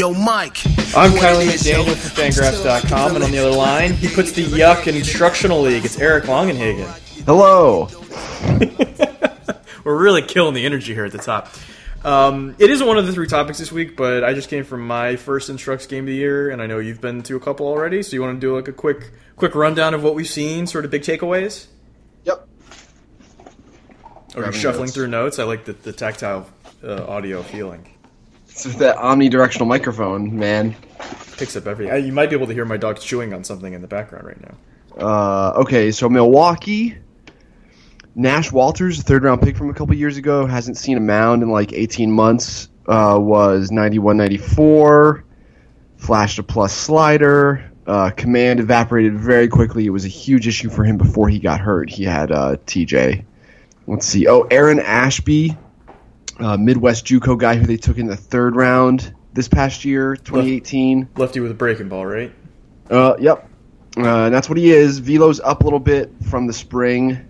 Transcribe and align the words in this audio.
Yo, 0.00 0.14
Mike. 0.14 0.56
I'm 0.96 1.10
Kiley 1.10 1.44
McDaniel 1.44 1.94
from 1.94 2.24
Fangraphs.com, 2.24 3.16
and 3.16 3.22
on 3.22 3.30
the 3.30 3.36
other 3.36 3.54
line, 3.54 3.92
he 3.92 4.08
puts 4.08 4.32
the 4.32 4.42
yuck 4.44 4.86
in 4.86 4.94
instructional 4.94 5.60
league. 5.60 5.84
It's 5.84 5.98
Eric 5.98 6.24
Longenhagen. 6.24 6.86
Hello. 7.26 7.86
We're 9.84 10.02
really 10.02 10.22
killing 10.22 10.54
the 10.54 10.64
energy 10.64 10.94
here 10.94 11.04
at 11.04 11.12
the 11.12 11.18
top. 11.18 11.50
Um, 12.02 12.56
it 12.58 12.70
isn't 12.70 12.86
one 12.86 12.96
of 12.96 13.06
the 13.06 13.12
three 13.12 13.26
topics 13.26 13.58
this 13.58 13.70
week, 13.70 13.94
but 13.94 14.24
I 14.24 14.32
just 14.32 14.48
came 14.48 14.64
from 14.64 14.86
my 14.86 15.16
first 15.16 15.50
Instructs 15.50 15.84
game 15.84 16.04
of 16.04 16.08
the 16.08 16.14
year, 16.14 16.48
and 16.48 16.62
I 16.62 16.66
know 16.66 16.78
you've 16.78 17.02
been 17.02 17.22
to 17.24 17.36
a 17.36 17.40
couple 17.40 17.66
already. 17.66 18.02
So 18.02 18.14
you 18.14 18.22
want 18.22 18.40
to 18.40 18.40
do 18.40 18.56
like 18.56 18.68
a 18.68 18.72
quick, 18.72 19.10
quick 19.36 19.54
rundown 19.54 19.92
of 19.92 20.02
what 20.02 20.14
we've 20.14 20.26
seen, 20.26 20.66
sort 20.66 20.86
of 20.86 20.90
big 20.90 21.02
takeaways? 21.02 21.66
Yep. 22.24 22.48
Or 24.34 24.46
you 24.46 24.52
shuffling 24.52 24.84
notes. 24.84 24.94
through 24.94 25.08
notes? 25.08 25.38
I 25.38 25.44
like 25.44 25.66
the, 25.66 25.74
the 25.74 25.92
tactile 25.92 26.48
uh, 26.82 27.04
audio 27.04 27.42
feeling. 27.42 27.86
It's 28.60 28.66
just 28.66 28.78
that 28.80 28.98
omnidirectional 28.98 29.66
microphone, 29.66 30.38
man. 30.38 30.76
Picks 31.38 31.56
up 31.56 31.66
everything. 31.66 31.94
Uh, 31.94 31.96
You 31.96 32.12
might 32.12 32.28
be 32.28 32.36
able 32.36 32.46
to 32.46 32.52
hear 32.52 32.66
my 32.66 32.76
dog 32.76 33.00
chewing 33.00 33.32
on 33.32 33.42
something 33.42 33.72
in 33.72 33.80
the 33.80 33.88
background 33.88 34.26
right 34.26 34.38
now. 34.38 34.54
Uh, 35.02 35.60
okay, 35.62 35.90
so 35.90 36.10
Milwaukee. 36.10 36.98
Nash 38.14 38.52
Walters, 38.52 38.98
a 38.98 39.02
third 39.02 39.24
round 39.24 39.40
pick 39.40 39.56
from 39.56 39.70
a 39.70 39.72
couple 39.72 39.94
years 39.94 40.18
ago, 40.18 40.44
hasn't 40.44 40.76
seen 40.76 40.98
a 40.98 41.00
mound 41.00 41.42
in 41.42 41.48
like 41.48 41.72
18 41.72 42.12
months. 42.12 42.68
Uh, 42.86 43.16
was 43.18 43.70
91 43.70 44.18
94. 44.18 45.24
Flashed 45.96 46.38
a 46.38 46.42
plus 46.42 46.74
slider. 46.74 47.72
Uh, 47.86 48.10
command 48.10 48.60
evaporated 48.60 49.18
very 49.18 49.48
quickly. 49.48 49.86
It 49.86 49.90
was 49.90 50.04
a 50.04 50.08
huge 50.08 50.46
issue 50.46 50.68
for 50.68 50.84
him 50.84 50.98
before 50.98 51.30
he 51.30 51.38
got 51.38 51.60
hurt. 51.62 51.88
He 51.88 52.04
had 52.04 52.30
uh, 52.30 52.56
TJ. 52.66 53.24
Let's 53.86 54.04
see. 54.04 54.28
Oh, 54.28 54.42
Aaron 54.50 54.80
Ashby, 54.80 55.56
uh, 56.40 56.56
Midwest 56.56 57.06
JUCO 57.06 57.38
guy 57.38 57.56
who 57.56 57.66
they 57.66 57.76
took 57.76 57.98
in 57.98 58.06
the 58.06 58.16
third 58.16 58.56
round 58.56 59.14
this 59.32 59.48
past 59.48 59.84
year, 59.84 60.16
2018. 60.16 61.10
Lefty 61.16 61.40
with 61.40 61.50
a 61.50 61.54
breaking 61.54 61.88
ball, 61.88 62.06
right? 62.06 62.32
Uh, 62.90 63.16
yep. 63.18 63.48
Uh, 63.96 64.24
and 64.24 64.34
that's 64.34 64.48
what 64.48 64.58
he 64.58 64.70
is. 64.70 64.98
Velo's 64.98 65.40
up 65.40 65.60
a 65.60 65.64
little 65.64 65.80
bit 65.80 66.10
from 66.28 66.46
the 66.46 66.52
spring. 66.52 67.26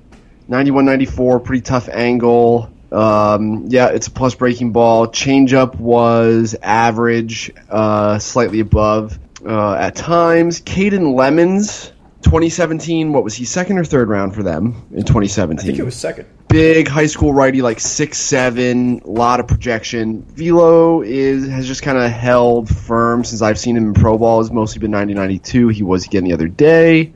91 0.48 0.84
94, 0.84 1.41
pretty 1.41 1.62
tough 1.62 1.88
angle. 1.88 2.70
Um, 2.91 3.66
yeah, 3.69 3.88
it's 3.88 4.08
a 4.08 4.11
plus 4.11 4.34
breaking 4.34 4.72
ball. 4.72 5.06
Changeup 5.06 5.77
was 5.77 6.56
average, 6.61 7.53
uh, 7.69 8.19
slightly 8.19 8.61
above 8.61 9.19
uh, 9.47 9.75
at 9.75 9.94
times. 9.94 10.61
Caden 10.61 11.14
Lemons, 11.14 11.92
2017, 12.22 13.12
what 13.12 13.22
was 13.22 13.34
he, 13.34 13.44
second 13.44 13.78
or 13.78 13.84
third 13.84 14.08
round 14.08 14.34
for 14.34 14.42
them 14.42 14.86
in 14.91 15.05
2017? 15.05 15.61
I 15.61 15.66
think 15.66 15.78
it 15.78 15.84
was 15.84 15.94
second. 15.94 16.27
Big 16.51 16.89
high 16.89 17.06
school 17.06 17.33
righty, 17.33 17.62
like 17.62 17.81
six 17.81 18.19
seven, 18.19 19.01
a 19.05 19.11
lot 19.11 19.41
of 19.41 19.47
projection. 19.47 20.23
Velo 20.23 21.03
is 21.03 21.48
has 21.48 21.67
just 21.67 21.83
kind 21.83 21.97
of 21.97 22.11
held 22.11 22.69
firm 22.69 23.25
since 23.25 23.41
I've 23.41 23.59
seen 23.59 23.77
him 23.77 23.87
in 23.89 23.95
pro 23.95 24.19
ball. 24.19 24.43
Has 24.43 24.51
mostly 24.51 24.81
been 24.81 24.91
90 24.91 25.15
92. 25.15 25.69
He 25.69 25.83
was 25.83 26.05
again 26.05 26.25
the 26.25 26.33
other 26.33 26.48
day 26.48 27.12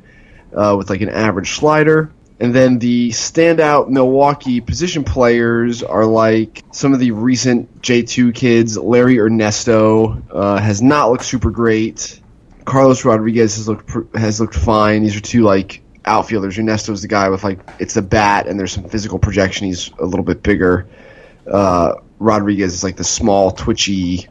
uh, 0.54 0.74
with 0.78 0.88
like 0.88 1.00
an 1.00 1.10
average 1.10 1.52
slider. 1.52 2.12
And 2.40 2.54
then 2.54 2.78
the 2.78 3.10
standout 3.10 3.88
Milwaukee 3.88 4.60
position 4.60 5.04
players 5.04 5.82
are 5.82 6.04
like 6.04 6.64
some 6.72 6.92
of 6.92 6.98
the 6.98 7.12
recent 7.12 7.80
J2 7.80 8.34
kids. 8.34 8.76
Larry 8.76 9.20
Ernesto 9.20 10.22
uh, 10.30 10.58
has 10.58 10.82
not 10.82 11.10
looked 11.10 11.24
super 11.24 11.50
great. 11.50 12.20
Carlos 12.64 13.04
Rodriguez 13.04 13.56
has 13.56 13.68
looked 13.68 14.16
has 14.16 14.40
looked 14.40 14.54
fine. 14.54 15.02
These 15.02 15.16
are 15.16 15.20
two 15.20 15.42
like 15.42 15.83
outfielders. 16.04 16.58
Ernesto's 16.58 17.02
the 17.02 17.08
guy 17.08 17.28
with 17.28 17.44
like 17.44 17.60
it's 17.78 17.94
the 17.94 18.02
bat 18.02 18.46
and 18.46 18.58
there's 18.58 18.72
some 18.72 18.88
physical 18.88 19.18
projection. 19.18 19.66
He's 19.66 19.90
a 19.98 20.04
little 20.04 20.24
bit 20.24 20.42
bigger. 20.42 20.86
Uh, 21.50 21.94
Rodriguez 22.18 22.74
is 22.74 22.84
like 22.84 22.96
the 22.96 23.04
small, 23.04 23.50
twitchy, 23.50 24.28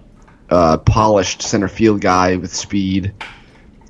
uh, 0.49 0.78
polished 0.78 1.41
center 1.41 1.67
field 1.67 2.01
guy 2.01 2.35
with 2.38 2.53
speed. 2.53 3.13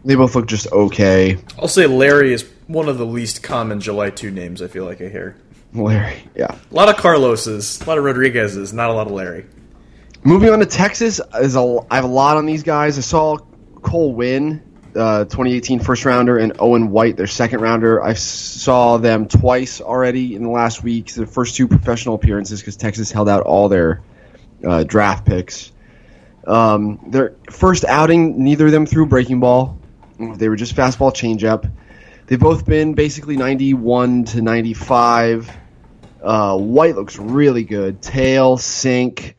They 0.06 0.16
both 0.16 0.36
look 0.36 0.48
just 0.48 0.72
okay. 0.72 1.38
I'll 1.58 1.68
say 1.68 1.88
Larry 1.88 2.34
is 2.34 2.50
one 2.68 2.90
of 2.90 2.98
the 2.98 3.06
least 3.06 3.44
common 3.44 3.80
July 3.80 4.10
2 4.10 4.32
names 4.32 4.62
I 4.62 4.68
feel 4.68 4.86
like 4.86 5.02
I 5.02 5.08
hear. 5.08 5.38
Larry, 5.74 6.24
yeah. 6.36 6.56
A 6.72 6.74
lot 6.74 6.90
of 6.90 6.98
Carloses, 6.98 7.82
a 7.82 7.86
lot 7.86 7.98
of 7.98 8.04
Rodriguez's, 8.04 8.74
not 8.74 8.90
a 8.90 8.94
lot 8.94 9.08
of 9.08 9.14
Larry. 9.14 9.46
Moving 10.24 10.50
on 10.50 10.60
to 10.60 10.66
Texas, 10.66 11.20
is 11.42 11.56
a, 11.56 11.80
I 11.90 11.96
have 11.96 12.06
a 12.06 12.08
lot 12.08 12.38
on 12.38 12.46
these 12.46 12.64
guys. 12.64 12.98
I 12.98 13.02
saw 13.02 13.38
Cole 13.82 14.14
Winn, 14.14 14.62
uh, 14.96 15.26
2018 15.26 15.80
first 15.80 16.06
rounder, 16.06 16.38
and 16.38 16.54
Owen 16.60 16.92
White, 16.92 17.18
their 17.18 17.28
second 17.28 17.62
rounder. 17.62 18.02
I 18.02 18.14
saw 18.14 18.98
them 18.98 19.28
twice 19.28 19.82
already 19.82 20.36
in 20.36 20.44
the 20.44 20.50
last 20.50 20.84
week. 20.84 21.14
The 21.14 21.26
first 21.26 21.56
two 21.56 21.68
professional 21.68 22.16
appearances 22.16 22.60
because 22.62 22.78
Texas 22.78 23.12
held 23.12 23.30
out 23.30 23.44
all 23.44 23.70
their 23.70 24.02
uh, 24.66 24.84
draft 24.84 25.26
picks. 25.26 25.72
Um, 26.46 27.00
their 27.08 27.36
first 27.50 27.86
outing, 27.86 28.44
neither 28.44 28.66
of 28.66 28.72
them 28.72 28.86
threw 28.86 29.06
breaking 29.06 29.40
ball. 29.40 29.80
They 30.20 30.50
were 30.50 30.56
just 30.56 30.76
fastball 30.76 31.14
changeup. 31.14 31.70
They've 32.28 32.40
both 32.40 32.66
been 32.66 32.94
basically 32.94 33.38
91 33.38 34.26
to 34.26 34.42
95. 34.42 35.52
Uh, 36.22 36.58
White 36.58 36.96
looks 36.96 37.18
really 37.18 37.64
good. 37.64 38.02
Tail, 38.02 38.58
sink. 38.58 39.36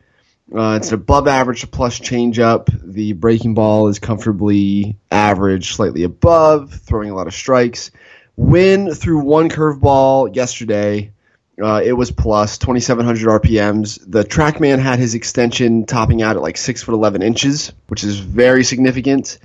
Uh, 0.53 0.79
it's 0.81 0.89
an 0.89 0.95
above 0.95 1.27
average 1.27 1.71
plus 1.71 1.99
changeup. 1.99 2.69
The 2.83 3.13
breaking 3.15 3.55
ball 3.55 3.89
is 3.89 3.99
comfortably 3.99 4.97
average, 5.11 5.73
slightly 5.73 6.03
above, 6.03 6.73
throwing 6.73 7.11
a 7.11 7.15
lot 7.15 7.27
of 7.27 7.35
strikes. 7.35 7.91
Winn 8.37 8.93
through 8.95 9.21
one 9.21 9.49
curveball 9.49 10.35
yesterday. 10.35 11.13
Uh, 11.61 11.81
it 11.85 11.93
was 11.93 12.11
plus 12.11 12.59
2,700 12.59 13.43
RPMs. 13.43 14.05
The 14.07 14.25
TrackMan 14.25 14.81
had 14.81 14.99
his 14.99 15.15
extension 15.15 15.87
topping 15.87 16.21
out 16.21 16.37
at 16.37 16.43
like 16.43 16.57
six 16.57 16.83
foot 16.83 16.95
11 16.95 17.23
inches, 17.23 17.73
which 17.87 18.03
is 18.03 18.19
very 18.19 18.65
significant. 18.65 19.39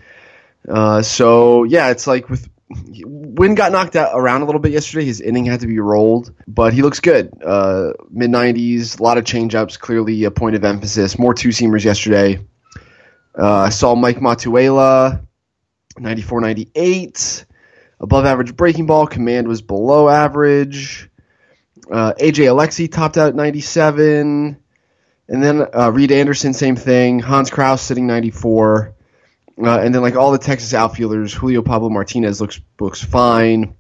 Uh, 0.68 1.02
so 1.02 1.64
yeah, 1.64 1.92
it's 1.92 2.08
like 2.08 2.30
with 2.30 2.50
Winn 2.70 3.56
got 3.56 3.72
knocked 3.72 3.96
out 3.96 4.12
around 4.14 4.44
a 4.44 4.46
little 4.46 4.62
bit 4.62 4.72
yesterday. 4.72 5.06
His 5.06 5.22
inning 5.22 5.46
had 5.46 5.62
to 5.62 5.68
be 5.68 5.80
rolled, 5.80 6.34
but 6.48 6.74
he 6.74 6.82
looks 6.84 7.00
good. 7.00 7.32
Uh, 7.44 7.94
Mid 8.12 8.30
90s, 8.30 9.00
a 9.00 9.04
lot 9.04 9.18
of 9.18 9.24
changeups, 9.24 9.80
clearly 9.80 10.24
a 10.26 10.32
point 10.32 10.56
of 10.56 10.64
emphasis. 10.64 11.18
More 11.18 11.34
two 11.34 11.50
seamers 11.50 11.84
yesterday. 11.84 12.46
Uh, 13.38 13.58
I 13.58 13.70
saw 13.70 13.96
Mike 13.96 14.18
Matuella, 14.18 15.26
94 15.98 16.42
98. 16.42 17.46
Above 18.02 18.26
average 18.26 18.56
breaking 18.56 18.86
ball. 18.86 19.08
Command 19.08 19.48
was 19.48 19.62
below 19.62 20.08
average. 20.08 21.10
Uh, 21.92 22.14
AJ 22.14 22.46
Alexy 22.46 22.90
topped 22.90 23.18
out 23.18 23.30
at 23.30 23.36
97. 23.36 24.58
And 25.28 25.44
then 25.44 25.66
uh, 25.76 25.92
Reid 25.92 26.12
Anderson, 26.12 26.54
same 26.54 26.76
thing. 26.76 27.20
Hans 27.20 27.50
Crouse 27.50 27.82
sitting 27.82 28.08
94. 28.08 28.96
Uh, 29.62 29.80
and 29.80 29.94
then 29.94 30.02
like 30.02 30.16
all 30.16 30.32
the 30.32 30.38
Texas 30.38 30.74
outfielders, 30.74 31.34
Julio 31.34 31.62
Pablo 31.62 31.90
Martinez 31.90 32.40
looks 32.40 32.62
looks 32.80 33.04
fine. 33.04 33.76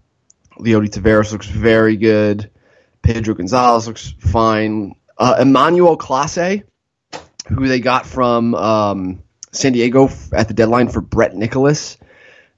Leody 0.59 0.89
Taveras 0.89 1.31
looks 1.31 1.47
very 1.47 1.95
good. 1.95 2.51
Pedro 3.01 3.33
Gonzalez 3.33 3.87
looks 3.87 4.13
fine. 4.19 4.95
Uh, 5.17 5.37
Emmanuel 5.39 5.97
Clase, 5.97 6.63
who 7.47 7.67
they 7.67 7.79
got 7.79 8.05
from 8.05 8.55
um, 8.55 9.23
San 9.51 9.71
Diego 9.71 10.05
f- 10.05 10.33
at 10.33 10.47
the 10.49 10.53
deadline 10.53 10.89
for 10.89 11.01
Brett 11.01 11.33
Nicholas, 11.33 11.97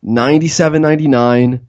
97.99 0.04 1.62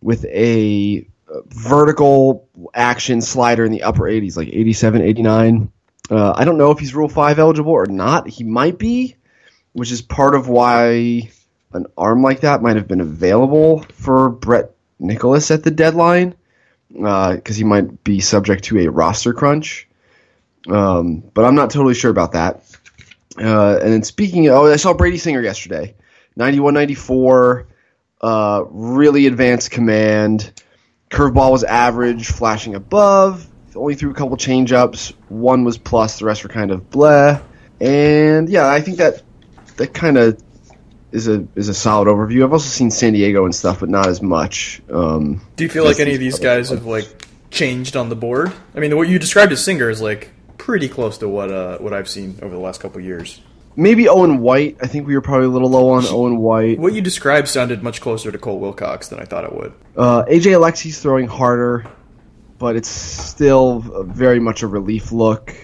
with 0.00 0.24
a 0.26 1.06
uh, 1.28 1.40
vertical 1.48 2.48
action 2.72 3.20
slider 3.20 3.64
in 3.64 3.72
the 3.72 3.82
upper 3.82 4.02
80s, 4.02 4.36
like 4.36 4.48
87, 4.48 5.02
89. 5.02 5.72
Uh, 6.10 6.32
I 6.36 6.44
don't 6.44 6.58
know 6.58 6.70
if 6.70 6.78
he's 6.78 6.94
Rule 6.94 7.08
5 7.08 7.38
eligible 7.38 7.72
or 7.72 7.86
not. 7.86 8.28
He 8.28 8.44
might 8.44 8.78
be 8.78 9.16
which 9.74 9.92
is 9.92 10.00
part 10.00 10.34
of 10.34 10.48
why 10.48 11.30
an 11.72 11.86
arm 11.98 12.22
like 12.22 12.40
that 12.40 12.62
might 12.62 12.76
have 12.76 12.88
been 12.88 13.00
available 13.00 13.80
for 13.92 14.30
Brett 14.30 14.70
Nicholas 14.98 15.50
at 15.50 15.64
the 15.64 15.70
deadline, 15.70 16.34
because 16.88 17.56
he 17.56 17.64
might 17.64 18.02
be 18.04 18.20
subject 18.20 18.64
to 18.64 18.78
a 18.78 18.90
roster 18.90 19.34
crunch. 19.34 19.88
Um, 20.68 21.22
but 21.34 21.44
I'm 21.44 21.56
not 21.56 21.70
totally 21.70 21.94
sure 21.94 22.10
about 22.10 22.32
that. 22.32 22.62
Uh, 23.38 23.78
and 23.82 23.92
then 23.92 24.02
speaking, 24.04 24.46
of, 24.46 24.54
oh, 24.54 24.72
I 24.72 24.76
saw 24.76 24.94
Brady 24.94 25.18
Singer 25.18 25.42
yesterday, 25.42 25.96
91-94, 26.38 27.66
uh, 28.20 28.64
really 28.70 29.26
advanced 29.26 29.72
command. 29.72 30.52
Curveball 31.10 31.50
was 31.50 31.64
average, 31.64 32.28
flashing 32.28 32.76
above. 32.76 33.46
Only 33.74 33.96
threw 33.96 34.12
a 34.12 34.14
couple 34.14 34.36
changeups. 34.36 35.14
One 35.28 35.64
was 35.64 35.78
plus, 35.78 36.20
the 36.20 36.26
rest 36.26 36.44
were 36.44 36.48
kind 36.48 36.70
of 36.70 36.90
bleh. 36.90 37.42
And 37.80 38.48
yeah, 38.48 38.68
I 38.68 38.80
think 38.80 38.98
that 38.98 39.23
that 39.76 39.94
kind 39.94 40.16
of 40.18 40.42
is 41.12 41.28
a 41.28 41.46
is 41.54 41.68
a 41.68 41.74
solid 41.74 42.08
overview. 42.08 42.44
I've 42.44 42.52
also 42.52 42.68
seen 42.68 42.90
San 42.90 43.12
Diego 43.12 43.44
and 43.44 43.54
stuff, 43.54 43.80
but 43.80 43.88
not 43.88 44.06
as 44.08 44.20
much. 44.22 44.82
Um, 44.90 45.40
Do 45.56 45.64
you 45.64 45.70
feel 45.70 45.84
like 45.84 46.00
any 46.00 46.14
of 46.14 46.20
these 46.20 46.38
guys 46.38 46.70
have 46.70 46.86
like 46.86 47.08
changed 47.50 47.96
on 47.96 48.08
the 48.08 48.16
board? 48.16 48.52
I 48.74 48.80
mean, 48.80 48.96
what 48.96 49.08
you 49.08 49.18
described 49.18 49.52
as 49.52 49.64
Singer 49.64 49.88
is 49.90 50.00
like 50.00 50.30
pretty 50.58 50.88
close 50.88 51.18
to 51.18 51.28
what 51.28 51.52
uh, 51.52 51.78
what 51.78 51.92
I've 51.92 52.08
seen 52.08 52.38
over 52.42 52.54
the 52.54 52.60
last 52.60 52.80
couple 52.80 52.98
of 52.98 53.04
years. 53.04 53.40
maybe 53.76 54.08
Owen 54.08 54.38
White. 54.40 54.76
I 54.82 54.86
think 54.86 55.06
we 55.06 55.14
were 55.14 55.20
probably 55.20 55.46
a 55.46 55.50
little 55.50 55.70
low 55.70 55.90
on 55.90 56.04
Owen 56.06 56.38
White. 56.38 56.78
What 56.78 56.94
you 56.94 57.00
described 57.00 57.48
sounded 57.48 57.82
much 57.82 58.00
closer 58.00 58.32
to 58.32 58.38
Cole 58.38 58.58
Wilcox 58.60 59.08
than 59.08 59.20
I 59.20 59.24
thought 59.24 59.44
it 59.44 59.52
would. 59.54 59.72
Uh, 59.96 60.24
AJ 60.24 60.54
Alexy's 60.54 61.00
throwing 61.00 61.26
harder, 61.28 61.84
but 62.58 62.74
it's 62.76 62.88
still 62.88 63.80
very 64.06 64.40
much 64.40 64.62
a 64.62 64.66
relief 64.66 65.12
look. 65.12 65.54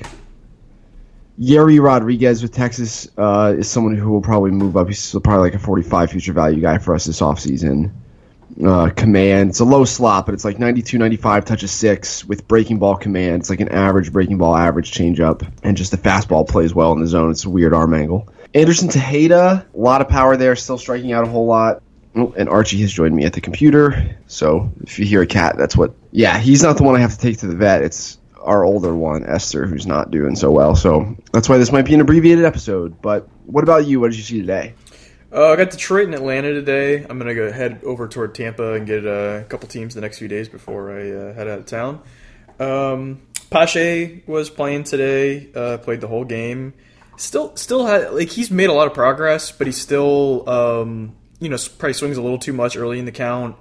Yerry 1.41 1.83
Rodriguez 1.83 2.43
with 2.43 2.53
Texas 2.53 3.09
uh, 3.17 3.55
is 3.57 3.69
someone 3.69 3.95
who 3.97 4.11
will 4.11 4.21
probably 4.21 4.51
move 4.51 4.77
up. 4.77 4.89
He's 4.89 5.13
probably 5.13 5.39
like 5.39 5.55
a 5.55 5.59
45 5.59 6.11
future 6.11 6.33
value 6.35 6.61
guy 6.61 6.77
for 6.79 6.95
us 6.95 7.07
this 7.07 7.21
offseason. 7.21 7.93
Uh, 8.63 8.91
command. 8.91 9.51
It's 9.51 9.61
a 9.61 9.65
low 9.65 9.87
slot, 9.87 10.27
but 10.27 10.35
it's 10.35 10.45
like 10.45 10.59
92, 10.59 10.99
95, 10.99 11.45
touches 11.47 11.71
six 11.71 12.25
with 12.27 12.47
breaking 12.47 12.79
ball 12.79 12.97
command. 12.97 13.41
It's 13.41 13.49
like 13.49 13.61
an 13.61 13.71
average 13.71 14.13
breaking 14.13 14.37
ball, 14.37 14.55
average 14.55 14.93
changeup, 14.93 15.51
and 15.63 15.77
just 15.77 15.93
the 15.93 15.97
fastball 15.97 16.47
plays 16.47 16.75
well 16.75 16.93
in 16.93 17.01
the 17.01 17.07
zone. 17.07 17.31
It's 17.31 17.45
a 17.45 17.51
weird 17.51 17.73
arm 17.73 17.95
angle. 17.95 18.29
Anderson 18.53 18.89
Tejeda, 18.89 19.65
a 19.73 19.79
lot 19.79 20.03
of 20.03 20.09
power 20.09 20.37
there, 20.37 20.57
still 20.57 20.77
striking 20.77 21.13
out 21.13 21.25
a 21.25 21.29
whole 21.29 21.47
lot. 21.47 21.83
Oh, 22.15 22.35
and 22.37 22.49
Archie 22.49 22.81
has 22.83 22.93
joined 22.93 23.15
me 23.15 23.25
at 23.25 23.33
the 23.33 23.41
computer. 23.41 24.17
So 24.27 24.73
if 24.83 24.99
you 24.99 25.07
hear 25.07 25.23
a 25.23 25.27
cat, 25.27 25.57
that's 25.57 25.77
what. 25.77 25.95
Yeah, 26.11 26.37
he's 26.37 26.63
not 26.63 26.77
the 26.77 26.83
one 26.83 26.97
I 26.97 26.99
have 26.99 27.13
to 27.13 27.19
take 27.19 27.39
to 27.39 27.47
the 27.47 27.55
vet. 27.55 27.83
It's 27.83 28.19
our 28.41 28.65
older 28.65 28.95
one, 28.95 29.25
Esther, 29.25 29.67
who's 29.67 29.87
not 29.87 30.11
doing 30.11 30.37
so 30.37 30.51
well. 30.51 30.75
So 30.75 31.17
that's 31.33 31.49
why 31.49 31.59
this 31.59 31.73
might 31.73 31.85
be 31.85 31.95
an 31.95 32.01
abbreviated 32.01 32.45
episode. 32.45 33.01
But 33.01 33.29
what 33.47 33.65
about 33.65 33.87
you? 33.87 34.01
What 34.01 34.11
did 34.11 34.19
you 34.19 34.25
see 34.25 34.41
today? 34.41 34.75
Uh, 35.33 35.51
I 35.51 35.57
got 35.57 35.71
Detroit 35.71 36.07
and 36.07 36.15
Atlanta 36.15 36.53
today. 36.53 37.05
I'm 37.09 37.19
gonna 37.19 37.35
go 37.35 37.53
head 37.53 37.83
over 37.85 38.09
toward 38.09 38.35
Tampa 38.35 38.75
and 38.75 38.87
get 38.87 39.07
uh, 39.07 39.41
a 39.41 39.45
couple 39.45 39.69
teams 39.69 39.95
the 39.95 40.01
next 40.01 40.19
few 40.19 40.27
days 40.27 40.49
before 40.49 40.91
I 40.91 41.11
uh, 41.11 41.35
head 41.35 41.47
out 41.47 41.61
of 41.61 41.67
town. 41.67 42.03
Um, 42.59 43.23
Pache 43.49 44.23
was 44.27 44.51
playing 44.51 44.85
today. 44.85 45.49
Uh, 45.55 45.79
played 45.79 46.01
the 46.01 46.09
whole 46.09 46.25
game. 46.25 46.75
Still, 47.17 47.55
still 47.57 47.87
had 47.87 48.13
like 48.13 48.29
he's 48.29 48.51
made 48.51 48.71
a 48.71 48.73
lot 48.73 48.89
of 48.89 48.95
progress, 48.95 49.53
but 49.53 49.69
he 49.69 49.73
still 49.73 50.49
um, 50.49 51.15
you 51.39 51.49
know 51.49 51.59
probably 51.79 51.93
swings 51.93 52.17
a 52.17 52.23
little 52.23 52.39
too 52.39 52.53
much 52.53 52.77
early 52.77 52.99
in 52.99 53.05
the 53.05 53.13
count 53.13 53.57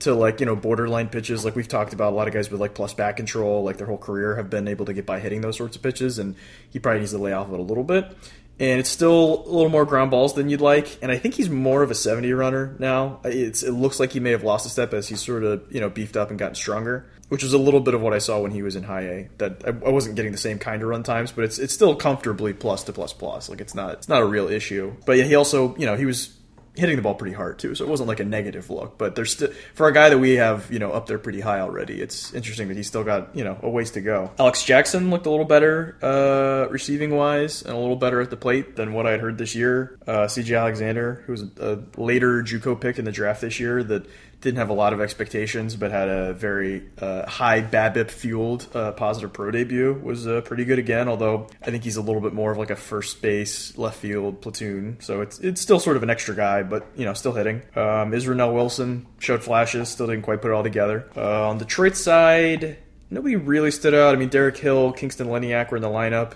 to 0.00 0.14
like 0.14 0.40
you 0.40 0.46
know 0.46 0.56
borderline 0.56 1.08
pitches 1.08 1.44
like 1.44 1.54
we've 1.54 1.68
talked 1.68 1.92
about 1.92 2.12
a 2.12 2.16
lot 2.16 2.26
of 2.26 2.34
guys 2.34 2.50
with 2.50 2.60
like 2.60 2.74
plus 2.74 2.94
bat 2.94 3.16
control 3.16 3.62
like 3.62 3.76
their 3.76 3.86
whole 3.86 3.98
career 3.98 4.36
have 4.36 4.50
been 4.50 4.66
able 4.66 4.86
to 4.86 4.92
get 4.92 5.06
by 5.06 5.20
hitting 5.20 5.40
those 5.40 5.56
sorts 5.56 5.76
of 5.76 5.82
pitches 5.82 6.18
and 6.18 6.34
he 6.70 6.78
probably 6.78 7.00
needs 7.00 7.12
to 7.12 7.18
lay 7.18 7.32
off 7.32 7.48
of 7.48 7.54
it 7.54 7.60
a 7.60 7.62
little 7.62 7.84
bit. 7.84 8.16
And 8.58 8.78
it's 8.78 8.90
still 8.90 9.42
a 9.46 9.48
little 9.48 9.70
more 9.70 9.86
ground 9.86 10.10
balls 10.10 10.34
than 10.34 10.50
you'd 10.50 10.60
like 10.60 10.98
and 11.02 11.12
i 11.12 11.18
think 11.18 11.34
he's 11.34 11.48
more 11.48 11.82
of 11.82 11.90
a 11.90 11.94
70 11.94 12.32
runner 12.32 12.76
now. 12.78 13.20
It's, 13.24 13.62
it 13.62 13.72
looks 13.72 14.00
like 14.00 14.12
he 14.12 14.20
may 14.20 14.30
have 14.30 14.42
lost 14.42 14.66
a 14.66 14.68
step 14.68 14.92
as 14.92 15.08
he's 15.08 15.22
sort 15.22 15.44
of 15.44 15.62
you 15.70 15.80
know 15.80 15.88
beefed 15.88 16.16
up 16.16 16.30
and 16.30 16.38
gotten 16.38 16.54
stronger 16.54 17.06
which 17.28 17.44
was 17.44 17.52
a 17.52 17.58
little 17.58 17.78
bit 17.78 17.94
of 17.94 18.00
what 18.00 18.12
i 18.12 18.18
saw 18.18 18.40
when 18.40 18.50
he 18.50 18.60
was 18.62 18.74
in 18.74 18.82
high 18.82 19.02
a. 19.02 19.28
That 19.38 19.62
i, 19.64 19.68
I 19.68 19.90
wasn't 19.90 20.16
getting 20.16 20.32
the 20.32 20.38
same 20.38 20.58
kind 20.58 20.82
of 20.82 20.88
run 20.88 21.02
times 21.02 21.32
but 21.32 21.44
it's 21.44 21.58
it's 21.58 21.74
still 21.74 21.94
comfortably 21.94 22.52
plus 22.52 22.84
to 22.84 22.92
plus 22.92 23.12
plus. 23.12 23.48
Like 23.48 23.60
it's 23.60 23.74
not 23.74 23.94
it's 23.94 24.08
not 24.08 24.22
a 24.22 24.26
real 24.26 24.48
issue. 24.48 24.94
But 25.04 25.18
yeah 25.18 25.24
he 25.24 25.34
also 25.34 25.76
you 25.76 25.86
know 25.86 25.96
he 25.96 26.06
was 26.06 26.36
hitting 26.80 26.96
the 26.96 27.02
ball 27.02 27.14
pretty 27.14 27.34
hard 27.34 27.58
too, 27.58 27.74
so 27.74 27.84
it 27.84 27.88
wasn't 27.88 28.08
like 28.08 28.20
a 28.20 28.24
negative 28.24 28.70
look. 28.70 28.98
But 28.98 29.14
there's 29.14 29.32
still 29.32 29.50
for 29.74 29.86
a 29.86 29.92
guy 29.92 30.08
that 30.08 30.18
we 30.18 30.32
have, 30.36 30.70
you 30.72 30.78
know, 30.78 30.90
up 30.90 31.06
there 31.06 31.18
pretty 31.18 31.40
high 31.40 31.60
already. 31.60 32.00
It's 32.00 32.34
interesting 32.34 32.68
that 32.68 32.76
he's 32.76 32.88
still 32.88 33.04
got 33.04 33.36
you 33.36 33.44
know 33.44 33.58
a 33.62 33.68
ways 33.68 33.92
to 33.92 34.00
go. 34.00 34.30
Alex 34.38 34.64
Jackson 34.64 35.10
looked 35.10 35.26
a 35.26 35.30
little 35.30 35.44
better 35.44 35.96
uh, 36.02 36.70
receiving 36.70 37.14
wise 37.14 37.62
and 37.62 37.74
a 37.74 37.78
little 37.78 37.96
better 37.96 38.20
at 38.20 38.30
the 38.30 38.36
plate 38.36 38.76
than 38.76 38.92
what 38.92 39.06
I 39.06 39.12
had 39.12 39.20
heard 39.20 39.38
this 39.38 39.54
year. 39.54 39.98
Uh, 40.06 40.26
C.J. 40.26 40.54
Alexander, 40.54 41.22
who 41.26 41.32
was 41.32 41.42
a 41.58 41.78
later 41.96 42.42
JUCO 42.42 42.80
pick 42.80 42.98
in 42.98 43.04
the 43.04 43.12
draft 43.12 43.42
this 43.42 43.60
year, 43.60 43.84
that 43.84 44.06
didn't 44.40 44.58
have 44.58 44.70
a 44.70 44.74
lot 44.74 44.92
of 44.92 45.00
expectations, 45.00 45.76
but 45.76 45.90
had 45.90 46.08
a 46.08 46.32
very 46.32 46.82
uh, 46.98 47.28
high 47.28 47.60
BABIP 47.60 48.10
fueled 48.10 48.66
uh, 48.74 48.92
positive 48.92 49.32
pro 49.32 49.50
debut. 49.50 49.92
Was 50.02 50.26
uh, 50.26 50.40
pretty 50.40 50.64
good 50.64 50.78
again, 50.78 51.08
although 51.08 51.48
I 51.62 51.70
think 51.70 51.84
he's 51.84 51.96
a 51.96 52.02
little 52.02 52.22
bit 52.22 52.32
more 52.32 52.50
of 52.50 52.58
like 52.58 52.70
a 52.70 52.76
first 52.76 53.20
base 53.20 53.76
left 53.76 53.98
field 53.98 54.40
platoon. 54.40 54.96
So 55.00 55.20
it's 55.20 55.38
it's 55.40 55.60
still 55.60 55.78
sort 55.78 55.96
of 55.96 56.02
an 56.02 56.10
extra 56.10 56.34
guy, 56.34 56.62
but 56.62 56.86
you 56.96 57.04
know 57.04 57.12
still 57.12 57.32
hitting. 57.32 57.62
Um, 57.76 58.14
Israel 58.14 58.54
Wilson 58.54 59.06
showed 59.18 59.42
flashes, 59.42 59.90
still 59.90 60.06
didn't 60.06 60.22
quite 60.22 60.40
put 60.40 60.50
it 60.50 60.54
all 60.54 60.62
together. 60.62 61.08
Uh, 61.16 61.48
on 61.48 61.58
Detroit 61.58 61.96
side, 61.96 62.78
nobody 63.10 63.36
really 63.36 63.70
stood 63.70 63.94
out. 63.94 64.14
I 64.14 64.18
mean, 64.18 64.30
Derek 64.30 64.56
Hill, 64.56 64.92
Kingston 64.92 65.26
Liniak 65.26 65.70
were 65.70 65.76
in 65.76 65.82
the 65.82 65.88
lineup. 65.88 66.32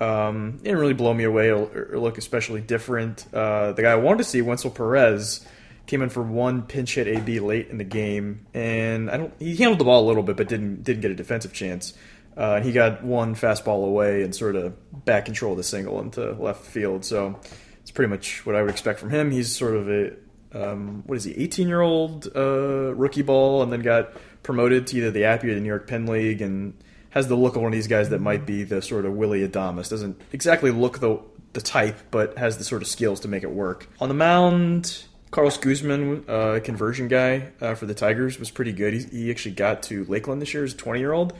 Um, 0.00 0.58
didn't 0.62 0.78
really 0.78 0.94
blow 0.94 1.12
me 1.12 1.24
away 1.24 1.50
or, 1.50 1.90
or 1.92 1.98
look 1.98 2.18
especially 2.18 2.60
different. 2.60 3.26
Uh, 3.32 3.72
the 3.72 3.82
guy 3.82 3.92
I 3.92 3.96
wanted 3.96 4.18
to 4.18 4.24
see, 4.24 4.40
Wenceel 4.40 4.74
Perez 4.74 5.46
came 5.86 6.02
in 6.02 6.08
for 6.08 6.22
one 6.22 6.62
pinch 6.62 6.94
hit 6.94 7.06
AB 7.06 7.40
late 7.40 7.68
in 7.68 7.78
the 7.78 7.84
game, 7.84 8.46
and 8.54 9.10
I 9.10 9.16
don't. 9.16 9.34
He 9.38 9.56
handled 9.56 9.78
the 9.78 9.84
ball 9.84 10.04
a 10.04 10.06
little 10.06 10.22
bit, 10.22 10.36
but 10.36 10.48
didn't 10.48 10.84
didn't 10.84 11.02
get 11.02 11.10
a 11.10 11.14
defensive 11.14 11.52
chance. 11.52 11.94
Uh, 12.36 12.54
and 12.56 12.64
he 12.64 12.72
got 12.72 13.04
one 13.04 13.34
fastball 13.34 13.84
away 13.84 14.22
and 14.22 14.34
sort 14.34 14.56
of 14.56 15.04
back 15.04 15.26
control 15.26 15.54
the 15.54 15.62
single 15.62 16.00
into 16.00 16.32
left 16.32 16.64
field. 16.64 17.04
So 17.04 17.38
it's 17.82 17.90
pretty 17.90 18.08
much 18.08 18.46
what 18.46 18.56
I 18.56 18.62
would 18.62 18.70
expect 18.70 19.00
from 19.00 19.10
him. 19.10 19.30
He's 19.30 19.54
sort 19.54 19.76
of 19.76 19.90
a 19.90 20.12
um, 20.54 21.02
what 21.06 21.16
is 21.16 21.24
he, 21.24 21.32
18 21.32 21.68
year 21.68 21.80
old 21.80 22.28
uh, 22.34 22.94
rookie 22.94 23.22
ball, 23.22 23.62
and 23.62 23.72
then 23.72 23.80
got 23.80 24.12
promoted 24.42 24.86
to 24.88 24.96
either 24.96 25.10
the 25.10 25.24
Appy 25.24 25.50
or 25.50 25.54
the 25.54 25.60
New 25.60 25.68
York 25.68 25.86
Penn 25.86 26.06
League, 26.06 26.42
and 26.42 26.74
has 27.10 27.28
the 27.28 27.36
look 27.36 27.56
of 27.56 27.62
one 27.62 27.72
of 27.72 27.76
these 27.76 27.88
guys 27.88 28.08
that 28.10 28.20
might 28.20 28.46
be 28.46 28.64
the 28.64 28.82
sort 28.82 29.04
of 29.04 29.12
Willy 29.14 29.46
Adames. 29.46 29.88
Doesn't 29.88 30.20
exactly 30.32 30.70
look 30.70 31.00
the 31.00 31.20
the 31.52 31.60
type, 31.60 31.98
but 32.10 32.38
has 32.38 32.56
the 32.58 32.64
sort 32.64 32.82
of 32.82 32.88
skills 32.88 33.20
to 33.20 33.28
make 33.28 33.42
it 33.42 33.50
work. 33.50 33.88
On 34.00 34.08
the 34.08 34.14
mound, 34.14 35.04
Carlos 35.32 35.56
Guzman, 35.56 36.26
uh, 36.28 36.60
conversion 36.62 37.08
guy 37.08 37.52
uh, 37.60 37.74
for 37.74 37.86
the 37.86 37.94
Tigers, 37.94 38.38
was 38.38 38.50
pretty 38.50 38.72
good. 38.72 38.92
He, 38.92 39.02
he, 39.04 39.30
actually 39.30 39.54
got 39.54 39.82
to 39.84 40.04
Lakeland 40.04 40.42
this 40.42 40.52
year 40.52 40.62
as 40.62 40.74
a 40.74 40.76
20 40.76 41.00
year 41.00 41.12
old. 41.12 41.32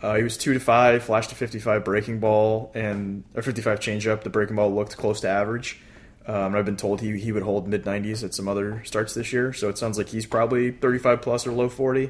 Uh, 0.00 0.14
he 0.14 0.22
was 0.22 0.36
two 0.36 0.54
to 0.54 0.60
five, 0.60 1.02
flash 1.02 1.26
to 1.26 1.34
55 1.34 1.84
breaking 1.84 2.20
ball, 2.20 2.70
and 2.74 3.24
a 3.34 3.42
55 3.42 3.80
changeup. 3.80 4.22
The 4.22 4.30
breaking 4.30 4.54
ball 4.54 4.72
looked 4.72 4.96
close 4.96 5.20
to 5.22 5.28
average. 5.28 5.80
Um, 6.26 6.54
I've 6.54 6.64
been 6.64 6.76
told 6.76 7.00
he, 7.00 7.18
he 7.18 7.32
would 7.32 7.42
hold 7.42 7.66
mid 7.66 7.84
90s 7.84 8.22
at 8.22 8.34
some 8.34 8.46
other 8.46 8.84
starts 8.84 9.14
this 9.14 9.32
year, 9.32 9.52
so 9.52 9.68
it 9.68 9.76
sounds 9.76 9.98
like 9.98 10.08
he's 10.08 10.26
probably 10.26 10.70
35 10.70 11.20
plus 11.20 11.44
or 11.44 11.50
low 11.50 11.68
40. 11.68 12.08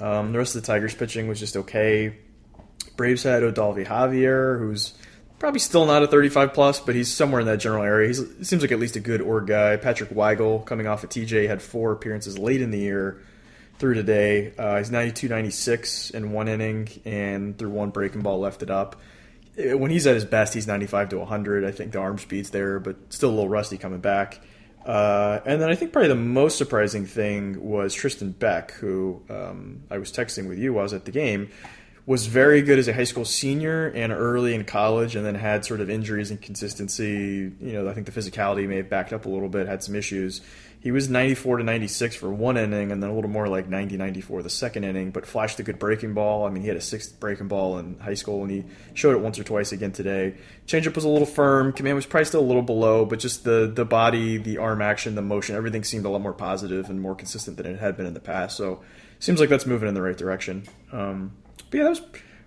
Um, 0.00 0.32
the 0.32 0.38
rest 0.38 0.56
of 0.56 0.62
the 0.62 0.66
Tigers 0.66 0.92
pitching 0.92 1.28
was 1.28 1.38
just 1.38 1.56
okay. 1.56 2.16
Braves 2.96 3.22
had 3.22 3.44
Odalvi 3.44 3.86
Javier, 3.86 4.58
who's 4.58 4.92
probably 5.38 5.60
still 5.60 5.86
not 5.86 6.02
a 6.02 6.06
35 6.06 6.54
plus, 6.54 6.80
but 6.80 6.94
he's 6.94 7.12
somewhere 7.12 7.40
in 7.40 7.46
that 7.46 7.58
general 7.58 7.82
area. 7.82 8.08
He 8.08 8.44
seems 8.44 8.62
like 8.62 8.72
at 8.72 8.78
least 8.78 8.96
a 8.96 9.00
good 9.00 9.20
org 9.20 9.46
guy. 9.46 9.76
Patrick 9.76 10.10
Weigel, 10.10 10.64
coming 10.64 10.86
off 10.86 11.04
of 11.04 11.10
TJ, 11.10 11.46
had 11.48 11.62
four 11.62 11.92
appearances 11.92 12.38
late 12.38 12.60
in 12.60 12.70
the 12.70 12.78
year 12.78 13.20
through 13.78 13.94
today. 13.94 14.52
Uh, 14.56 14.78
he's 14.78 14.90
92 14.90 15.28
96 15.28 16.10
in 16.10 16.32
one 16.32 16.48
inning 16.48 16.88
and 17.04 17.58
through 17.58 17.70
one 17.70 17.90
breaking 17.90 18.22
ball 18.22 18.38
left 18.38 18.62
it 18.62 18.70
up. 18.70 18.96
Uh, 19.58 19.76
when 19.76 19.90
he's 19.90 20.06
at 20.06 20.14
his 20.14 20.24
best, 20.24 20.54
he's 20.54 20.66
95 20.66 21.10
to 21.10 21.18
100. 21.18 21.64
I 21.64 21.70
think 21.72 21.92
the 21.92 21.98
arm 21.98 22.18
speed's 22.18 22.50
there, 22.50 22.78
but 22.78 22.96
still 23.12 23.30
a 23.30 23.34
little 23.34 23.48
rusty 23.48 23.76
coming 23.76 24.00
back. 24.00 24.40
Uh, 24.86 25.40
and 25.46 25.62
then 25.62 25.70
I 25.70 25.74
think 25.74 25.92
probably 25.92 26.08
the 26.08 26.14
most 26.14 26.58
surprising 26.58 27.06
thing 27.06 27.62
was 27.62 27.94
Tristan 27.94 28.32
Beck, 28.32 28.72
who 28.72 29.22
um, 29.30 29.82
I 29.90 29.96
was 29.98 30.12
texting 30.12 30.46
with 30.48 30.58
you 30.58 30.74
while 30.74 30.80
I 30.80 30.84
was 30.84 30.92
at 30.92 31.06
the 31.06 31.10
game 31.10 31.50
was 32.06 32.26
very 32.26 32.60
good 32.60 32.78
as 32.78 32.86
a 32.86 32.92
high 32.92 33.04
school 33.04 33.24
senior 33.24 33.88
and 33.88 34.12
early 34.12 34.54
in 34.54 34.64
college, 34.64 35.16
and 35.16 35.24
then 35.24 35.34
had 35.34 35.64
sort 35.64 35.80
of 35.80 35.88
injuries 35.88 36.30
and 36.30 36.40
consistency. 36.40 37.50
You 37.58 37.72
know, 37.72 37.88
I 37.88 37.94
think 37.94 38.06
the 38.06 38.12
physicality 38.12 38.68
may 38.68 38.76
have 38.76 38.90
backed 38.90 39.12
up 39.14 39.24
a 39.24 39.28
little 39.28 39.48
bit, 39.48 39.66
had 39.66 39.82
some 39.82 39.94
issues. 39.94 40.42
He 40.80 40.90
was 40.90 41.08
94 41.08 41.58
to 41.58 41.64
96 41.64 42.14
for 42.14 42.30
one 42.30 42.58
inning, 42.58 42.92
and 42.92 43.02
then 43.02 43.08
a 43.08 43.14
little 43.14 43.30
more 43.30 43.48
like 43.48 43.70
90 43.70 43.96
94 43.96 44.42
the 44.42 44.50
second 44.50 44.84
inning, 44.84 45.12
but 45.12 45.24
flashed 45.24 45.58
a 45.58 45.62
good 45.62 45.78
breaking 45.78 46.12
ball. 46.12 46.44
I 46.44 46.50
mean, 46.50 46.60
he 46.60 46.68
had 46.68 46.76
a 46.76 46.82
sixth 46.82 47.18
breaking 47.18 47.48
ball 47.48 47.78
in 47.78 47.98
high 48.00 48.12
school, 48.12 48.42
and 48.42 48.50
he 48.50 48.64
showed 48.92 49.16
it 49.16 49.20
once 49.20 49.38
or 49.38 49.44
twice 49.44 49.72
again 49.72 49.92
today. 49.92 50.34
Changeup 50.66 50.94
was 50.94 51.04
a 51.04 51.08
little 51.08 51.26
firm, 51.26 51.72
command 51.72 51.96
was 51.96 52.04
probably 52.04 52.26
still 52.26 52.42
a 52.42 52.44
little 52.44 52.60
below, 52.60 53.06
but 53.06 53.18
just 53.18 53.44
the, 53.44 53.72
the 53.74 53.86
body, 53.86 54.36
the 54.36 54.58
arm 54.58 54.82
action, 54.82 55.14
the 55.14 55.22
motion, 55.22 55.56
everything 55.56 55.84
seemed 55.84 56.04
a 56.04 56.10
lot 56.10 56.20
more 56.20 56.34
positive 56.34 56.90
and 56.90 57.00
more 57.00 57.14
consistent 57.14 57.56
than 57.56 57.64
it 57.64 57.80
had 57.80 57.96
been 57.96 58.04
in 58.04 58.12
the 58.12 58.20
past. 58.20 58.54
So, 58.54 58.82
seems 59.20 59.40
like 59.40 59.48
that's 59.48 59.64
moving 59.64 59.88
in 59.88 59.94
the 59.94 60.02
right 60.02 60.18
direction. 60.18 60.64
Um, 60.92 61.32
but 61.74 61.78
yeah, 61.78 61.84
that 61.84 61.90
was 61.90 62.02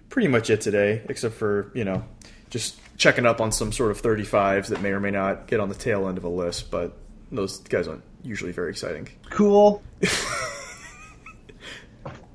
pretty 0.07 0.29
much 0.29 0.49
it 0.49 0.61
today, 0.61 1.01
except 1.09 1.35
for, 1.35 1.69
you 1.73 1.83
know, 1.83 2.05
just 2.49 2.79
checking 2.95 3.25
up 3.25 3.41
on 3.41 3.51
some 3.51 3.73
sort 3.73 3.91
of 3.91 4.01
35s 4.01 4.67
that 4.67 4.81
may 4.81 4.91
or 4.91 5.01
may 5.01 5.11
not 5.11 5.47
get 5.47 5.59
on 5.59 5.67
the 5.67 5.75
tail 5.75 6.07
end 6.07 6.17
of 6.17 6.23
a 6.23 6.29
list, 6.29 6.71
but 6.71 6.93
those 7.29 7.59
guys 7.59 7.89
aren't 7.89 8.05
usually 8.23 8.53
very 8.53 8.69
exciting. 8.69 9.09
Cool. 9.29 9.83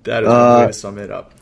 that 0.05 0.23
is 0.23 0.29
uh, 0.29 0.59
way 0.61 0.67
to 0.67 0.73
sum 0.75 0.99
it 0.99 1.11
up. 1.11 1.33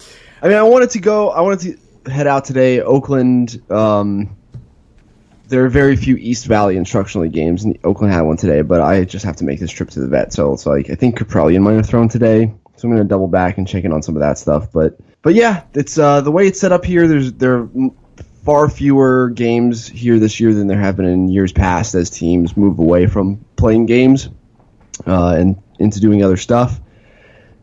I 0.41 0.47
mean, 0.47 0.57
I 0.57 0.63
wanted 0.63 0.91
to 0.91 1.01
go, 1.01 1.31
I 1.31 1.41
wanted 1.41 1.81
to 2.05 2.11
head 2.13 2.29
out 2.29 2.45
today. 2.45 2.81
Oakland, 2.81 3.61
um, 3.73 4.37
there 5.49 5.65
are 5.65 5.69
very 5.69 5.97
few 5.97 6.15
East 6.15 6.47
Valley 6.47 6.77
instructional 6.77 7.29
games, 7.29 7.65
and 7.65 7.77
Oakland 7.83 8.15
had 8.15 8.21
one 8.21 8.37
today, 8.37 8.63
but 8.63 8.81
I 8.83 9.03
just 9.03 9.25
have 9.25 9.35
to 9.39 9.45
make 9.45 9.59
this 9.59 9.73
trip 9.73 9.91
to 9.91 10.01
the 10.01 10.07
vet, 10.07 10.33
so 10.33 10.53
it's 10.53 10.65
like, 10.65 10.91
I 10.91 10.95
think 10.95 11.19
Kaprielian 11.19 11.63
might 11.63 11.73
have 11.73 11.87
thrown 11.87 12.09
today, 12.09 12.55
so 12.77 12.87
I'm 12.87 12.95
going 12.95 13.03
to 13.03 13.09
double 13.09 13.27
back 13.27 13.59
and 13.59 13.67
check 13.67 13.83
in 13.83 13.93
on 13.93 14.01
some 14.01 14.15
of 14.15 14.21
that 14.21 14.39
stuff, 14.39 14.71
but 14.71 14.97
but 15.23 15.35
yeah, 15.35 15.65
it's 15.75 15.99
uh, 15.99 16.21
the 16.21 16.31
way 16.31 16.47
it's 16.47 16.61
set 16.61 16.73
up 16.73 16.85
here. 16.85 17.07
There's 17.07 17.33
there 17.35 17.59
are 17.59 17.69
far 18.45 18.69
fewer 18.69 19.31
games 19.31 19.87
here 19.87 20.19
this 20.19 20.41
year 20.41 20.55
than 20.55 20.67
there 20.67 20.81
have 20.81 20.97
been 20.97 21.07
in 21.07 21.29
years 21.29 21.53
past 21.53 21.95
as 21.95 22.09
teams 22.09 22.57
move 22.57 22.79
away 22.79 23.07
from 23.07 23.45
playing 23.57 23.87
games 23.87 24.31
uh, 25.07 25.37
and 25.39 25.61
into 25.79 26.01
doing 26.01 26.25
other 26.25 26.37
stuff. 26.37 26.81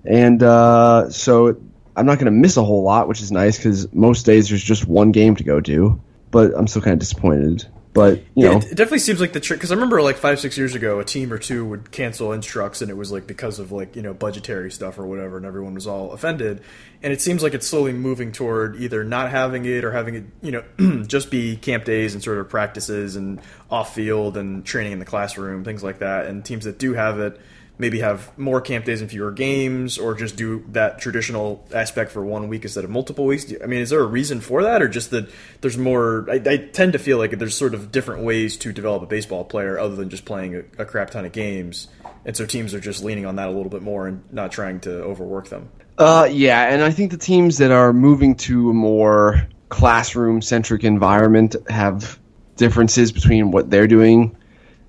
And 0.05 0.41
uh, 0.41 1.09
so 1.09 1.57
I'm 1.95 2.05
not 2.05 2.15
going 2.19 2.25
to 2.25 2.31
miss 2.31 2.57
a 2.57 2.63
whole 2.63 2.83
lot, 2.83 3.07
which 3.07 3.21
is 3.21 3.31
nice 3.31 3.57
because 3.57 3.91
most 3.93 4.25
days 4.25 4.49
there's 4.49 4.63
just 4.63 4.87
one 4.87 5.11
game 5.11 5.35
to 5.35 5.43
go 5.43 5.59
to. 5.61 5.99
But 6.29 6.53
I'm 6.55 6.67
still 6.67 6.81
kind 6.81 6.93
of 6.93 6.99
disappointed. 6.99 7.65
But 7.97 8.27
you 8.35 8.45
Yeah, 8.45 8.49
know, 8.49 8.57
it, 8.57 8.65
it 8.65 8.75
definitely 8.75 8.99
seems 8.99 9.19
like 9.19 9.33
the 9.33 9.39
trick 9.41 9.59
because 9.59 9.71
I 9.71 9.75
remember 9.75 10.01
like 10.01 10.17
five 10.17 10.39
six 10.39 10.57
years 10.57 10.75
ago, 10.75 10.99
a 10.99 11.05
team 11.05 11.33
or 11.33 11.39
two 11.39 11.65
would 11.65 11.91
cancel 11.91 12.31
instructs, 12.33 12.81
and 12.83 12.91
it 12.91 12.95
was 12.95 13.11
like 13.11 13.27
because 13.27 13.59
of 13.59 13.71
like 13.71 13.95
you 13.95 14.03
know 14.03 14.13
budgetary 14.13 14.71
stuff 14.71 14.99
or 14.99 15.07
whatever, 15.07 15.37
and 15.37 15.45
everyone 15.45 15.73
was 15.75 15.87
all 15.87 16.11
offended. 16.13 16.61
And 17.03 17.13
it 17.13 17.21
seems 17.21 17.43
like 17.43 17.55
it's 17.55 17.67
slowly 17.67 17.93
moving 17.93 18.31
toward 18.31 18.77
either 18.81 19.03
not 19.03 19.31
having 19.31 19.65
it 19.65 19.83
or 19.85 19.91
having 19.91 20.15
it, 20.15 20.25
you 20.41 20.51
know, 20.51 21.03
just 21.07 21.31
be 21.31 21.57
camp 21.57 21.85
days 21.85 22.13
and 22.13 22.23
sort 22.23 22.39
of 22.39 22.49
practices 22.49 23.15
and 23.15 23.41
off 23.71 23.95
field 23.95 24.37
and 24.37 24.65
training 24.65 24.93
in 24.93 24.99
the 24.99 25.05
classroom, 25.05 25.63
things 25.63 25.83
like 25.83 25.99
that. 25.99 26.27
And 26.27 26.45
teams 26.45 26.65
that 26.65 26.79
do 26.79 26.93
have 26.93 27.19
it 27.19 27.39
maybe 27.77 27.99
have 27.99 28.35
more 28.37 28.61
camp 28.61 28.85
days 28.85 29.01
and 29.01 29.09
fewer 29.09 29.31
games, 29.31 29.97
or 29.97 30.15
just 30.15 30.35
do 30.35 30.63
that 30.69 30.99
traditional 30.99 31.65
aspect 31.73 32.11
for 32.11 32.23
one 32.23 32.47
week 32.47 32.63
instead 32.63 32.83
of 32.83 32.89
multiple 32.89 33.25
weeks. 33.25 33.51
I 33.63 33.65
mean, 33.67 33.79
is 33.79 33.89
there 33.89 33.99
a 33.99 34.05
reason 34.05 34.41
for 34.41 34.63
that, 34.63 34.81
or 34.81 34.87
just 34.87 35.11
that 35.11 35.29
there's 35.61 35.77
more? 35.77 36.27
I, 36.29 36.41
I 36.45 36.57
tend 36.57 36.93
to 36.93 36.99
feel 36.99 37.17
like 37.17 37.31
there's 37.37 37.55
sort 37.55 37.73
of 37.73 37.91
different 37.91 38.23
ways 38.23 38.57
to 38.57 38.71
develop 38.71 39.03
a 39.03 39.07
baseball 39.07 39.43
player 39.43 39.79
other 39.79 39.95
than 39.95 40.09
just 40.09 40.25
playing 40.25 40.55
a, 40.55 40.59
a 40.81 40.85
crap 40.85 41.11
ton 41.11 41.25
of 41.25 41.31
games, 41.31 41.87
and 42.25 42.35
so 42.35 42.45
teams 42.45 42.73
are 42.73 42.79
just 42.79 43.03
leaning 43.03 43.25
on 43.25 43.35
that 43.37 43.47
a 43.47 43.51
little 43.51 43.69
bit 43.71 43.81
more 43.81 44.07
and 44.07 44.23
not 44.31 44.51
trying 44.51 44.79
to 44.81 44.91
overwork 45.03 45.49
them. 45.49 45.69
Uh, 45.97 46.29
yeah, 46.31 46.71
and 46.71 46.83
I 46.83 46.91
think 46.91 47.09
the 47.11 47.17
teams 47.17 47.57
that 47.57 47.71
are 47.71 47.91
moving 47.91 48.35
to 48.35 48.69
a 48.69 48.73
more 48.73 49.47
classroom 49.69 50.41
centric 50.43 50.83
environment 50.83 51.55
have 51.69 52.19
differences 52.55 53.11
between 53.11 53.49
what 53.51 53.71
they're 53.71 53.87
doing. 53.87 54.36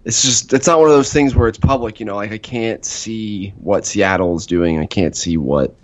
It's 0.08 0.22
just 0.22 0.54
it's 0.54 0.66
not 0.66 0.78
one 0.80 0.88
of 0.88 0.94
those 0.94 1.12
things 1.12 1.34
where 1.36 1.48
it's 1.48 1.58
public, 1.58 2.00
you 2.00 2.06
know. 2.06 2.16
Like 2.16 2.32
I 2.32 2.38
can't 2.38 2.82
see 2.82 3.50
what 3.58 3.84
Seattle 3.84 4.34
is 4.38 4.46
doing. 4.46 4.78
I 4.78 4.86
can't 4.86 5.14
see 5.14 5.36
what 5.36 5.76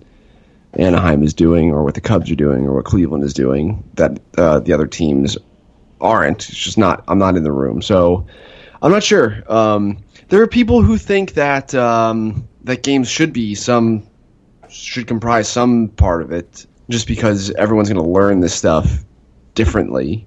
Anaheim 0.73 1.23
is 1.23 1.35
doing, 1.35 1.71
or 1.71 1.85
what 1.85 1.95
the 1.95 2.01
Cubs 2.01 2.31
are 2.31 2.35
doing, 2.35 2.65
or 2.65 2.73
what 2.75 2.87
Cleveland 2.87 3.23
is 3.23 3.35
doing. 3.35 3.85
That 3.97 4.19
uh, 4.39 4.61
the 4.61 4.73
other 4.73 4.87
teams 4.87 5.37
aren't. 6.01 6.49
It's 6.49 6.59
just 6.59 6.79
not. 6.79 7.05
I'm 7.07 7.19
not 7.19 7.37
in 7.37 7.43
the 7.43 7.53
room, 7.53 7.83
so 7.83 8.27
I'm 8.81 8.91
not 8.91 9.03
sure. 9.03 9.45
Um, 9.47 9.99
there 10.31 10.41
are 10.41 10.47
people 10.47 10.81
who 10.81 10.97
think 10.97 11.35
that 11.35 11.75
um, 11.75 12.49
that 12.65 12.83
games 12.83 13.11
should 13.11 13.35
be 13.35 13.55
some 13.55 14.07
should 14.71 15.07
comprise 15.07 15.49
some 15.49 15.89
part 15.89 16.23
of 16.23 16.33
it, 16.33 16.65
just 16.89 17.07
because 17.07 17.51
everyone's 17.51 17.91
going 17.91 18.03
to 18.03 18.11
learn 18.11 18.41
this 18.41 18.55
stuff 18.55 19.05
differently. 19.55 20.27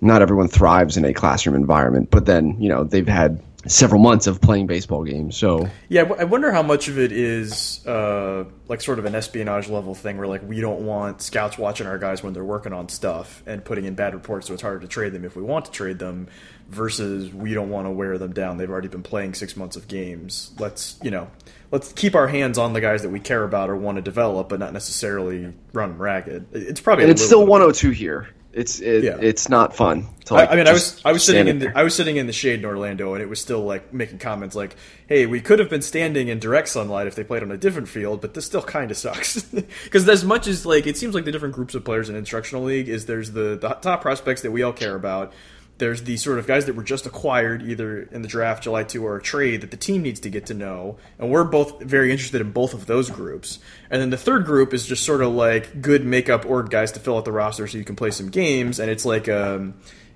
Not 0.00 0.22
everyone 0.22 0.48
thrives 0.48 0.96
in 0.96 1.04
a 1.04 1.12
classroom 1.12 1.56
environment, 1.56 2.10
but 2.10 2.26
then 2.26 2.60
you 2.60 2.68
know 2.68 2.84
they've 2.84 3.08
had 3.08 3.42
several 3.66 4.00
months 4.00 4.26
of 4.26 4.40
playing 4.40 4.66
baseball 4.66 5.02
games, 5.04 5.36
so 5.36 5.68
Yeah, 5.88 6.02
I 6.18 6.24
wonder 6.24 6.52
how 6.52 6.62
much 6.62 6.86
of 6.88 6.98
it 6.98 7.10
is 7.12 7.84
uh, 7.86 8.44
like 8.68 8.80
sort 8.80 8.98
of 9.00 9.04
an 9.04 9.14
espionage 9.14 9.68
level 9.68 9.94
thing, 9.94 10.16
where 10.16 10.28
like 10.28 10.42
we 10.48 10.60
don't 10.60 10.86
want 10.86 11.20
scouts 11.20 11.58
watching 11.58 11.86
our 11.86 11.98
guys 11.98 12.22
when 12.22 12.32
they're 12.32 12.44
working 12.44 12.72
on 12.72 12.88
stuff 12.88 13.42
and 13.46 13.64
putting 13.64 13.84
in 13.84 13.94
bad 13.94 14.14
reports, 14.14 14.46
so 14.46 14.52
it's 14.54 14.62
harder 14.62 14.78
to 14.80 14.88
trade 14.88 15.12
them 15.12 15.24
if 15.24 15.34
we 15.36 15.42
want 15.42 15.64
to 15.64 15.70
trade 15.72 15.98
them, 15.98 16.28
versus 16.68 17.32
we 17.34 17.52
don't 17.52 17.68
want 17.70 17.86
to 17.86 17.90
wear 17.90 18.16
them 18.18 18.32
down. 18.32 18.56
They've 18.56 18.70
already 18.70 18.88
been 18.88 19.02
playing 19.02 19.34
six 19.34 19.56
months 19.56 19.76
of 19.76 19.88
games. 19.88 20.52
Let's 20.58 20.98
you 21.02 21.10
know, 21.10 21.28
let's 21.72 21.92
keep 21.92 22.14
our 22.14 22.28
hands 22.28 22.58
on 22.58 22.72
the 22.72 22.80
guys 22.80 23.02
that 23.02 23.10
we 23.10 23.18
care 23.20 23.42
about 23.42 23.70
or 23.70 23.76
want 23.76 23.96
to 23.96 24.02
develop, 24.02 24.48
but 24.48 24.60
not 24.60 24.72
necessarily 24.72 25.52
run 25.72 25.90
them 25.90 26.00
ragged. 26.00 26.46
It's 26.52 26.80
probably 26.80 27.04
and 27.04 27.10
it's 27.10 27.24
still 27.24 27.40
bit 27.40 27.44
of- 27.46 27.48
102 27.50 27.90
here. 27.90 28.28
It's 28.58 28.80
it, 28.80 29.04
Yeah. 29.04 29.18
it's 29.20 29.48
not 29.48 29.76
fun. 29.76 30.08
To, 30.24 30.34
I, 30.34 30.38
like, 30.40 30.50
I 30.50 30.56
mean, 30.56 30.66
I 30.66 30.72
was 30.72 31.00
I 31.04 31.12
was 31.12 31.24
sitting 31.24 31.46
in 31.46 31.58
the 31.60 31.78
I 31.78 31.84
was 31.84 31.94
sitting 31.94 32.16
in 32.16 32.26
the 32.26 32.32
shade 32.32 32.58
in 32.58 32.64
Orlando, 32.66 33.14
and 33.14 33.22
it 33.22 33.28
was 33.28 33.40
still 33.40 33.60
like 33.60 33.92
making 33.94 34.18
comments 34.18 34.56
like, 34.56 34.74
"Hey, 35.06 35.26
we 35.26 35.40
could 35.40 35.58
have 35.60 35.70
been 35.70 35.80
standing 35.80 36.26
in 36.28 36.40
direct 36.40 36.68
sunlight 36.68 37.06
if 37.06 37.14
they 37.14 37.22
played 37.22 37.42
on 37.44 37.52
a 37.52 37.56
different 37.56 37.88
field, 37.88 38.20
but 38.20 38.34
this 38.34 38.44
still 38.46 38.62
kind 38.62 38.90
of 38.90 38.96
sucks." 38.96 39.46
Because 39.84 40.08
as 40.08 40.24
much 40.24 40.46
as 40.48 40.66
like 40.66 40.86
it 40.86 40.96
seems 40.96 41.14
like 41.14 41.24
the 41.24 41.32
different 41.32 41.54
groups 41.54 41.74
of 41.74 41.84
players 41.84 42.08
in 42.10 42.16
instructional 42.16 42.64
league 42.64 42.88
is 42.88 43.06
there's 43.06 43.30
the, 43.32 43.56
the 43.56 43.68
top 43.80 44.02
prospects 44.02 44.42
that 44.42 44.50
we 44.50 44.62
all 44.62 44.72
care 44.72 44.96
about. 44.96 45.32
There's 45.78 46.02
the 46.02 46.16
sort 46.16 46.38
of 46.38 46.46
guys 46.46 46.66
that 46.66 46.74
were 46.74 46.82
just 46.82 47.06
acquired 47.06 47.62
either 47.62 48.02
in 48.02 48.22
the 48.22 48.28
draft, 48.28 48.64
July 48.64 48.82
2, 48.82 49.04
or 49.04 49.16
a 49.16 49.22
trade 49.22 49.60
that 49.60 49.70
the 49.70 49.76
team 49.76 50.02
needs 50.02 50.20
to 50.20 50.30
get 50.30 50.46
to 50.46 50.54
know. 50.54 50.96
And 51.18 51.30
we're 51.30 51.44
both 51.44 51.80
very 51.82 52.10
interested 52.10 52.40
in 52.40 52.50
both 52.50 52.74
of 52.74 52.86
those 52.86 53.10
groups. 53.10 53.60
And 53.90 54.02
then 54.02 54.10
the 54.10 54.16
third 54.16 54.44
group 54.44 54.74
is 54.74 54.86
just 54.86 55.04
sort 55.04 55.22
of 55.22 55.32
like 55.32 55.80
good 55.80 56.04
makeup 56.04 56.44
org 56.46 56.70
guys 56.70 56.92
to 56.92 57.00
fill 57.00 57.16
out 57.16 57.24
the 57.24 57.32
roster 57.32 57.66
so 57.66 57.78
you 57.78 57.84
can 57.84 57.96
play 57.96 58.10
some 58.10 58.28
games. 58.28 58.80
And 58.80 58.90
it's 58.90 59.04
like 59.04 59.28
um, 59.28 59.74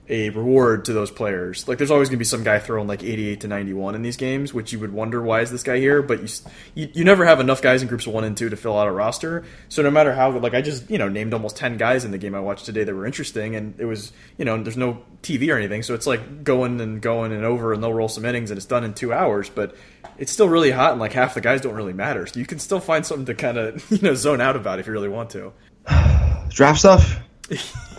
a 0.09 0.31
reward 0.31 0.85
to 0.87 0.93
those 0.93 1.11
players. 1.11 1.69
Like 1.69 1.79
there's 1.79 1.91
always 1.91 2.09
going 2.09 2.17
to 2.17 2.21
be 2.21 2.25
some 2.25 2.43
guy 2.43 2.59
throwing 2.59 2.89
like 2.89 3.05
88 3.05 3.41
to 3.43 3.49
91 3.49 3.95
in 3.95 4.03
these 4.03 4.17
games, 4.17 4.53
which 4.53 4.73
you 4.73 4.81
would 4.81 4.93
wonder 4.93 5.23
why 5.23 5.43
is 5.43 5.51
this 5.51 5.63
guy 5.63 5.79
here, 5.79 6.03
but 6.03 6.21
you, 6.23 6.29
you 6.75 6.91
you 6.93 7.05
never 7.05 7.25
have 7.25 7.39
enough 7.39 7.63
guys 7.63 7.83
in 7.83 7.89
groups 7.89 8.07
of 8.07 8.13
1 8.13 8.25
and 8.25 8.37
2 8.37 8.49
to 8.49 8.57
fill 8.57 8.77
out 8.77 8.89
a 8.89 8.93
roster. 8.93 9.45
So 9.69 9.81
no 9.83 9.91
matter 9.91 10.13
how 10.13 10.37
like 10.39 10.55
I 10.55 10.61
just, 10.61 10.91
you 10.91 10.99
know, 10.99 11.09
named 11.09 11.33
almost 11.35 11.57
10 11.57 11.77
guys 11.77 12.05
in 12.05 12.11
the 12.11 12.19
game 12.19 12.35
I 12.35 12.41
watched 12.41 12.67
today 12.67 12.83
that 12.83 12.95
were 12.95 13.07
interesting 13.07 13.55
and 13.55 13.79
it 13.79 13.85
was, 13.85 14.13
you 14.39 14.45
know, 14.45 14.61
there's 14.61 14.77
no 14.77 15.03
TV 15.23 15.53
or 15.53 15.57
anything, 15.57 15.85
so 15.85 15.95
it's 15.95 16.07
like 16.07 16.43
going 16.43 16.81
and 16.81 17.01
going 17.01 17.31
and 17.33 17.45
over 17.45 17.73
and 17.73 17.83
they'll 17.83 17.95
roll 17.95 18.09
some 18.09 18.25
innings 18.25 18.51
and 18.51 18.59
it's 18.59 18.67
done 18.67 18.83
in 18.83 18.95
2 18.95 19.13
hours, 19.13 19.49
but 19.49 19.77
it's 20.19 20.33
still 20.33 20.49
really 20.49 20.73
hot 20.73 20.93
and 20.93 21.01
like 21.01 21.13
half 21.13 21.35
the 21.35 21.41
guys 21.41 21.61
don't 21.61 21.75
really 21.75 21.93
matter. 21.93 22.27
So 22.27 22.41
you 22.41 22.47
can 22.47 22.59
still 22.59 22.81
find 22.81 23.07
something 23.07 23.27
to 23.27 23.35
kind 23.35 23.57
of, 23.57 23.89
you 23.91 24.03
know, 24.03 24.15
zone 24.15 24.41
out 24.41 24.57
about 24.57 24.81
if 24.81 24.87
you 24.89 24.93
really 24.93 25.09
want 25.09 25.31
to. 25.31 25.53
draft 26.51 26.81
stuff. 26.81 27.19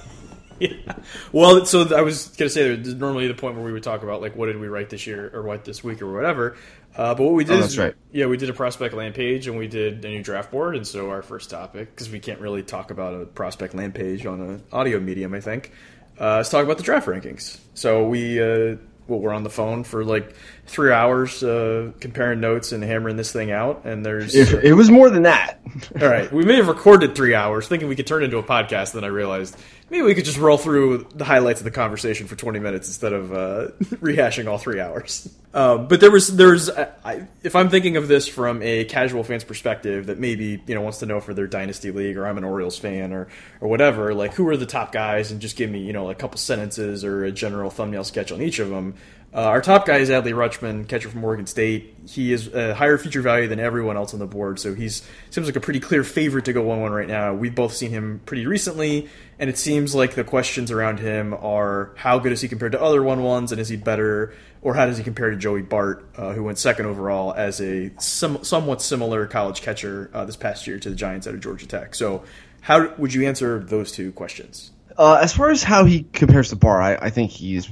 Yeah. 0.60 0.96
Well, 1.32 1.66
so 1.66 1.96
I 1.96 2.02
was 2.02 2.28
gonna 2.30 2.50
say 2.50 2.76
there's 2.76 2.96
normally 2.96 3.28
the 3.28 3.34
point 3.34 3.56
where 3.56 3.64
we 3.66 3.74
would 3.74 3.84
talk 3.84 4.04
about 4.04 4.22
like 4.22 4.36
what 4.36 4.46
did 4.46 4.60
we 4.60 4.68
write 4.68 4.90
this 4.90 5.06
year 5.08 5.30
or 5.34 5.42
what 5.44 5.66
this 5.66 5.84
week 5.84 6.02
or 6.02 6.14
whatever. 6.14 6.56
Uh, 6.96 7.16
but 7.16 7.24
what 7.24 7.34
we 7.34 7.44
did 7.44 7.56
Oh, 7.60 7.64
is 7.66 7.78
right. 7.78 7.96
yeah, 8.12 8.28
we 8.28 8.38
did 8.38 8.50
a 8.50 8.54
prospect 8.54 8.94
land 8.94 9.16
page 9.16 9.48
and 9.48 9.58
we 9.58 9.68
did 9.68 10.06
a 10.06 10.10
new 10.10 10.22
draft 10.22 10.52
board. 10.52 10.76
And 10.76 10.86
so 10.86 11.10
our 11.10 11.24
first 11.24 11.50
topic, 11.50 11.90
because 11.90 12.10
we 12.12 12.20
can't 12.20 12.40
really 12.40 12.62
talk 12.62 12.92
about 12.92 13.14
a 13.20 13.26
prospect 13.26 13.74
land 13.74 13.96
page 13.96 14.26
on 14.28 14.40
an 14.42 14.64
audio 14.72 15.00
medium, 15.00 15.34
I 15.34 15.40
think, 15.42 15.72
uh, 16.20 16.36
let's 16.38 16.50
talk 16.50 16.64
about 16.64 16.78
the 16.78 16.84
draft 16.84 17.08
rankings. 17.08 17.58
So 17.74 18.08
we 18.08 18.40
uh, 18.40 18.76
well, 19.08 19.20
we're 19.20 19.34
on 19.34 19.44
the 19.44 19.50
phone 19.50 19.84
for 19.84 20.06
like 20.06 20.34
three 20.66 20.92
hours 20.94 21.44
uh, 21.44 21.92
comparing 22.00 22.40
notes 22.40 22.72
and 22.72 22.82
hammering 22.84 23.18
this 23.18 23.34
thing 23.34 23.52
out. 23.52 23.82
And 23.86 24.06
there's 24.06 24.34
If, 24.34 24.54
it 24.54 24.74
was 24.74 24.90
more 24.90 25.10
than 25.10 25.24
that. 25.24 25.60
all 26.02 26.08
right, 26.08 26.32
we 26.32 26.46
may 26.46 26.56
have 26.58 26.68
recorded 26.70 27.14
three 27.16 27.34
hours, 27.36 27.68
thinking 27.68 27.90
we 27.90 27.96
could 27.98 28.08
turn 28.08 28.22
it 28.22 28.26
into 28.26 28.38
a 28.38 28.44
podcast. 28.44 28.94
Then 28.94 29.04
I 29.04 29.08
realized 29.08 29.58
maybe 29.94 30.02
we 30.02 30.16
could 30.16 30.26
just 30.26 30.40
roll 30.40 30.58
through 30.58 31.08
the 31.14 31.24
highlights 31.24 31.60
of 31.60 31.66
the 31.66 31.72
conversation 31.72 32.26
for 32.26 32.36
twenty 32.36 32.60
minutes 32.60 32.88
instead 32.88 33.14
of 33.14 33.32
uh, 33.32 33.36
rehashing 34.02 34.48
all 34.48 34.58
three 34.58 34.80
hours. 34.80 35.30
Um, 35.54 35.88
but 35.88 36.00
there 36.00 36.10
was 36.10 36.36
there's 36.36 36.68
I, 36.72 37.28
if 37.44 37.56
I'm 37.56 37.70
thinking 37.70 37.96
of 37.96 38.08
this 38.08 38.28
from 38.28 38.64
a 38.64 38.86
casual 38.86 39.24
fan's 39.24 39.44
perspective 39.44 40.08
that 40.08 40.18
maybe 40.18 40.62
you 40.66 40.74
know 40.74 40.82
wants 40.82 40.98
to 41.00 41.06
know 41.06 41.22
for 41.22 41.36
their 41.36 41.46
dynasty 41.46 41.92
league 41.92 42.18
or 42.18 42.26
I'm 42.26 42.40
an 42.40 42.44
Orioles 42.44 42.78
fan 42.78 43.14
or 43.14 43.28
or 43.62 43.68
whatever, 43.68 44.16
like 44.16 44.34
who 44.34 44.48
are 44.50 44.58
the 44.58 44.66
top 44.66 44.92
guys 44.92 45.32
and 45.32 45.40
just 45.40 45.56
give 45.56 45.70
me 45.70 45.80
you 45.80 45.94
know 45.94 46.10
a 46.10 46.16
couple 46.16 46.40
sentences 46.40 47.06
or 47.06 47.24
a 47.24 47.32
general 47.32 47.70
thumbnail 47.70 48.04
sketch 48.04 48.32
on 48.32 48.42
each 48.42 48.58
of 48.58 48.70
them. 48.70 48.96
Uh, 49.34 49.42
our 49.46 49.62
top 49.62 49.88
guy 49.88 49.98
is 49.98 50.12
Adley 50.12 50.32
Rutschman, 50.32 50.88
catcher 50.88 51.10
from 51.10 51.24
Oregon 51.24 51.48
State. 51.48 51.96
He 52.08 52.32
is 52.32 52.54
a 52.54 52.76
higher 52.76 53.00
feature 53.00 53.22
value 53.22 53.48
than 53.48 53.60
everyone 53.60 53.98
else 53.98 54.14
on 54.14 54.20
the 54.20 54.28
board, 54.28 54.60
so 54.60 54.76
he's 54.76 55.02
seems 55.32 55.48
like 55.48 55.56
a 55.56 55.60
pretty 55.60 55.80
clear 55.80 56.04
favorite 56.04 56.46
to 56.46 56.54
go 56.54 56.62
one 56.62 56.82
one 56.82 56.92
right 56.92 57.08
now. 57.08 57.34
We've 57.34 57.56
both 57.56 57.74
seen 57.74 57.90
him 57.90 58.22
pretty 58.28 58.46
recently, 58.46 59.10
and 59.40 59.50
it 59.50 59.58
seems 59.58 59.96
like 59.96 60.14
the 60.14 60.24
questions 60.24 60.70
around 60.70 61.00
him 61.00 61.34
are 61.34 61.94
how 61.96 62.20
good 62.20 62.32
is 62.32 62.42
he 62.42 62.48
compared 62.48 62.74
to 62.74 62.82
other 62.82 63.02
one 63.02 63.24
ones, 63.24 63.52
and 63.52 63.60
is 63.60 63.70
he 63.70 63.76
better, 63.76 64.36
or 64.62 64.76
how 64.76 64.86
does 64.86 65.00
he 65.00 65.04
compare 65.04 65.32
to 65.32 65.36
Joey 65.36 65.64
Bart, 65.64 66.08
uh, 66.16 66.34
who 66.34 66.44
went 66.44 66.60
second 66.60 66.86
overall 66.86 67.34
as 67.34 67.60
a 67.60 67.92
some, 67.98 68.44
somewhat 68.44 68.84
similar 68.84 69.26
college 69.26 69.64
catcher 69.64 70.12
uh, 70.14 70.26
this 70.26 70.36
past 70.36 70.68
year 70.68 70.78
to 70.78 70.92
the 70.92 70.96
Giants 70.96 71.26
out 71.26 71.34
of 71.34 71.42
Georgia 71.42 71.66
Tech. 71.66 71.96
So, 71.96 72.24
how 72.62 72.94
would 73.00 73.16
you 73.16 73.26
answer 73.26 73.58
those 73.64 73.92
two 73.92 74.12
questions? 74.12 74.70
Uh, 74.96 75.16
as 75.16 75.34
far 75.34 75.50
as 75.50 75.64
how 75.64 75.86
he 75.86 76.04
compares 76.14 76.50
to 76.50 76.56
Bart, 76.56 76.84
I, 76.84 77.08
I 77.08 77.10
think 77.10 77.32
he's 77.32 77.68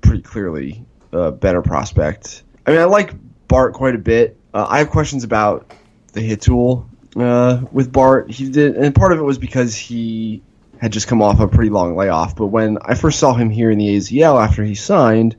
pretty 0.00 0.22
clearly 0.22 0.84
a 1.14 1.32
better 1.32 1.62
prospect. 1.62 2.42
I 2.66 2.70
mean, 2.72 2.80
I 2.80 2.84
like 2.84 3.14
Bart 3.48 3.74
quite 3.74 3.94
a 3.94 3.98
bit. 3.98 4.36
Uh, 4.52 4.66
I 4.68 4.78
have 4.78 4.90
questions 4.90 5.24
about 5.24 5.72
the 6.12 6.20
hit 6.20 6.42
tool 6.42 6.88
uh, 7.16 7.62
with 7.72 7.92
Bart. 7.92 8.30
He 8.30 8.50
did, 8.50 8.76
and 8.76 8.94
part 8.94 9.12
of 9.12 9.18
it 9.18 9.22
was 9.22 9.38
because 9.38 9.74
he 9.76 10.42
had 10.80 10.92
just 10.92 11.06
come 11.06 11.22
off 11.22 11.40
a 11.40 11.48
pretty 11.48 11.70
long 11.70 11.96
layoff. 11.96 12.36
But 12.36 12.46
when 12.46 12.78
I 12.82 12.94
first 12.94 13.18
saw 13.18 13.34
him 13.34 13.50
here 13.50 13.70
in 13.70 13.78
the 13.78 13.96
AZL 13.96 14.42
after 14.42 14.64
he 14.64 14.74
signed, 14.74 15.36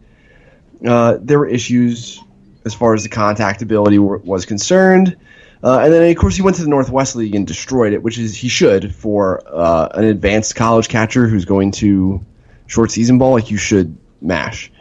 uh, 0.85 1.17
there 1.21 1.39
were 1.39 1.47
issues 1.47 2.21
as 2.65 2.73
far 2.73 2.93
as 2.93 3.03
the 3.03 3.09
contact 3.09 3.61
ability 3.61 3.97
w- 3.97 4.21
was 4.23 4.45
concerned. 4.45 5.17
Uh, 5.63 5.79
and 5.79 5.93
then, 5.93 6.09
of 6.09 6.17
course, 6.17 6.35
he 6.35 6.41
went 6.41 6.57
to 6.57 6.63
the 6.63 6.69
Northwest 6.69 7.15
League 7.15 7.35
and 7.35 7.47
destroyed 7.47 7.93
it, 7.93 8.03
which 8.03 8.17
is 8.17 8.35
he 8.35 8.49
should 8.49 8.93
for 8.93 9.41
uh, 9.47 9.89
an 9.93 10.05
advanced 10.05 10.55
college 10.55 10.89
catcher 10.89 11.27
who's 11.27 11.45
going 11.45 11.71
to 11.71 12.23
short 12.67 12.91
season 12.91 13.17
ball. 13.17 13.31
Like 13.31 13.49
you 13.49 13.57
should 13.57 13.97
mash. 14.21 14.71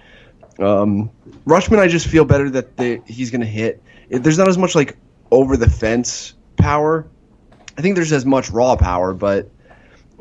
Um, 0.58 1.10
Rutschman, 1.46 1.78
I 1.78 1.88
just 1.88 2.06
feel 2.06 2.24
better 2.24 2.48
that 2.50 2.76
they, 2.76 3.00
he's 3.06 3.30
going 3.30 3.40
to 3.40 3.46
hit. 3.46 3.82
There's 4.08 4.38
not 4.38 4.48
as 4.48 4.58
much 4.58 4.74
like 4.74 4.96
over 5.30 5.56
the 5.56 5.68
fence 5.68 6.34
power. 6.56 7.06
I 7.76 7.82
think 7.82 7.96
there's 7.96 8.12
as 8.12 8.24
much 8.24 8.50
raw 8.50 8.76
power, 8.76 9.12
but 9.14 9.50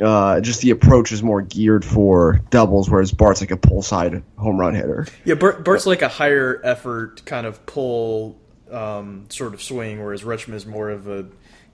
uh, 0.02 0.42
just 0.42 0.62
the 0.62 0.72
approach 0.72 1.12
is 1.12 1.22
more 1.22 1.42
geared 1.42 1.86
for 1.86 2.42
doubles, 2.50 2.90
whereas 2.90 3.12
Bart's 3.12 3.42
like 3.42 3.52
a 3.52 3.58
pull 3.58 3.82
side 3.82 4.24
home 4.38 4.58
run 4.58 4.74
hitter. 4.74 5.06
Yeah, 5.24 5.36
Bert, 5.36 5.64
Bert's 5.64 5.86
like 5.86 6.02
a 6.02 6.08
higher 6.08 6.60
effort 6.64 7.24
kind 7.26 7.46
of 7.46 7.64
pull 7.66 8.40
um, 8.72 9.26
sort 9.30 9.54
of 9.54 9.62
swing, 9.62 10.04
whereas 10.04 10.24
Rutschman 10.24 10.56
is 10.56 10.66
more 10.66 10.90
of 10.90 11.08
a 11.08 11.28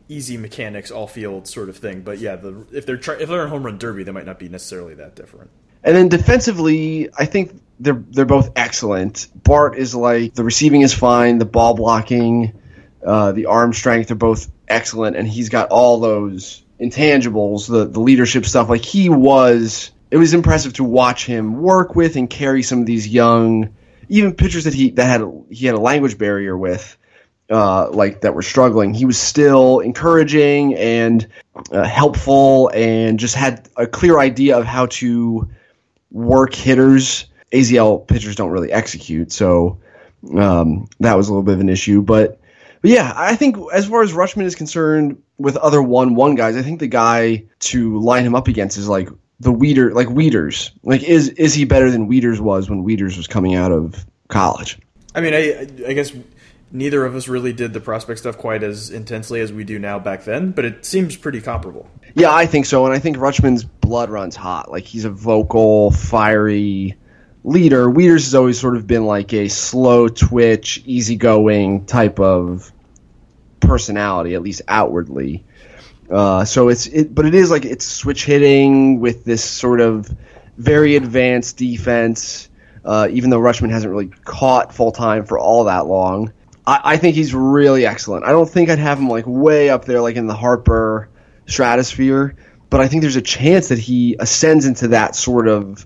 easy 0.10 0.38
mechanics 0.38 0.92
all 0.92 1.08
field 1.08 1.48
sort 1.48 1.70
of 1.70 1.78
thing. 1.78 2.02
But 2.02 2.20
yeah, 2.20 2.36
the, 2.36 2.66
if 2.74 2.86
they're 2.86 2.98
try, 2.98 3.16
if 3.16 3.30
they're 3.30 3.44
in 3.44 3.50
home 3.50 3.64
run 3.64 3.78
derby, 3.78 4.04
they 4.04 4.12
might 4.12 4.26
not 4.26 4.40
be 4.40 4.50
necessarily 4.50 4.96
that 4.96 5.16
different. 5.16 5.50
And 5.84 5.96
then 5.96 6.10
defensively, 6.10 7.10
I 7.18 7.26
think 7.26 7.62
they're 7.80 8.04
they're 8.10 8.26
both 8.26 8.52
excellent. 8.56 9.28
Bart 9.44 9.78
is 9.78 9.96
like 9.96 10.34
the 10.34 10.44
receiving 10.44 10.82
is 10.82 10.94
fine, 10.94 11.38
the 11.38 11.46
ball 11.46 11.76
blocking, 11.76 12.54
uh, 13.06 13.32
the 13.32 13.46
arm 13.48 13.74
strength 13.74 14.12
are 14.12 14.16
both 14.16 14.52
excellent, 14.68 15.16
and 15.16 15.28
he's 15.28 15.50
got 15.50 15.70
all 15.70 16.00
those 16.00 16.64
intangibles, 16.80 17.68
the 17.68 17.86
the 17.86 18.00
leadership 18.00 18.46
stuff. 18.46 18.70
Like 18.70 18.84
he 18.84 19.10
was, 19.10 19.92
it 20.12 20.18
was 20.18 20.34
impressive 20.34 20.74
to 20.74 20.84
watch 20.84 21.26
him 21.26 21.62
work 21.62 21.96
with 21.96 22.16
and 22.16 22.30
carry 22.30 22.64
some 22.64 22.82
of 22.82 22.86
these 22.86 23.08
young, 23.08 23.76
even 24.10 24.34
pitchers 24.34 24.66
that 24.66 24.74
he 24.74 24.92
that 24.92 25.06
had 25.06 25.22
he 25.50 25.66
had 25.66 25.76
a 25.76 25.80
language 25.80 26.18
barrier 26.18 26.58
with. 26.58 26.96
Uh, 27.52 27.90
like 27.90 28.22
that 28.22 28.36
were 28.36 28.44
struggling, 28.44 28.94
he 28.94 29.06
was 29.06 29.18
still 29.18 29.80
encouraging 29.80 30.76
and 30.76 31.28
uh, 31.72 31.84
helpful, 31.84 32.70
and 32.76 33.18
just 33.18 33.34
had 33.34 33.68
a 33.76 33.88
clear 33.88 34.20
idea 34.20 34.56
of 34.56 34.66
how 34.66 34.86
to 34.86 35.50
work 36.12 36.54
hitters. 36.54 37.26
AZL 37.52 38.08
pitchers 38.08 38.36
don't 38.36 38.52
really 38.52 38.72
execute, 38.72 39.32
so 39.32 39.80
um, 40.36 40.88
that 41.00 41.16
was 41.16 41.28
a 41.28 41.32
little 41.32 41.44
bit 41.44 41.56
of 41.56 41.60
an 41.60 41.70
issue. 41.70 42.02
But, 42.02 42.40
but 42.82 42.92
yeah, 42.92 43.14
I 43.16 43.36
think 43.36 43.58
as 43.74 43.88
far 43.88 44.02
as 44.02 44.14
Rutschman 44.14 44.44
is 44.44 44.56
concerned, 44.56 45.22
with 45.38 45.56
other 45.58 45.82
one-one 45.82 46.36
guys, 46.36 46.56
I 46.56 46.62
think 46.62 46.80
the 46.80 46.88
guy 46.88 47.46
to 47.60 48.00
line 48.00 48.26
him 48.26 48.36
up 48.36 48.48
against 48.48 48.78
is 48.78 48.88
like 48.88 49.10
the 49.40 49.52
Weeder, 49.52 49.94
like 49.94 50.08
Wieters. 50.08 50.72
Like, 50.84 51.02
is 51.04 51.30
is 51.30 51.54
he 51.54 51.66
better 51.66 51.90
than 51.90 52.10
Wieters 52.10 52.40
was 52.40 52.70
when 52.70 52.84
Wieters 52.84 53.18
was 53.18 53.26
coming 53.26 53.56
out 53.56 53.72
of 53.72 54.06
college? 54.28 54.78
I 55.16 55.22
mean, 55.22 55.34
I 55.34 55.68
I 55.88 55.94
guess 55.94 56.14
neither 56.72 57.06
of 57.06 57.16
us 57.16 57.28
really 57.28 57.54
did 57.54 57.74
the 57.74 57.80
prospect 57.80 58.20
stuff 58.20 58.38
quite 58.38 58.64
as 58.64 58.92
intensely 58.92 59.40
as 59.42 59.52
we 59.52 59.64
do 59.64 59.80
now 59.80 59.98
back 59.98 60.24
then, 60.26 60.52
but 60.52 60.66
it 60.66 60.86
seems 60.86 61.16
pretty 61.16 61.42
comparable. 61.42 61.90
Yeah, 62.14 62.34
I 62.34 62.46
think 62.46 62.66
so, 62.66 62.86
and 62.86 62.94
I 62.94 63.00
think 63.00 63.18
Rutschman's 63.18 63.64
blood 63.64 64.10
runs 64.10 64.36
hot. 64.36 64.70
Like 64.70 64.84
he's 64.84 65.06
a 65.06 65.10
vocal, 65.10 65.92
fiery 65.92 66.98
leader. 67.44 67.88
Wieters 67.88 68.26
has 68.26 68.36
always 68.36 68.60
sort 68.60 68.76
of 68.76 68.88
been 68.88 69.06
like 69.06 69.34
a 69.34 69.48
slow 69.48 70.08
twitch, 70.08 70.84
easygoing 70.86 71.86
type 71.86 72.20
of 72.20 72.72
personality, 73.60 74.36
at 74.36 74.42
least 74.42 74.62
outwardly. 74.68 75.44
Uh, 76.10 76.44
so 76.44 76.70
it's 76.70 76.88
it, 76.88 77.14
but 77.14 77.26
it 77.26 77.36
is 77.36 77.52
like 77.52 77.66
it's 77.66 77.86
switch 77.86 78.26
hitting 78.26 79.00
with 79.00 79.26
this 79.26 79.44
sort 79.44 79.80
of 79.80 80.16
very 80.58 80.96
advanced 80.96 81.58
defense. 81.58 82.50
Uh, 82.84 83.08
even 83.12 83.30
though 83.30 83.40
Rutschman 83.40 83.70
hasn't 83.70 83.92
really 83.92 84.08
caught 84.08 84.74
full 84.74 84.92
time 84.92 85.26
for 85.26 85.38
all 85.38 85.66
that 85.66 85.86
long, 85.86 86.32
I, 86.66 86.82
I 86.84 86.98
think 86.98 87.16
he's 87.16 87.36
really 87.36 87.86
excellent. 87.86 88.26
I 88.26 88.32
don't 88.32 88.50
think 88.50 88.70
I'd 88.70 88.80
have 88.80 88.98
him 88.98 89.10
like 89.10 89.26
way 89.28 89.70
up 89.70 89.86
there, 89.86 90.02
like 90.02 90.16
in 90.16 90.28
the 90.28 90.34
Harper 90.34 91.10
stratosphere, 91.46 92.36
but 92.70 92.80
I 92.80 92.88
think 92.88 93.02
there's 93.02 93.16
a 93.16 93.22
chance 93.22 93.68
that 93.68 93.80
he 93.80 94.16
ascends 94.20 94.66
into 94.66 94.90
that 94.90 95.16
sort 95.16 95.48
of 95.48 95.86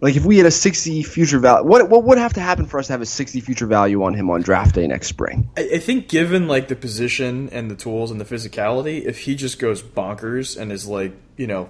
like 0.00 0.16
if 0.16 0.24
we 0.24 0.38
had 0.38 0.46
a 0.46 0.50
60 0.50 1.02
future 1.02 1.38
value, 1.38 1.66
what 1.66 1.88
what 1.88 2.04
would 2.04 2.18
have 2.18 2.34
to 2.34 2.40
happen 2.40 2.66
for 2.66 2.78
us 2.78 2.86
to 2.86 2.92
have 2.92 3.02
a 3.02 3.06
60 3.06 3.40
future 3.40 3.66
value 3.66 4.02
on 4.02 4.14
him 4.14 4.30
on 4.30 4.42
draft 4.42 4.74
day 4.74 4.86
next 4.86 5.08
spring? 5.08 5.50
I, 5.56 5.70
I 5.74 5.78
think 5.78 6.08
given 6.08 6.48
like 6.48 6.68
the 6.68 6.76
position 6.76 7.48
and 7.50 7.70
the 7.70 7.76
tools 7.76 8.10
and 8.10 8.20
the 8.20 8.24
physicality, 8.24 9.04
if 9.04 9.20
he 9.20 9.34
just 9.34 9.58
goes 9.58 9.82
bonkers 9.82 10.60
and 10.60 10.72
is 10.72 10.86
like 10.86 11.12
you 11.36 11.46
know 11.46 11.68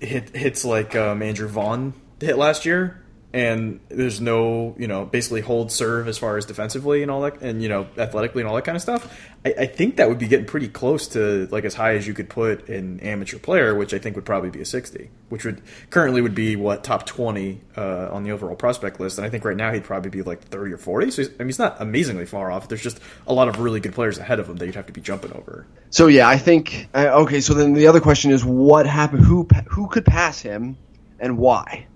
hit 0.00 0.36
hits 0.36 0.64
like 0.64 0.94
um, 0.94 1.22
Andrew 1.22 1.48
Vaughn 1.48 1.94
hit 2.20 2.36
last 2.36 2.66
year, 2.66 3.02
and 3.36 3.80
there's 3.90 4.18
no 4.18 4.74
you 4.78 4.88
know 4.88 5.04
basically 5.04 5.42
hold 5.42 5.70
serve 5.70 6.08
as 6.08 6.16
far 6.16 6.38
as 6.38 6.46
defensively 6.46 7.02
and 7.02 7.10
all 7.10 7.20
that 7.20 7.42
and 7.42 7.62
you 7.62 7.68
know 7.68 7.86
athletically 7.98 8.40
and 8.40 8.48
all 8.48 8.56
that 8.56 8.64
kind 8.64 8.76
of 8.76 8.80
stuff. 8.80 9.14
I, 9.44 9.54
I, 9.58 9.66
think 9.66 9.96
that 9.96 10.08
would 10.08 10.18
be 10.18 10.26
getting 10.26 10.46
pretty 10.46 10.68
close 10.68 11.06
to 11.08 11.46
like 11.52 11.64
as 11.66 11.74
high 11.74 11.96
as 11.96 12.06
you 12.06 12.14
could 12.14 12.30
put 12.30 12.70
an 12.70 12.98
amateur 13.00 13.38
player 13.38 13.74
which 13.74 13.92
i 13.92 13.98
think 13.98 14.16
would 14.16 14.24
probably 14.24 14.48
be 14.48 14.62
a 14.62 14.64
60 14.64 15.10
which 15.28 15.44
would 15.44 15.60
currently 15.90 16.22
would 16.22 16.34
be 16.34 16.56
what 16.56 16.82
top 16.82 17.04
20 17.04 17.60
uh, 17.76 18.08
on 18.10 18.24
the 18.24 18.32
overall 18.32 18.56
prospect 18.56 18.98
list 18.98 19.18
and 19.18 19.26
i 19.26 19.30
think 19.30 19.44
right 19.44 19.56
now 19.56 19.70
he'd 19.70 19.84
probably 19.84 20.10
be 20.10 20.22
like 20.22 20.40
30 20.40 20.72
or 20.72 20.78
40 20.78 21.10
so 21.10 21.22
i 21.22 21.26
mean 21.38 21.48
he's 21.48 21.58
not 21.58 21.76
amazingly 21.78 22.24
far 22.24 22.50
off. 22.50 22.68
There's 22.68 22.82
just 22.82 23.00
a 23.26 23.34
lot 23.34 23.48
of 23.48 23.60
really 23.60 23.80
good 23.80 23.92
players 23.92 24.18
ahead 24.18 24.40
of 24.40 24.48
him 24.48 24.56
that 24.56 24.66
you'd 24.66 24.74
have 24.74 24.86
to 24.86 24.92
be 24.92 25.02
jumping 25.02 25.32
over. 25.32 25.66
So 25.90 26.06
yeah 26.06 26.26
i 26.26 26.38
think 26.38 26.88
uh, 26.94 27.22
okay 27.22 27.42
so 27.42 27.52
then 27.52 27.74
the 27.74 27.86
other 27.86 28.00
question 28.00 28.30
is 28.30 28.44
what 28.44 28.86
happened 28.86 29.24
who 29.24 29.46
who 29.68 29.88
could 29.88 30.06
pass 30.06 30.40
him 30.40 30.78
and 31.20 31.36
why 31.36 31.86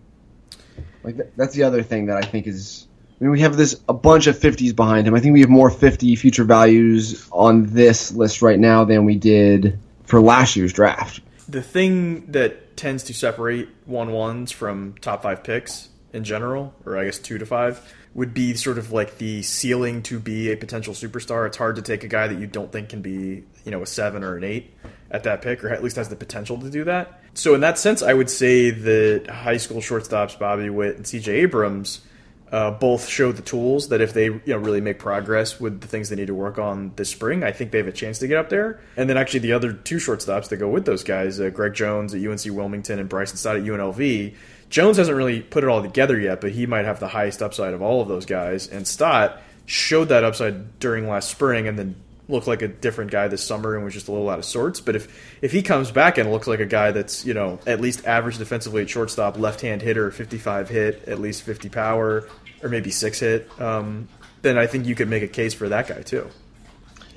like 1.03 1.35
that's 1.37 1.55
the 1.55 1.65
other 1.65 1.83
thing 1.83 2.07
that 2.07 2.17
I 2.17 2.23
think 2.23 2.47
is. 2.47 2.87
I 3.21 3.25
mean, 3.25 3.33
we 3.33 3.41
have 3.41 3.57
this 3.57 3.79
a 3.89 3.93
bunch 3.93 4.27
of 4.29 4.39
50s 4.39 4.75
behind 4.75 5.07
him. 5.07 5.15
I 5.15 5.21
think 5.21 5.35
we 5.35 5.41
have 5.41 5.51
more 5.51 5.69
50 5.69 6.17
future 6.17 6.45
values 6.45 7.29
on 7.33 7.67
this 7.67 8.13
list 8.13 8.41
right 8.41 8.59
now 8.59 8.85
than 8.85 9.05
we 9.05 9.15
did 9.15 9.79
for 10.05 10.23
last 10.23 10.57
year's 10.57 10.73
draft. 10.73 11.21
The 11.47 11.61
thing 11.61 12.33
that 12.33 12.79
tends 12.79 13.03
to 13.05 13.15
separate 13.15 13.69
one 13.85 14.13
ones 14.13 14.53
from 14.53 14.95
top 15.03 15.23
five 15.23 15.45
picks 15.45 15.91
in 16.15 16.25
general, 16.25 16.73
or 16.87 16.97
I 16.97 17.05
guess 17.05 17.19
two 17.19 17.37
to 17.37 17.45
five, 17.45 17.95
would 18.15 18.33
be 18.33 18.55
sort 18.55 18.79
of 18.79 18.91
like 18.91 19.19
the 19.19 19.43
ceiling 19.43 20.03
to 20.05 20.19
be 20.19 20.51
a 20.51 20.57
potential 20.57 20.95
superstar. 20.95 21.47
It's 21.47 21.59
hard 21.59 21.77
to 21.77 21.83
take 21.83 22.05
a 22.05 22.09
guy 22.09 22.27
that 22.27 22.39
you 22.39 22.47
don't 22.47 22.73
think 22.73 22.89
can 22.89 23.03
be, 23.03 23.45
you 23.65 23.71
know, 23.71 23.83
a 23.83 23.87
seven 23.87 24.25
or 24.25 24.37
an 24.37 24.45
eight 24.45 24.73
at 25.11 25.25
that 25.25 25.43
pick, 25.43 25.65
or 25.65 25.71
at 25.71 25.83
least 25.83 25.97
has 25.97 26.09
the 26.09 26.17
potential 26.17 26.59
to 26.59 26.71
do 26.71 26.85
that. 26.85 27.21
So 27.35 27.55
in 27.55 27.61
that 27.61 27.79
sense, 27.79 28.03
I 28.03 28.15
would 28.15 28.31
say 28.31 28.71
that 28.71 29.27
high 29.29 29.57
school 29.57 29.79
shortstops 29.79 30.39
Bobby 30.39 30.71
Witt 30.71 30.97
and 30.97 31.07
C.J. 31.07 31.33
Abrams 31.33 32.01
uh, 32.53 32.71
both 32.73 33.07
show 33.07 33.31
the 33.31 33.43
tools 33.43 33.89
that 33.89 34.01
if 34.01 34.13
they 34.13 34.25
you 34.25 34.43
know 34.47 34.57
really 34.57 34.81
make 34.81 34.99
progress 34.99 35.61
with 35.61 35.81
the 35.81 35.87
things 35.87 36.09
they 36.09 36.17
need 36.17 36.27
to 36.27 36.35
work 36.35 36.59
on 36.59 36.93
this 36.97 37.09
spring, 37.09 37.45
I 37.45 37.53
think 37.53 37.71
they 37.71 37.79
have 37.79 37.87
a 37.87 37.93
chance 37.93 38.19
to 38.21 38.27
get 38.27 38.39
up 38.39 38.49
there. 38.49 38.81
And 38.97 39.09
then 39.09 39.17
actually 39.17 39.41
the 39.41 39.53
other 39.53 39.73
two 39.73 39.97
shortstops 39.97 40.49
that 40.49 40.57
go 40.57 40.69
with 40.69 40.85
those 40.85 41.05
guys, 41.05 41.41
uh, 41.41 41.51
Greg 41.51 41.75
Jones 41.75 42.15
at 42.15 42.25
UNC 42.25 42.45
Wilmington 42.47 42.99
and 42.99 43.09
Bryson 43.09 43.37
Stott 43.37 43.57
at 43.57 43.63
UNLV. 43.63 44.35
Jones 44.69 44.97
hasn't 44.97 45.17
really 45.17 45.41
put 45.41 45.65
it 45.65 45.69
all 45.69 45.83
together 45.83 46.19
yet, 46.19 46.41
but 46.41 46.53
he 46.53 46.67
might 46.67 46.85
have 46.85 47.01
the 47.01 47.09
highest 47.09 47.43
upside 47.43 47.75
of 47.75 47.83
all 47.83 48.03
of 48.03 48.09
those 48.09 48.27
guys. 48.27 48.69
And 48.69 48.87
Stott 48.87 49.41
showed 49.67 50.07
that 50.07 50.25
upside 50.25 50.79
during 50.81 51.09
last 51.09 51.31
spring, 51.31 51.69
and 51.69 51.79
then 51.79 51.97
looked 52.31 52.47
like 52.47 52.63
a 52.63 52.69
different 52.69 53.11
guy 53.11 53.29
this 53.29 53.45
summer 53.45 53.75
and 53.75 53.85
was 53.85 53.95
just 53.95 54.09
a 54.09 54.13
little 54.13 54.29
out 54.31 54.39
of 54.39 54.45
sorts. 54.45 54.81
But 54.81 54.97
if 54.97 55.39
if 55.43 55.53
he 55.53 55.63
comes 55.63 55.91
back 55.91 56.19
and 56.19 56.31
looks 56.31 56.47
like 56.47 56.61
a 56.61 56.67
guy 56.67 56.93
that's 56.93 57.25
you 57.25 57.35
know 57.35 57.59
at 57.67 57.81
least 57.81 58.07
average 58.07 58.39
defensively 58.39 58.83
at 58.83 58.91
shortstop, 58.91 59.39
left 59.39 59.61
hand 59.61 59.83
hitter, 59.83 60.11
55 60.11 60.69
hit, 60.69 61.09
at 61.09 61.21
least 61.21 61.43
50 61.43 61.69
power, 61.69 62.29
or 62.63 62.69
maybe 62.69 62.91
six 62.91 63.21
hit, 63.21 63.49
um, 63.61 64.09
then 64.43 64.59
I 64.59 64.67
think 64.67 64.87
you 64.87 64.95
could 64.95 65.09
make 65.09 65.23
a 65.23 65.29
case 65.29 65.55
for 65.55 65.69
that 65.69 65.89
guy 65.89 66.03
too. 66.03 66.31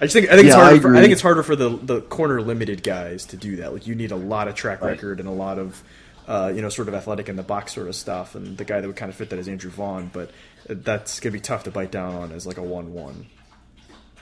I 0.02 0.06
just 0.06 0.14
think 0.14 0.30
I 0.30 0.36
think 0.36 0.48
yeah, 0.48 0.54
it's 0.54 0.56
harder. 0.56 0.76
I, 0.76 0.80
for, 0.80 0.96
I, 0.96 1.02
think 1.02 1.14
it's 1.14 1.22
harder 1.22 1.44
for 1.44 1.56
the 1.56 1.70
the 1.70 2.02
corner 2.02 2.42
limited 2.42 2.84
guys 2.84 3.26
to 3.28 3.38
do 3.38 3.58
that. 3.58 3.74
Like 3.74 3.88
you 3.88 3.96
need 3.96 4.12
a 4.12 4.18
lot 4.18 4.48
of 4.48 4.56
track 4.56 4.82
record 4.82 5.20
and 5.20 5.30
a 5.30 5.32
lot 5.32 5.60
of 5.60 5.82
uh, 6.28 6.52
you 6.54 6.62
know 6.62 6.70
sort 6.70 6.88
of 6.88 6.94
athletic 6.94 7.30
in 7.30 7.36
the 7.36 7.44
box 7.44 7.74
sort 7.74 7.88
of 7.88 7.96
stuff. 7.96 8.36
And 8.36 8.58
the 8.58 8.66
guy 8.66 8.82
that 8.82 8.88
would 8.88 8.96
kind 8.96 9.10
of 9.10 9.16
fit 9.16 9.30
that 9.30 9.40
is 9.40 9.48
Andrew 9.48 9.72
Vaughn, 9.72 10.10
but 10.12 10.32
that's 10.68 11.20
gonna 11.20 11.32
be 11.32 11.40
tough 11.40 11.64
to 11.66 11.72
bite 11.72 11.92
down 11.92 12.16
on 12.16 12.32
as 12.32 12.48
like 12.48 12.58
a 12.58 12.64
one 12.64 12.94
one. 12.94 13.28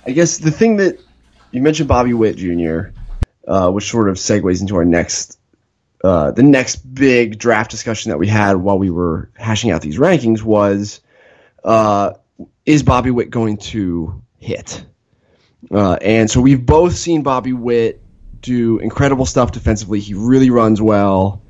I 0.06 0.12
guess 0.12 0.40
the 0.40 0.52
thing 0.52 0.78
that 0.78 1.00
you 1.52 1.62
mentioned 1.62 1.88
Bobby 1.88 2.14
Witt 2.14 2.38
Jr., 2.38 2.90
uh, 3.48 3.70
which 3.72 3.90
sort 3.90 4.10
of 4.10 4.16
segues 4.16 4.62
into 4.62 4.76
our 4.76 4.86
next, 4.86 5.40
uh, 6.04 6.32
the 6.32 6.44
next 6.44 6.78
big 6.78 7.38
draft 7.38 7.70
discussion 7.70 8.10
that 8.10 8.18
we 8.18 8.28
had 8.28 8.58
while 8.58 8.80
we 8.80 8.90
were 8.90 9.30
hashing 9.36 9.72
out 9.72 9.82
these 9.82 9.98
rankings 9.98 10.42
was, 10.42 11.02
uh, 11.64 12.14
is 12.66 12.84
Bobby 12.84 13.12
Witt 13.12 13.30
going 13.30 13.58
to 13.58 14.22
hit? 14.40 14.84
Uh, 15.70 15.98
and 16.02 16.30
so 16.30 16.42
we've 16.42 16.66
both 16.66 16.96
seen 16.96 17.22
Bobby 17.22 17.54
Witt 17.54 18.02
do 18.42 18.80
incredible 18.80 19.28
stuff 19.28 19.52
defensively. 19.52 20.00
He 20.00 20.16
really 20.16 20.50
runs 20.50 20.82
well. 20.82 21.44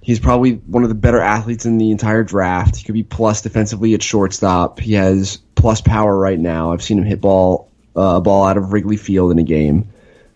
He's 0.00 0.20
probably 0.20 0.52
one 0.52 0.84
of 0.84 0.88
the 0.88 0.94
better 0.94 1.20
athletes 1.20 1.66
in 1.66 1.78
the 1.78 1.90
entire 1.90 2.22
draft. 2.22 2.76
He 2.76 2.84
could 2.84 2.94
be 2.94 3.02
plus 3.02 3.42
defensively 3.42 3.94
at 3.94 4.02
shortstop. 4.02 4.78
He 4.78 4.94
has 4.94 5.38
plus 5.56 5.80
power 5.80 6.16
right 6.16 6.38
now. 6.38 6.72
I've 6.72 6.82
seen 6.82 6.98
him 6.98 7.04
hit 7.04 7.20
ball 7.20 7.67
a 7.98 8.20
ball 8.20 8.44
out 8.44 8.56
of 8.56 8.72
Wrigley 8.72 8.96
Field 8.96 9.32
in 9.32 9.38
a 9.38 9.42
game. 9.42 9.88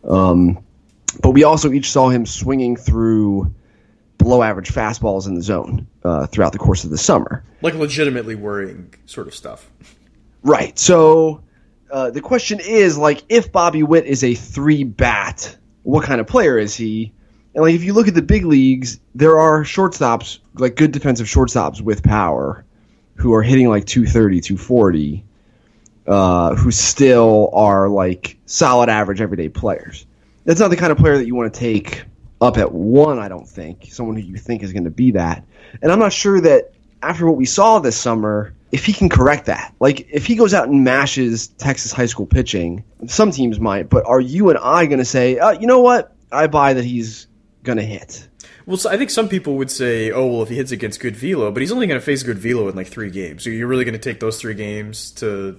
Um, 0.04 0.62
but 1.20 1.30
we 1.30 1.44
also 1.44 1.72
each 1.72 1.90
saw 1.90 2.08
him 2.08 2.26
swinging 2.26 2.76
through 2.76 3.54
below 4.18 4.42
average 4.42 4.70
fastballs 4.70 5.26
in 5.26 5.34
the 5.34 5.42
zone 5.42 5.86
uh, 6.04 6.26
throughout 6.26 6.52
the 6.52 6.58
course 6.58 6.84
of 6.84 6.90
the 6.90 6.98
summer. 6.98 7.44
Like 7.60 7.74
legitimately 7.74 8.34
worrying 8.34 8.94
sort 9.06 9.26
of 9.26 9.34
stuff. 9.34 9.70
Right. 10.42 10.78
So 10.78 11.42
uh, 11.90 12.10
the 12.10 12.20
question 12.20 12.60
is 12.60 12.96
like 12.96 13.22
if 13.28 13.52
Bobby 13.52 13.82
Witt 13.82 14.06
is 14.06 14.24
a 14.24 14.34
three 14.34 14.84
bat, 14.84 15.56
what 15.82 16.04
kind 16.04 16.20
of 16.20 16.26
player 16.26 16.58
is 16.58 16.74
he? 16.74 17.12
And 17.54 17.62
like 17.62 17.74
if 17.74 17.84
you 17.84 17.92
look 17.92 18.08
at 18.08 18.14
the 18.14 18.22
big 18.22 18.44
leagues, 18.44 18.98
there 19.14 19.38
are 19.38 19.62
shortstops, 19.62 20.38
like 20.54 20.76
good 20.76 20.92
defensive 20.92 21.26
shortstops 21.26 21.80
with 21.80 22.02
power 22.02 22.64
who 23.16 23.34
are 23.34 23.42
hitting 23.42 23.68
like 23.68 23.86
230, 23.86 24.40
240 24.40 25.24
uh, 26.06 26.54
who 26.54 26.70
still 26.70 27.50
are 27.52 27.88
like 27.88 28.38
solid 28.46 28.88
average 28.88 29.20
everyday 29.20 29.48
players. 29.48 30.06
That's 30.44 30.60
not 30.60 30.68
the 30.68 30.76
kind 30.76 30.90
of 30.92 30.98
player 30.98 31.16
that 31.16 31.26
you 31.26 31.34
want 31.34 31.52
to 31.52 31.60
take 31.60 32.04
up 32.40 32.58
at 32.58 32.72
one, 32.72 33.18
I 33.18 33.28
don't 33.28 33.48
think. 33.48 33.88
Someone 33.90 34.16
who 34.16 34.22
you 34.22 34.36
think 34.36 34.62
is 34.62 34.72
going 34.72 34.84
to 34.84 34.90
be 34.90 35.12
that. 35.12 35.44
And 35.80 35.92
I'm 35.92 36.00
not 36.00 36.12
sure 36.12 36.40
that 36.40 36.72
after 37.02 37.26
what 37.26 37.36
we 37.36 37.44
saw 37.44 37.78
this 37.78 37.96
summer, 37.96 38.54
if 38.72 38.84
he 38.84 38.92
can 38.92 39.08
correct 39.08 39.46
that. 39.46 39.74
Like, 39.78 40.08
if 40.10 40.26
he 40.26 40.34
goes 40.34 40.54
out 40.54 40.68
and 40.68 40.82
mashes 40.82 41.48
Texas 41.48 41.92
high 41.92 42.06
school 42.06 42.26
pitching, 42.26 42.84
some 43.06 43.30
teams 43.30 43.60
might, 43.60 43.88
but 43.88 44.04
are 44.06 44.20
you 44.20 44.50
and 44.50 44.58
I 44.58 44.86
going 44.86 44.98
to 44.98 45.04
say, 45.04 45.38
uh, 45.38 45.52
you 45.52 45.66
know 45.66 45.80
what? 45.80 46.14
I 46.32 46.46
buy 46.46 46.74
that 46.74 46.84
he's 46.84 47.26
going 47.62 47.78
to 47.78 47.84
hit. 47.84 48.28
Well, 48.66 48.76
so 48.76 48.90
I 48.90 48.96
think 48.96 49.10
some 49.10 49.28
people 49.28 49.56
would 49.56 49.70
say, 49.70 50.12
"Oh, 50.12 50.26
well, 50.26 50.42
if 50.42 50.48
he 50.48 50.54
hits 50.54 50.70
against 50.70 51.00
good 51.00 51.16
velo," 51.16 51.50
but 51.50 51.60
he's 51.62 51.72
only 51.72 51.88
going 51.88 51.98
to 51.98 52.04
face 52.04 52.22
good 52.22 52.38
velo 52.38 52.68
in 52.68 52.76
like 52.76 52.86
three 52.86 53.10
games. 53.10 53.42
So 53.42 53.50
you're 53.50 53.66
really 53.66 53.84
going 53.84 53.94
to 53.94 53.98
take 54.00 54.20
those 54.20 54.40
three 54.40 54.54
games 54.54 55.10
to 55.12 55.58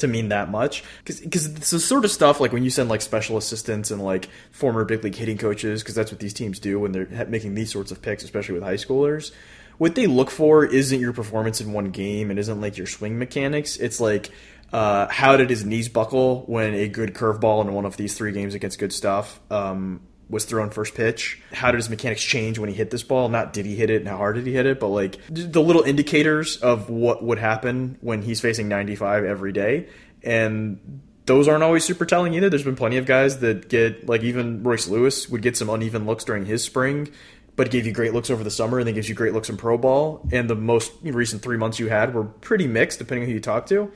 to 0.00 0.08
mean 0.08 0.28
that 0.28 0.50
much 0.50 0.84
because 1.04 1.20
it's 1.46 1.70
the 1.70 1.80
sort 1.80 2.04
of 2.04 2.10
stuff 2.10 2.40
like 2.40 2.52
when 2.52 2.62
you 2.62 2.70
send 2.70 2.88
like 2.88 3.00
special 3.00 3.36
assistants 3.36 3.90
and 3.90 4.02
like 4.02 4.28
former 4.50 4.84
big 4.84 5.02
league 5.04 5.14
hitting 5.14 5.38
coaches 5.38 5.82
because 5.82 5.94
that's 5.94 6.10
what 6.10 6.20
these 6.20 6.34
teams 6.34 6.58
do 6.58 6.78
when 6.78 6.92
they're 6.92 7.26
making 7.26 7.54
these 7.54 7.70
sorts 7.70 7.90
of 7.90 8.02
picks, 8.02 8.22
especially 8.22 8.54
with 8.54 8.62
high 8.62 8.74
schoolers. 8.74 9.32
What 9.78 9.94
they 9.94 10.06
look 10.06 10.30
for 10.30 10.64
isn't 10.64 11.00
your 11.00 11.14
performance 11.14 11.60
in 11.60 11.72
one 11.72 11.90
game. 11.90 12.30
It 12.30 12.38
isn't 12.38 12.60
like 12.60 12.76
your 12.76 12.86
swing 12.86 13.18
mechanics. 13.18 13.76
It's 13.78 13.98
like 13.98 14.30
uh, 14.72 15.08
how 15.08 15.36
did 15.36 15.50
his 15.50 15.64
knees 15.64 15.88
buckle 15.88 16.42
when 16.46 16.74
a 16.74 16.88
good 16.88 17.14
curveball 17.14 17.66
in 17.66 17.72
one 17.72 17.84
of 17.84 17.96
these 17.96 18.14
three 18.14 18.32
games 18.32 18.54
against 18.54 18.78
good 18.78 18.92
stuff 18.92 19.40
um, 19.50 20.00
was 20.30 20.44
thrown 20.44 20.70
first 20.70 20.94
pitch? 20.94 21.40
How 21.52 21.70
did 21.70 21.78
his 21.78 21.90
mechanics 21.90 22.22
change 22.22 22.58
when 22.58 22.68
he 22.68 22.74
hit 22.74 22.90
this 22.90 23.02
ball? 23.02 23.28
Not 23.28 23.52
did 23.52 23.66
he 23.66 23.74
hit 23.74 23.90
it 23.90 23.96
and 23.96 24.08
how 24.08 24.16
hard 24.16 24.36
did 24.36 24.46
he 24.46 24.52
hit 24.52 24.64
it, 24.66 24.80
but 24.80 24.88
like 24.88 25.18
the 25.28 25.60
little 25.60 25.82
indicators 25.82 26.56
of 26.58 26.88
what 26.88 27.22
would 27.22 27.38
happen 27.38 27.98
when 28.00 28.22
he's 28.22 28.40
facing 28.40 28.68
95 28.68 29.24
every 29.24 29.52
day. 29.52 29.88
And 30.22 31.02
those 31.26 31.48
aren't 31.48 31.62
always 31.62 31.84
super 31.84 32.06
telling 32.06 32.34
either. 32.34 32.48
There's 32.48 32.64
been 32.64 32.76
plenty 32.76 32.96
of 32.96 33.06
guys 33.06 33.40
that 33.40 33.68
get, 33.68 34.08
like 34.08 34.22
even 34.22 34.62
Royce 34.62 34.88
Lewis 34.88 35.28
would 35.28 35.42
get 35.42 35.56
some 35.56 35.68
uneven 35.68 36.06
looks 36.06 36.24
during 36.24 36.46
his 36.46 36.64
spring, 36.64 37.08
but 37.56 37.70
gave 37.70 37.86
you 37.86 37.92
great 37.92 38.14
looks 38.14 38.30
over 38.30 38.44
the 38.44 38.50
summer 38.50 38.78
and 38.78 38.86
then 38.86 38.94
gives 38.94 39.08
you 39.08 39.14
great 39.14 39.32
looks 39.32 39.48
in 39.48 39.56
pro 39.56 39.76
ball. 39.76 40.26
And 40.32 40.48
the 40.48 40.56
most 40.56 40.92
recent 41.02 41.42
three 41.42 41.56
months 41.56 41.78
you 41.78 41.88
had 41.88 42.14
were 42.14 42.24
pretty 42.24 42.66
mixed 42.66 42.98
depending 42.98 43.24
on 43.24 43.28
who 43.28 43.34
you 43.34 43.40
talk 43.40 43.66
to. 43.66 43.92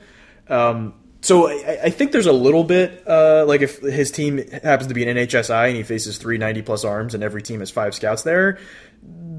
Um, 0.47 0.93
so 1.25 1.47
I, 1.47 1.79
I, 1.85 1.89
think 1.89 2.11
there's 2.11 2.27
a 2.27 2.33
little 2.33 2.63
bit 2.63 3.03
uh, 3.07 3.45
like 3.47 3.61
if 3.61 3.79
his 3.79 4.11
team 4.11 4.37
happens 4.37 4.87
to 4.87 4.93
be 4.93 5.07
an 5.07 5.17
NHSI 5.17 5.67
and 5.67 5.75
he 5.75 5.81
faces 5.81 6.19
three 6.19 6.37
ninety 6.37 6.61
plus 6.61 6.83
arms 6.83 7.15
and 7.15 7.23
every 7.23 7.41
team 7.41 7.61
has 7.61 7.71
five 7.71 7.95
scouts 7.95 8.21
there, 8.21 8.59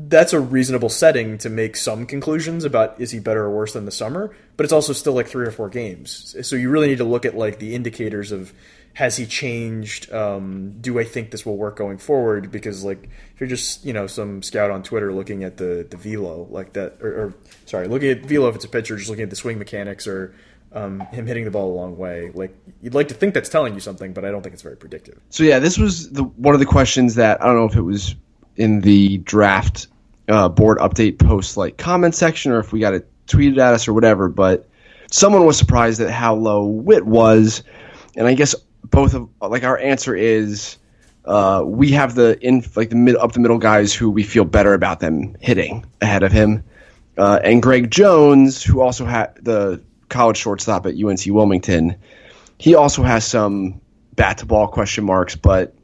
that's 0.08 0.32
a 0.32 0.40
reasonable 0.40 0.88
setting 0.88 1.38
to 1.38 1.48
make 1.48 1.76
some 1.76 2.04
conclusions 2.04 2.64
about 2.64 3.00
is 3.00 3.12
he 3.12 3.20
better 3.20 3.44
or 3.44 3.50
worse 3.50 3.72
than 3.72 3.84
the 3.84 3.92
summer. 3.92 4.34
But 4.56 4.64
it's 4.64 4.72
also 4.72 4.92
still 4.92 5.12
like 5.12 5.28
three 5.28 5.46
or 5.46 5.52
four 5.52 5.68
games, 5.68 6.34
so 6.42 6.56
you 6.56 6.70
really 6.70 6.88
need 6.88 6.98
to 6.98 7.04
look 7.04 7.24
at 7.24 7.36
like 7.36 7.60
the 7.60 7.74
indicators 7.74 8.32
of 8.32 8.52
has 8.96 9.14
he 9.18 9.26
changed? 9.26 10.10
Um, 10.10 10.76
do 10.80 10.98
I 10.98 11.04
think 11.04 11.30
this 11.30 11.44
will 11.44 11.58
work 11.58 11.76
going 11.76 11.98
forward? 11.98 12.50
Because 12.50 12.82
like 12.82 13.04
if 13.34 13.40
you're 13.40 13.48
just 13.48 13.84
you 13.84 13.92
know 13.92 14.06
some 14.06 14.42
scout 14.42 14.70
on 14.70 14.82
Twitter 14.82 15.12
looking 15.12 15.44
at 15.44 15.58
the 15.58 15.86
the 15.88 15.96
velo 15.96 16.48
like 16.50 16.72
that, 16.72 16.96
or, 17.00 17.08
or 17.08 17.34
sorry, 17.66 17.86
looking 17.88 18.08
at 18.08 18.24
velo 18.24 18.48
if 18.48 18.56
it's 18.56 18.64
a 18.64 18.68
pitcher, 18.68 18.96
just 18.96 19.08
looking 19.08 19.22
at 19.22 19.30
the 19.30 19.36
swing 19.36 19.58
mechanics 19.58 20.06
or 20.06 20.34
um, 20.72 21.00
him 21.12 21.26
hitting 21.26 21.44
the 21.44 21.50
ball 21.50 21.72
a 21.72 21.76
long 21.76 21.96
way. 21.96 22.30
Like 22.34 22.56
you'd 22.82 22.94
like 22.94 23.08
to 23.08 23.14
think 23.14 23.34
that's 23.34 23.48
telling 23.48 23.74
you 23.74 23.80
something, 23.80 24.12
but 24.12 24.24
I 24.24 24.30
don't 24.30 24.42
think 24.42 24.52
it's 24.52 24.62
very 24.62 24.76
predictive. 24.76 25.20
So 25.30 25.42
yeah, 25.42 25.58
this 25.58 25.78
was 25.78 26.10
the 26.10 26.24
one 26.24 26.54
of 26.54 26.60
the 26.60 26.66
questions 26.66 27.14
that 27.16 27.42
I 27.42 27.46
don't 27.46 27.56
know 27.56 27.66
if 27.66 27.76
it 27.76 27.82
was 27.82 28.14
in 28.56 28.80
the 28.80 29.18
draft 29.18 29.88
uh, 30.28 30.48
board 30.48 30.78
update 30.78 31.18
post 31.18 31.56
like 31.56 31.76
comment 31.76 32.14
section 32.14 32.52
or 32.52 32.58
if 32.58 32.72
we 32.72 32.80
got 32.80 32.94
it 32.94 33.08
tweeted 33.26 33.58
at 33.58 33.74
us 33.74 33.88
or 33.88 33.92
whatever, 33.92 34.28
but 34.28 34.68
someone 35.10 35.44
was 35.46 35.56
surprised 35.56 36.00
at 36.00 36.10
how 36.10 36.34
low 36.34 36.64
Witt 36.64 37.06
was, 37.06 37.62
and 38.16 38.26
I 38.26 38.34
guess 38.34 38.54
both 38.84 39.14
of 39.14 39.28
like 39.40 39.64
our 39.64 39.78
answer 39.78 40.14
is. 40.14 40.76
Uh, 41.24 41.64
we 41.66 41.90
have 41.90 42.14
the 42.14 42.38
in 42.40 42.64
like 42.76 42.88
the 42.88 42.94
mid 42.94 43.16
up 43.16 43.32
the 43.32 43.40
middle 43.40 43.58
guys 43.58 43.92
who 43.92 44.08
we 44.08 44.22
feel 44.22 44.44
better 44.44 44.74
about 44.74 45.00
them 45.00 45.36
hitting 45.40 45.84
ahead 46.00 46.22
of 46.22 46.30
him, 46.30 46.62
uh, 47.18 47.40
and 47.42 47.60
Greg 47.60 47.90
Jones, 47.90 48.62
who 48.62 48.80
also 48.80 49.04
had 49.04 49.34
the 49.42 49.82
college 50.08 50.36
shortstop 50.36 50.86
at 50.86 50.94
UNC 50.94 51.20
Wilmington. 51.26 51.96
He 52.58 52.74
also 52.74 53.02
has 53.02 53.26
some 53.26 53.80
bat 54.14 54.38
to 54.38 54.46
ball 54.46 54.68
question 54.68 55.04
marks, 55.04 55.36
but 55.36 55.74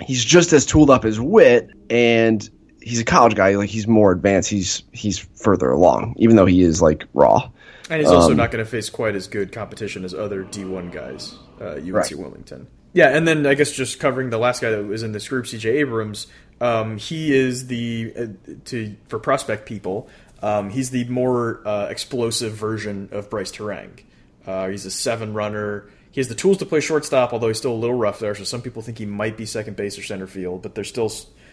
he's 0.00 0.24
just 0.24 0.52
as 0.52 0.66
tooled 0.66 0.90
up 0.90 1.04
as 1.04 1.18
Witt, 1.18 1.70
and 1.90 2.48
he's 2.80 3.00
a 3.00 3.04
college 3.04 3.34
guy. 3.34 3.54
Like 3.56 3.70
he's 3.70 3.86
more 3.86 4.12
advanced. 4.12 4.50
He's 4.50 4.82
he's 4.92 5.18
further 5.18 5.70
along, 5.70 6.14
even 6.18 6.36
though 6.36 6.46
he 6.46 6.62
is 6.62 6.82
like 6.82 7.04
raw. 7.14 7.50
And 7.90 8.00
he's 8.00 8.10
also 8.10 8.30
um, 8.30 8.36
not 8.36 8.50
going 8.50 8.64
to 8.64 8.70
face 8.70 8.88
quite 8.88 9.14
as 9.14 9.26
good 9.26 9.52
competition 9.52 10.04
as 10.04 10.14
other 10.14 10.44
D1 10.44 10.92
guys, 10.92 11.34
uh, 11.60 11.74
UNC 11.74 11.92
right. 11.92 12.14
Wilmington. 12.14 12.68
Yeah, 12.94 13.14
and 13.14 13.26
then 13.26 13.46
I 13.46 13.54
guess 13.54 13.72
just 13.72 14.00
covering 14.00 14.30
the 14.30 14.38
last 14.38 14.60
guy 14.60 14.70
that 14.70 14.84
was 14.84 15.02
in 15.02 15.12
this 15.12 15.28
group, 15.28 15.46
CJ 15.46 15.64
Abrams. 15.80 16.26
Um, 16.60 16.96
he 16.96 17.34
is 17.34 17.66
the 17.66 18.12
uh, 18.16 18.26
to 18.66 18.94
for 19.08 19.18
prospect 19.18 19.66
people. 19.66 20.08
Um, 20.42 20.70
he's 20.70 20.90
the 20.90 21.04
more 21.04 21.62
uh, 21.66 21.86
explosive 21.86 22.52
version 22.52 23.08
of 23.12 23.30
Brice 23.30 23.52
Turang. 23.52 24.02
Uh, 24.46 24.68
he's 24.68 24.84
a 24.84 24.90
seven 24.90 25.34
runner. 25.34 25.88
He 26.10 26.20
has 26.20 26.28
the 26.28 26.34
tools 26.34 26.58
to 26.58 26.66
play 26.66 26.80
shortstop, 26.80 27.32
although 27.32 27.48
he's 27.48 27.58
still 27.58 27.72
a 27.72 27.74
little 27.74 27.96
rough 27.96 28.18
there. 28.18 28.34
So 28.34 28.44
some 28.44 28.60
people 28.60 28.82
think 28.82 28.98
he 28.98 29.06
might 29.06 29.36
be 29.36 29.46
second 29.46 29.76
base 29.76 29.96
or 29.98 30.02
center 30.02 30.26
field, 30.26 30.62
but 30.62 30.74
there's 30.74 30.88
still 30.88 31.10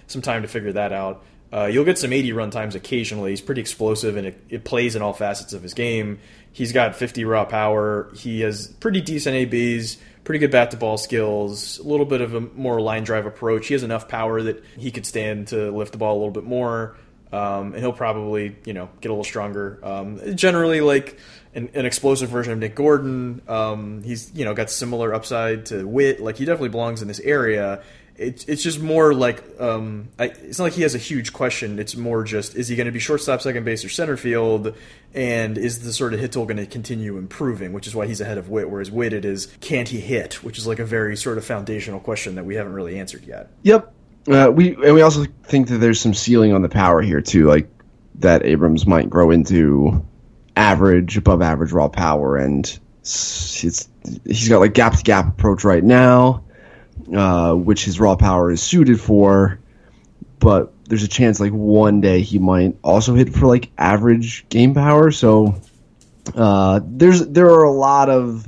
some 0.08 0.21
time 0.21 0.41
to 0.41 0.47
figure 0.47 0.73
that 0.73 0.91
out. 0.91 1.23
Uh, 1.52 1.65
you'll 1.65 1.86
get 1.86 1.97
some 1.97 2.13
80 2.13 2.34
run 2.34 2.52
times 2.52 2.75
occasionally. 2.75 3.32
He's 3.32 3.41
pretty 3.41 3.62
explosive 3.62 4.17
and 4.17 4.28
it, 4.28 4.43
it, 4.49 4.63
plays 4.63 4.95
in 4.95 5.02
all 5.02 5.13
facets 5.13 5.54
of 5.54 5.63
his 5.63 5.73
game. 5.73 6.19
He's 6.52 6.71
got 6.71 6.95
50 6.95 7.25
raw 7.25 7.45
power. 7.45 8.12
He 8.15 8.41
has 8.41 8.67
pretty 8.67 9.02
decent 9.02 9.36
ABs, 9.36 9.97
pretty 10.23 10.39
good 10.39 10.52
bat 10.52 10.71
to 10.71 10.78
ball 10.78 10.97
skills, 10.97 11.80
a 11.80 11.84
little 11.84 12.06
bit 12.06 12.21
of 12.21 12.36
a 12.36 12.41
more 12.41 12.80
line 12.80 13.04
drive 13.04 13.25
approach. 13.25 13.67
He 13.67 13.73
has 13.73 13.82
enough 13.82 14.08
power 14.08 14.43
that 14.43 14.63
he 14.78 14.91
could 14.91 15.08
stand 15.08 15.47
to 15.47 15.71
lift 15.71 15.91
the 15.91 15.97
ball 15.97 16.13
a 16.13 16.19
little 16.19 16.32
bit 16.32 16.43
more. 16.43 16.95
Um, 17.31 17.73
and 17.73 17.77
he'll 17.77 17.93
probably 17.93 18.55
you 18.65 18.73
know 18.73 18.89
get 19.01 19.09
a 19.09 19.13
little 19.13 19.23
stronger. 19.23 19.79
Um, 19.83 20.35
generally, 20.35 20.81
like 20.81 21.19
an, 21.53 21.69
an, 21.73 21.85
explosive 21.85 22.29
version 22.29 22.53
of 22.53 22.59
Nick 22.59 22.75
Gordon. 22.75 23.41
Um, 23.47 24.03
he's 24.03 24.31
you 24.33 24.45
know 24.45 24.53
got 24.53 24.69
similar 24.69 25.13
upside 25.13 25.67
to 25.67 25.87
Witt. 25.87 26.21
Like 26.21 26.37
he 26.37 26.45
definitely 26.45 26.69
belongs 26.69 27.01
in 27.01 27.07
this 27.07 27.19
area. 27.19 27.83
It's 28.15 28.43
it's 28.45 28.63
just 28.63 28.81
more 28.81 29.13
like 29.13 29.43
um, 29.59 30.09
I, 30.17 30.25
it's 30.25 30.59
not 30.59 30.65
like 30.65 30.73
he 30.73 30.81
has 30.81 30.95
a 30.95 30.99
huge 30.99 31.31
question. 31.31 31.79
It's 31.79 31.95
more 31.95 32.23
just 32.23 32.55
is 32.55 32.67
he 32.67 32.75
going 32.75 32.85
to 32.85 32.91
be 32.91 32.99
shortstop, 32.99 33.41
second 33.41 33.63
base, 33.63 33.85
or 33.85 33.89
center 33.89 34.17
field, 34.17 34.75
and 35.13 35.57
is 35.57 35.83
the 35.83 35.93
sort 35.93 36.13
of 36.13 36.19
hit 36.19 36.33
tool 36.33 36.45
going 36.45 36.57
to 36.57 36.65
continue 36.65 37.17
improving? 37.17 37.73
Which 37.73 37.87
is 37.87 37.95
why 37.95 38.07
he's 38.07 38.21
ahead 38.21 38.37
of 38.37 38.49
Witt. 38.49 38.69
Whereas 38.69 38.91
Witt, 38.91 39.13
it 39.13 39.23
is 39.23 39.47
can't 39.61 39.87
he 39.87 39.99
hit, 39.99 40.43
which 40.43 40.57
is 40.57 40.67
like 40.67 40.79
a 40.79 40.85
very 40.85 41.15
sort 41.15 41.37
of 41.37 41.45
foundational 41.45 41.99
question 41.99 42.35
that 42.35 42.45
we 42.45 42.55
haven't 42.55 42.73
really 42.73 42.99
answered 42.99 43.23
yet. 43.25 43.51
Yep, 43.63 43.93
uh, 44.29 44.49
we 44.49 44.75
and 44.75 44.93
we 44.93 45.01
also 45.01 45.25
think 45.43 45.67
that 45.69 45.77
there's 45.77 45.99
some 45.99 46.13
ceiling 46.13 46.53
on 46.53 46.61
the 46.61 46.69
power 46.69 47.01
here 47.01 47.21
too, 47.21 47.47
like 47.47 47.67
that 48.15 48.45
Abrams 48.45 48.85
might 48.85 49.09
grow 49.09 49.31
into 49.31 50.05
average, 50.55 51.17
above 51.17 51.41
average 51.41 51.71
raw 51.71 51.87
power, 51.87 52.37
and 52.37 52.79
he's 53.01 53.87
got 54.49 54.59
like 54.59 54.73
gap 54.73 54.95
to 54.95 55.03
gap 55.03 55.27
approach 55.27 55.63
right 55.63 55.83
now, 55.83 56.43
uh, 57.15 57.53
which 57.53 57.85
his 57.85 57.99
raw 57.99 58.15
power 58.15 58.51
is 58.51 58.61
suited 58.61 58.99
for, 59.01 59.59
but 60.39 60.73
there's 60.85 61.03
a 61.03 61.07
chance 61.07 61.39
like 61.39 61.51
one 61.51 62.01
day 62.01 62.21
he 62.21 62.39
might 62.39 62.75
also 62.83 63.15
hit 63.15 63.33
for 63.33 63.47
like 63.47 63.71
average 63.77 64.47
game 64.49 64.73
power. 64.73 65.11
So 65.11 65.55
uh, 66.35 66.81
there's 66.83 67.25
there 67.27 67.47
are 67.47 67.63
a 67.63 67.71
lot 67.71 68.09
of 68.09 68.47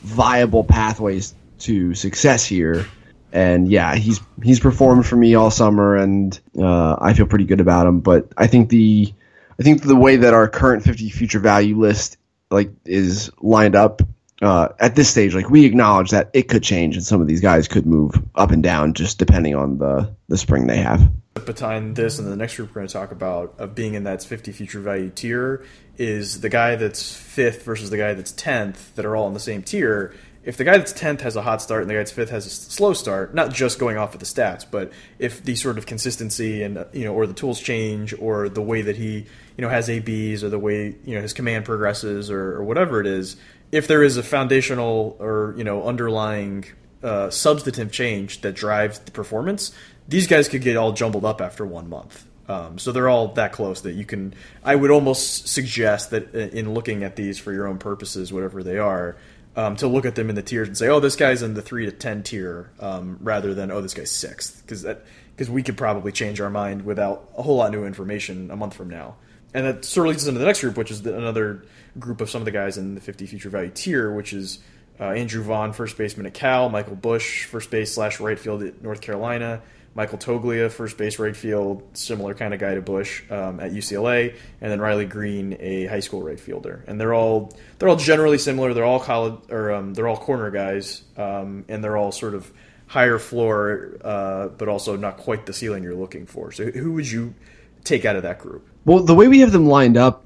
viable 0.00 0.64
pathways 0.64 1.34
to 1.58 1.94
success 1.94 2.46
here 2.46 2.86
and 3.32 3.68
yeah, 3.68 3.94
he's 3.94 4.20
he's 4.42 4.60
performed 4.60 5.06
for 5.06 5.16
me 5.16 5.34
all 5.34 5.50
summer, 5.50 5.96
and 5.96 6.38
uh, 6.58 6.96
I 6.98 7.12
feel 7.14 7.26
pretty 7.26 7.44
good 7.44 7.60
about 7.60 7.86
him. 7.86 8.00
But 8.00 8.32
I 8.36 8.46
think 8.46 8.70
the 8.70 9.12
I 9.58 9.62
think 9.62 9.82
the 9.82 9.96
way 9.96 10.16
that 10.16 10.34
our 10.34 10.48
current 10.48 10.84
50 10.84 11.10
future 11.10 11.40
value 11.40 11.78
list 11.78 12.16
like 12.50 12.70
is 12.84 13.30
lined 13.40 13.76
up 13.76 14.02
uh, 14.40 14.68
at 14.78 14.94
this 14.94 15.10
stage, 15.10 15.34
like 15.34 15.50
we 15.50 15.64
acknowledge 15.64 16.10
that 16.10 16.30
it 16.32 16.48
could 16.48 16.62
change, 16.62 16.96
and 16.96 17.04
some 17.04 17.20
of 17.20 17.26
these 17.26 17.40
guys 17.40 17.68
could 17.68 17.86
move 17.86 18.14
up 18.34 18.50
and 18.50 18.62
down 18.62 18.94
just 18.94 19.18
depending 19.18 19.54
on 19.54 19.78
the 19.78 20.14
the 20.28 20.38
spring 20.38 20.66
they 20.66 20.78
have. 20.78 21.10
Behind 21.44 21.94
this 21.94 22.18
and 22.18 22.30
the 22.30 22.36
next 22.36 22.56
group 22.56 22.70
we're 22.70 22.80
going 22.80 22.88
to 22.88 22.92
talk 22.92 23.12
about 23.12 23.54
of 23.58 23.74
being 23.74 23.94
in 23.94 24.04
that 24.04 24.22
50 24.24 24.50
future 24.52 24.80
value 24.80 25.08
tier 25.08 25.64
is 25.96 26.40
the 26.40 26.48
guy 26.48 26.74
that's 26.74 27.14
fifth 27.14 27.62
versus 27.62 27.90
the 27.90 27.96
guy 27.96 28.12
that's 28.14 28.32
10th 28.32 28.94
that 28.96 29.04
are 29.04 29.14
all 29.14 29.28
in 29.28 29.34
the 29.34 29.40
same 29.40 29.62
tier 29.62 30.14
if 30.48 30.56
the 30.56 30.64
guy 30.64 30.78
that's 30.78 30.94
tenth 30.94 31.20
has 31.20 31.36
a 31.36 31.42
hot 31.42 31.60
start 31.60 31.82
and 31.82 31.90
the 31.90 31.94
guy 31.94 31.98
that's 31.98 32.10
fifth 32.10 32.30
has 32.30 32.46
a 32.46 32.48
slow 32.48 32.94
start, 32.94 33.34
not 33.34 33.52
just 33.52 33.78
going 33.78 33.98
off 33.98 34.14
of 34.14 34.20
the 34.20 34.24
stats, 34.24 34.64
but 34.68 34.90
if 35.18 35.44
the 35.44 35.54
sort 35.54 35.76
of 35.76 35.84
consistency 35.84 36.62
and 36.62 36.86
you 36.94 37.04
know, 37.04 37.12
or 37.12 37.26
the 37.26 37.34
tools 37.34 37.60
change, 37.60 38.14
or 38.18 38.48
the 38.48 38.62
way 38.62 38.80
that 38.80 38.96
he 38.96 39.26
you 39.58 39.62
know 39.62 39.68
has 39.68 39.90
ABs, 39.90 40.42
or 40.42 40.48
the 40.48 40.58
way 40.58 40.96
you 41.04 41.14
know 41.14 41.20
his 41.20 41.34
command 41.34 41.66
progresses, 41.66 42.30
or, 42.30 42.54
or 42.54 42.64
whatever 42.64 42.98
it 42.98 43.06
is, 43.06 43.36
if 43.72 43.88
there 43.88 44.02
is 44.02 44.16
a 44.16 44.22
foundational 44.22 45.18
or 45.20 45.52
you 45.58 45.64
know 45.64 45.84
underlying 45.84 46.64
uh, 47.02 47.28
substantive 47.28 47.92
change 47.92 48.40
that 48.40 48.54
drives 48.54 49.00
the 49.00 49.10
performance, 49.10 49.70
these 50.08 50.26
guys 50.26 50.48
could 50.48 50.62
get 50.62 50.78
all 50.78 50.92
jumbled 50.92 51.26
up 51.26 51.42
after 51.42 51.66
one 51.66 51.90
month. 51.90 52.24
Um, 52.48 52.78
so 52.78 52.92
they're 52.92 53.10
all 53.10 53.28
that 53.34 53.52
close 53.52 53.82
that 53.82 53.92
you 53.92 54.06
can. 54.06 54.32
I 54.64 54.74
would 54.74 54.90
almost 54.90 55.48
suggest 55.48 56.10
that 56.12 56.34
uh, 56.34 56.38
in 56.38 56.72
looking 56.72 57.04
at 57.04 57.16
these 57.16 57.38
for 57.38 57.52
your 57.52 57.66
own 57.68 57.76
purposes, 57.76 58.32
whatever 58.32 58.62
they 58.62 58.78
are, 58.78 59.18
um, 59.58 59.74
to 59.74 59.88
look 59.88 60.06
at 60.06 60.14
them 60.14 60.28
in 60.30 60.36
the 60.36 60.42
tiers 60.42 60.68
and 60.68 60.78
say, 60.78 60.88
oh, 60.88 61.00
this 61.00 61.16
guy's 61.16 61.42
in 61.42 61.54
the 61.54 61.62
three 61.62 61.84
to 61.84 61.90
ten 61.90 62.22
tier, 62.22 62.70
um, 62.78 63.18
rather 63.20 63.54
than 63.54 63.72
oh, 63.72 63.80
this 63.80 63.92
guy's 63.92 64.10
sixth, 64.10 64.62
because 64.62 64.82
that 64.82 65.04
because 65.34 65.50
we 65.50 65.64
could 65.64 65.76
probably 65.76 66.12
change 66.12 66.40
our 66.40 66.48
mind 66.48 66.84
without 66.84 67.28
a 67.36 67.42
whole 67.42 67.56
lot 67.56 67.66
of 67.66 67.72
new 67.72 67.84
information 67.84 68.52
a 68.52 68.56
month 68.56 68.74
from 68.74 68.88
now. 68.88 69.16
And 69.52 69.66
that 69.66 69.84
sort 69.84 70.06
of 70.06 70.10
leads 70.10 70.22
us 70.22 70.28
into 70.28 70.38
the 70.38 70.46
next 70.46 70.60
group, 70.60 70.76
which 70.76 70.92
is 70.92 71.02
the, 71.02 71.16
another 71.16 71.64
group 71.98 72.20
of 72.20 72.30
some 72.30 72.40
of 72.40 72.44
the 72.44 72.52
guys 72.52 72.78
in 72.78 72.94
the 72.94 73.00
50 73.00 73.26
future 73.26 73.48
value 73.48 73.70
tier, 73.74 74.12
which 74.12 74.32
is 74.32 74.60
uh, 75.00 75.10
Andrew 75.10 75.42
Vaughn, 75.42 75.72
first 75.72 75.98
baseman 75.98 76.26
at 76.26 76.34
Cal, 76.34 76.68
Michael 76.68 76.96
Busch, 76.96 77.44
first 77.44 77.68
base 77.68 77.92
slash 77.92 78.20
right 78.20 78.38
field 78.38 78.62
at 78.62 78.80
North 78.80 79.00
Carolina, 79.00 79.60
Michael 79.98 80.18
Toglia, 80.18 80.70
first 80.70 80.96
base 80.96 81.18
right 81.18 81.36
field, 81.36 81.82
similar 81.92 82.32
kind 82.32 82.54
of 82.54 82.60
guy 82.60 82.72
to 82.76 82.80
Busch 82.80 83.28
um, 83.32 83.58
at 83.58 83.72
UCLA, 83.72 84.32
and 84.60 84.70
then 84.70 84.80
Riley 84.80 85.06
Greene, 85.06 85.56
a 85.58 85.86
high 85.86 85.98
school 85.98 86.22
right 86.22 86.38
fielder. 86.38 86.84
And 86.86 87.00
they're 87.00 87.12
all 87.12 87.52
they're 87.78 87.88
all 87.88 87.96
generally 87.96 88.38
similar. 88.38 88.72
They're 88.74 88.84
all 88.84 89.00
college 89.00 89.40
or 89.50 89.72
um, 89.72 89.94
they're 89.94 90.06
all 90.06 90.16
corner 90.16 90.52
guys, 90.52 91.02
um, 91.16 91.64
and 91.68 91.82
they're 91.82 91.96
all 91.96 92.12
sort 92.12 92.36
of 92.36 92.48
higher 92.86 93.18
floor, 93.18 93.96
uh, 94.04 94.46
but 94.46 94.68
also 94.68 94.96
not 94.96 95.16
quite 95.16 95.46
the 95.46 95.52
ceiling 95.52 95.82
you're 95.82 95.96
looking 95.96 96.26
for. 96.26 96.52
So 96.52 96.70
who 96.70 96.92
would 96.92 97.10
you 97.10 97.34
take 97.82 98.04
out 98.04 98.14
of 98.14 98.22
that 98.22 98.38
group? 98.38 98.68
Well, 98.84 99.00
the 99.00 99.16
way 99.16 99.26
we 99.26 99.40
have 99.40 99.50
them 99.50 99.66
lined 99.66 99.96
up 99.96 100.24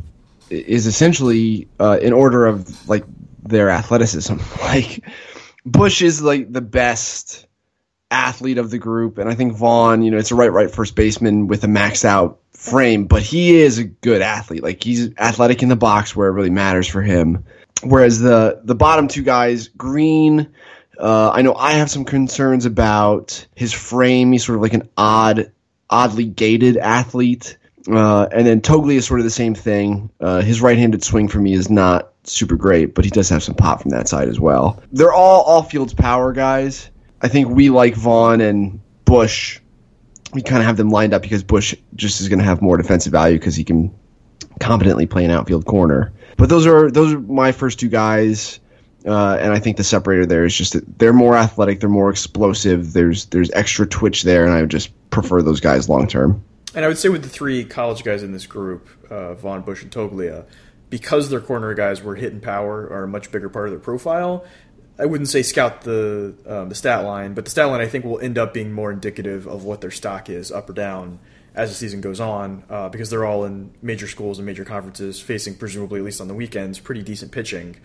is 0.50 0.86
essentially 0.86 1.66
uh, 1.80 1.98
in 2.02 2.12
order 2.12 2.44
of 2.44 2.86
like 2.90 3.04
their 3.42 3.70
athleticism. 3.70 4.36
Like 4.60 5.02
Busch 5.64 6.02
is 6.02 6.20
like 6.20 6.52
the 6.52 6.60
best 6.60 7.46
athlete 8.12 8.58
of 8.58 8.70
the 8.70 8.78
group, 8.78 9.18
and 9.18 9.28
I 9.28 9.34
think 9.34 9.54
Vaughn, 9.54 10.02
you 10.02 10.10
know, 10.10 10.18
it's 10.18 10.30
a 10.30 10.34
right 10.34 10.52
right 10.52 10.70
first 10.70 10.94
baseman 10.94 11.46
with 11.46 11.64
a 11.64 11.66
maxed 11.66 12.04
out 12.04 12.38
frame, 12.52 13.06
but 13.06 13.22
he 13.22 13.60
is 13.60 13.78
a 13.78 13.84
good 13.84 14.22
athlete. 14.22 14.62
Like 14.62 14.82
he's 14.82 15.10
athletic 15.18 15.62
in 15.62 15.68
the 15.68 15.76
box 15.76 16.14
where 16.14 16.28
it 16.28 16.32
really 16.32 16.50
matters 16.50 16.86
for 16.86 17.02
him. 17.02 17.44
Whereas 17.82 18.20
the 18.20 18.60
the 18.62 18.74
bottom 18.74 19.08
two 19.08 19.22
guys, 19.22 19.68
Greene, 19.68 20.48
uh, 20.98 21.30
I 21.30 21.42
know 21.42 21.54
I 21.54 21.72
have 21.72 21.90
some 21.90 22.04
concerns 22.04 22.66
about 22.66 23.46
his 23.54 23.72
frame. 23.72 24.32
He's 24.32 24.44
sort 24.44 24.56
of 24.56 24.62
like 24.62 24.74
an 24.74 24.88
odd, 24.96 25.50
oddly 25.90 26.24
gated 26.24 26.76
athlete. 26.76 27.58
Uh, 27.90 28.28
and 28.30 28.46
then 28.46 28.60
Toglia 28.60 28.96
is 28.96 29.06
sort 29.06 29.18
of 29.18 29.24
the 29.24 29.30
same 29.30 29.56
thing. 29.56 30.10
Uh, 30.20 30.40
his 30.40 30.60
right-handed 30.60 31.02
swing 31.02 31.26
for 31.26 31.40
me 31.40 31.52
is 31.52 31.68
not 31.68 32.12
super 32.22 32.54
great, 32.54 32.94
but 32.94 33.04
he 33.04 33.10
does 33.10 33.28
have 33.28 33.42
some 33.42 33.56
pop 33.56 33.82
from 33.82 33.90
that 33.90 34.06
side 34.06 34.28
as 34.28 34.38
well. 34.38 34.80
They're 34.92 35.12
all 35.12 35.42
all 35.42 35.64
fields 35.64 35.92
power 35.92 36.32
guys. 36.32 36.90
I 37.22 37.28
think 37.28 37.48
we 37.48 37.70
like 37.70 37.94
Vaughn 37.94 38.40
and 38.40 38.80
Busch. 39.04 39.60
We 40.34 40.42
kind 40.42 40.60
of 40.60 40.66
have 40.66 40.76
them 40.76 40.90
lined 40.90 41.14
up 41.14 41.22
because 41.22 41.44
Busch 41.44 41.74
just 41.94 42.20
is 42.20 42.28
going 42.28 42.40
to 42.40 42.44
have 42.44 42.60
more 42.60 42.76
defensive 42.76 43.12
value 43.12 43.38
because 43.38 43.54
he 43.54 43.64
can 43.64 43.94
competently 44.60 45.06
play 45.06 45.24
an 45.24 45.30
outfield 45.30 45.64
corner. 45.64 46.12
But 46.36 46.48
those 46.48 46.66
are 46.66 46.90
those 46.90 47.14
are 47.14 47.20
my 47.20 47.52
first 47.52 47.78
two 47.78 47.88
guys. 47.88 48.58
Uh, 49.04 49.36
and 49.40 49.52
I 49.52 49.58
think 49.58 49.76
the 49.76 49.84
separator 49.84 50.26
there 50.26 50.44
is 50.44 50.54
just 50.56 50.74
that 50.74 50.98
they're 50.98 51.12
more 51.12 51.36
athletic, 51.36 51.80
they're 51.80 51.88
more 51.88 52.10
explosive. 52.10 52.92
There's 52.92 53.26
there's 53.26 53.50
extra 53.50 53.86
twitch 53.86 54.22
there, 54.22 54.44
and 54.44 54.52
I 54.52 54.60
would 54.60 54.70
just 54.70 54.92
prefer 55.10 55.42
those 55.42 55.60
guys 55.60 55.88
long 55.88 56.06
term. 56.06 56.44
And 56.74 56.84
I 56.84 56.88
would 56.88 56.98
say 56.98 57.08
with 57.08 57.22
the 57.22 57.28
three 57.28 57.64
college 57.64 58.02
guys 58.04 58.22
in 58.22 58.32
this 58.32 58.46
group, 58.46 58.88
uh, 59.10 59.34
Vaughn, 59.34 59.62
Busch, 59.62 59.82
and 59.82 59.90
Toglia, 59.90 60.46
because 60.88 61.30
their 61.30 61.40
corner 61.40 61.74
guys 61.74 62.02
were 62.02 62.14
hitting 62.14 62.40
power 62.40 62.88
are 62.88 63.04
a 63.04 63.08
much 63.08 63.30
bigger 63.32 63.48
part 63.48 63.66
of 63.66 63.72
their 63.72 63.80
profile. 63.80 64.44
I 64.98 65.06
wouldn't 65.06 65.28
say 65.28 65.42
scout 65.42 65.82
the 65.82 66.34
um, 66.46 66.68
the 66.68 66.74
stat 66.74 67.04
line, 67.04 67.34
but 67.34 67.44
the 67.44 67.50
stat 67.50 67.68
line 67.68 67.80
I 67.80 67.86
think 67.86 68.04
will 68.04 68.20
end 68.20 68.38
up 68.38 68.52
being 68.52 68.72
more 68.72 68.92
indicative 68.92 69.46
of 69.46 69.64
what 69.64 69.80
their 69.80 69.90
stock 69.90 70.28
is 70.28 70.52
up 70.52 70.68
or 70.68 70.74
down 70.74 71.18
as 71.54 71.68
the 71.68 71.74
season 71.74 72.00
goes 72.00 72.20
on, 72.20 72.64
uh, 72.70 72.88
because 72.88 73.10
they're 73.10 73.26
all 73.26 73.44
in 73.44 73.72
major 73.82 74.08
schools 74.08 74.38
and 74.38 74.46
major 74.46 74.64
conferences, 74.64 75.20
facing 75.20 75.54
presumably 75.54 76.00
at 76.00 76.04
least 76.04 76.20
on 76.20 76.28
the 76.28 76.34
weekends 76.34 76.78
pretty 76.78 77.02
decent 77.02 77.30
pitching. 77.30 77.76